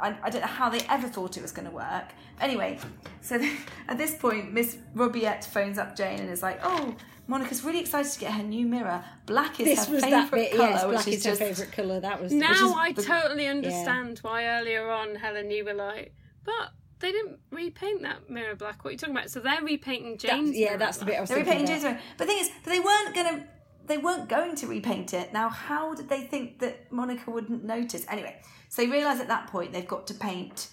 I, 0.00 0.16
I 0.22 0.30
don't 0.30 0.40
know 0.42 0.46
how 0.46 0.68
they 0.68 0.80
ever 0.88 1.08
thought 1.08 1.36
it 1.36 1.42
was 1.42 1.52
going 1.52 1.68
to 1.68 1.74
work. 1.74 2.12
Anyway, 2.40 2.78
so 3.22 3.40
at 3.88 3.98
this 3.98 4.14
point, 4.16 4.52
Miss 4.52 4.76
Robiette 4.94 5.44
phones 5.44 5.78
up 5.78 5.96
Jane 5.96 6.20
and 6.20 6.30
is 6.30 6.42
like, 6.42 6.60
"Oh, 6.62 6.94
Monica's 7.26 7.64
really 7.64 7.80
excited 7.80 8.12
to 8.12 8.18
get 8.20 8.32
her 8.32 8.42
new 8.42 8.66
mirror. 8.66 9.04
Black 9.26 9.58
is 9.60 9.66
This 9.66 9.86
her 9.86 9.94
was 9.94 10.04
favourite 10.04 10.20
that 10.22 10.30
bit. 10.32 10.50
colour, 10.56 10.68
yes, 10.70 10.82
which 10.84 10.92
black 10.92 11.08
is 11.08 11.14
is 11.14 11.24
her 11.24 11.30
just 11.30 11.40
favourite 11.42 11.72
colour. 11.72 12.00
That 12.00 12.22
was 12.22 12.32
now 12.32 12.48
which 12.50 12.58
is- 12.58 12.72
I 12.76 12.92
the- 12.92 13.02
totally 13.02 13.46
understand 13.46 14.18
why 14.22 14.44
earlier 14.46 14.90
on, 14.90 15.14
Helen, 15.16 15.50
you 15.50 15.64
were 15.64 15.74
like, 15.74 16.14
but 16.44 16.70
they 17.00 17.12
didn't 17.12 17.38
repaint 17.50 18.02
that 18.02 18.30
mirror 18.30 18.54
black. 18.54 18.84
What 18.84 18.90
are 18.90 18.92
you 18.92 18.98
talking 18.98 19.16
about? 19.16 19.30
So 19.30 19.40
they're 19.40 19.62
repainting 19.62 20.18
Jane's. 20.18 20.56
yeah, 20.56 20.68
mirror 20.68 20.78
that's 20.78 20.98
the 20.98 21.04
bit 21.04 21.16
I 21.16 21.20
was 21.20 21.28
They're 21.30 21.38
repainting 21.38 21.64
about. 21.64 21.72
James 21.72 21.84
Bond. 21.84 21.98
But 22.16 22.26
the 22.26 22.32
thing 22.32 22.40
is, 22.42 22.50
they 22.64 22.80
weren't 22.80 23.14
gonna 23.14 23.46
they 23.86 23.98
weren't 23.98 24.28
going 24.28 24.56
to 24.56 24.66
repaint 24.66 25.14
it. 25.14 25.32
Now, 25.32 25.48
how 25.48 25.94
did 25.94 26.08
they 26.08 26.22
think 26.22 26.58
that 26.58 26.90
Monica 26.92 27.30
wouldn't 27.30 27.62
notice? 27.64 28.04
Anyway, 28.08 28.36
so 28.68 28.82
they 28.82 28.88
realise 28.88 29.20
at 29.20 29.28
that 29.28 29.46
point 29.48 29.72
they've 29.72 29.86
got 29.86 30.06
to 30.08 30.14
paint 30.14 30.68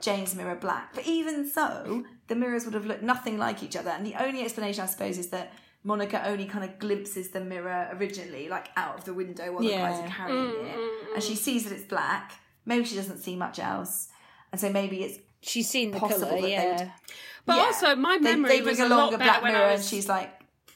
Jane's 0.00 0.34
mirror 0.34 0.54
black. 0.56 0.94
But 0.94 1.06
even 1.06 1.48
so, 1.48 2.04
the 2.28 2.34
mirrors 2.34 2.64
would 2.64 2.74
have 2.74 2.86
looked 2.86 3.02
nothing 3.02 3.38
like 3.38 3.62
each 3.62 3.76
other. 3.76 3.90
And 3.90 4.04
the 4.06 4.14
only 4.22 4.42
explanation, 4.42 4.82
I 4.82 4.86
suppose, 4.86 5.16
is 5.18 5.28
that 5.28 5.52
Monica 5.84 6.26
only 6.26 6.46
kind 6.46 6.64
of 6.64 6.78
glimpses 6.78 7.30
the 7.30 7.40
mirror 7.40 7.88
originally, 7.92 8.48
like 8.48 8.68
out 8.76 8.98
of 8.98 9.04
the 9.04 9.14
window 9.14 9.52
while 9.52 9.62
the 9.62 9.70
guys 9.70 9.98
are 10.00 10.08
carrying 10.08 10.36
Mm, 10.52 10.66
it, 10.66 11.14
and 11.14 11.22
she 11.22 11.34
sees 11.36 11.64
that 11.64 11.72
it's 11.72 11.84
black. 11.84 12.32
Maybe 12.64 12.84
she 12.84 12.96
doesn't 12.96 13.18
see 13.18 13.36
much 13.36 13.58
else, 13.60 14.08
and 14.52 14.60
so 14.60 14.68
maybe 14.70 15.02
it's 15.04 15.18
She's 15.42 15.68
seen 15.68 15.92
the 15.92 16.00
possible 16.00 16.26
colour. 16.26 16.40
that 16.40 16.42
they 16.42 16.50
Yeah. 16.52 16.78
would- 16.78 16.92
But 17.44 17.56
yeah. 17.58 17.62
also, 17.62 17.94
my 17.94 18.16
they, 18.18 18.24
memory 18.34 18.48
they 18.48 18.60
bring 18.62 18.72
was 18.72 18.80
a 18.80 18.86
along 18.88 18.98
lot 18.98 19.14
a 19.14 19.18
better 19.18 19.30
black 19.30 19.42
when 19.42 19.52
mirror, 19.52 19.64
I 19.66 19.70
and 19.72 19.78
was. 19.78 19.88
she's 19.88 20.08
like, 20.08 20.30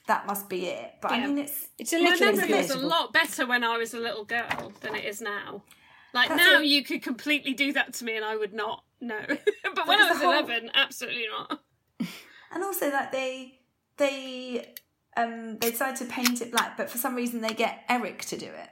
"That 0.06 0.26
must 0.28 0.48
be 0.48 0.66
it." 0.66 0.92
But 1.02 1.11
I 1.12 1.26
mean, 1.26 1.38
it's 1.38 1.66
It's 1.76 1.92
a 1.92 1.96
little. 1.98 2.11
my 2.11 2.14
little 2.32 2.36
memory 2.48 2.62
was 2.62 2.70
a 2.70 2.78
lot 2.78 3.12
better 3.12 3.46
when 3.46 3.64
I 3.64 3.76
was 3.78 3.92
a 3.94 3.98
little 3.98 4.24
girl 4.24 4.72
than 4.80 4.94
it 4.94 5.04
is 5.04 5.20
now. 5.20 5.64
Like 6.12 6.28
That's 6.28 6.40
now, 6.44 6.58
it. 6.61 6.66
you 6.66 6.82
could 6.84 7.02
completely 7.02 7.54
do 7.54 7.72
that 7.74 7.94
to 7.94 8.04
me, 8.04 8.16
and 8.16 8.24
I 8.24 8.36
would 8.36 8.52
not 8.52 8.84
know. 9.00 9.20
but 9.74 9.86
when 9.86 10.00
I 10.00 10.11
was 10.11 10.18
whole- 10.20 10.32
eleven, 10.32 10.70
absolutely 10.74 11.26
not. 11.30 11.61
and 12.52 12.62
also 12.64 12.90
that 12.90 13.12
they 13.12 13.58
they 13.96 14.72
um 15.16 15.58
they 15.58 15.70
decide 15.70 15.96
to 15.96 16.04
paint 16.06 16.40
it 16.40 16.50
black, 16.50 16.76
but 16.76 16.90
for 16.90 16.98
some 16.98 17.14
reason 17.14 17.40
they 17.40 17.54
get 17.54 17.84
Eric 17.88 18.22
to 18.26 18.36
do 18.36 18.46
it. 18.46 18.68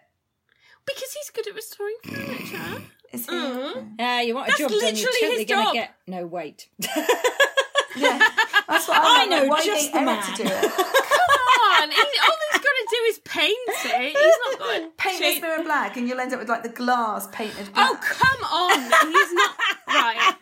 Because 0.86 1.12
he's 1.12 1.30
good 1.30 1.46
at 1.46 1.54
restoring 1.54 1.96
furniture. 2.04 2.82
Is 3.12 3.26
he? 3.26 3.32
Mhm. 3.32 3.94
Yeah, 3.98 4.20
you 4.22 4.34
want 4.34 4.48
a 4.48 4.50
That's 4.50 4.60
job 4.60 4.70
done, 4.70 4.78
you're 4.80 4.90
literally 4.92 5.18
totally 5.20 5.36
his 5.38 5.46
going 5.46 5.64
job. 5.64 5.72
to 5.74 5.78
get. 5.80 5.94
No, 6.06 6.26
wait. 6.26 6.68
Yeah, 7.96 8.18
that's 8.68 8.86
what 8.86 8.96
I 9.00 9.22
I'm 9.24 9.30
know 9.30 9.38
like, 9.38 9.50
why 9.50 9.64
just 9.64 9.92
get 9.92 9.98
the 9.98 10.06
man. 10.06 10.22
to 10.22 10.36
do 10.36 10.42
it? 10.44 10.62
Come 10.62 11.82
on, 11.82 11.90
he, 11.90 11.96
do 12.98 13.04
is 13.08 13.18
paint 13.20 13.56
it. 13.68 14.16
He's 14.16 14.58
not 14.58 14.58
got 14.82 14.96
Paint 14.96 15.18
this 15.20 15.40
mirror 15.40 15.62
black, 15.62 15.96
and 15.96 16.08
you'll 16.08 16.20
end 16.20 16.32
up 16.32 16.40
with 16.40 16.48
like 16.48 16.62
the 16.62 16.68
glass 16.68 17.28
painted 17.32 17.72
black. 17.72 17.90
Oh 17.90 17.98
come 18.00 18.44
on! 18.44 19.12
He's 19.12 19.32
not 19.32 19.56
right. 19.88 20.34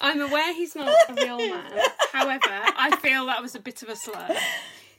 I'm 0.00 0.20
aware 0.20 0.54
he's 0.54 0.76
not 0.76 0.94
a 1.08 1.14
real 1.14 1.38
man. 1.38 1.80
However, 2.12 2.42
I 2.50 2.96
feel 2.96 3.26
that 3.26 3.40
was 3.42 3.54
a 3.54 3.60
bit 3.60 3.82
of 3.82 3.88
a 3.88 3.96
slur. 3.96 4.36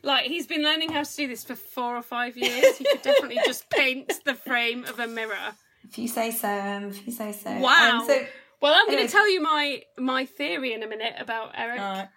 Like 0.03 0.25
he's 0.25 0.47
been 0.47 0.63
learning 0.63 0.91
how 0.91 1.03
to 1.03 1.15
do 1.15 1.27
this 1.27 1.43
for 1.43 1.55
four 1.55 1.95
or 1.95 2.01
five 2.01 2.37
years. 2.37 2.77
He 2.77 2.85
could 2.85 3.01
definitely 3.01 3.39
just 3.45 3.69
paint 3.71 4.13
the 4.25 4.33
frame 4.35 4.85
of 4.85 4.99
a 4.99 5.07
mirror. 5.07 5.55
If 5.83 5.97
you 5.97 6.07
say 6.07 6.31
so, 6.31 6.47
um, 6.49 6.85
if 6.85 7.05
you 7.05 7.13
say 7.13 7.31
so. 7.31 7.57
Wow. 7.59 7.99
Um, 8.01 8.07
so 8.07 8.25
Well, 8.61 8.73
I'm 8.75 8.87
going 8.87 9.05
to 9.05 9.11
tell 9.11 9.29
you 9.29 9.41
my 9.41 9.81
my 9.97 10.25
theory 10.25 10.73
in 10.73 10.83
a 10.83 10.87
minute 10.87 11.13
about 11.19 11.51
Eric. 11.55 11.79
Alright. 11.79 12.07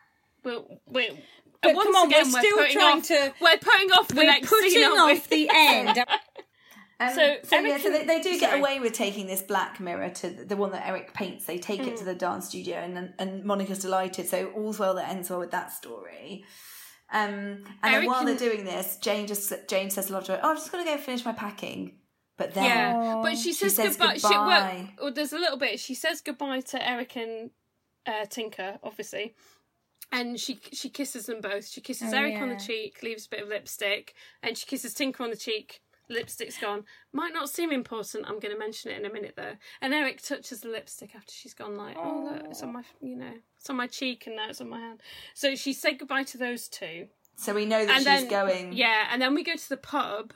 We'll, 0.42 0.80
we'll, 0.86 1.18
But 1.62 1.74
once 1.74 1.86
come 1.86 1.96
on, 1.96 2.06
again, 2.08 2.32
we're 2.32 2.40
still 2.40 2.56
putting 2.56 2.72
trying 2.72 2.98
off, 2.98 3.06
to- 3.08 3.34
We're 3.40 3.58
putting 3.58 3.92
off 3.92 4.08
the 4.08 4.14
We're 4.16 4.24
next 4.24 4.48
putting 4.48 4.70
scene, 4.70 4.84
aren't 4.84 5.18
off 5.18 5.28
the 5.28 5.48
end. 5.52 6.04
Um, 7.02 7.14
So, 7.14 7.36
so, 7.44 7.56
Eric 7.56 7.68
yeah, 7.68 7.78
so 7.78 7.90
they, 7.90 8.04
they 8.04 8.20
do 8.20 8.28
can- 8.30 8.40
get 8.40 8.50
sorry. 8.50 8.60
away 8.60 8.78
with 8.80 8.92
taking 8.92 9.26
this 9.26 9.40
black 9.40 9.80
mirror 9.80 10.10
to 10.10 10.28
the, 10.28 10.44
the 10.44 10.56
one 10.56 10.70
that 10.72 10.86
Eric 10.86 11.14
paints. 11.14 11.46
They 11.46 11.56
take 11.56 11.80
Mm. 11.80 11.86
it 11.88 11.96
to 11.96 12.04
the 12.04 12.14
dance 12.14 12.48
studio, 12.48 12.76
and 12.76 13.14
and 13.18 13.42
Monica's 13.42 13.78
delighted. 13.78 14.28
So 14.28 14.48
all's 14.54 14.78
well 14.78 14.92
that 14.96 15.08
ends 15.08 15.30
well 15.30 15.38
with 15.38 15.50
that 15.52 15.72
story. 15.72 16.44
Um, 17.10 17.64
and 17.82 17.94
then 17.94 18.04
while 18.06 18.18
can- 18.18 18.26
they're 18.26 18.36
doing 18.50 18.64
this, 18.66 18.98
Jane 18.98 19.26
just 19.26 19.50
Jane 19.66 19.88
says 19.88 20.10
a 20.10 20.12
lot 20.12 20.26
to 20.26 20.32
Lovejoy, 20.32 20.46
"Oh, 20.46 20.50
I'm 20.50 20.56
just 20.56 20.70
going 20.70 20.84
to 20.84 20.90
go 20.90 20.98
finish 20.98 21.24
my 21.24 21.32
packing." 21.32 21.96
But 22.36 22.52
then 22.52 22.64
Yeah, 22.64 23.20
but 23.22 23.32
she 23.38 23.44
She 23.44 23.52
says, 23.54 23.76
says 23.76 23.96
goodbye. 23.96 24.16
She, 24.18 24.28
well, 24.28 24.88
well, 25.00 25.12
there's 25.12 25.32
a 25.32 25.38
little 25.38 25.56
bit. 25.58 25.80
She 25.80 25.94
says 25.94 26.20
goodbye 26.20 26.60
to 26.60 26.86
Eric 26.86 27.16
and 27.16 27.50
uh, 28.06 28.26
Tinker, 28.28 28.78
obviously, 28.82 29.34
and 30.12 30.38
she 30.38 30.60
she 30.72 30.88
kisses 30.88 31.26
them 31.26 31.40
both. 31.40 31.66
She 31.68 31.80
kisses 31.80 32.12
Oh, 32.12 32.16
Eric 32.16 32.36
on 32.40 32.48
the 32.48 32.56
cheek, 32.56 33.02
leaves 33.02 33.26
a 33.26 33.30
bit 33.30 33.42
of 33.42 33.48
lipstick, 33.48 34.14
and 34.42 34.56
she 34.56 34.66
kisses 34.66 34.94
Tinker 34.94 35.22
on 35.22 35.30
the 35.30 35.36
cheek. 35.36 35.80
Lipstick's 36.08 36.58
gone. 36.58 36.84
Might 37.12 37.32
not 37.32 37.48
seem 37.48 37.70
important. 37.70 38.26
I'm 38.26 38.40
going 38.40 38.52
to 38.52 38.58
mention 38.58 38.90
it 38.90 38.98
in 38.98 39.06
a 39.06 39.12
minute 39.12 39.34
though. 39.36 39.52
And 39.80 39.94
Eric 39.94 40.20
touches 40.20 40.60
the 40.62 40.68
lipstick 40.68 41.14
after 41.14 41.32
she's 41.32 41.54
gone. 41.54 41.76
Like, 41.76 41.96
oh 41.96 42.30
look, 42.32 42.46
it's 42.50 42.62
on 42.64 42.72
my, 42.72 42.82
you 43.00 43.14
know, 43.14 43.32
it's 43.58 43.70
on 43.70 43.76
my 43.76 43.86
cheek, 43.86 44.26
and 44.26 44.34
now 44.34 44.48
it's 44.48 44.60
on 44.60 44.68
my 44.68 44.80
hand. 44.80 45.00
So 45.34 45.54
she 45.54 45.72
said 45.72 45.98
goodbye 46.00 46.24
to 46.24 46.38
those 46.38 46.68
two 46.68 47.06
so 47.36 47.54
we 47.54 47.64
know 47.64 47.86
that 47.86 47.90
and 47.90 47.98
she's 48.00 48.04
then 48.04 48.28
going. 48.28 48.72
yeah 48.74 49.08
and 49.10 49.22
then 49.22 49.34
we 49.34 49.42
go 49.42 49.54
to 49.56 49.68
the 49.70 49.76
pub 49.78 50.34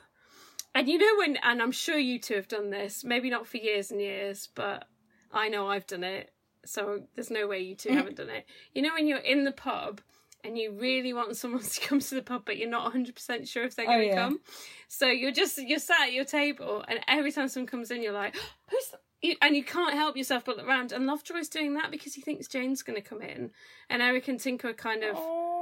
and 0.73 0.87
you 0.89 0.97
know 0.97 1.17
when 1.19 1.37
and 1.43 1.61
i'm 1.61 1.71
sure 1.71 1.99
you 1.99 2.17
two 2.17 2.33
have 2.33 2.47
done 2.47 2.71
this 2.71 3.03
maybe 3.03 3.29
not 3.29 3.45
for 3.45 3.57
years 3.57 3.91
and 3.91 4.01
years 4.01 4.49
but 4.55 4.85
i 5.31 5.47
know 5.47 5.67
i've 5.67 5.85
done 5.85 6.03
it 6.03 6.31
so 6.67 7.03
there's 7.15 7.31
no 7.31 7.47
way 7.47 7.59
you 7.59 7.75
two 7.75 7.89
Mm. 7.89 7.95
haven't 7.95 8.17
done 8.17 8.29
it. 8.29 8.45
You 8.73 8.81
know 8.81 8.93
when 8.93 9.07
you're 9.07 9.17
in 9.19 9.43
the 9.43 9.51
pub 9.51 10.01
and 10.43 10.57
you 10.57 10.71
really 10.71 11.13
want 11.13 11.35
someone 11.37 11.61
to 11.75 11.81
come 11.81 11.99
to 11.99 12.15
the 12.15 12.21
pub 12.21 12.43
but 12.45 12.57
you're 12.57 12.69
not 12.69 12.93
100% 12.93 13.47
sure 13.47 13.63
if 13.63 13.75
they're 13.75 13.85
Oh, 13.85 13.89
going 13.89 14.01
to 14.01 14.07
yeah. 14.07 14.15
come? 14.15 14.39
So 14.87 15.07
you're 15.07 15.31
just 15.31 15.57
you're 15.57 15.79
sat 15.79 16.01
at 16.07 16.13
your 16.13 16.25
table 16.25 16.83
and 16.87 16.99
every 17.07 17.31
time 17.31 17.47
someone 17.47 17.67
comes 17.67 17.91
in 17.91 18.03
you're 18.03 18.13
like 18.13 18.35
who's 18.69 18.87
the-" 18.87 18.99
you, 19.21 19.35
and 19.41 19.55
you 19.55 19.63
can't 19.63 19.93
help 19.95 20.15
yourself 20.17 20.45
but 20.45 20.57
look 20.57 20.67
around. 20.67 20.91
And 20.91 21.07
lovejoy's 21.07 21.49
doing 21.49 21.73
that 21.75 21.89
because 21.89 22.13
he 22.13 22.21
thinks 22.21 22.47
jane's 22.47 22.83
going 22.83 23.01
to 23.01 23.07
come 23.09 23.21
in. 23.21 23.51
And 23.89 24.01
eric 24.01 24.27
and 24.27 24.39
tinker 24.39 24.69
are 24.69 24.73
kind 24.73 25.03
of 25.03 25.15
Oh, 25.17 25.54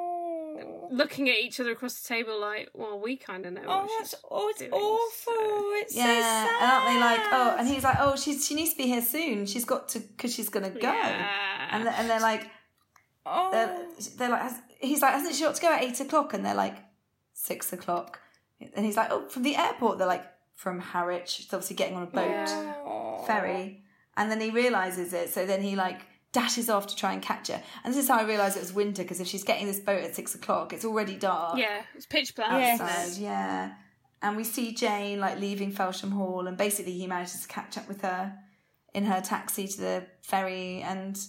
looking 0.92 1.30
at 1.30 1.38
each 1.40 1.60
other 1.60 1.72
across 1.72 2.00
the 2.02 2.08
table 2.08 2.40
like, 2.40 2.70
well, 2.74 3.00
we 3.00 3.16
kind 3.18 3.46
of 3.46 3.54
know. 3.54 3.62
oh 3.66 3.82
what 3.82 3.90
that's 4.00 4.12
she's 4.12 4.20
oh, 4.30 4.50
it's 4.50 4.60
doing, 4.60 4.72
awful. 4.72 5.34
so- 5.34 5.72
It's 5.82 5.96
Yeah, 5.96 6.04
so 6.06 6.22
sad. 6.22 6.62
and 6.62 6.72
aren't 6.72 6.86
they 6.86 7.00
like, 7.00 7.34
oh, 7.34 7.56
and 7.60 7.68
he's 7.68 7.84
like, 7.84 7.98
oh, 8.00 8.16
she's 8.16 8.46
she 8.48 8.56
needs 8.56 8.72
to 8.72 8.78
be 8.78 8.84
here 8.88 9.02
soon. 9.02 9.46
She's 9.46 9.66
got 9.66 9.90
to 9.90 10.00
because 10.00 10.34
she's 10.34 10.50
gonna 10.50 10.70
go. 10.70 10.80
Yeah. 10.92 11.68
and 11.72 11.86
they're, 11.86 11.94
and 11.98 12.10
they're 12.10 12.20
like, 12.22 12.50
Oh. 13.26 13.50
they're, 13.52 13.86
they're 14.18 14.30
like, 14.30 14.42
has- 14.42 14.62
he's 14.80 15.02
like, 15.02 15.14
hasn't 15.14 15.36
she 15.36 15.44
got 15.44 15.56
to 15.56 15.62
go 15.62 15.74
at 15.74 15.82
eight 15.84 16.00
o'clock? 16.02 16.34
And 16.34 16.46
they're 16.46 16.54
like, 16.56 16.76
six 17.34 17.72
o'clock. 17.72 18.20
And 18.76 18.86
he's 18.86 18.98
like, 18.98 19.10
oh, 19.12 19.28
from 19.30 19.44
the 19.44 19.56
airport. 19.56 19.98
They're 19.98 20.08
like, 20.08 20.26
from 20.56 20.80
Harwich. 20.80 21.30
She's 21.30 21.54
obviously 21.54 21.76
getting 21.78 21.96
on 21.96 22.04
a 22.04 22.08
boat, 22.08 22.28
Yeah. 22.30 23.26
ferry. 23.26 23.84
And 24.18 24.30
then 24.30 24.40
he 24.42 24.50
realizes 24.52 25.14
it. 25.14 25.30
So 25.34 25.46
then 25.46 25.62
he 25.62 25.76
like 25.76 26.02
dashes 26.34 26.70
off 26.70 26.88
to 26.88 26.96
try 26.96 27.14
and 27.14 27.22
catch 27.22 27.48
her. 27.48 27.62
And 27.84 27.94
this 27.94 28.04
is 28.04 28.10
how 28.10 28.18
I 28.18 28.24
realised 28.24 28.58
it 28.58 28.62
was 28.62 28.74
winter 28.74 29.04
because 29.04 29.22
if 29.22 29.28
she's 29.28 29.44
getting 29.44 29.68
this 29.68 29.80
boat 29.80 30.04
at 30.04 30.16
six 30.16 30.36
o'clock, 30.36 30.74
it's 30.74 30.84
already 30.84 31.16
dark. 31.16 31.58
Yeah, 31.58 31.84
it's 31.96 32.06
pitch 32.06 32.36
black. 32.36 32.52
Yes. 32.52 32.82
outside, 32.82 33.22
yeah. 33.22 33.74
And 34.22 34.36
we 34.36 34.44
see 34.44 34.74
Jane 34.74 35.20
like 35.20 35.40
leaving 35.40 35.72
Felsham 35.72 36.12
Hall, 36.12 36.48
and 36.48 36.58
basically 36.58 36.94
he 36.94 37.08
manages 37.08 37.42
to 37.44 37.48
catch 37.48 37.78
up 37.78 37.88
with 37.88 38.02
her 38.02 38.34
in 38.94 39.06
her 39.06 39.22
taxi 39.22 39.68
to 39.68 39.80
the 39.82 40.06
ferry, 40.22 40.82
and 40.82 41.20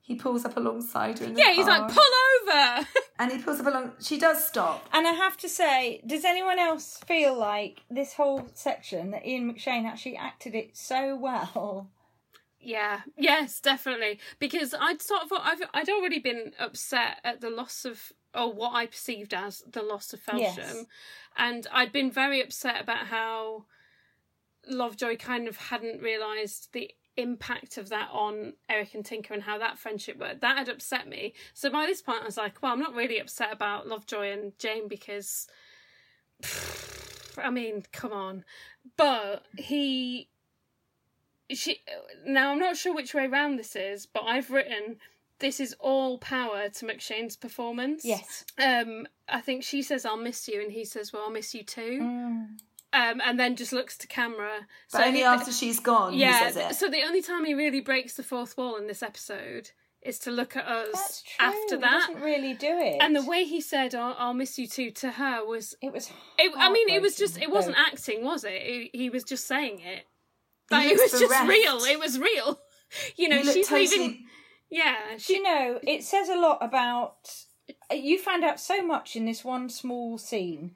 he 0.00 0.16
pulls 0.16 0.44
up 0.44 0.56
alongside 0.56 1.18
her. 1.20 1.24
In 1.26 1.34
the 1.34 1.40
Yeah, 1.40 1.52
he's 1.52 1.66
car. 1.66 1.80
like, 1.82 1.92
pull 1.94 2.04
over. 2.48 2.86
and 3.18 3.32
he 3.32 3.38
pulls 3.38 3.60
up 3.60 3.66
along. 3.66 3.92
She 4.00 4.18
does 4.18 4.44
stop. 4.44 4.86
And 4.92 5.06
I 5.06 5.12
have 5.12 5.36
to 5.38 5.48
say, 5.48 6.02
does 6.06 6.24
anyone 6.24 6.58
else 6.58 6.98
feel 7.06 7.36
like 7.38 7.82
this 7.90 8.14
whole 8.14 8.48
section 8.54 9.12
that 9.12 9.24
Ian 9.26 9.52
McShane 9.54 9.84
actually 9.86 10.16
acted 10.16 10.54
it 10.54 10.76
so 10.76 11.16
well? 11.16 11.90
Yeah, 12.60 13.00
yes, 13.16 13.58
definitely. 13.60 14.20
Because 14.38 14.74
I'd 14.78 15.00
sort 15.00 15.22
of, 15.22 15.32
I've, 15.40 15.62
I'd 15.72 15.88
already 15.88 16.18
been 16.18 16.52
upset 16.58 17.18
at 17.24 17.40
the 17.40 17.48
loss 17.50 17.84
of, 17.84 18.12
or 18.34 18.52
what 18.52 18.74
I 18.74 18.86
perceived 18.86 19.32
as 19.32 19.62
the 19.70 19.82
loss 19.82 20.12
of 20.12 20.20
Felsham, 20.20 20.56
Yes. 20.56 20.84
and 21.36 21.66
I'd 21.72 21.90
been 21.92 22.10
very 22.10 22.42
upset 22.42 22.80
about 22.82 23.06
how 23.06 23.64
Lovejoy 24.68 25.16
kind 25.16 25.48
of 25.48 25.56
hadn't 25.56 26.02
realised 26.02 26.68
the 26.72 26.90
impact 27.16 27.76
of 27.76 27.88
that 27.88 28.08
on 28.12 28.54
Eric 28.68 28.94
and 28.94 29.04
Tinker 29.04 29.34
and 29.34 29.42
how 29.42 29.58
that 29.58 29.78
friendship 29.78 30.18
worked. 30.18 30.40
That 30.42 30.58
had 30.58 30.68
upset 30.68 31.08
me. 31.08 31.34
So 31.54 31.70
by 31.70 31.86
this 31.86 32.02
point, 32.02 32.22
I 32.22 32.26
was 32.26 32.36
like, 32.36 32.62
well, 32.62 32.72
I'm 32.72 32.78
not 32.80 32.94
really 32.94 33.18
upset 33.18 33.52
about 33.52 33.86
Lovejoy 33.88 34.30
and 34.32 34.52
Jane 34.58 34.86
because, 34.88 35.46
I 37.38 37.50
mean, 37.50 37.84
come 37.92 38.12
on, 38.12 38.44
but 38.96 39.44
he 39.56 40.28
she 41.54 41.80
now 42.26 42.52
I'm 42.52 42.58
not 42.58 42.76
sure 42.76 42.94
which 42.94 43.14
way 43.14 43.26
round 43.26 43.58
this 43.58 43.74
is, 43.76 44.06
but 44.06 44.22
I've 44.24 44.50
written 44.50 44.96
this 45.38 45.58
is 45.58 45.74
all 45.80 46.18
power 46.18 46.68
to 46.68 46.84
McShane's 46.84 47.34
performance. 47.36 48.04
Yes. 48.04 48.44
Um, 48.58 49.06
I 49.28 49.40
think 49.40 49.62
she 49.64 49.82
says 49.82 50.04
I'll 50.04 50.16
miss 50.16 50.46
you, 50.48 50.60
and 50.60 50.70
he 50.72 50.84
says, 50.84 51.12
"Well, 51.12 51.22
I'll 51.24 51.30
miss 51.30 51.54
you 51.54 51.62
too." 51.62 52.00
Mm. 52.02 52.46
Um, 52.92 53.20
and 53.24 53.38
then 53.38 53.54
just 53.54 53.72
looks 53.72 53.96
to 53.98 54.06
camera. 54.08 54.66
But 54.92 55.06
only 55.06 55.20
he- 55.20 55.24
after 55.24 55.52
she's 55.52 55.78
gone, 55.80 56.14
yeah. 56.14 56.38
he 56.38 56.44
says 56.52 56.56
it. 56.56 56.74
So 56.74 56.88
the 56.88 57.02
only 57.02 57.22
time 57.22 57.44
he 57.44 57.54
really 57.54 57.80
breaks 57.80 58.14
the 58.14 58.22
fourth 58.24 58.56
wall 58.58 58.76
in 58.76 58.86
this 58.88 59.02
episode 59.02 59.70
is 60.02 60.18
to 60.18 60.30
look 60.30 60.56
at 60.56 60.66
us 60.66 61.22
after 61.38 61.76
He 61.76 61.80
that. 61.82 62.06
doesn't 62.08 62.22
really 62.22 62.54
do 62.54 62.78
it. 62.78 62.96
And 63.00 63.14
the 63.14 63.22
way 63.24 63.44
he 63.44 63.60
said 63.60 63.94
I'll, 63.94 64.16
"I'll 64.18 64.34
miss 64.34 64.58
you 64.58 64.66
too" 64.66 64.90
to 64.92 65.12
her 65.12 65.44
was 65.44 65.74
it 65.80 65.92
was. 65.92 66.10
it, 66.38 66.52
I 66.56 66.70
mean, 66.72 66.88
it 66.88 67.00
was 67.00 67.16
just, 67.16 67.40
it 67.40 67.50
wasn't 67.50 67.76
acting, 67.78 68.24
was 68.24 68.44
it? 68.44 68.60
He, 68.60 68.90
he 68.92 69.10
was 69.10 69.24
just 69.24 69.46
saying 69.46 69.80
it. 69.80 70.04
Like, 70.70 70.90
it 70.92 70.98
was 71.00 71.10
just 71.20 71.48
real. 71.48 71.78
It 71.84 71.98
was 71.98 72.18
real. 72.18 72.60
You 73.16 73.28
know, 73.28 73.42
she's 73.44 73.68
totally- 73.68 73.86
leaving. 73.86 74.26
Yeah, 74.68 74.96
she. 75.16 75.34
you 75.34 75.42
know, 75.44 75.78
it 75.82 76.02
says 76.02 76.28
a 76.28 76.34
lot 76.36 76.58
about. 76.60 77.32
You 77.92 78.18
find 78.18 78.42
out 78.42 78.58
so 78.58 78.82
much 78.84 79.14
in 79.14 79.26
this 79.26 79.44
one 79.44 79.68
small 79.68 80.18
scene 80.18 80.72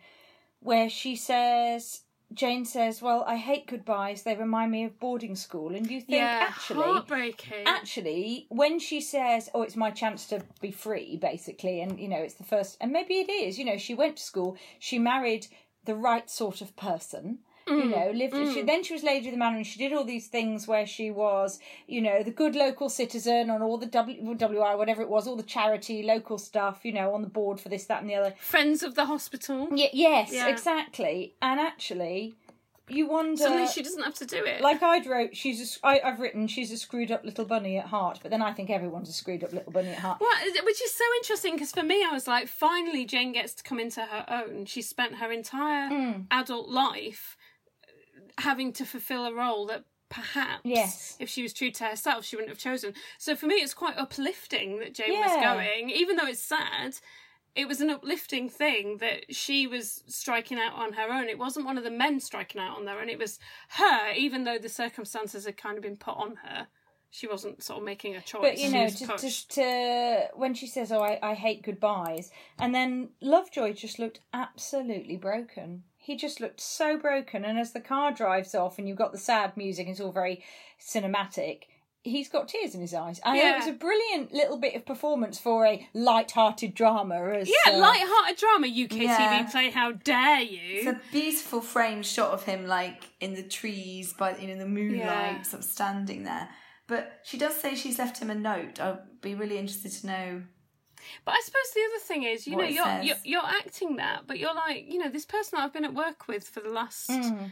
where 0.61 0.89
she 0.89 1.17
says, 1.17 2.03
Jane 2.33 2.65
says, 2.65 3.03
Well, 3.03 3.25
I 3.27 3.35
hate 3.37 3.67
goodbyes. 3.67 4.23
They 4.23 4.37
remind 4.37 4.71
me 4.71 4.85
of 4.85 5.01
boarding 5.01 5.35
school. 5.35 5.75
And 5.75 5.91
you 5.91 6.01
think, 6.01 6.19
Yeah, 6.21 6.47
actually, 6.51 6.85
heartbreaking. 6.85 7.65
actually, 7.67 8.47
when 8.49 8.79
she 8.79 9.01
says, 9.01 9.51
"Oh, 9.53 9.63
it's 9.63 9.75
my 9.77 9.91
chance 9.91 10.27
to 10.29 10.43
be 10.61 10.71
free," 10.71 11.17
basically, 11.17 11.81
and 11.81 11.99
you 11.99 12.07
know, 12.09 12.19
it's 12.19 12.35
the 12.35 12.45
first, 12.45 12.77
and 12.81 12.93
maybe 12.93 13.15
it 13.15 13.29
is. 13.29 13.59
You 13.59 13.65
know, 13.65 13.77
she 13.79 13.95
went 13.95 14.19
to 14.19 14.23
school, 14.23 14.57
she 14.79 15.01
married 15.01 15.49
the 15.85 15.97
right 15.97 16.31
sort 16.31 16.61
of 16.61 16.77
person. 16.77 17.41
Mm, 17.67 17.85
You 17.85 17.91
know, 17.91 18.11
lived. 18.15 18.55
She, 18.55 18.63
then 18.63 18.83
she 18.83 18.93
was 18.93 19.03
Lady 19.03 19.29
of 19.29 19.33
the 19.33 19.39
Manor, 19.39 19.57
and 19.57 19.67
she 19.67 19.79
did 19.79 19.93
all 19.93 20.05
these 20.05 20.27
things 20.27 20.67
where 20.69 20.87
she 20.87 21.11
was, 21.11 21.59
you 21.87 22.01
know, 22.03 22.23
the 22.23 22.31
good 22.31 22.55
local 22.55 22.89
citizen 22.89 23.49
on 23.51 23.63
all 23.63 23.79
the 23.79 23.87
W, 23.87 24.35
WI, 24.35 24.75
whatever 24.75 25.03
it 25.03 25.09
was, 25.09 25.27
all 25.27 25.37
the 25.37 25.43
charity, 25.43 26.03
local 26.03 26.39
stuff. 26.39 26.81
You 26.85 26.93
know, 26.93 27.15
on 27.15 27.23
the 27.23 27.29
board 27.29 27.61
for 27.61 27.69
this, 27.69 27.85
that, 27.87 28.01
and 28.03 28.11
the 28.11 28.17
other. 28.17 28.35
Friends 28.39 28.83
of 28.83 28.95
the 28.95 29.07
hospital. 29.07 29.69
Y- 29.71 29.91
yes, 29.93 30.33
Yeah. 30.33 30.49
exactly. 30.49 31.35
And 31.41 31.59
actually, 31.59 32.35
you 32.89 33.07
wonder. 33.09 33.37
Suddenly 33.43 33.67
she 33.69 33.83
doesn't 33.83 34.03
have 34.03 34.15
to 34.17 34.27
do 34.27 34.45
it. 34.45 34.61
Like 34.61 34.83
I'd 34.83 35.07
wrote, 35.07 35.35
she's 35.35 35.79
a, 35.83 35.87
I, 35.87 36.01
I've 36.05 36.21
written, 36.21 36.47
she's 36.49 36.71
a 36.71 36.77
screwed 36.77 37.11
up 37.11 37.25
little 37.25 37.47
bunny 37.47 37.79
at 37.79 37.87
heart. 37.87 38.19
But 38.23 38.31
then 38.31 38.43
I 38.43 38.53
think 38.53 38.69
everyone's 38.69 39.09
a 39.09 39.13
screwed 39.15 39.43
up 39.43 39.55
little 39.55 39.73
bunny 39.73 39.89
at 39.89 39.99
heart. 40.01 40.19
Well, 40.21 40.31
which 40.65 40.83
is 40.83 40.93
so 40.93 41.05
interesting 41.23 41.55
because 41.55 41.73
for 41.73 41.83
me, 41.83 42.05
I 42.05 42.13
was 42.13 42.27
like, 42.29 42.47
finally, 42.47 43.07
Jane 43.07 43.33
gets 43.33 43.55
to 43.55 43.63
come 43.63 43.81
into 43.81 44.03
her 44.03 44.27
own. 44.29 44.67
She 44.67 44.83
spent 44.83 45.15
her 45.17 45.33
entire 45.33 45.89
Mm. 45.91 46.27
adult 46.31 46.69
life 46.69 47.37
having 48.39 48.73
to 48.75 48.85
fulfill 48.85 49.27
a 49.27 49.33
role 49.35 49.67
that 49.67 49.85
perhaps, 50.09 50.61
Yes. 50.65 51.17
if 51.19 51.29
she 51.29 51.43
was 51.43 51.53
true 51.53 51.71
to 51.73 51.85
herself, 51.85 52.25
she 52.25 52.37
wouldn't 52.37 52.51
have 52.51 52.59
chosen. 52.59 52.95
So 53.19 53.35
for 53.35 53.47
me, 53.47 53.57
it's 53.57 53.75
quite 53.75 53.97
uplifting 53.97 54.79
that 54.79 54.95
Jane 54.95 55.19
was 55.19 55.43
going, 55.43 55.91
even 55.91 56.17
though 56.17 56.27
it's 56.27 56.43
sad. 56.43 56.97
It 57.55 57.69
was 57.69 57.81
an 57.81 57.89
uplifting 57.91 58.49
thing 58.49 58.99
that 58.99 59.33
she 59.35 59.67
was 59.69 60.03
striking 60.09 60.59
out 60.59 60.75
on 60.75 60.95
her 60.95 61.13
own. 61.13 61.29
It 61.29 61.39
wasn't 61.39 61.67
one 61.67 61.79
of 61.79 61.85
the 61.85 61.91
men 61.91 62.19
striking 62.19 62.61
out 62.61 62.77
on 62.77 62.85
their 62.85 63.01
own. 63.01 63.09
It 63.09 63.19
was 63.19 63.39
her, 63.71 64.13
even 64.13 64.43
though 64.43 64.59
the 64.59 64.69
circumstances 64.69 65.45
had 65.45 65.57
kind 65.57 65.77
of 65.77 65.83
been 65.83 65.97
put 65.97 66.17
on 66.17 66.37
her. 66.45 66.67
She 67.11 67.29
wasn't 67.29 67.63
sort 67.63 67.79
of 67.79 67.85
making 67.85 68.17
a 68.17 68.21
choice. 68.21 68.41
But 68.43 68.59
you 68.59 68.73
know, 68.73 68.89
to, 68.89 69.07
to, 69.07 69.49
to 69.51 70.29
when 70.35 70.55
she 70.55 70.67
says, 70.67 70.91
"Oh, 70.91 70.99
I, 71.01 71.21
I 71.23 71.35
hate 71.35 71.63
goodbyes," 71.63 72.33
and 72.59 72.75
then 72.75 73.11
Lovejoy 73.21 73.73
just 73.75 74.01
looked 74.01 74.19
absolutely 74.33 75.17
broken. 75.17 75.85
He 76.05 76.17
just 76.17 76.41
looked 76.41 76.61
so 76.61 76.99
broken. 76.99 77.45
And 77.45 77.59
as 77.59 77.73
the 77.73 77.81
car 77.81 78.13
drives 78.13 78.55
off, 78.55 78.79
and 78.79 78.87
you've 78.87 78.99
got 78.99 79.13
the 79.13 79.19
sad 79.19 79.57
music, 79.57 79.89
it's 79.89 80.01
all 80.01 80.13
very 80.13 80.45
cinematic. 80.79 81.61
He's 82.03 82.29
got 82.29 82.49
tears 82.49 82.75
in 82.75 82.83
his 82.83 82.93
eyes. 82.93 83.19
I 83.25 83.35
know 83.35 83.43
Yeah. 83.43 83.55
it 83.55 83.59
was 83.61 83.67
a 83.69 83.73
brilliant 83.73 84.31
little 84.35 84.59
bit 84.59 84.75
of 84.75 84.85
performance 84.85 85.39
for 85.39 85.65
a 85.65 85.89
light-hearted 85.95 86.75
drama. 86.75 87.31
As, 87.31 87.49
Yeah, 87.49 87.73
uh, 87.73 87.79
light-hearted 87.79 88.37
drama. 88.37 88.67
UKTV 88.67 89.05
Yeah. 89.05 89.51
play. 89.51 89.71
How 89.71 89.93
dare 89.93 90.43
you? 90.43 90.61
It's 90.81 90.87
a 90.87 91.01
beautiful 91.11 91.63
frame 91.63 92.03
shot 92.03 92.33
of 92.33 92.45
him, 92.45 92.67
like 92.67 93.03
in 93.21 93.33
the 93.33 93.43
trees, 93.43 94.13
by 94.13 94.37
you 94.37 94.49
know 94.49 94.59
the 94.59 94.67
moonlight, 94.69 94.99
Yeah. 95.37 95.43
sort 95.43 95.65
of 95.65 95.71
standing 95.71 96.25
there. 96.25 96.51
But 96.87 97.21
she 97.25 97.39
does 97.39 97.59
say 97.59 97.75
she's 97.75 97.99
left 97.99 98.19
him 98.19 98.29
a 98.29 98.35
note. 98.35 98.79
I'd 98.79 99.23
be 99.23 99.35
really 99.35 99.57
interested 99.57 99.91
to 99.93 100.07
know. 100.07 100.43
But 101.25 101.33
I 101.33 101.41
suppose 101.45 101.71
the 101.75 101.81
other 101.91 102.05
thing 102.05 102.23
is, 102.25 102.47
you 102.47 102.57
What 102.57 102.63
know, 102.65 102.69
you're, 102.71 103.03
you're 103.03 103.17
you're 103.25 103.47
acting 103.47 103.97
that, 103.97 104.27
but 104.27 104.39
you're 104.39 104.55
like, 104.55 104.85
you 104.91 104.99
know, 104.99 105.09
this 105.09 105.25
person 105.27 105.57
that 105.57 105.65
I've 105.65 105.73
been 105.73 105.85
at 105.85 105.95
work 105.95 106.29
with 106.29 106.47
for 106.49 106.61
the 106.61 106.71
last 106.71 107.11
Mm. 107.11 107.51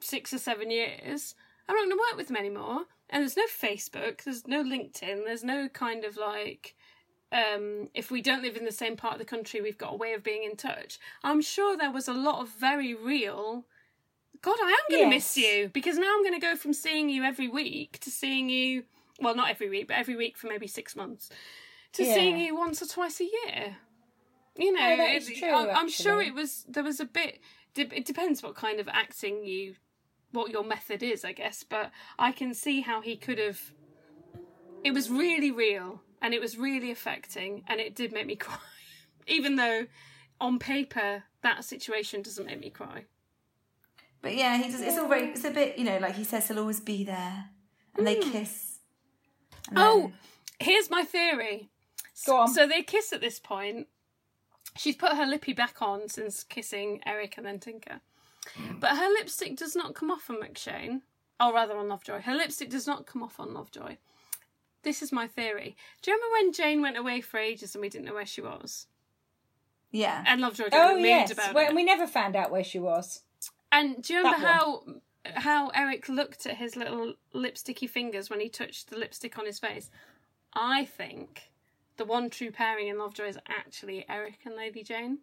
six 0.00 0.32
or 0.32 0.38
seven 0.38 0.70
years, 0.70 1.34
I'm 1.68 1.76
not 1.76 1.82
going 1.82 1.90
to 1.90 1.96
work 2.10 2.16
with 2.16 2.28
them 2.28 2.36
anymore. 2.36 2.82
And 3.10 3.22
there's 3.22 3.36
no 3.36 3.46
Facebook, 3.46 4.24
there's 4.24 4.46
no 4.46 4.62
LinkedIn, 4.62 5.24
there's 5.24 5.44
no 5.44 5.68
kind 5.68 6.04
of 6.04 6.16
like. 6.16 6.74
Um, 7.32 7.88
if 7.94 8.12
we 8.12 8.22
don't 8.22 8.42
live 8.42 8.56
in 8.56 8.64
the 8.64 8.70
same 8.70 8.96
part 8.96 9.14
of 9.14 9.18
the 9.18 9.24
country, 9.24 9.60
we've 9.60 9.78
got 9.78 9.94
a 9.94 9.96
way 9.96 10.12
of 10.12 10.22
being 10.22 10.44
in 10.44 10.56
touch. 10.56 11.00
I'm 11.24 11.40
sure 11.42 11.76
there 11.76 11.90
was 11.90 12.06
a 12.06 12.12
lot 12.12 12.40
of 12.40 12.48
very 12.48 12.94
real. 12.94 13.64
God, 14.40 14.56
I 14.62 14.68
am 14.70 14.90
going 14.90 15.04
to 15.04 15.16
miss 15.16 15.36
you 15.36 15.68
because 15.72 15.96
now 15.98 16.14
I'm 16.14 16.22
going 16.22 16.38
to 16.38 16.46
go 16.46 16.54
from 16.54 16.72
seeing 16.72 17.08
you 17.08 17.24
every 17.24 17.48
week 17.48 17.98
to 18.00 18.10
seeing 18.10 18.50
you. 18.50 18.84
Well, 19.20 19.34
not 19.34 19.50
every 19.50 19.68
week, 19.68 19.88
but 19.88 19.96
every 19.96 20.14
week 20.16 20.36
for 20.36 20.46
maybe 20.46 20.66
six 20.68 20.94
months 20.94 21.28
to 21.94 22.04
Yeah. 22.04 22.14
seeing 22.14 22.38
you 22.38 22.54
once 22.56 22.82
or 22.82 22.86
twice 22.86 23.20
a 23.20 23.24
year. 23.24 23.76
You 24.56 24.72
know, 24.72 24.80
No, 24.90 24.96
that 24.98 25.14
is 25.16 25.28
it- 25.28 25.38
true, 25.38 25.48
I- 25.48 25.72
I'm 25.74 25.88
sure 25.88 26.20
it 26.22 26.34
was. 26.34 26.64
There 26.68 26.84
was 26.84 27.00
a 27.00 27.04
bit. 27.04 27.40
It 27.76 28.04
depends 28.04 28.40
what 28.42 28.54
kind 28.54 28.78
of 28.78 28.86
acting 28.88 29.44
you, 29.44 29.74
what 30.30 30.50
your 30.52 30.62
method 30.62 31.02
is, 31.02 31.24
I 31.24 31.32
guess. 31.32 31.64
But 31.64 31.90
I 32.18 32.30
can 32.30 32.54
see 32.54 32.82
how 32.82 33.00
he 33.00 33.16
could 33.16 33.38
have. 33.38 33.72
It 34.84 34.92
was 34.92 35.10
really 35.10 35.50
real, 35.50 36.02
and 36.22 36.34
it 36.34 36.40
was 36.40 36.56
really 36.56 36.90
affecting, 36.92 37.64
and 37.66 37.80
it 37.80 37.94
did 37.96 38.12
make 38.12 38.26
me 38.26 38.36
cry, 38.46 38.58
even 39.26 39.56
though, 39.56 39.86
on 40.40 40.58
paper, 40.58 41.24
that 41.42 41.64
situation 41.64 42.22
doesn't 42.22 42.46
make 42.46 42.60
me 42.60 42.70
cry. 42.70 43.06
But 44.22 44.36
yeah, 44.36 44.56
he 44.56 44.70
does. 44.70 44.80
It's 44.82 44.96
all 44.98 45.08
very. 45.08 45.30
It's 45.30 45.44
a 45.44 45.50
bit, 45.50 45.78
you 45.78 45.84
know, 45.84 45.98
like 45.98 46.14
he 46.14 46.24
says 46.24 46.46
he'll 46.48 46.60
always 46.60 46.80
be 46.80 47.02
there, 47.04 47.50
and 47.96 48.06
they 48.06 48.20
hmm. 48.22 48.30
kiss. 48.30 48.78
And 49.68 49.78
Oh, 49.78 50.00
then- 50.00 50.14
here's 50.60 50.90
my 50.90 51.02
theory. 51.04 51.70
Go 52.26 52.38
on. 52.38 52.48
So 52.48 52.66
they 52.66 52.82
kiss 52.82 53.12
at 53.12 53.20
this 53.20 53.38
point. 53.38 53.88
She's 54.76 54.96
put 54.96 55.12
her 55.16 55.26
lippy 55.26 55.52
back 55.52 55.80
on 55.82 56.08
since 56.08 56.42
kissing 56.42 57.00
Eric 57.06 57.34
and 57.36 57.46
then 57.46 57.58
Tinker. 57.60 58.00
But 58.78 58.96
her 58.96 59.08
lipstick 59.08 59.56
does 59.56 59.74
not 59.76 59.94
come 59.94 60.10
off 60.10 60.28
on 60.28 60.36
McShane. 60.36 61.00
Or 61.40 61.52
rather 61.52 61.76
on 61.76 61.88
Lovejoy. 61.88 62.20
Her 62.22 62.34
lipstick 62.34 62.70
does 62.70 62.86
not 62.86 63.06
come 63.06 63.22
off 63.22 63.40
on 63.40 63.52
Lovejoy. 63.54 63.96
This 64.82 65.02
is 65.02 65.12
my 65.12 65.26
theory. 65.26 65.76
Do 66.02 66.10
you 66.10 66.16
remember 66.16 66.32
when 66.32 66.52
Jane 66.52 66.82
went 66.82 66.96
away 66.98 67.20
for 67.20 67.38
ages 67.38 67.74
and 67.74 67.82
we 67.82 67.88
didn't 67.88 68.04
know 68.06 68.14
where 68.14 68.26
she 68.26 68.40
was? 68.40 68.86
yeah, 69.90 70.24
And 70.26 70.40
Lovejoy 70.40 70.70
got 70.70 70.90
Oh 70.92 70.96
yes, 70.96 71.30
about 71.30 71.54
well, 71.54 71.68
it. 71.70 71.74
we 71.74 71.84
never 71.84 72.06
found 72.06 72.34
out 72.36 72.50
where 72.50 72.64
she 72.64 72.78
was. 72.80 73.22
And 73.72 74.02
do 74.02 74.12
you 74.12 74.18
remember 74.20 74.44
how 74.46 74.82
how 75.36 75.68
Eric 75.68 76.08
looked 76.08 76.46
at 76.46 76.56
his 76.56 76.76
little 76.76 77.14
lipsticky 77.34 77.88
fingers 77.88 78.28
when 78.28 78.40
he 78.40 78.48
touched 78.48 78.90
the 78.90 78.98
lipstick 78.98 79.38
on 79.38 79.46
his 79.46 79.58
face? 79.58 79.90
I 80.52 80.84
think 80.84 81.50
the 81.96 82.04
one 82.04 82.30
true 82.30 82.50
pairing 82.50 82.88
in 82.88 82.98
Lovejoy 82.98 83.26
is 83.28 83.38
actually 83.48 84.04
Eric 84.08 84.38
and 84.44 84.56
Lady 84.56 84.82
Jane. 84.82 85.18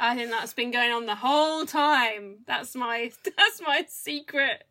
I 0.00 0.16
think 0.16 0.30
that's 0.30 0.54
been 0.54 0.70
going 0.70 0.90
on 0.90 1.06
the 1.06 1.14
whole 1.16 1.66
time. 1.66 2.38
That's 2.46 2.74
my 2.74 3.10
that's 3.24 3.60
my 3.60 3.84
secret. 3.88 4.64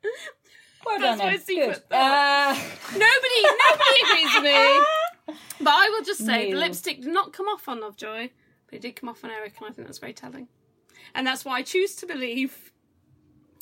Well 0.86 1.00
That's 1.00 1.20
done, 1.20 1.28
my 1.28 1.34
Ed. 1.36 1.42
secret 1.42 1.86
Good. 1.90 1.96
Uh, 1.96 2.54
Nobody 2.94 3.42
nobody 3.70 4.02
agrees 4.04 4.36
with 4.36 4.44
me. 4.44 5.36
But 5.60 5.70
I 5.74 5.90
will 5.90 6.04
just 6.04 6.26
say 6.26 6.52
the 6.52 6.58
lipstick 6.58 7.02
did 7.02 7.14
not 7.14 7.34
come 7.34 7.46
off 7.48 7.68
on 7.70 7.80
Lovejoy, 7.82 8.30
but 8.66 8.76
it 8.76 8.82
did 8.82 8.96
come 8.96 9.10
off 9.10 9.24
on 9.24 9.30
Eric, 9.32 9.54
and 9.60 9.70
I 9.70 9.74
think 9.74 9.88
that's 9.88 10.00
very 10.00 10.14
telling. 10.14 10.48
And 11.14 11.26
that's 11.28 11.46
why 11.46 11.58
I 11.58 11.62
choose 11.62 11.96
to 11.98 12.08
believe. 12.08 12.72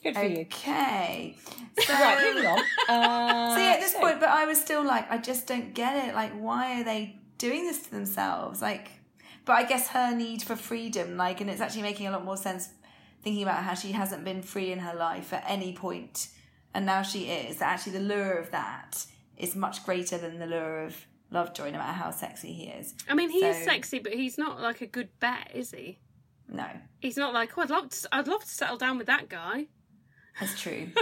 good 0.02 0.15
for 0.15 0.23
you. 0.23 0.41
Okay. 0.41 1.36
So, 1.80 1.94
Right, 1.94 2.34
moving 2.34 2.49
on. 2.49 2.60
Uh, 2.88 3.56
See, 3.57 3.68
at 3.68 3.80
this 3.81 3.91
so- 3.94 3.99
point, 3.99 4.22
but 4.22 4.30
I 4.30 4.45
was 4.45 4.60
still 4.61 4.84
like, 4.84 5.11
I 5.11 5.18
just 5.18 5.45
don't 5.45 5.73
get 5.73 6.07
it. 6.07 6.15
Like, 6.15 6.31
why 6.31 6.80
are 6.80 6.84
they 6.86 7.19
doing 7.40 7.66
this 7.66 7.80
to 7.84 7.91
themselves? 7.91 8.61
Like, 8.61 8.91
but 9.45 9.53
I 9.53 9.64
guess 9.64 9.88
her 9.88 10.16
need 10.16 10.44
for 10.44 10.56
freedom, 10.56 11.18
like, 11.18 11.41
and 11.41 11.49
it's 11.49 11.61
actually 11.61 11.82
making 11.82 12.06
a 12.06 12.11
lot 12.11 12.24
more 12.24 12.38
sense 12.38 12.70
thinking 13.24 13.41
about 13.41 13.64
how 13.64 13.74
she 13.74 13.94
hasn't 13.94 14.24
been 14.24 14.44
free 14.44 14.72
in 14.72 14.80
her 14.80 14.94
life 14.94 15.34
at 15.34 15.44
any 15.48 15.74
point, 15.74 16.28
and 16.74 16.86
now 16.86 17.02
she 17.02 17.26
is. 17.26 17.57
That 17.57 17.74
actually, 17.74 17.94
the 17.94 18.02
lure 18.02 18.34
of 18.34 18.52
that 18.52 19.06
is 19.38 19.56
much 19.56 19.84
greater 19.84 20.20
than 20.20 20.38
the 20.38 20.45
lure 20.45 20.84
of 20.86 21.06
Lovejoy, 21.32 21.72
no 21.72 21.78
matter 21.78 21.94
how 21.94 22.11
sexy 22.11 22.53
he 22.53 22.66
is. 22.66 22.94
I 23.07 23.14
mean, 23.14 23.30
he 23.30 23.45
is 23.45 23.57
sexy, 23.57 23.99
but 23.99 24.14
he's 24.14 24.38
not 24.38 24.61
like 24.61 24.82
a 24.82 24.88
good 24.88 25.10
bet, 25.20 25.52
is 25.53 25.72
he? 25.72 25.99
No, 26.52 26.66
He's 26.99 27.18
not 27.18 27.34
like, 27.34 27.57
oh, 27.57 27.61
I'd 27.61 27.70
love 27.70 27.90
to. 27.90 28.10
I'd 28.11 28.28
love 28.28 28.41
to 28.41 28.49
settle 28.49 28.78
down 28.78 28.98
with 28.98 29.07
that 29.07 29.30
guy. 29.30 29.68
That's 30.40 30.60
true. 30.60 30.88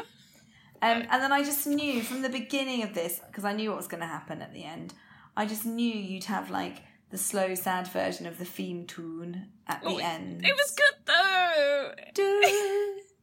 um, 0.81 1.03
and 1.09 1.21
then 1.21 1.31
I 1.31 1.43
just 1.43 1.65
knew 1.65 2.01
from 2.01 2.21
the 2.21 2.29
beginning 2.29 2.83
of 2.83 2.93
this, 2.93 3.21
because 3.25 3.45
I 3.45 3.53
knew 3.53 3.69
what 3.69 3.77
was 3.77 3.87
going 3.87 4.01
to 4.01 4.07
happen 4.07 4.41
at 4.41 4.53
the 4.53 4.63
end, 4.63 4.93
I 5.37 5.45
just 5.45 5.65
knew 5.67 5.93
you'd 5.93 6.23
have 6.23 6.49
like 6.49 6.77
the 7.11 7.17
slow, 7.17 7.53
sad 7.53 7.87
version 7.87 8.25
of 8.25 8.39
the 8.39 8.43
theme 8.45 8.85
tune 8.87 9.45
at 9.67 9.83
the 9.83 9.89
Oh, 9.89 9.97
end. 9.97 10.43
It 10.43 10.55
was 10.55 10.71
good 10.71 10.95
though. 11.05 11.91
Do, 12.15 12.43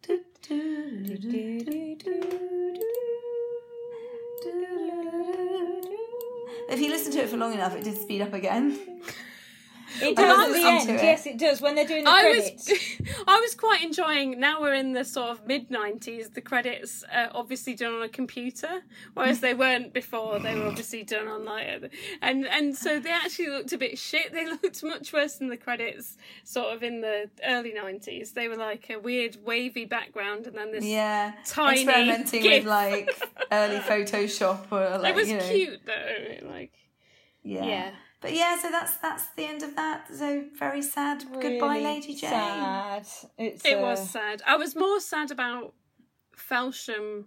do, 0.07 0.21
do. 0.39 1.85
If 6.71 6.81
you 6.81 6.89
listen 6.89 7.13
to 7.13 7.19
it 7.19 7.29
for 7.29 7.37
long 7.37 7.53
enough, 7.53 7.75
it 7.77 7.85
did 7.85 8.01
speed 8.01 8.23
up 8.23 8.33
again. 8.33 8.79
It 10.01 10.17
does 10.17 10.49
at 10.49 10.53
the 10.55 10.67
end. 10.67 10.91
it. 10.91 11.03
Yes, 11.03 11.27
it 11.27 11.39
does. 11.39 11.61
When 11.61 11.75
they're 11.75 11.87
doing 11.87 12.05
the 12.05 12.11
I 12.11 12.21
credits. 12.23 12.69
was, 12.69 13.19
I 13.27 13.41
was 13.41 13.55
quite 13.55 13.83
enjoying. 13.83 14.41
Now 14.41 14.61
we're 14.61 14.75
in 14.75 14.93
the 14.93 15.05
sort 15.05 15.31
of 15.31 15.47
mid 15.47 15.69
'90s. 15.71 16.35
The 16.35 16.41
credits 16.41 17.05
are 17.13 17.31
obviously 17.35 17.75
done 17.75 17.95
on 17.95 18.03
a 18.03 18.09
computer, 18.09 18.83
whereas 19.15 19.41
they 19.41 19.55
weren't 19.55 19.93
before. 19.93 20.39
They 20.39 20.55
were 20.59 20.67
obviously 20.67 21.03
done 21.05 21.29
on 21.29 21.45
like, 21.45 21.93
and 22.23 22.47
and 22.47 22.77
so 22.77 22.99
they 23.01 23.11
actually 23.11 23.49
looked 23.49 23.73
a 23.73 23.79
bit 23.79 23.99
shit. 23.99 24.33
They 24.33 24.47
looked 24.51 24.83
much 24.83 25.13
worse 25.13 25.37
than 25.37 25.49
the 25.49 25.57
credits, 25.57 26.17
sort 26.45 26.75
of 26.75 26.83
in 26.83 27.01
the 27.01 27.31
early 27.47 27.73
'90s. 27.73 28.33
They 28.35 28.49
were 28.49 28.57
like 28.57 28.91
a 28.91 28.99
weird 28.99 29.37
wavy 29.45 29.85
background, 29.85 30.47
and 30.47 30.57
then 30.57 30.73
this. 30.73 30.85
Yeah, 30.85 31.33
Tiny 31.47 31.83
experimenting 31.83 32.43
gif. 32.43 32.65
with 32.65 32.71
like 32.71 33.11
early 33.53 33.77
Photoshop 33.81 34.67
or 34.71 34.99
like 34.99 35.13
it 35.13 35.17
was 35.17 35.29
you 35.29 35.39
know, 35.39 35.49
cute 35.49 35.81
though. 35.87 36.49
Like, 36.49 36.73
Yeah. 37.43 37.65
yeah. 37.65 37.91
But 38.25 38.35
yeah, 38.35 38.59
so 38.59 38.71
that's 38.71 38.97
that's 38.97 39.27
the 39.37 39.45
end 39.45 39.63
of 39.63 39.77
that. 39.77 40.07
So 40.11 40.45
very 40.59 40.81
sad. 40.81 41.25
Goodbye, 41.31 41.81
Lady 41.81 42.15
Jane. 42.15 42.31
Sad. 42.31 43.07
It's, 43.37 43.63
It 43.67 43.75
uh, 43.75 43.83
was 43.83 44.09
sad. 44.09 44.41
I 44.47 44.57
was 44.57 44.75
more 44.75 44.99
sad 44.99 45.31
about 45.31 45.75
Felsham 46.35 47.25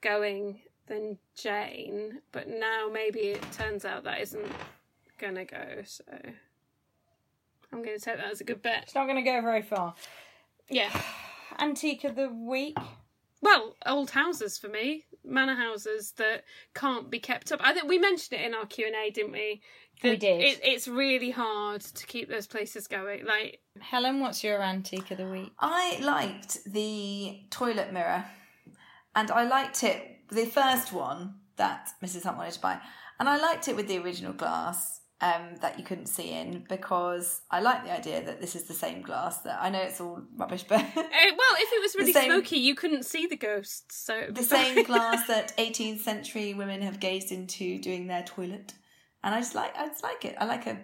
going 0.00 0.60
than 0.86 1.18
Jane, 1.34 2.20
but 2.30 2.48
now 2.48 2.88
maybe 2.92 3.18
it 3.18 3.42
turns 3.50 3.84
out 3.84 4.04
that 4.04 4.20
isn't 4.20 4.46
gonna 5.18 5.44
go, 5.44 5.82
so 5.84 6.04
I'm 7.72 7.82
gonna 7.82 7.98
take 7.98 8.18
that 8.18 8.30
as 8.30 8.40
a 8.40 8.44
good 8.44 8.62
bet. 8.62 8.84
It's 8.84 8.94
not 8.94 9.06
going 9.06 9.16
to 9.16 9.28
go 9.28 9.42
very 9.42 9.62
far. 9.62 9.94
Yeah. 10.70 10.90
Antique 11.58 12.04
of 12.04 12.14
the 12.14 12.28
week. 12.28 12.78
Well, 13.40 13.74
old 13.86 14.10
houses 14.10 14.58
for 14.58 14.68
me, 14.68 15.04
manor 15.24 15.54
houses 15.54 16.12
that 16.16 16.44
can't 16.74 17.08
be 17.08 17.20
kept 17.20 17.52
up. 17.52 17.60
I 17.62 17.72
think 17.72 17.88
we 17.88 17.98
mentioned 17.98 18.40
it 18.40 18.44
in 18.44 18.54
our 18.54 18.66
Q 18.66 18.86
and 18.86 18.96
A, 18.96 19.10
didn't 19.10 19.32
we? 19.32 19.62
We 20.02 20.16
did. 20.16 20.40
It, 20.40 20.60
it's 20.62 20.86
really 20.88 21.30
hard 21.30 21.80
to 21.80 22.06
keep 22.06 22.28
those 22.28 22.46
places 22.46 22.86
going. 22.86 23.24
Like, 23.24 23.60
Helen, 23.80 24.20
what's 24.20 24.44
your 24.44 24.62
antique 24.62 25.10
of 25.10 25.18
the 25.18 25.28
week? 25.28 25.52
I 25.58 25.98
liked 26.02 26.64
the 26.64 27.40
toilet 27.50 27.92
mirror, 27.92 28.24
and 29.14 29.30
I 29.30 29.44
liked 29.44 29.82
it 29.84 30.28
the 30.30 30.46
first 30.46 30.92
one 30.92 31.34
that 31.56 31.90
Mrs. 32.02 32.24
Hunt 32.24 32.36
wanted 32.38 32.52
to 32.54 32.60
buy, 32.60 32.78
and 33.18 33.28
I 33.28 33.36
liked 33.38 33.68
it 33.68 33.76
with 33.76 33.88
the 33.88 33.98
original 33.98 34.32
glass 34.32 35.00
um, 35.20 35.56
that 35.60 35.78
you 35.78 35.84
couldn't 35.84 36.06
see 36.06 36.30
in 36.30 36.64
because 36.68 37.40
I 37.50 37.60
like 37.60 37.84
the 37.84 37.92
idea 37.92 38.24
that 38.24 38.40
this 38.40 38.54
is 38.54 38.64
the 38.64 38.74
same 38.74 39.02
glass. 39.02 39.38
That 39.38 39.58
I 39.60 39.68
know 39.68 39.80
it's 39.80 40.00
all 40.00 40.22
rubbish, 40.36 40.64
but 40.68 40.78
eh, 40.78 40.84
well, 40.94 41.04
if 41.04 41.72
it 41.72 41.82
was 41.82 41.94
really 41.96 42.12
same- 42.20 42.30
smoky, 42.30 42.58
you 42.58 42.74
couldn't 42.74 43.04
see 43.04 43.26
the 43.26 43.36
ghosts. 43.36 43.96
So 43.96 44.26
the 44.30 44.44
same 44.44 44.84
glass 44.84 45.26
that 45.28 45.56
18th 45.56 46.00
century 46.00 46.54
women 46.54 46.82
have 46.82 47.00
gazed 47.00 47.32
into 47.32 47.80
doing 47.80 48.06
their 48.06 48.22
toilet, 48.22 48.74
and 49.22 49.34
I 49.34 49.40
just 49.40 49.54
like 49.54 49.76
I 49.76 49.86
just 49.88 50.02
like 50.02 50.24
it. 50.24 50.36
I 50.38 50.44
like 50.44 50.66
a 50.66 50.78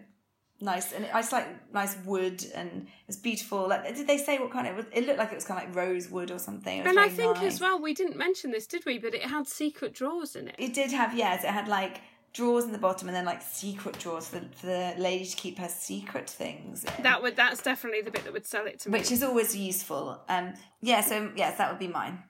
nice 0.61 0.93
and 0.93 1.07
I 1.13 1.21
just 1.21 1.33
like 1.33 1.73
nice 1.73 1.97
wood 2.05 2.45
and 2.55 2.87
it's 3.09 3.17
beautiful. 3.17 3.69
Like 3.69 3.95
did 3.95 4.07
they 4.07 4.19
say 4.19 4.39
what 4.39 4.51
kind 4.51 4.67
it 4.67 4.75
was? 4.75 4.87
It 4.93 5.07
looked 5.07 5.19
like 5.19 5.33
it 5.33 5.35
was 5.37 5.45
kind 5.45 5.61
of 5.63 5.69
like 5.69 5.77
rosewood 5.77 6.31
or 6.31 6.39
something. 6.39 6.81
And 6.81 6.99
I 6.99 7.09
think 7.09 7.37
nice. 7.37 7.55
as 7.55 7.61
well, 7.61 7.81
we 7.81 7.95
didn't 7.95 8.17
mention 8.17 8.51
this, 8.51 8.67
did 8.67 8.85
we? 8.87 8.99
But 8.99 9.15
it 9.15 9.23
had 9.23 9.47
secret 9.47 9.95
drawers 9.95 10.37
in 10.37 10.49
it. 10.49 10.57
It 10.59 10.75
did 10.75 10.91
have 10.93 11.17
yes, 11.17 11.45
it 11.45 11.51
had 11.51 11.69
like 11.69 12.01
drawers 12.33 12.65
in 12.65 12.73
the 12.73 12.79
bottom 12.79 13.09
and 13.09 13.17
then 13.17 13.25
like 13.25 13.41
secret 13.41 13.97
drawers 13.99 14.27
for, 14.27 14.41
for 14.57 14.67
the 14.67 14.95
lady 14.99 15.25
to 15.25 15.37
keep 15.37 15.59
her 15.59 15.69
secret 15.69 16.29
things. 16.29 16.85
in, 16.85 17.03
That 17.05 17.23
would 17.23 17.37
that's 17.37 17.63
definitely 17.63 18.03
the 18.03 18.11
bit 18.11 18.25
that 18.25 18.33
would 18.33 18.47
sell 18.47 18.67
it 18.67 18.81
to 18.81 18.91
me. 18.91 18.99
which 18.99 19.13
is 19.13 19.23
always 19.23 19.57
useful. 19.57 20.21
Um, 20.29 20.55
yeah, 20.83 21.01
so 21.01 21.31
yes, 21.37 21.57
that 21.59 21.71
would 21.71 21.79
be 21.79 21.89
mine. 21.89 22.25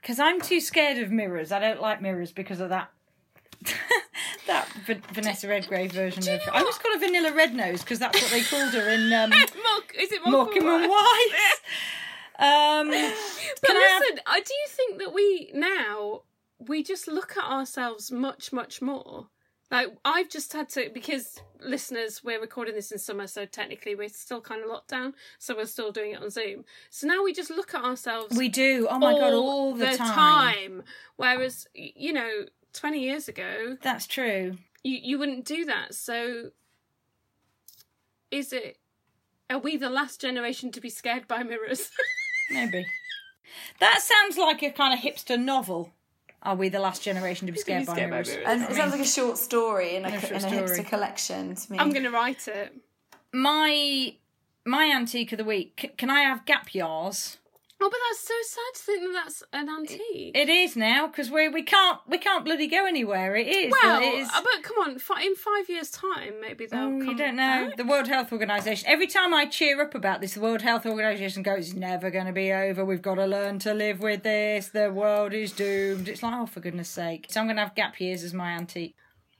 Because 0.00 0.18
I'm 0.18 0.40
too 0.40 0.60
scared 0.60 0.98
of 0.98 1.10
mirrors. 1.10 1.52
I 1.52 1.58
don't 1.60 1.80
like 1.80 2.00
mirrors 2.02 2.32
because 2.32 2.60
of 2.60 2.70
that. 2.70 2.90
that 4.46 4.68
V- 4.86 5.00
Vanessa 5.12 5.48
Redgrave 5.48 5.92
version 5.92 6.22
of. 6.28 6.40
I 6.52 6.60
always 6.60 6.78
call 6.78 6.92
her 6.92 6.98
Vanilla 6.98 7.32
Red 7.32 7.54
Nose 7.54 7.80
because 7.82 7.98
that's 7.98 8.20
what 8.20 8.30
they 8.30 8.42
called 8.42 8.72
her 8.74 8.88
in 8.90 9.12
um, 9.12 9.30
Mock, 9.30 9.94
is 9.98 10.12
it 10.12 10.20
Mock 10.26 10.54
and 10.56 10.64
Wise? 10.66 10.88
Um, 12.38 12.88
But 12.88 12.90
Can 12.90 13.76
I 13.76 13.88
have- 13.92 14.02
listen, 14.02 14.16
do 14.26 14.54
you 14.54 14.66
think 14.68 14.98
that 14.98 15.12
we 15.14 15.50
now 15.54 16.22
we 16.58 16.82
just 16.82 17.06
look 17.06 17.36
at 17.36 17.44
ourselves 17.44 18.10
much, 18.10 18.52
much 18.52 18.80
more? 18.82 19.28
Like 19.70 19.88
I've 20.04 20.28
just 20.28 20.52
had 20.52 20.68
to 20.70 20.90
because 20.92 21.40
listeners, 21.60 22.22
we're 22.24 22.40
recording 22.40 22.74
this 22.74 22.90
in 22.90 22.98
summer, 22.98 23.26
so 23.26 23.44
technically 23.46 23.94
we're 23.94 24.08
still 24.08 24.40
kind 24.40 24.62
of 24.62 24.68
locked 24.68 24.88
down, 24.88 25.14
so 25.38 25.54
we're 25.56 25.66
still 25.66 25.92
doing 25.92 26.12
it 26.12 26.22
on 26.22 26.30
Zoom. 26.30 26.64
So 26.90 27.06
now 27.06 27.22
we 27.22 27.32
just 27.32 27.50
look 27.50 27.74
at 27.74 27.84
ourselves. 27.84 28.36
we 28.36 28.48
do. 28.48 28.86
Oh 28.90 28.98
my 28.98 29.12
god, 29.12 29.32
all 29.34 29.74
the, 29.74 29.96
time. 29.96 30.14
time. 30.14 30.82
Whereas 31.16 31.66
you 31.74 32.12
know, 32.12 32.46
twenty 32.72 33.00
years 33.00 33.28
ago, 33.28 33.76
That's 33.82 34.06
true. 34.06 34.58
you 34.84 34.98
you 35.02 35.18
wouldn't 35.18 35.44
do 35.44 35.64
that. 35.66 35.94
So 35.94 36.50
is 38.30 38.52
it? 38.52 38.78
Are 39.50 39.58
we 39.58 39.76
the 39.76 39.90
last 39.90 40.20
generation 40.20 40.70
to 40.72 40.80
be 40.80 40.88
scared 40.88 41.28
by 41.28 41.42
mirrors? 41.42 41.90
Maybe. 42.50 42.86
That 43.80 44.00
sounds 44.00 44.38
like 44.38 44.62
a 44.62 44.70
kind 44.70 44.94
of 44.94 45.00
hipster 45.04 45.38
novel. 45.38 45.92
Are 46.42 46.56
we 46.56 46.68
the 46.70 46.80
last 46.80 47.02
generation 47.02 47.46
to 47.46 47.52
be 47.52 47.58
scared, 47.58 47.86
by, 47.86 47.92
scared 47.92 48.10
by 48.10 48.16
mirrors? 48.16 48.28
mirrors. 48.30 48.46
And 48.48 48.62
it 48.62 48.74
sounds 48.74 48.92
like 48.92 49.00
a 49.00 49.06
short 49.06 49.38
story 49.38 49.94
in 49.96 50.04
a, 50.04 50.08
A 50.08 50.10
in 50.10 50.16
a 50.16 50.48
hipster 50.48 50.86
collection 50.86 51.54
to 51.54 51.72
me. 51.72 51.78
I'm 51.78 51.90
going 51.90 52.02
to 52.04 52.10
write 52.10 52.48
it. 52.48 52.74
My 53.32 54.14
my 54.64 54.86
antique 54.94 55.32
of 55.32 55.38
the 55.38 55.44
week. 55.44 55.78
c- 55.82 55.88
Can 55.96 56.08
I 56.10 56.20
have 56.22 56.44
gap 56.46 56.74
years? 56.74 57.36
Oh, 57.84 57.90
but 57.90 57.98
that's 58.08 58.20
so 58.20 58.34
sad 58.44 58.74
to 58.74 58.80
think 58.80 59.02
that 59.02 59.22
that's 59.24 59.42
an 59.52 59.68
antique. 59.68 60.36
It 60.36 60.48
is 60.48 60.76
now 60.76 61.08
because 61.08 61.30
we 61.32 61.48
we 61.48 61.62
can't 61.64 61.98
we 62.06 62.16
can't 62.18 62.44
bloody 62.44 62.68
go 62.68 62.86
anywhere. 62.86 63.34
It 63.34 63.48
is. 63.48 63.72
well, 63.82 64.00
it 64.00 64.04
is. 64.20 64.28
uh, 64.28 64.40
but 64.42 64.62
come 64.62 64.76
on, 64.78 64.90
in 65.22 65.34
five 65.34 65.68
years' 65.68 65.90
time, 65.90 66.34
maybe 66.40 66.66
they'll 66.66 66.78
Oh, 66.80 66.98
come 67.00 67.06
you 67.08 67.16
don't 67.16 67.34
know. 67.34 67.66
back. 67.68 67.76
The 67.76 67.84
World 67.84 68.06
Health 68.06 68.30
Organization. 68.32 68.88
Every 68.88 69.08
time 69.08 69.34
I 69.34 69.46
cheer 69.46 69.82
up 69.82 69.94
about 69.96 70.20
this, 70.20 70.34
the 70.34 70.40
World 70.40 70.62
Health 70.62 70.86
Organization 70.86 71.42
goes, 71.42 71.70
"It's 71.70 71.74
never 71.76 72.10
going 72.10 72.26
to 72.26 72.32
be 72.32 72.52
over. 72.52 72.84
We've 72.84 73.02
got 73.02 73.16
to 73.16 73.26
learn 73.26 73.58
to 73.60 73.74
live 73.74 73.98
with 74.00 74.22
this. 74.22 74.68
The 74.68 74.92
world 74.92 75.32
is 75.34 75.50
doomed." 75.50 76.08
It's 76.08 76.22
like, 76.22 76.34
oh, 76.36 76.46
for 76.46 76.60
goodness 76.60 76.88
sake. 76.88 77.26
So 77.30 77.40
I'm 77.40 77.46
going 77.46 77.56
to 77.56 77.62
have 77.64 77.74
gap 77.74 78.00
years 78.00 78.22
as 78.22 78.32
my 78.32 78.52
antique. 78.52 78.94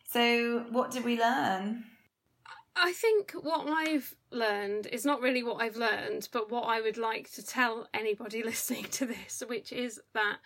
so, 0.09 0.65
what 0.71 0.91
did 0.91 1.05
we 1.05 1.19
learn? 1.19 1.85
I 2.75 2.93
think 2.93 3.33
what 3.33 3.69
I've 3.69 4.15
learned 4.31 4.87
is 4.87 5.05
not 5.05 5.21
really 5.21 5.43
what 5.43 5.61
I've 5.63 5.77
learned, 5.77 6.29
but 6.33 6.51
what 6.51 6.63
I 6.63 6.81
would 6.81 6.97
like 6.97 7.31
to 7.33 7.45
tell 7.45 7.89
anybody 7.93 8.43
listening 8.45 8.85
to 8.93 9.07
this, 9.07 9.43
which 9.47 9.73
is 9.73 10.01
that 10.15 10.39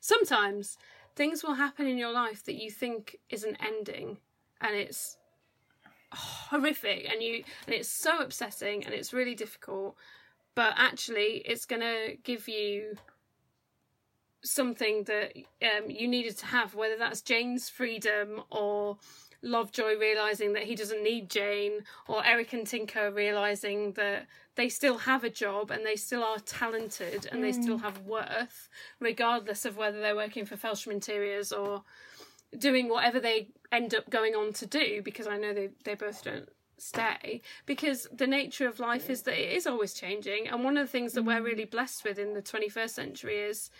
sometimes 0.00 0.78
things 1.16 1.42
will 1.42 1.54
happen 1.54 1.86
in 1.86 1.98
your 1.98 2.12
life 2.12 2.44
that 2.44 2.60
you 2.60 2.70
think 2.70 3.16
is 3.30 3.44
an 3.44 3.56
ending 3.60 4.18
and 4.60 4.74
it's 4.74 5.16
horrific 6.12 7.08
and 7.10 7.22
you 7.22 7.42
and 7.66 7.74
it's 7.74 7.88
so 7.88 8.20
upsetting 8.20 8.84
and 8.84 8.94
it's 8.94 9.12
really 9.12 9.34
difficult 9.34 9.96
but 10.54 10.72
actually 10.76 11.42
it's 11.44 11.64
going 11.64 11.82
to 11.82 12.16
give 12.22 12.46
you 12.46 12.94
something 14.44 15.04
that 15.04 15.32
um, 15.62 15.90
you 15.90 16.06
needed 16.06 16.36
to 16.36 16.46
have 16.46 16.74
whether 16.74 16.96
that's 16.96 17.22
Jane's 17.22 17.68
freedom 17.68 18.42
or 18.50 18.98
Lovejoy 19.44 19.98
realizing 19.98 20.54
that 20.54 20.64
he 20.64 20.74
doesn't 20.74 21.02
need 21.02 21.30
Jane, 21.30 21.84
or 22.08 22.24
Eric 22.24 22.52
and 22.52 22.66
Tinker 22.66 23.10
realizing 23.10 23.92
that 23.92 24.26
they 24.56 24.68
still 24.68 24.98
have 24.98 25.24
a 25.24 25.30
job 25.30 25.70
and 25.70 25.84
they 25.84 25.96
still 25.96 26.22
are 26.22 26.38
talented 26.38 27.28
and 27.30 27.42
they 27.42 27.52
still 27.52 27.78
mm. 27.78 27.82
have 27.82 28.00
worth, 28.00 28.68
regardless 29.00 29.64
of 29.64 29.76
whether 29.76 30.00
they're 30.00 30.16
working 30.16 30.46
for 30.46 30.56
Felsham 30.56 30.92
Interiors 30.92 31.52
or 31.52 31.82
doing 32.56 32.88
whatever 32.88 33.18
they 33.20 33.48
end 33.72 33.94
up 33.94 34.08
going 34.10 34.34
on 34.34 34.52
to 34.54 34.66
do. 34.66 35.02
Because 35.02 35.26
I 35.26 35.36
know 35.36 35.52
they 35.52 35.70
they 35.84 35.94
both 35.94 36.22
don't 36.22 36.48
stay 36.76 37.40
because 37.66 38.08
the 38.12 38.26
nature 38.26 38.66
of 38.66 38.80
life 38.80 39.08
is 39.08 39.22
that 39.22 39.40
it 39.40 39.56
is 39.56 39.66
always 39.66 39.94
changing 39.94 40.48
and 40.48 40.64
one 40.64 40.76
of 40.76 40.86
the 40.86 40.90
things 40.90 41.12
that 41.12 41.22
we're 41.22 41.40
mm. 41.40 41.44
really 41.44 41.64
blessed 41.64 42.04
with 42.04 42.18
in 42.18 42.34
the 42.34 42.42
21st 42.42 42.90
century 42.90 43.38
is 43.38 43.70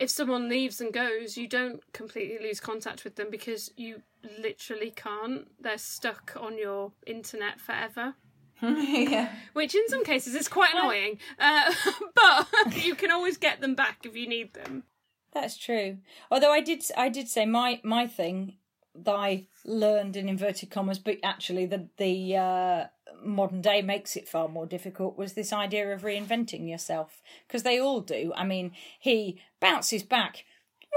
if 0.00 0.10
someone 0.10 0.48
leaves 0.48 0.80
and 0.80 0.92
goes 0.92 1.36
you 1.36 1.46
don't 1.46 1.80
completely 1.92 2.38
lose 2.44 2.58
contact 2.58 3.04
with 3.04 3.14
them 3.16 3.28
because 3.30 3.70
you 3.76 4.02
literally 4.42 4.90
can't 4.90 5.46
they're 5.60 5.78
stuck 5.78 6.36
on 6.40 6.58
your 6.58 6.92
internet 7.06 7.60
forever 7.60 8.14
yeah. 8.62 9.32
which 9.54 9.74
in 9.74 9.88
some 9.88 10.04
cases 10.04 10.34
is 10.34 10.48
quite 10.48 10.74
annoying 10.74 11.18
uh, 11.38 11.72
but 12.14 12.76
you 12.84 12.94
can 12.94 13.10
always 13.10 13.36
get 13.36 13.60
them 13.60 13.74
back 13.74 13.98
if 14.04 14.16
you 14.16 14.28
need 14.28 14.52
them 14.54 14.84
That's 15.32 15.56
true. 15.56 15.98
Although 16.30 16.52
I 16.52 16.60
did, 16.60 16.82
I 16.96 17.08
did 17.08 17.28
say 17.28 17.46
my 17.46 17.80
my 17.84 18.06
thing 18.06 18.56
that 18.94 19.14
I 19.14 19.46
learned 19.64 20.16
in 20.16 20.28
inverted 20.28 20.70
commas, 20.70 20.98
but 20.98 21.18
actually 21.22 21.66
the 21.66 21.88
the 21.96 22.36
uh, 22.36 22.86
modern 23.24 23.60
day 23.60 23.82
makes 23.82 24.16
it 24.16 24.28
far 24.28 24.48
more 24.48 24.66
difficult. 24.66 25.16
Was 25.18 25.32
this 25.34 25.52
idea 25.52 25.92
of 25.92 26.02
reinventing 26.02 26.68
yourself? 26.68 27.22
Because 27.46 27.62
they 27.62 27.78
all 27.78 28.00
do. 28.00 28.32
I 28.36 28.44
mean, 28.44 28.72
he 28.98 29.40
bounces 29.60 30.02
back 30.02 30.44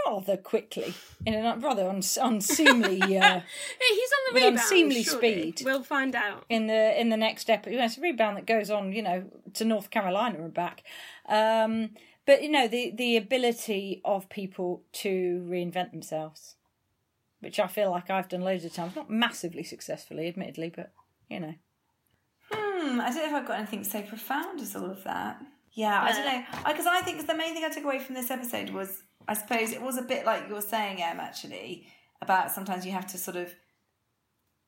rather 0.08 0.36
quickly 0.36 0.94
in 1.26 1.34
a 1.36 1.56
rather 1.58 1.88
uns- 1.88 2.18
unseemly. 2.18 3.00
Uh, 3.18 3.40
Hey, 3.40 3.96
he's 3.96 4.10
on 4.12 4.34
the 4.34 4.40
rebound 4.40 4.58
unseemly 4.58 5.04
surely. 5.04 5.52
speed. 5.52 5.62
we'll 5.66 5.84
find 5.84 6.16
out 6.16 6.46
in 6.50 6.68
the 6.68 7.00
in 7.00 7.10
the 7.10 7.18
next 7.18 7.50
episode. 7.50 7.76
It's 7.80 7.98
a 7.98 8.02
rebound 8.02 8.38
that 8.38 8.46
goes 8.48 8.70
on, 8.72 8.92
you 8.92 9.02
know, 9.04 9.26
to 9.54 9.66
North 9.66 9.90
Carolina 9.92 10.44
and 10.44 10.54
back. 10.54 10.84
Um, 11.30 11.92
but 12.26 12.42
you 12.42 12.50
know, 12.50 12.68
the 12.68 12.92
the 12.96 13.18
ability 13.18 14.02
of 14.04 14.30
people 14.30 14.82
to 14.94 15.46
reinvent 15.48 15.92
themselves, 15.92 16.56
which 17.42 17.60
I 17.60 17.68
feel 17.68 17.92
like 17.92 18.10
I've 18.10 18.30
done 18.30 18.42
loads 18.42 18.66
of 18.66 18.74
times, 18.74 18.96
not 18.96 19.10
massively 19.12 19.64
successfully, 19.64 20.28
admittedly, 20.28 20.72
but 20.76 20.92
you 21.30 21.40
know. 21.40 21.54
Hmm, 22.56 23.02
I 23.02 23.10
don't 23.10 23.18
know 23.18 23.26
if 23.26 23.34
I've 23.34 23.48
got 23.48 23.58
anything 23.58 23.84
so 23.84 24.02
profound 24.02 24.62
as 24.62 24.76
all 24.76 24.90
of 24.90 25.04
that. 25.04 25.42
Yeah, 25.74 26.02
I 26.02 26.12
don't 26.12 26.26
know. 26.26 26.72
Because 26.72 26.86
I, 26.86 27.02
think 27.02 27.26
the 27.26 27.36
main 27.36 27.54
thing 27.54 27.64
I 27.64 27.70
took 27.70 27.84
away 27.84 28.00
from 28.00 28.14
this 28.16 28.30
episode 28.30 28.70
was, 28.70 29.02
I 29.28 29.34
suppose, 29.34 29.72
it 29.72 29.82
was 29.82 29.98
a 29.98 30.04
bit 30.04 30.26
like 30.26 30.48
you 30.48 30.54
were 30.54 30.62
saying, 30.62 31.02
Em, 31.02 31.20
actually, 31.20 31.88
about 32.22 32.52
sometimes 32.52 32.86
you 32.86 32.92
have 32.92 33.08
to 33.08 33.18
sort 33.18 33.38
of 33.38 33.54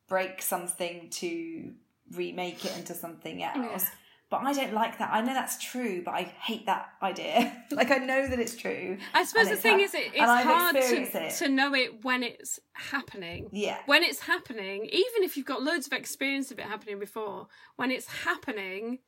break 0.07 0.41
something 0.41 1.09
to 1.11 1.73
remake 2.11 2.65
it 2.65 2.75
into 2.77 2.93
something 2.93 3.43
else. 3.43 3.85
But 4.29 4.41
I 4.41 4.53
don't 4.53 4.73
like 4.73 4.97
that. 4.97 5.11
I 5.13 5.21
know 5.21 5.33
that's 5.33 5.63
true, 5.63 6.01
but 6.03 6.15
I 6.15 6.23
hate 6.23 6.65
that 6.65 6.89
idea. 7.01 7.63
like 7.71 7.91
I 7.91 7.97
know 7.97 8.27
that 8.27 8.39
it's 8.39 8.55
true. 8.55 8.97
I 9.13 9.23
suppose 9.23 9.49
the 9.49 9.55
thing 9.55 9.79
hap- 9.79 9.87
is, 9.87 9.93
it, 9.93 10.11
it's 10.13 10.19
hard 10.19 10.75
to, 10.75 11.25
it. 11.25 11.35
to 11.35 11.47
know 11.47 11.75
it 11.75 12.03
when 12.03 12.23
it's 12.23 12.59
happening. 12.73 13.49
Yeah. 13.51 13.77
When 13.85 14.03
it's 14.03 14.21
happening, 14.21 14.85
even 14.85 15.23
if 15.23 15.37
you've 15.37 15.45
got 15.45 15.61
loads 15.61 15.85
of 15.85 15.93
experience 15.93 16.49
of 16.49 16.57
it 16.57 16.65
happening 16.65 16.97
before, 16.97 17.47
when 17.75 17.91
it's 17.91 18.07
happening, 18.07 18.99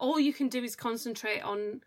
all 0.00 0.18
you 0.18 0.32
can 0.32 0.48
do 0.48 0.64
is 0.64 0.74
concentrate 0.74 1.40
on 1.40 1.80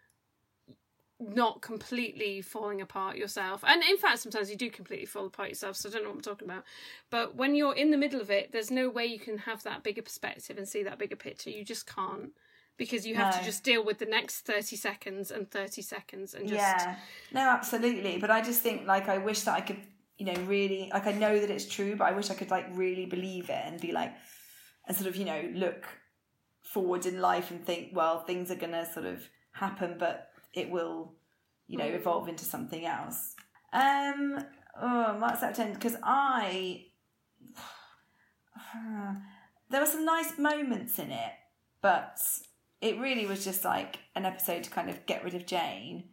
not 1.20 1.62
completely 1.62 2.42
falling 2.42 2.80
apart 2.80 3.18
yourself. 3.18 3.62
And 3.68 3.84
in 3.84 3.98
fact, 3.98 4.20
sometimes 4.20 4.50
you 4.50 4.56
do 4.56 4.70
completely 4.70 5.06
fall 5.06 5.26
apart 5.26 5.50
yourself, 5.50 5.76
so 5.76 5.90
I 5.90 5.92
don't 5.92 6.04
know 6.04 6.10
what 6.10 6.16
I'm 6.16 6.22
talking 6.22 6.48
about. 6.48 6.64
But 7.10 7.36
when 7.36 7.56
you're 7.56 7.76
in 7.76 7.92
the 7.92 7.98
middle 7.98 8.22
of 8.22 8.32
it, 8.32 8.52
there's 8.54 8.72
no 8.72 8.90
way 8.90 9.06
you 9.06 9.20
can 9.20 9.40
have 9.40 9.64
that 9.64 9.84
bigger 9.84 10.02
perspective 10.02 10.58
and 10.58 10.68
see 10.68 10.84
that 10.84 10.98
bigger 10.98 11.18
picture. 11.18 11.50
You 11.50 11.66
just 11.66 11.94
can't. 11.94 12.32
Because 12.80 13.06
you 13.06 13.14
have 13.16 13.32
No. 13.36 13.40
to 13.40 13.46
just 13.46 13.64
deal 13.64 13.84
with 13.84 14.00
the 14.00 14.06
next 14.08 14.42
30 14.42 14.76
seconds 14.76 15.30
and 15.30 15.52
30 15.52 15.82
seconds 15.84 16.34
and 16.34 16.48
just. 16.48 16.60
Yeah, 16.60 16.96
no, 17.32 17.42
absolutely. 17.42 18.18
But 18.18 18.32
I 18.32 18.42
just 18.42 18.62
think 18.62 18.88
like 18.88 19.08
I 19.08 19.18
wish 19.20 19.42
that 19.42 19.54
I 19.54 19.62
could, 19.62 19.82
you 20.18 20.26
know, 20.26 20.42
really 20.46 20.90
like 20.92 21.06
I 21.06 21.12
know 21.12 21.40
that 21.40 21.50
it's 21.52 21.68
true, 21.68 21.96
but 21.96 22.06
I 22.06 22.14
wish 22.14 22.32
I 22.32 22.34
could 22.36 22.50
like 22.50 22.66
really 22.74 23.06
believe 23.06 23.50
it 23.52 23.62
and 23.66 23.80
be 23.80 23.92
like, 23.92 24.14
and 24.88 24.98
sort 24.98 25.08
of 25.10 25.16
you 25.18 25.26
know 25.26 25.42
look 25.54 25.86
forward 26.64 27.06
in 27.06 27.20
life 27.22 27.52
and 27.52 27.64
think, 27.64 27.90
well, 27.94 28.22
things 28.22 28.50
are 28.50 28.56
gonna 28.56 28.86
sort 28.92 29.06
of 29.06 29.28
happen, 29.52 29.98
but 30.00 30.30
it 30.54 30.70
will, 30.70 31.14
you 31.68 31.78
know, 31.78 31.86
evolve 31.86 32.28
into 32.30 32.46
something 32.46 32.86
else. 32.86 33.36
Um, 33.74 34.40
oh, 34.82 35.18
Mark's 35.20 35.44
out 35.44 35.54
ten 35.56 35.74
because 35.74 35.98
I. 36.02 36.86
There 39.72 39.82
were 39.82 39.86
some 39.88 40.04
nice 40.04 40.36
moments 40.40 40.98
in 40.98 41.12
it, 41.12 41.32
but 41.82 42.18
it 42.82 42.98
really 43.00 43.26
was 43.26 43.44
just 43.44 43.66
like 43.66 44.00
an 44.16 44.26
episode 44.26 44.64
to 44.64 44.70
kind 44.70 44.90
of 44.90 45.06
get 45.06 45.24
rid 45.24 45.36
of 45.36 45.46
Jane. 45.46 46.06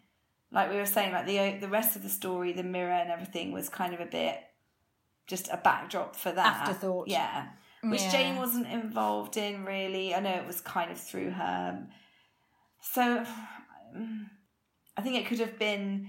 Like 0.52 0.70
we 0.70 0.76
were 0.76 0.86
saying, 0.86 1.12
like 1.12 1.26
the 1.26 1.38
uh, 1.38 1.60
the 1.60 1.68
rest 1.68 1.96
of 1.96 2.02
the 2.02 2.08
story, 2.08 2.52
the 2.52 2.62
mirror 2.62 2.92
and 2.92 3.10
everything 3.10 3.52
was 3.52 3.68
kind 3.68 3.94
of 3.94 4.00
a 4.00 4.06
bit 4.06 4.38
just 5.26 5.48
a 5.48 5.56
backdrop 5.56 6.14
for 6.14 6.30
that 6.32 6.68
Afterthought. 6.68 7.08
Yeah, 7.08 7.48
which 7.82 8.02
Yeah. 8.02 8.10
Jane 8.10 8.36
wasn't 8.36 8.68
involved 8.68 9.36
in 9.36 9.64
really. 9.64 10.14
I 10.14 10.20
know 10.20 10.30
it 10.34 10.46
was 10.46 10.60
kind 10.60 10.90
of 10.90 10.98
through 11.00 11.30
her. 11.30 11.86
So 12.80 13.24
I 14.96 15.02
think 15.02 15.16
it 15.16 15.26
could 15.26 15.40
have 15.40 15.58
been 15.58 16.08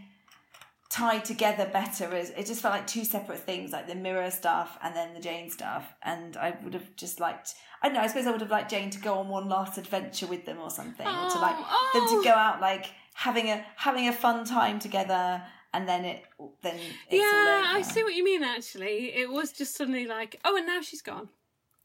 tied 0.90 1.26
together 1.26 1.70
better 1.72 2.14
as 2.16 2.30
it 2.32 2.46
just 2.46 2.62
felt 2.62 2.74
like 2.74 2.88
two 2.88 3.04
separate 3.04 3.40
things 3.40 3.72
like 3.72 3.88
the 3.88 3.96
mirror 3.96 4.32
stuff 4.32 4.78
and 4.82 4.96
then 4.96 5.14
the 5.14 5.20
jane 5.20 5.50
stuff 5.50 5.94
and 6.04 6.38
i 6.38 6.56
would 6.64 6.74
have 6.74 6.96
just 6.96 7.20
liked 7.20 7.56
i 7.82 7.88
don't 7.88 7.96
know 7.96 8.00
i 8.02 8.08
suppose 8.08 8.26
i 8.26 8.32
would 8.32 8.40
have 8.40 8.50
liked 8.50 8.72
jane 8.72 8.90
to 8.90 9.00
go 9.00 9.16
on 9.16 9.28
one 9.28 9.50
last 9.50 9.78
adventure 9.78 10.28
with 10.28 10.46
them 10.46 10.58
or 10.60 10.70
something 10.70 11.06
or 11.06 11.30
to 11.30 11.40
like 11.40 11.56
Oh, 11.58 11.92
them 11.94 12.04
oh. 12.08 12.18
to 12.22 12.24
go 12.24 12.34
out 12.34 12.62
like 12.62 12.86
having 13.16 13.50
a 13.50 13.66
having 13.76 14.08
a 14.08 14.14
fun 14.14 14.46
time 14.46 14.80
together 14.80 15.42
and 15.74 15.88
then 15.90 16.06
it 16.06 16.24
then 16.64 16.76
it's 16.76 16.84
yeah. 17.12 17.64
I 17.68 17.82
see 17.84 18.02
what 18.04 18.16
you 18.16 18.24
mean. 18.24 18.42
Actually, 18.44 19.14
it 19.14 19.30
was 19.30 19.52
just 19.52 19.76
suddenly 19.76 20.08
like, 20.08 20.40
oh, 20.46 20.56
and 20.56 20.66
now 20.66 20.80
she's 20.82 21.02
gone. 21.02 21.28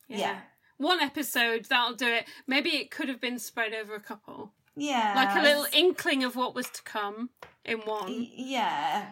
yeah 0.08 0.40
one 0.78 1.00
episode 1.00 1.64
that'll 1.66 1.94
do 1.96 2.06
it. 2.06 2.24
Maybe 2.46 2.70
it 2.76 2.90
could 2.90 3.08
have 3.08 3.20
been 3.20 3.38
spread 3.38 3.74
over 3.74 3.94
a 3.94 4.00
couple, 4.00 4.52
yeah 4.76 5.12
like 5.16 5.36
a 5.36 5.42
little 5.46 5.66
inkling 5.72 6.22
of 6.24 6.36
what 6.36 6.54
was 6.54 6.68
to 6.70 6.82
come 6.82 7.30
in 7.64 7.78
one. 7.80 8.26
Yeah 8.34 9.10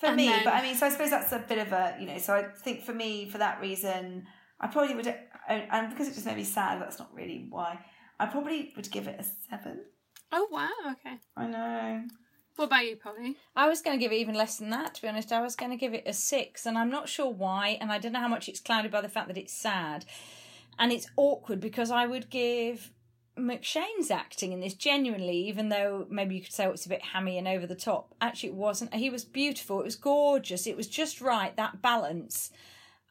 for 0.00 0.06
And 0.06 0.16
me 0.16 0.28
then- 0.28 0.44
but 0.44 0.54
i 0.54 0.62
mean 0.62 0.74
so 0.76 0.86
i 0.86 0.88
suppose 0.88 1.10
that's 1.10 1.30
a 1.32 1.38
bit 1.40 1.58
of 1.58 1.72
a 1.72 1.94
you 2.00 2.06
know 2.06 2.16
so 2.16 2.32
i 2.34 2.44
think 2.44 2.82
for 2.84 2.94
me 2.94 3.28
for 3.28 3.36
that 3.36 3.60
reason 3.60 4.26
i 4.58 4.66
probably 4.66 4.94
would 4.94 5.14
and 5.48 5.90
because 5.90 6.08
it 6.08 6.14
just 6.14 6.24
made 6.24 6.36
me 6.38 6.44
sad 6.44 6.80
that's 6.80 6.98
not 6.98 7.12
really 7.14 7.46
why 7.50 7.78
i 8.18 8.24
probably 8.24 8.72
would 8.76 8.90
give 8.90 9.06
it 9.06 9.20
a 9.20 9.24
seven 9.50 9.84
Oh 10.32 10.46
wow, 10.50 10.70
okay. 10.92 11.16
i 11.36 11.46
know 11.46 12.04
What 12.56 12.66
about 12.66 12.86
you, 12.86 12.96
Polly? 12.96 13.36
I 13.56 13.68
was 13.68 13.82
going 13.82 13.98
to 13.98 14.02
give 14.02 14.12
it 14.12 14.16
even 14.22 14.34
less 14.36 14.58
than 14.58 14.70
that, 14.70 14.94
to 14.94 15.02
be 15.02 15.08
honest. 15.08 15.32
I 15.32 15.40
was 15.40 15.56
going 15.56 15.70
to 15.72 15.76
give 15.76 15.92
it 15.92 16.04
a 16.06 16.12
six, 16.12 16.66
and 16.66 16.78
I'm 16.78 16.88
not 16.90 17.08
sure 17.08 17.28
why, 17.30 17.76
and 17.80 17.90
I 17.90 17.98
don't 17.98 18.12
know 18.12 18.20
how 18.20 18.28
much 18.28 18.48
it's 18.48 18.60
clouded 18.60 18.92
by 18.92 19.00
the 19.00 19.08
fact 19.08 19.26
that 19.28 19.36
it's 19.36 19.52
sad. 19.52 20.04
And 20.78 20.92
it's 20.92 21.08
awkward 21.16 21.58
because 21.60 21.90
I 21.90 22.06
would 22.06 22.30
give 22.30 22.92
McShane's 23.40 24.10
acting 24.10 24.52
in 24.52 24.60
this 24.60 24.74
genuinely, 24.74 25.36
even 25.48 25.68
though 25.68 26.06
maybe 26.10 26.36
you 26.36 26.42
could 26.42 26.52
say 26.52 26.66
it's 26.66 26.86
a 26.86 26.90
bit 26.90 27.02
hammy 27.02 27.38
and 27.38 27.48
over 27.48 27.66
the 27.66 27.74
top. 27.74 28.14
Actually, 28.20 28.50
it 28.50 28.54
wasn't. 28.54 28.94
He 28.94 29.10
was 29.10 29.24
beautiful. 29.24 29.80
It 29.80 29.84
was 29.84 29.96
gorgeous. 29.96 30.66
It 30.66 30.76
was 30.76 30.86
just 30.86 31.20
right, 31.20 31.56
that 31.56 31.82
balance. 31.82 32.50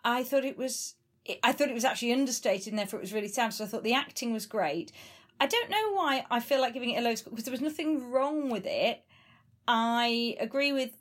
I 0.03 0.23
thought 0.23 0.45
it 0.45 0.57
was. 0.57 0.95
I 1.43 1.51
thought 1.51 1.69
it 1.69 1.73
was 1.73 1.85
actually 1.85 2.13
understated, 2.13 2.73
and 2.73 2.79
therefore 2.79 2.99
it 2.99 3.03
was 3.03 3.13
really 3.13 3.27
sad. 3.27 3.53
So 3.53 3.63
I 3.63 3.67
thought 3.67 3.83
the 3.83 3.93
acting 3.93 4.33
was 4.33 4.45
great. 4.45 4.91
I 5.39 5.47
don't 5.47 5.69
know 5.69 5.93
why 5.93 6.25
I 6.29 6.39
feel 6.39 6.59
like 6.59 6.73
giving 6.73 6.91
it 6.91 6.99
a 6.99 7.01
low 7.01 7.15
score 7.15 7.31
because 7.31 7.45
there 7.45 7.51
was 7.51 7.61
nothing 7.61 8.11
wrong 8.11 8.49
with 8.49 8.65
it. 8.65 9.03
I 9.67 10.35
agree 10.39 10.71
with 10.71 10.91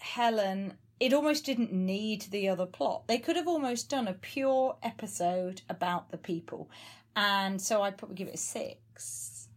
Helen. 0.00 0.74
It 0.98 1.12
almost 1.12 1.44
didn't 1.44 1.72
need 1.72 2.22
the 2.22 2.48
other 2.48 2.66
plot. 2.66 3.06
They 3.06 3.18
could 3.18 3.36
have 3.36 3.48
almost 3.48 3.90
done 3.90 4.08
a 4.08 4.14
pure 4.14 4.76
episode 4.82 5.62
about 5.68 6.10
the 6.10 6.18
people, 6.18 6.70
and 7.16 7.60
so 7.60 7.82
I'd 7.82 7.96
probably 7.98 8.16
give 8.16 8.28
it 8.28 8.34
a 8.34 8.38
six. 8.38 9.48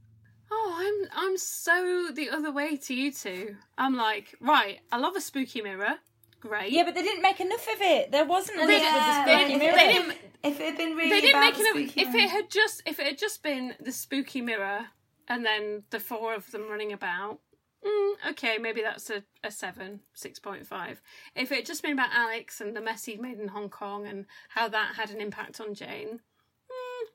Oh, 0.51 0.73
I'm 0.77 1.09
I'm 1.29 1.37
so 1.37 2.09
the 2.13 2.29
other 2.29 2.51
way 2.51 2.77
to 2.77 2.93
you 2.93 3.11
two. 3.11 3.55
I'm 3.77 3.95
like, 3.95 4.35
right, 4.39 4.79
I 4.91 4.97
love 4.97 5.15
a 5.15 5.21
spooky 5.21 5.61
mirror. 5.61 5.95
Great. 6.39 6.71
Yeah, 6.71 6.83
but 6.83 6.93
they 6.95 7.01
didn't 7.01 7.23
make 7.23 7.39
enough 7.39 7.67
of 7.67 7.81
it. 7.81 8.11
There 8.11 8.23
wasn't 8.25 8.59
enough 8.59 8.67
They- 8.67 8.73
with 8.75 8.83
the 8.83 8.87
Yeah, 8.87 9.25
they 9.25 9.39
spooky 9.43 9.57
mirror. 9.59 9.75
they 9.75 9.93
didn't- 9.93 10.17
if 10.43 10.59
it 10.59 10.65
had 10.67 10.77
been 10.77 10.95
really 10.95 11.09
they 11.09 11.21
didn't 11.21 11.41
make 11.41 11.55
enough. 11.59 11.67
spooky 11.71 12.01
If 12.01 12.15
it 12.15 12.29
had 12.29 12.49
just 12.49 12.83
if 12.85 12.99
it 12.99 13.05
had 13.07 13.17
just 13.17 13.43
been 13.43 13.75
the 13.79 13.91
spooky 13.91 14.41
mirror 14.41 14.87
and 15.27 15.45
then 15.45 15.83
the 15.89 15.99
four 15.99 16.33
of 16.35 16.49
them 16.51 16.69
running 16.69 16.93
about, 16.93 17.39
mm, 17.85 18.13
okay, 18.29 18.57
maybe 18.59 18.81
that's 18.81 19.09
a, 19.09 19.23
a 19.43 19.49
seven, 19.51 20.01
six 20.13 20.39
point 20.39 20.65
five. 20.67 21.01
If 21.35 21.51
it 21.51 21.55
had 21.55 21.65
just 21.65 21.81
been 21.81 21.93
about 21.93 22.11
Alex 22.13 22.61
and 22.61 22.75
the 22.75 22.81
mess 22.81 23.03
he 23.05 23.17
made 23.17 23.39
in 23.39 23.49
Hong 23.49 23.69
Kong 23.69 24.05
and 24.07 24.25
how 24.49 24.69
that 24.69 24.95
had 24.95 25.09
an 25.09 25.19
impact 25.19 25.59
on 25.59 25.73
Jane, 25.73 26.21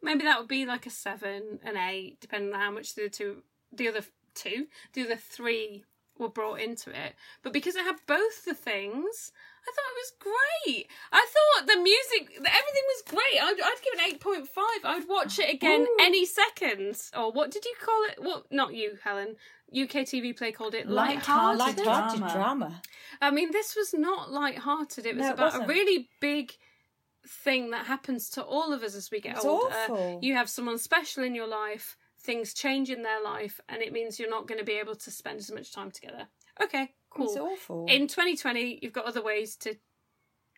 maybe 0.03 0.25
that 0.25 0.39
would 0.39 0.49
be 0.49 0.67
like 0.67 0.87
a 0.87 0.91
seven, 0.91 1.59
an 1.65 1.77
eight, 1.77 2.21
depending 2.21 2.53
on 2.55 2.61
how 2.61 2.71
much 2.71 2.95
the 2.95 3.09
two, 3.09 3.43
the 3.73 3.89
other 3.89 4.03
two, 4.35 4.67
the 4.95 5.03
other 5.05 5.17
three 5.17 5.85
were 6.19 6.29
brought 6.29 6.61
into 6.61 6.91
it. 6.91 7.15
But 7.43 7.53
because 7.53 7.75
it 7.77 7.85
had 7.85 7.97
both 8.07 8.45
the 8.45 8.55
things, 8.55 9.33
I 9.67 9.71
thought 9.73 9.93
it 9.93 10.03
was 10.03 10.13
great. 10.67 10.87
I 11.13 11.27
thought 11.33 11.67
the 11.67 11.77
music, 11.81 12.35
everything 12.37 12.87
was 12.89 13.03
great. 13.09 13.43
I'd, 13.43 13.61
I'd 13.65 13.81
give 13.83 13.95
it 13.95 14.13
eight 14.13 14.21
point 14.21 14.47
five. 14.49 14.85
I 14.85 14.99
would 14.99 15.09
watch 15.09 15.39
it 15.39 15.53
again 15.53 15.83
Ooh. 15.83 15.97
any 16.01 16.27
second. 16.27 16.97
Or 17.17 17.33
what 17.33 17.51
did 17.51 17.65
you 17.65 17.75
call 17.83 18.03
it? 18.11 18.19
Well, 18.21 18.45
not 18.51 18.75
you, 18.75 18.99
Helen. 19.03 19.37
UK 19.75 20.05
TV 20.05 20.37
Play 20.37 20.53
called 20.53 20.75
it 20.75 20.87
Light-hearted 20.87 21.59
light-hearted. 21.59 22.19
Drama. 22.19 22.33
drama. 22.35 22.83
I 23.23 23.31
mean, 23.31 23.53
this 23.53 23.75
was 23.75 23.95
not 23.95 24.31
light-hearted. 24.31 25.07
It 25.07 25.17
was 25.17 25.23
No, 25.23 25.29
it 25.31 25.33
about 25.33 25.55
a 25.55 25.59
wasn't. 25.61 25.69
really 25.69 26.11
big 26.21 26.53
thing 27.27 27.71
that 27.71 27.87
happens 27.87 28.29
to 28.31 28.43
all 28.43 28.73
of 28.73 28.83
us 28.83 28.95
as 28.95 29.11
we 29.11 29.21
get 29.21 29.37
It's 29.37 29.45
older. 29.45 29.75
awful. 29.75 30.19
You 30.23 30.35
have 30.35 30.49
someone 30.51 30.79
special 30.79 31.23
in 31.25 31.35
your 31.35 31.47
life, 31.47 31.97
things 32.21 32.53
change 32.55 32.91
in 32.91 33.03
their 33.03 33.23
life, 33.23 33.61
and 33.69 33.83
it 33.83 33.93
means 33.93 34.19
you're 34.19 34.31
not 34.31 34.47
going 34.49 34.59
to 34.59 34.65
be 34.65 34.73
able 34.75 34.95
to 34.97 35.11
spend 35.11 35.39
as 35.39 35.51
much 35.51 35.73
time 35.73 35.91
together. 35.91 36.29
Okay, 36.63 36.83
It's 36.83 36.91
cool. 37.11 37.39
awful. 37.53 37.87
In 37.89 38.07
2020, 38.09 38.81
you've 38.83 38.93
got 38.93 39.05
other 39.07 39.23
ways 39.23 39.57
to 39.57 39.77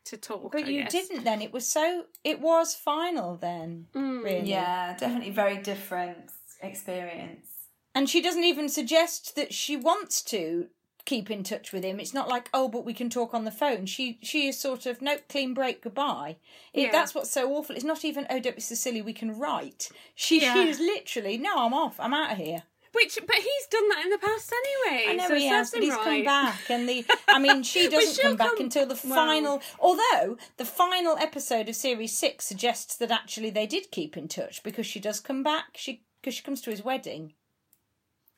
to 0.06 0.18
talk. 0.18 0.52
but 0.52 0.64
I 0.64 0.68
you 0.68 0.82
guess. 0.82 0.92
didn't 0.92 1.24
then. 1.24 1.40
It 1.40 1.50
was 1.50 1.66
so. 1.66 2.04
It 2.24 2.38
was 2.40 2.74
final 2.74 3.36
then. 3.36 3.86
Mm. 3.94 4.22
Really. 4.22 4.50
Yeah, 4.50 4.94
definitely 4.98 5.30
very 5.30 5.56
different 5.56 6.30
experience. 6.62 7.46
And 7.94 8.10
she 8.10 8.20
doesn't 8.20 8.44
even 8.44 8.68
suggest 8.68 9.34
that 9.36 9.54
she 9.54 9.76
wants 9.76 10.20
to 10.24 10.66
keep 11.04 11.30
in 11.30 11.42
touch 11.42 11.72
with 11.72 11.84
him. 11.84 12.00
It's 12.00 12.14
not 12.14 12.28
like, 12.28 12.48
oh, 12.54 12.68
but 12.68 12.84
we 12.84 12.94
can 12.94 13.10
talk 13.10 13.34
on 13.34 13.44
the 13.44 13.50
phone. 13.50 13.86
She 13.86 14.18
she 14.22 14.48
is 14.48 14.58
sort 14.58 14.86
of 14.86 15.02
nope, 15.02 15.22
clean 15.28 15.54
break, 15.54 15.82
goodbye. 15.82 16.36
It, 16.72 16.82
Yeah. 16.84 16.92
That's 16.92 17.14
what's 17.14 17.30
so 17.30 17.52
awful. 17.52 17.74
It's 17.76 17.84
not 17.84 18.04
even 18.04 18.26
oh, 18.30 18.38
don't 18.40 18.56
be 18.56 18.62
so 18.62 18.74
silly. 18.74 19.02
We 19.02 19.12
can 19.12 19.38
write. 19.38 19.90
She 20.14 20.40
Yeah. 20.40 20.54
she 20.54 20.68
is 20.68 20.78
literally 20.80 21.36
no, 21.38 21.54
I'm 21.58 21.74
off. 21.74 21.98
I'm 22.00 22.14
out 22.14 22.32
of 22.32 22.38
here. 22.38 22.62
Which, 22.92 23.18
but 23.26 23.34
he's 23.34 23.66
done 23.72 23.88
that 23.88 24.04
in 24.04 24.10
the 24.10 24.18
past 24.18 24.52
anyway. 24.52 25.06
I 25.08 25.16
know 25.16 25.26
so 25.26 25.34
he 25.34 25.46
has, 25.48 25.72
but 25.72 25.82
he's 25.82 25.96
come 25.96 26.22
back, 26.24 26.60
and 26.70 26.88
the 26.88 27.04
I 27.26 27.40
mean, 27.40 27.64
she 27.64 27.88
doesn't 27.90 28.22
come 28.22 28.36
back 28.36 28.50
come- 28.50 28.60
until 28.66 28.86
the 28.86 28.94
well- 29.04 29.14
final. 29.16 29.60
Although 29.80 30.36
the 30.58 30.64
final 30.64 31.16
episode 31.18 31.68
of 31.68 31.74
series 31.74 32.16
six 32.16 32.44
suggests 32.44 32.94
that 32.98 33.10
actually 33.10 33.50
they 33.50 33.66
did 33.66 33.90
keep 33.90 34.16
in 34.16 34.28
touch 34.28 34.62
because 34.62 34.86
she 34.86 35.00
does 35.00 35.18
come 35.18 35.42
back. 35.42 35.70
She 35.74 36.04
because 36.22 36.34
she 36.36 36.42
comes 36.44 36.60
to 36.62 36.70
his 36.70 36.84
wedding, 36.84 37.32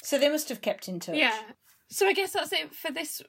so 0.02 0.18
they 0.18 0.30
must 0.30 0.48
have 0.48 0.62
kept 0.62 0.88
in 0.88 1.00
touch. 1.00 1.16
Yeah. 1.16 1.38
So 1.88 2.06
I 2.06 2.12
guess 2.12 2.32
that's 2.32 2.52
it 2.52 2.74
for 2.74 2.90
this 2.90 3.22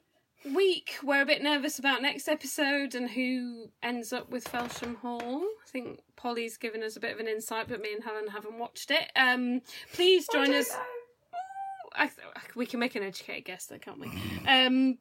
week. 0.53 0.95
We're 1.03 1.21
a 1.21 1.25
bit 1.25 1.41
nervous 1.41 1.79
about 1.79 2.01
next 2.01 2.27
episode 2.27 2.95
and 2.95 3.09
who 3.09 3.67
ends 3.83 4.13
up 4.13 4.29
with 4.29 4.45
Felsham 4.45 4.97
Hall. 4.97 5.41
I 5.41 5.69
think 5.69 5.99
Polly's 6.15 6.57
given 6.57 6.83
us 6.83 6.95
a 6.95 6.99
bit 6.99 7.13
of 7.13 7.19
an 7.19 7.27
insight, 7.27 7.67
but 7.67 7.81
me 7.81 7.93
and 7.93 8.03
Helen 8.03 8.27
haven't 8.27 8.57
watched 8.57 8.91
it. 8.91 9.11
Um, 9.15 9.61
please 9.93 10.27
join 10.31 10.53
us. 10.53 10.75
I, 11.93 12.09
we 12.55 12.65
can 12.65 12.79
make 12.79 12.95
an 12.95 13.03
educated 13.03 13.45
guess, 13.45 13.65
though, 13.65 13.79
can't 13.79 13.99
we? 13.99 14.11
Um, 14.47 14.97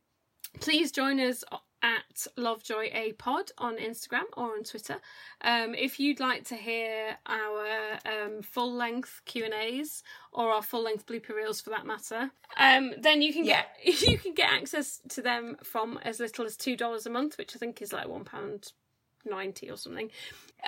please 0.60 0.90
join 0.92 1.20
us 1.20 1.44
at 1.82 2.26
Lovejoy 2.36 2.90
A 2.92 3.12
Pod 3.12 3.50
on 3.58 3.76
Instagram 3.76 4.24
or 4.36 4.54
on 4.54 4.64
Twitter. 4.64 4.96
Um, 5.42 5.74
if 5.74 6.00
you'd 6.00 6.20
like 6.20 6.44
to 6.46 6.56
hear 6.56 7.16
our 7.26 7.98
um, 8.04 8.42
full 8.42 8.72
length 8.72 9.20
Q 9.24 9.44
and 9.44 9.54
A's 9.54 10.02
or 10.32 10.50
our 10.52 10.62
full 10.62 10.82
length 10.82 11.06
blooper 11.06 11.34
reels 11.34 11.60
for 11.60 11.70
that 11.70 11.86
matter, 11.86 12.30
um, 12.58 12.92
then 13.00 13.22
you 13.22 13.32
can 13.32 13.44
get 13.44 13.68
you 13.84 14.18
can 14.18 14.34
get 14.34 14.50
access 14.50 15.00
to 15.10 15.22
them 15.22 15.56
from 15.62 15.98
as 16.02 16.20
little 16.20 16.44
as 16.44 16.56
two 16.56 16.76
dollars 16.76 17.06
a 17.06 17.10
month, 17.10 17.38
which 17.38 17.54
I 17.54 17.58
think 17.58 17.82
is 17.82 17.92
like 17.92 18.08
one 18.08 18.24
pound 18.24 18.72
ninety 19.24 19.70
or 19.70 19.76
something. 19.76 20.10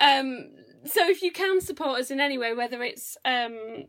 Um, 0.00 0.50
so 0.84 1.08
if 1.08 1.22
you 1.22 1.32
can 1.32 1.60
support 1.60 2.00
us 2.00 2.10
in 2.10 2.20
any 2.20 2.38
way, 2.38 2.54
whether 2.54 2.82
it's 2.82 3.16
um, 3.24 3.86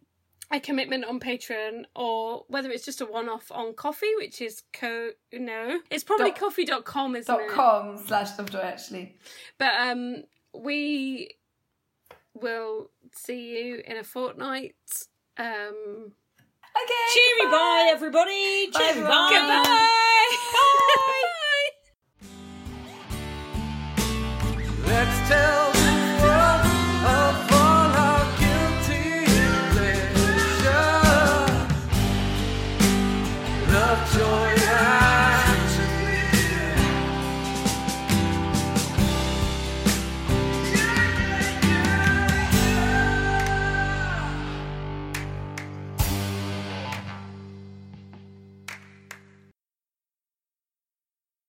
a 0.51 0.59
commitment 0.59 1.05
on 1.05 1.19
Patreon 1.19 1.83
or 1.95 2.45
whether 2.47 2.71
it's 2.71 2.83
just 2.85 3.01
a 3.01 3.05
one 3.05 3.29
off 3.29 3.51
on 3.51 3.73
Ko-fi, 3.73 4.13
which 4.17 4.41
is 4.41 4.63
co 4.73 5.11
no. 5.33 5.79
It's 5.91 6.03
probably 6.03 6.31
dot, 6.31 6.39
ko-fi.com, 6.39 7.15
isn't 7.15 7.33
dot 7.35 7.43
it? 7.45 7.51
com 7.51 7.97
slash 7.97 8.31
software 8.35 8.63
actually. 8.63 9.15
But 9.57 9.73
um 9.79 10.23
we 10.53 11.35
will 12.33 12.89
see 13.13 13.57
you 13.57 13.81
in 13.85 13.97
a 13.97 14.03
fortnight. 14.03 14.75
Um 15.37 16.13
Okay. 16.83 16.93
Cheery 17.13 17.51
bye 17.51 17.89
everybody. 17.91 18.69
Cheery 18.71 19.01
bye. 19.01 19.07
Bye. 19.07 19.29
Goodbye. 19.31 19.63
Bye. 19.63 19.79
bye. 20.53 20.99
Let's 24.87 25.29
tell 25.29 25.68